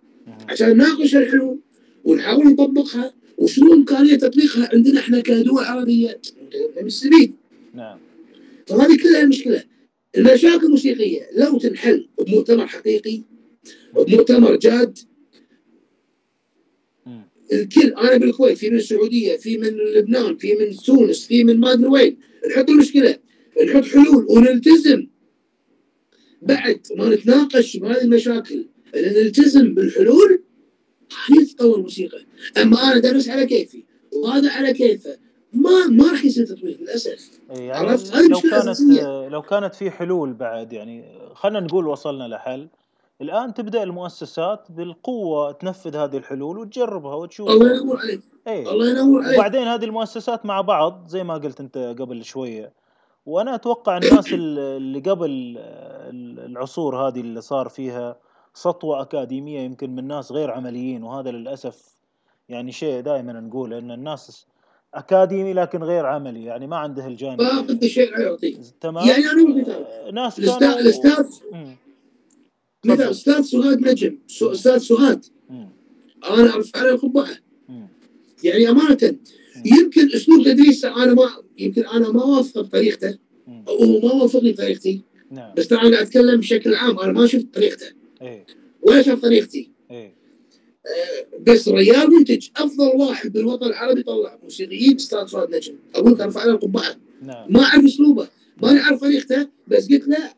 عشان 0.50 0.70
نناقش 0.70 1.16
الحلول 1.16 1.58
ونحاول 2.04 2.46
نطبقها 2.46 3.14
وشنو 3.38 3.74
إمكانية 3.74 4.16
تطبيقها 4.16 4.70
عندنا 4.74 5.00
إحنا 5.00 5.20
كدول 5.22 5.64
عربية؟ 5.64 6.22
نستفيد. 6.84 7.34
نعم. 7.74 7.98
فهذه 8.68 8.98
كلها 8.98 9.22
المشكلة. 9.22 9.64
المشاكل 10.18 10.66
الموسيقيه 10.66 11.30
لو 11.36 11.58
تنحل. 11.58 12.10
بمؤتمر 12.20 12.68
حقيقي 12.68 13.22
بمؤتمر 13.96 14.56
جاد. 14.56 15.00
الكل 17.54 17.94
أنا 17.94 18.18
بالكويت 18.18 18.58
في 18.58 18.70
من 18.70 18.76
السعودية 18.76 19.38
في 19.38 19.58
من 19.58 19.68
لبنان 19.68 20.38
في 20.38 20.56
من 20.56 20.76
تونس 20.76 21.26
في 21.26 21.44
من 21.44 21.60
ما 21.60 21.74
أدري 21.74 21.88
وين. 21.88 22.18
نحط 22.50 22.70
المشكلة 22.70 23.20
نحط 23.66 23.84
حلول 23.84 24.26
ونلتزم. 24.30 25.08
بعد 26.42 26.88
ما 26.96 27.16
نتناقش 27.16 27.78
بهذه 27.78 28.02
المشاكل 28.02 28.66
ان 28.96 29.04
نلتزم 29.04 29.74
بالحلول 29.74 30.44
هذه 31.30 31.44
تطور 31.44 31.78
الموسيقى 31.78 32.26
أما 32.58 32.84
أنا 32.84 32.98
ادرس 32.98 33.30
على 33.30 33.46
كيفي 33.46 33.84
وهذا 34.12 34.52
على 34.52 34.74
كيفه. 34.74 35.18
ما 35.54 35.88
ما 35.90 36.12
راح 36.12 36.26
يصير 36.26 36.46
تطوير 36.46 36.78
للأسف. 36.82 37.40
إي 37.58 37.72
عرفت؟ 37.72 38.14
يعني 38.14 38.26
هذه 38.26 38.30
لو 38.32 38.40
كانت. 38.50 38.82
لو 39.32 39.42
كانت 39.42 39.76
في 39.76 39.92
حلول 39.92 40.34
بعد 40.34 40.74
يعني 40.74 41.20
خلينا 41.34 41.60
نقول 41.60 41.88
وصلنا 41.88 42.28
لحل. 42.28 42.68
الآن 43.22 43.54
تبدأ 43.54 43.84
المؤسسات 43.84 44.72
بالقوة 44.72 45.52
تنفذ 45.52 45.96
هذه 45.96 46.18
الحلول 46.18 46.58
وتجربها 46.58 47.16
وتشوف. 47.16 47.50
الله 47.50 47.72
ينور 47.78 47.98
عليك. 48.00 48.22
اي 48.48 48.70
الله 48.72 48.90
ينور 48.90 49.24
عليك. 49.24 49.38
وبعدين 49.40 49.62
هذه 49.68 49.86
المؤسسات 49.86 50.46
مع 50.46 50.62
بعض 50.62 51.08
زي 51.08 51.24
ما 51.24 51.34
قلت 51.34 51.60
أنت 51.60 51.96
قبل 52.00 52.24
شوية. 52.24 52.74
وأنا 53.26 53.56
أتوقع 53.56 53.98
الناس 53.98 54.34
ال- 54.34 54.60
اللي 54.60 55.00
قبل 55.00 55.30
ال- 55.30 56.40
العصور 56.52 57.08
هذه 57.08 57.20
اللي 57.20 57.42
صار 57.42 57.70
فيها 57.70 58.16
سطوة 58.54 59.02
أكاديمية 59.02 59.60
يمكن 59.60 59.96
من 59.96 60.08
ناس 60.08 60.32
غير 60.32 60.52
عمليين 60.52 61.04
وهذا 61.04 61.32
للأسف 61.32 61.96
يعني 62.50 62.72
شيء 62.72 63.00
دائما 63.02 63.34
نقول 63.34 63.74
إن 63.74 63.92
الناس 63.92 64.48
أكاديمي 64.94 65.54
لكن 65.54 65.84
غير 65.84 66.06
عملي 66.06 66.44
يعني 66.44 66.68
ما 66.68 66.76
عنده 66.76 67.08
الجانب. 67.08 67.42
فاقد 67.42 67.84
الشيء 67.84 68.12
لا 68.12 68.22
يعطيه 68.22 68.58
تمام؟ 68.82 69.08
يعني 69.08 69.26
أنا 69.26 69.62
مثال. 69.62 69.86
ناس 70.14 70.40
الاستاذ 70.40 70.60
كانوا 70.60 70.80
الاستاذ. 70.80 71.26
مثال. 72.86 73.10
أستاذ 73.10 73.42
سهاد 73.42 73.82
نجم. 73.82 74.18
أستاذ 74.42 74.78
سهاد. 74.78 75.26
أنا 76.30 76.50
أعرف 76.50 76.72
على 76.76 76.90
القبعه. 76.90 77.28
يعني 78.44 78.70
أمانة 78.70 79.16
يمكن 79.66 80.12
أسلوب 80.16 80.44
تدريسه 80.46 81.04
أنا 81.04 81.14
ما 81.14 81.30
يمكن 81.58 81.86
أنا 81.86 82.12
ما 82.12 82.24
اوافقه 82.24 82.62
بطريقته 82.62 83.18
مم. 83.48 83.64
أو 83.68 83.84
هو 83.84 84.00
ما 84.00 84.14
وافقني 84.14 84.52
بطريقتي 84.52 85.02
نعم. 85.32 85.54
بس 85.58 85.72
أنا 85.72 85.82
قاعد 85.82 85.94
أتكلم 85.94 86.40
بشكل 86.40 86.76
عام. 86.76 87.00
أنا 87.00 87.12
ما 87.12 87.28
شفت 87.28 87.54
طريقته. 87.54 87.86
إيه. 88.22 88.46
ولا 88.82 89.02
شاف 89.02 89.22
طريقتي. 89.22 89.73
بس 91.42 91.68
ريال 91.68 92.12
منتج 92.12 92.48
أفضل 92.58 92.88
واحد 92.88 93.34
بالوطن 93.34 93.66
العربي 93.66 94.04
طلع 94.04 94.40
موسيقيين 94.44 94.96
أستاذ 94.96 95.28
فؤاد 95.28 95.56
نجم. 95.56 95.76
أقول 95.96 96.12
لك 96.12 96.22
ارفع 96.22 96.46
له 96.46 96.52
القبعه 96.52 96.96
نعم. 97.22 97.54
ما 97.54 97.64
أعرف 97.64 97.86
أسلوبه. 97.86 98.28
ما 98.62 98.74
نعرف 98.74 99.02
طريقته 99.02 99.48
بس 99.68 99.92
قلت 99.92 100.08
له 100.08 100.34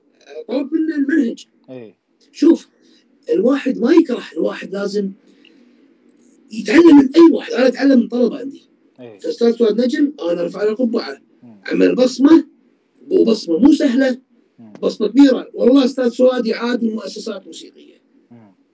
طلب 0.48 0.74
منه 0.74 0.96
المنهج. 0.96 1.46
إيه. 1.70 1.96
شوف 2.32 2.68
الواحد 3.34 3.78
ما 3.78 3.94
يكره 3.94 4.24
الواحد 4.34 4.74
لازم 4.74 5.12
يتعلم 6.52 6.98
من 6.98 7.10
أي 7.16 7.32
واحد. 7.32 7.54
أنا 7.54 7.68
أتعلم 7.68 8.00
من 8.00 8.08
طلبه 8.08 8.40
عندي. 8.40 8.62
أستاذ 9.00 9.58
فؤاد 9.58 9.82
نجم 9.82 10.14
أنا 10.22 10.42
ارفع 10.42 10.64
له 10.64 10.70
القبعه. 10.70 11.22
عمل 11.66 11.96
بصمة 11.96 12.48
وبصمه 13.10 13.58
مو 13.58 13.74
سهلة. 13.74 14.18
بصمة 14.82 15.08
كبيرة. 15.08 15.50
والله 15.54 15.86
أستاذ 15.86 16.12
فؤاد 16.12 16.46
يعادل 16.46 16.92
مؤسسات 16.92 17.46
موسيقية. 17.46 18.02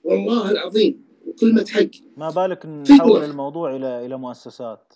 والله 0.03 0.51
العظيم. 0.51 1.00
وكلمه 1.31 1.65
حق 1.69 1.87
ما 2.17 2.29
بالك 2.29 2.65
نحول. 2.65 3.23
الموضوع 3.23 3.75
إلى 3.75 4.05
إلى 4.05 4.17
مؤسسات 4.17 4.93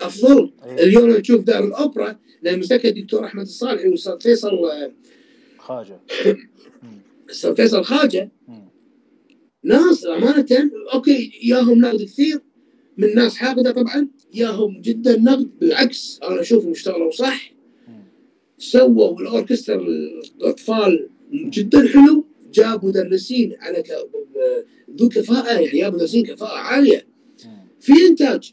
أفضل 0.00 0.52
إيه. 0.64 0.84
اليوم 0.84 1.10
نشوف 1.10 1.42
دار 1.44 1.64
الأوبرا 1.64 2.16
لما 2.42 2.56
مسكها 2.56 2.88
الدكتور 2.88 3.24
أحمد 3.24 3.42
الصالحي 3.42 3.88
والاستاذ 3.88 4.18
فيصل 4.28 4.58
خاجة 5.58 6.00
مم. 6.82 6.98
الاستاذ 7.24 7.54
فيصل 7.56 7.84
خاجة. 7.84 8.30
ناس 9.64 10.06
أمانة 10.06 10.70
okay 10.94 11.40
ياهم 11.42 11.78
نقد 11.78 12.02
كثير 12.02 12.40
من 12.96 13.14
ناس 13.14 13.36
حاقدة 13.36 13.72
طبعا 13.72 14.08
ياهم 14.34 14.80
جدا 14.80 15.18
نقد 15.20 15.58
بالعكس 15.58 16.20
أنا 16.22 16.40
اشوفهم 16.40 16.70
اشتغلوا 16.70 17.10
صح. 17.10 17.52
سووا 18.58 19.20
الاوركسترا 19.20 19.76
الأطفال 20.36 21.08
جدا 21.32 21.88
حلو 21.88 22.24
جاب 22.54 22.84
مدرسين 22.84 23.56
على. 23.60 23.84
ذو 25.00 25.08
كفاءة 25.08 25.60
يعني 25.60 25.80
جاب 25.80 25.94
مدرسين 25.94 26.26
كفاءة 26.26 26.58
عالية. 26.58 27.06
في 27.80 27.92
إنتاج. 28.08 28.52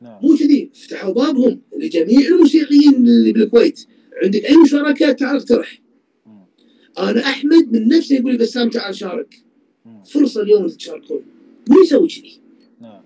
نعم. 0.00 0.18
مو 0.22 0.36
كذي 0.36 0.70
فتحوا 0.74 1.12
بابهم 1.12 1.60
لجميع 1.78 2.28
الموسيقيين 2.28 2.94
اللي 2.94 3.32
بالكويت. 3.32 3.80
عندك 4.22 4.44
أي 4.44 4.56
مشاركة 4.56 5.12
تعال 5.12 5.36
اقترح. 5.36 5.82
أنا 6.98 7.20
أحمد 7.20 7.72
من 7.72 7.88
نفسي 7.88 8.14
يقول 8.14 8.32
لي 8.32 8.38
بسام 8.38 8.70
تعال 8.70 8.94
شارك. 8.94 9.34
فرصة 10.06 10.42
اليوم 10.42 10.68
تشاركون. 10.68 11.22
مو 11.68 11.82
يسوي 11.82 12.08
كذي. 12.08 12.40
نعم. 12.80 13.02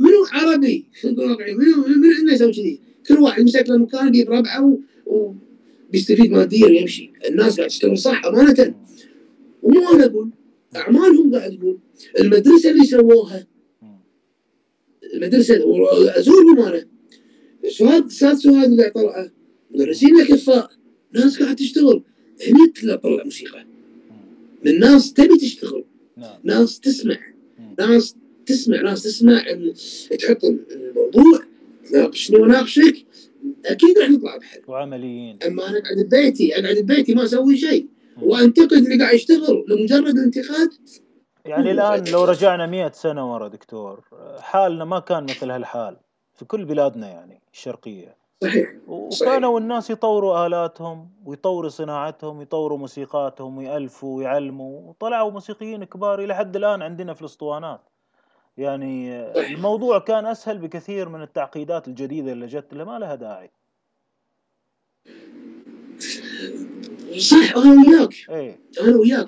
منو 0.00 0.26
عربي؟ 0.32 0.84
خلينا 1.00 1.16
نقول 1.16 1.30
واقعي. 1.30 1.54
منو 1.54 1.76
منو 1.86 2.14
عندنا 2.18 2.34
يسوي 2.34 2.52
كذي؟ 2.52 2.80
كل 3.08 3.18
واحد 3.18 3.40
يمسك 3.40 3.64
له 3.68 3.76
مكان 3.76 4.08
يجيب 4.08 4.30
ربعه. 4.30 4.78
وبيستفيد 5.06 6.30
ماديا 6.32 6.66
ويمشي. 6.66 7.12
الناس 7.28 7.56
قاعد 7.56 7.68
تشتغل 7.68 7.98
صح 7.98 8.24
أمانة. 8.24 8.74
ومو 9.68 9.88
أنا 9.94 10.04
أقول 10.04 10.30
أعمالهم 10.76 11.34
قاعد 11.34 11.58
تقول 11.58 11.78
المدرسة 12.20 12.70
اللي 12.70 12.84
سووها. 12.84 13.46
المدرسة 15.14 15.54
ازورهم 16.18 16.58
أنا. 16.58 16.86
سؤال 17.68 18.06
أستاذ 18.06 18.34
سؤال 18.34 18.64
اللي 18.64 18.82
قاعد 18.82 18.92
طلعه 18.92 19.30
مدرسين 19.70 20.24
كفاء 20.24 20.70
ناس 21.12 21.42
قاعد 21.42 21.56
تشتغل. 21.56 22.02
هني 22.46 22.68
تطلع 22.74 22.96
طلع 22.96 23.24
موسيقى. 23.24 23.66
من 24.64 24.78
ناس 24.78 25.12
تبي 25.12 25.36
تشتغل. 25.36 25.84
نعم. 26.16 26.40
ناس 26.44 26.80
تسمع. 26.80 27.18
ناس 27.78 28.14
تسمع. 28.46 28.80
ناس 28.80 29.02
تسمع 29.02 29.44
تحط 30.18 30.44
الموضوع. 30.44 31.42
تناقشني 31.90 32.36
وناقشك 32.36 33.06
أكيد 33.66 33.98
راح 33.98 34.10
نطلع 34.10 34.36
بحل. 34.36 34.60
وعمليين. 34.68 35.38
أما 35.46 35.68
أنا 35.68 35.78
اقعد 35.78 36.06
ببيتي 36.06 36.58
اقعد 36.58 36.78
ببيتي 36.78 37.14
ما 37.14 37.24
أسوي 37.24 37.56
شيء. 37.56 37.86
وأنتقد 38.22 38.72
اللي 38.72 39.04
قاعد 39.04 39.14
يشتغل 39.14 39.64
لمجرد 39.68 40.08
الانتقاد؟ 40.08 40.70
يعني 41.44 41.70
الآن 41.70 42.04
لو 42.04 42.24
رجعنا 42.24 42.66
مئة 42.66 42.90
سنة 42.90 43.32
ورا 43.32 43.48
دكتور 43.48 44.04
حالنا 44.40 44.84
ما 44.84 44.98
كان 44.98 45.24
مثل 45.24 45.50
هالحال 45.50 45.96
في 46.34 46.44
كل 46.44 46.64
بلادنا 46.64 47.08
يعني 47.08 47.40
الشرقية. 47.52 48.16
صحيح. 48.42 48.74
وكانوا 48.88 49.60
الناس 49.60 49.90
يطوروا 49.90 50.46
آلاتهم 50.46 51.10
ويطوروا 51.24 51.70
صناعتهم 51.70 52.38
ويطوروا 52.38 52.78
موسيقاتهم 52.78 53.58
ويألفوا 53.58 54.16
ويعلموا 54.16 54.80
وطلعوا 54.88 55.30
موسيقيين 55.30 55.84
كبار 55.84 56.24
إلى 56.24 56.34
حد 56.34 56.56
الآن 56.56 56.82
عندنا 56.82 57.14
في 57.14 57.20
الأسطوانات. 57.20 57.80
يعني 58.56 59.24
صح. 59.34 59.48
الموضوع 59.48 59.98
كان 59.98 60.26
أسهل 60.26 60.58
بكثير 60.58 61.08
من 61.08 61.22
التعقيدات 61.22 61.88
الجديدة 61.88 62.32
اللي 62.32 62.46
جت 62.46 62.72
اللي 62.72 62.84
ما 62.84 62.98
لها 62.98 63.14
داعي. 63.14 63.50
صح 67.16 67.56
أنا 67.56 67.88
وياك. 67.88 68.14
إيه. 68.30 68.58
أنا 68.80 68.96
وياك. 68.96 69.26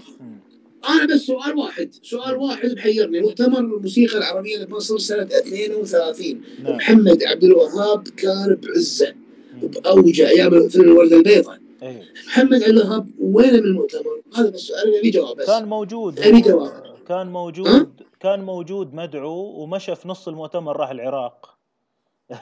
أنا 0.89 1.15
بس 1.15 1.21
سؤال 1.21 1.57
واحد 1.59 1.91
سؤال 2.03 2.37
واحد 2.37 2.73
محيرني 2.73 3.21
مؤتمر 3.21 3.59
الموسيقى 3.59 4.19
العربية 4.19 4.65
بمصر 4.65 4.99
سنة 4.99 5.23
32 5.23 6.41
نعم. 6.63 6.77
محمد 6.77 7.23
عبد 7.25 7.45
الوهاب 7.45 8.09
كان 8.09 8.55
بعزة 8.63 9.13
مم. 9.55 9.65
وباوجه 9.65 10.29
أيام 10.29 10.69
فيلم 10.69 10.85
الورده 10.85 11.17
البيضاء. 11.17 11.59
إيه. 11.83 12.03
محمد 12.27 12.55
عبد 12.63 12.69
الوهاب 12.69 13.07
وين 13.19 13.53
من 13.53 13.59
المؤتمر؟ 13.59 14.21
هذا 14.37 14.51
بس 14.51 14.61
سؤال 14.61 14.99
أبي 14.99 15.11
جواب 15.11 15.37
بس. 15.37 15.47
كان 15.47 15.65
موجود. 15.65 16.21
أبي 16.21 16.41
جواب. 16.41 16.83
كان 17.09 17.27
موجود 17.27 17.91
كان 18.21 18.41
موجود 18.43 18.95
مدعو 18.95 19.63
ومشى 19.63 19.97
في 19.97 20.09
نص 20.09 20.29
المؤتمر 20.29 20.77
راح 20.77 20.91
العراق. 20.91 21.59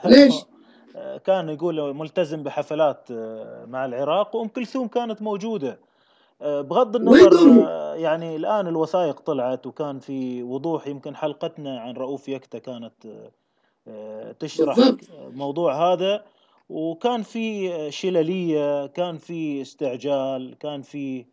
ليش؟ 0.05 0.35
كان 1.25 1.49
يقول 1.49 1.95
ملتزم 1.95 2.43
بحفلات 2.43 3.09
آه، 3.11 3.65
مع 3.65 3.85
العراق 3.85 4.37
وأم 4.37 4.49
كلثوم 4.49 4.89
كانت 4.89 5.23
موجودة 5.23 5.79
آه، 6.43 6.61
بغض 6.61 6.97
النظر؟ 6.97 7.65
آه، 7.69 7.95
يعني 7.95 8.37
الآن 8.37 8.67
الوثائق 8.67 9.21
طلعت 9.21 9.67
وكان 9.67 9.99
في 9.99 10.43
وضوح 10.43 10.87
يمكن 10.87 11.17
حلقتنا 11.17 11.81
عن 11.81 11.95
رؤوف 11.95 12.29
يكتا 12.29 12.59
كانت 12.59 12.95
تشرح. 14.41 14.77
الموضوع 15.27 15.93
هذا 15.93 16.25
وكان 16.69 17.23
في 17.23 17.91
شلليه 17.91 18.87
كان 18.87 19.17
في 19.17 19.63
استعجال 19.63 20.59
كان 20.59 20.83
في 20.83 21.25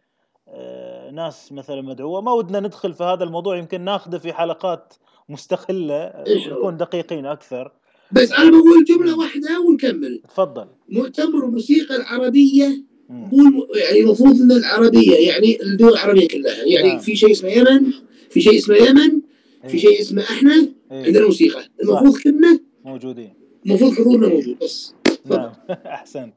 ناس 1.11 1.51
مثلا 1.51 1.81
مدعوة 1.81 2.21
ما 2.21 2.31
ودنا 2.31 2.59
ندخل 2.59 2.93
في 2.93 3.03
هذا 3.03 3.23
الموضوع 3.23 3.57
يمكن 3.57 3.81
ناخذه 3.81 4.17
في 4.17 4.33
حلقات 4.33 4.93
مستقلة. 5.29 6.23
نكون 6.27 6.77
دقيقين 6.77 7.25
أكثر 7.25 7.71
بس 8.15 8.31
أنا 8.31 8.49
بقول 8.49 8.83
جملة 8.83 9.17
واحدة 9.17 9.59
ونكمل. 9.59 10.21
تفضل. 10.29 10.67
مؤتمر 10.89 11.45
الموسيقى 11.45 11.95
العربية. 11.95 12.83
مو 13.09 13.67
يعني 13.75 13.99
المفروض 13.99 14.41
ان 14.41 14.51
العربية 14.51 15.15
يعني 15.27 15.61
الدول 15.63 15.93
العربية 15.93 16.27
كلها. 16.27 16.63
يعني 16.65 16.87
نعم. 16.89 16.99
في 16.99 17.15
شيء 17.15 17.31
اسمه 17.31 17.49
يمن 17.49 17.91
في 18.29 18.41
شيء 18.41 18.57
اسمه 18.57 18.75
يمن 18.75 19.21
في 19.67 19.73
إيه. 19.73 19.79
شيء 19.79 20.01
اسمه 20.01 20.23
أحنا 20.23 20.53
إيه. 20.91 21.05
عندنا 21.05 21.25
موسيقى. 21.25 21.63
المفروض 21.83 22.17
كلنا 22.17 22.59
موجودين. 22.85 23.33
المفروض 23.65 23.93
حضورنا 23.93 24.27
موجود 24.27 24.59
بس. 24.59 24.93
نعم. 25.25 25.51
أحسنت. 25.69 26.33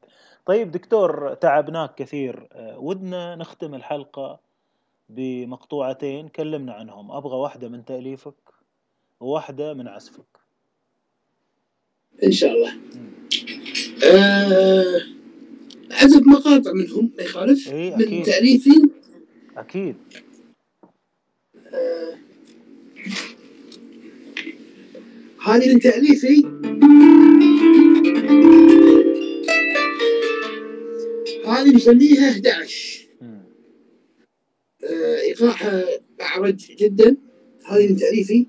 طيب 0.47 0.71
دكتور 0.71 1.35
تعبناك 1.35 1.95
كثير. 1.95 2.49
آه، 2.53 2.79
ودنا 2.79 3.37
نختم 3.37 3.75
الحلقة 3.75 4.41
بمقطوعتين 5.09 6.29
كلمنا 6.29 6.73
عنهم. 6.73 7.13
أبغى 7.13 7.37
واحدة 7.37 7.69
من 7.69 7.85
تأليفك 7.85 8.35
وواحدة 9.21 9.75
من 9.75 9.89
عزفك. 9.89 10.48
إن 12.25 12.33
شاء 12.33 12.53
الله. 12.53 12.73
آه 14.05 15.01
عزف 15.91 16.23
مقاطع 16.27 16.73
منهم 16.73 17.11
ما 17.19 17.25
يخالف 17.25 17.69
إيه، 17.73 17.97
من 17.97 18.03
أكيد. 18.03 18.23
تاليفي 18.25 18.83
أكيد. 19.57 19.95
هذه 25.47 25.73
من 25.75 25.81
تأليفي. 25.81 26.43
هذه 31.47 31.75
نسميها 31.77 32.31
11 32.31 33.09
مم. 33.21 33.41
آه، 34.85 35.21
ايقاعها 35.21 35.85
أعرج 36.21 36.57
جدا. 36.79 37.17
هذه 37.67 37.89
من 37.91 37.97
تأليفي. 37.97 38.47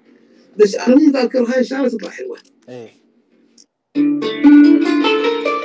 بس 0.60 0.76
أنا 0.76 0.96
مو 0.96 1.12
ذاكرها 1.12 1.58
ان 1.60 1.64
شاء 1.64 1.80
الله 1.80 1.90
تطلع 1.90 2.10
حلوة. 2.10 2.38
إيه. 2.70 2.90
Thank 4.00 4.24
you. 4.24 5.59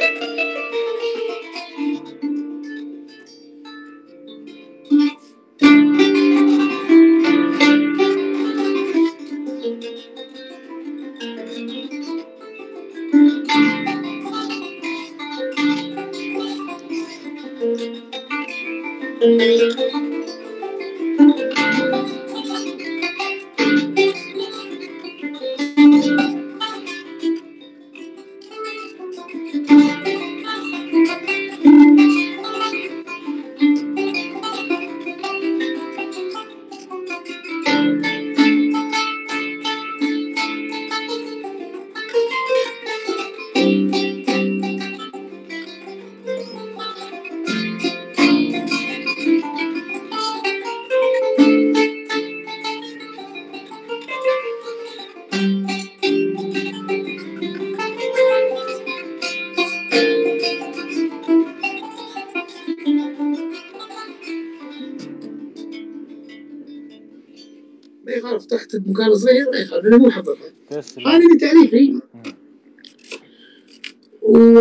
ما 69.09 69.89
أنا 69.89 69.97
مو 69.97 70.11
حافظها 70.11 70.37
تسلم 70.71 71.07
هذه 71.07 71.23
من 71.73 72.01
مم. 72.15 72.23
و... 74.23 74.61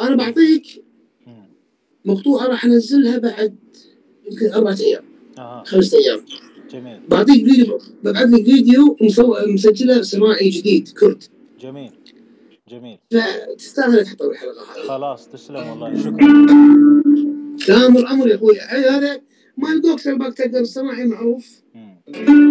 أنا 0.00 0.16
بعطيك 0.16 0.84
مم. 1.26 1.44
مقطوعه 2.04 2.46
راح 2.46 2.64
انزلها 2.64 3.18
بعد 3.18 3.56
يمكن 4.30 4.52
اربعة 4.52 4.76
أيام 4.80 5.04
أها 5.38 5.62
خمسة 5.66 5.98
أيام 5.98 6.20
جميل 6.72 7.00
بعطيك 7.08 7.46
فيديو 7.46 7.78
ببعث 8.04 8.28
لك 8.28 8.44
فيديو. 8.44 8.96
مسجله 9.46 10.02
سماعي 10.02 10.50
جديد 10.50 10.88
كرد 10.88 11.24
جميل 11.60 11.90
جميل 12.68 12.98
فتستاهل 13.10 14.04
تحطه 14.04 14.28
بالحلقة 14.28 14.62
هذه 14.62 14.88
خلاص 14.88 15.28
تسلم 15.28 15.68
والله 15.68 15.98
شكرا 16.02 17.02
تامر 17.66 18.10
أمر 18.10 18.28
يا 18.28 18.34
أخوي 18.34 18.60
هذا 18.60 19.20
مال 19.56 19.80
جوكسل 19.82 20.18
باك 20.18 20.34
تقدر 20.34 20.60
الصناعي 20.60 21.04
معروف 21.04 21.62
مم. 21.74 21.91
Thank 22.14 22.28
you. 22.28 22.42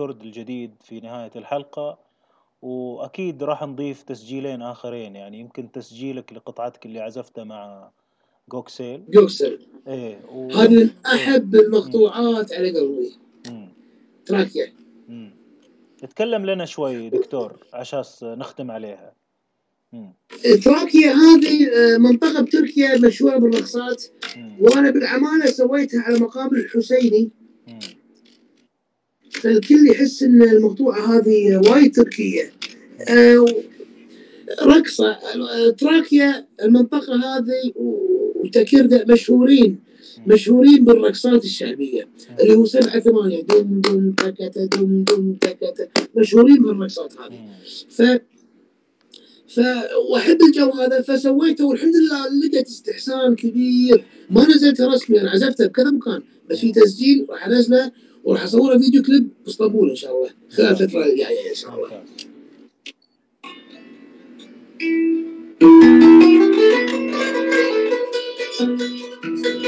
الكرد 0.00 0.22
الجديد 0.22 0.70
في 0.84 1.00
نهاية 1.00 1.30
الحلقة 1.36 1.98
وأكيد 2.62 3.42
راح 3.42 3.62
نضيف 3.62 4.02
تسجيلين 4.02 4.62
آخرين 4.62 5.16
يعني 5.16 5.40
يمكن 5.40 5.72
تسجيلك 5.72 6.32
لقطعتك 6.32 6.86
اللي 6.86 7.00
عزفتها 7.00 7.44
مع 7.44 7.90
جوكسيل 8.48 9.04
جوكسل 9.08 9.58
إيه 9.88 10.20
و... 10.32 10.52
هذه 10.52 10.84
من 10.84 10.90
احب 11.06 11.54
المقطوعات 11.54 12.52
على 12.52 12.70
قلبي 12.70 13.12
مم. 13.46 13.68
تراكيا 14.26 14.72
مم. 15.08 15.30
تكلم 15.98 16.46
لنا 16.46 16.64
شوي 16.64 17.10
دكتور 17.10 17.66
عشان 17.72 18.02
نختم 18.22 18.70
عليها 18.70 19.12
مم. 19.92 20.12
تراكيا 20.64 21.12
هذه 21.12 21.68
آه، 21.68 21.98
منطقة 21.98 22.42
بتركيا 22.42 22.98
مشهورة 22.98 23.36
بالرقصات 23.36 24.04
مم. 24.36 24.56
وأنا 24.60 24.90
بالأمانة 24.90 25.46
سويتها 25.46 26.02
على 26.02 26.18
مقام 26.18 26.54
الحسيني 26.54 27.30
مم. 27.68 27.99
فالكل 29.40 29.88
يحس 29.90 30.22
إن 30.22 30.42
المقطوعة 30.42 31.16
هذه 31.18 31.56
وايد 31.70 31.94
تركية 31.94 32.52
آه، 33.08 33.46
رقصة 34.62 35.08
آه، 35.10 35.70
تراكيا 35.70 36.46
المنطقة 36.62 37.14
هذه 37.16 37.72
و- 37.76 38.32
وتكردا 38.34 39.04
مشهورين 39.08 39.78
مشهورين 40.26 40.84
بالرقصات 40.84 41.44
الشعبية 41.44 42.08
اللي 42.40 42.54
هو 42.54 42.64
سبعة 42.64 43.00
ثمانية 43.00 43.40
دم 43.42 43.80
دم 43.80 44.12
تكتا 44.12 44.64
دم 44.64 45.04
دم 45.04 45.34
تكتا 45.40 45.88
مشهورين 46.16 46.62
بالرقصات 46.62 47.12
هذه. 47.12 47.40
ف 47.88 48.02
ف 49.48 49.60
وأحب 50.10 50.38
الجو 50.42 50.70
هذا 50.70 51.02
فسويته 51.02 51.64
والحمد 51.66 51.94
لله 51.96 52.46
لقيت 52.46 52.66
استحسان 52.68 53.34
كبير 53.36 54.04
ما 54.30 54.46
نزلته 54.48 54.84
أنا 55.20 55.30
عزفته 55.30 55.66
بكذا 55.66 55.90
مكان 55.90 56.22
بس 56.50 56.58
في 56.58 56.72
تسجيل 56.72 57.26
راح 57.30 57.46
انزله 57.46 57.92
وراح 58.24 58.42
اصوره 58.42 58.78
فيديو 58.78 59.02
كليب 59.02 59.28
باسطنبول 59.44 59.90
إن 59.90 59.96
شاء 59.96 60.16
الله. 60.16 60.30
خلال 60.50 60.70
الفترة 60.70 61.06
الجاية 61.06 61.50
إن 61.50 61.54
شاء 61.54 61.74
الله. 61.74 62.02
ممتاز 68.60 69.46
الله 69.46 69.59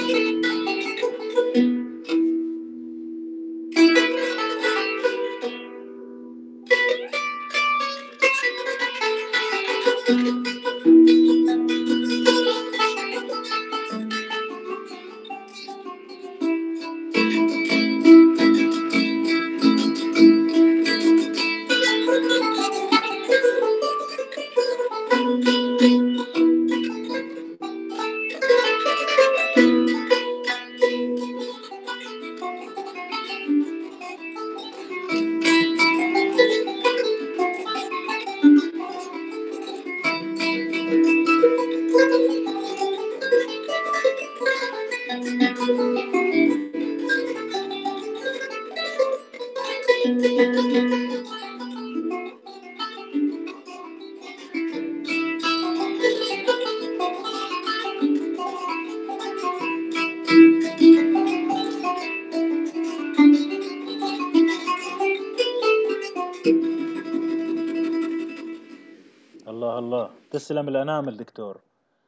الله. 69.82 70.10
تسلم 70.30 70.68
الأنامل 70.68 71.16
دكتور. 71.16 71.56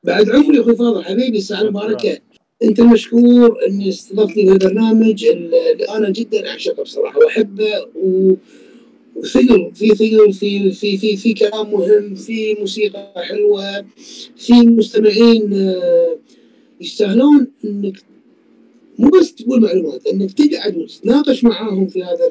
بعد 0.05 0.31
عمري 0.31 0.61
أخوي 0.61 0.77
فاضل 0.77 1.05
حبيبي 1.05 1.39
الساعة. 1.39 1.63
المباركة. 1.63 2.19
أنت 2.63 2.81
المشكور 2.81 3.67
إني 3.67 3.89
استضفتني 3.89 4.47
في 4.47 4.53
البرنامج 4.53 5.25
اللي 5.25 5.89
أنا 5.89 6.11
جدا 6.11 6.51
أعشقه 6.51 6.83
بصراحة 6.83 7.19
وأحبه 7.19 7.87
و... 7.95 8.35
وثقل 9.17 9.71
في 9.75 9.89
ثقل 9.89 10.33
في 10.33 10.73
في 10.73 10.97
في 10.97 11.17
في 11.17 11.35
كلام 11.35 11.73
مهم 11.73 12.15
في 12.15 12.55
موسيقى 12.55 13.13
حلوة 13.17 13.85
في 14.37 14.53
مستمعين 14.53 15.53
آه، 15.55 16.17
يستاهلون 16.81 17.47
إنك 17.65 18.03
مو 18.99 19.11
بس 19.11 19.35
تقول 19.35 19.61
معلومات 19.61 20.07
إنك 20.07 20.33
تقعد 20.33 20.77
وتتناقش 20.77 21.45
معاهم 21.45 21.87
في 21.89 22.03
هذا 22.03 22.27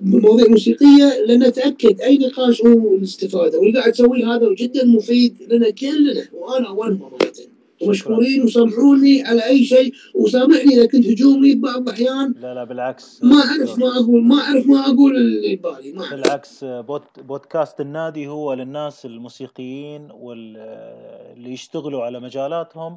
بمواضيع 0.00 0.48
موسيقية 0.48 1.24
لأن 1.26 1.52
تاكد 1.52 2.00
أي 2.00 2.18
نقاش 2.18 2.64
هو 2.64 2.94
الاستفادة. 2.94 3.58
واللي 3.58 3.78
قاعد 3.78 3.92
تسويه 3.92 4.34
هذا 4.34 4.54
جدا 4.54 4.84
مفيد 4.84 5.42
لنا 5.50 5.70
كلنا 5.70 6.24
وأنا 6.32 6.68
اولهم 6.68 7.02
امانه 7.02 7.60
ومشكورين 7.82 8.42
وسامحوني 8.42 9.22
على 9.22 9.46
أي 9.46 9.64
شيء 9.64 9.92
وسامحني 10.14 10.74
إذا 10.74 10.86
كنت 10.86 11.06
هجومي 11.06 11.54
ببعض 11.54 11.82
الأحيان. 11.82 12.34
لا 12.40 12.54
لا 12.54 12.64
بالعكس. 12.64 13.20
ما 13.22 13.36
أعرف 13.36 13.78
ما 13.78 13.88
أقول 13.96 14.22
ما 14.24 14.40
أعرف 14.40 14.66
ما 14.66 14.80
أقول 14.80 15.16
اللي 15.16 15.56
ببالي 15.56 15.92
ما 15.92 16.10
بالعكس 16.10 16.64
بوت 16.64 17.20
بودكاست 17.20 17.80
النادي 17.80 18.26
هو 18.26 18.52
للناس 18.52 19.06
الموسيقيين 19.06 20.08
واللي 20.10 21.52
يشتغلوا 21.52 22.02
على 22.02 22.20
مجالاتهم 22.20 22.96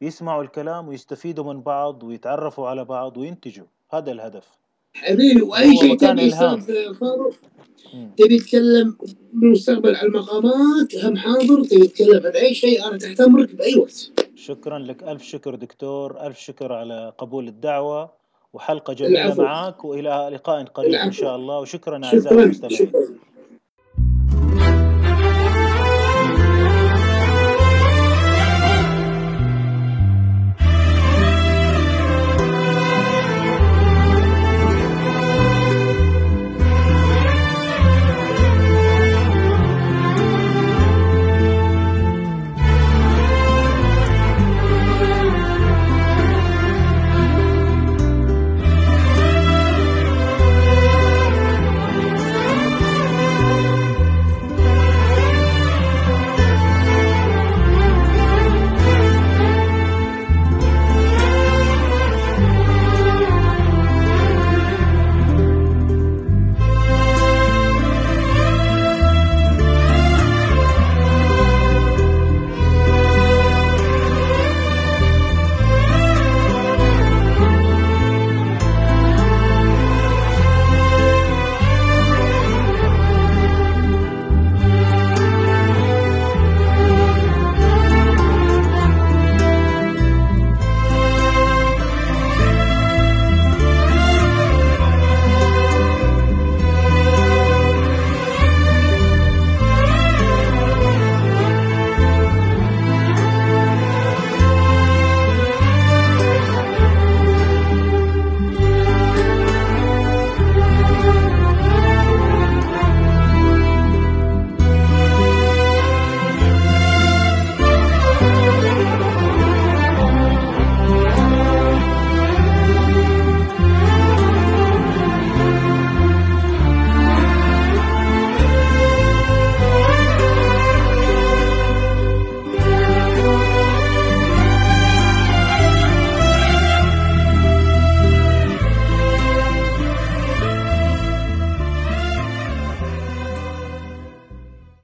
يسمعوا 0.00 0.42
الكلام 0.42 0.88
ويستفيدوا 0.88 1.52
من 1.52 1.60
بعض 1.60 2.02
ويتعرفوا 2.02 2.68
على 2.68 2.84
بعض 2.84 3.16
وينتجوا. 3.16 3.66
هذا 3.90 4.12
الهدف. 4.12 4.63
حبيبي 4.94 5.42
وأي 5.42 5.76
شيء 5.76 5.96
تبي. 5.96 6.28
أستاذ 6.28 6.94
فاروق. 6.94 7.34
تبي 8.16 8.38
تتكلم 8.38 8.96
بالمستقبل 9.32 9.96
عن 9.96 10.06
المقامات 10.06 11.04
هم 11.04 11.16
حاضر 11.16 11.64
تبي 11.64 11.86
تتكلم 11.86 12.26
عن 12.26 12.32
أي 12.32 12.54
شيء 12.54 12.88
أنا 12.88 12.98
تحت 12.98 13.20
أمرك 13.20 13.54
بأي 13.54 13.74
وقت 13.74 14.10
شكرا 14.36 14.78
لك 14.78 15.02
ألف 15.02 15.22
شكر 15.22 15.54
دكتور 15.54 16.26
ألف 16.26 16.38
شكر 16.38 16.72
على 16.72 17.12
قبول 17.18 17.48
الدعوة 17.48 18.10
وحلقة 18.52 18.92
جميلة 18.92 19.24
العفو. 19.24 19.42
معك 19.42 19.84
وإلى 19.84 20.30
لقاء 20.32 20.64
قريب 20.64 20.90
العفو. 20.90 21.10
شاء 21.10 21.36
الله 21.36 21.60
وشكرا 21.60 22.04
أعزائي 22.04 22.22
شكرا 22.22 22.42
المستمعين 22.44 22.76
شكرا 22.78 23.00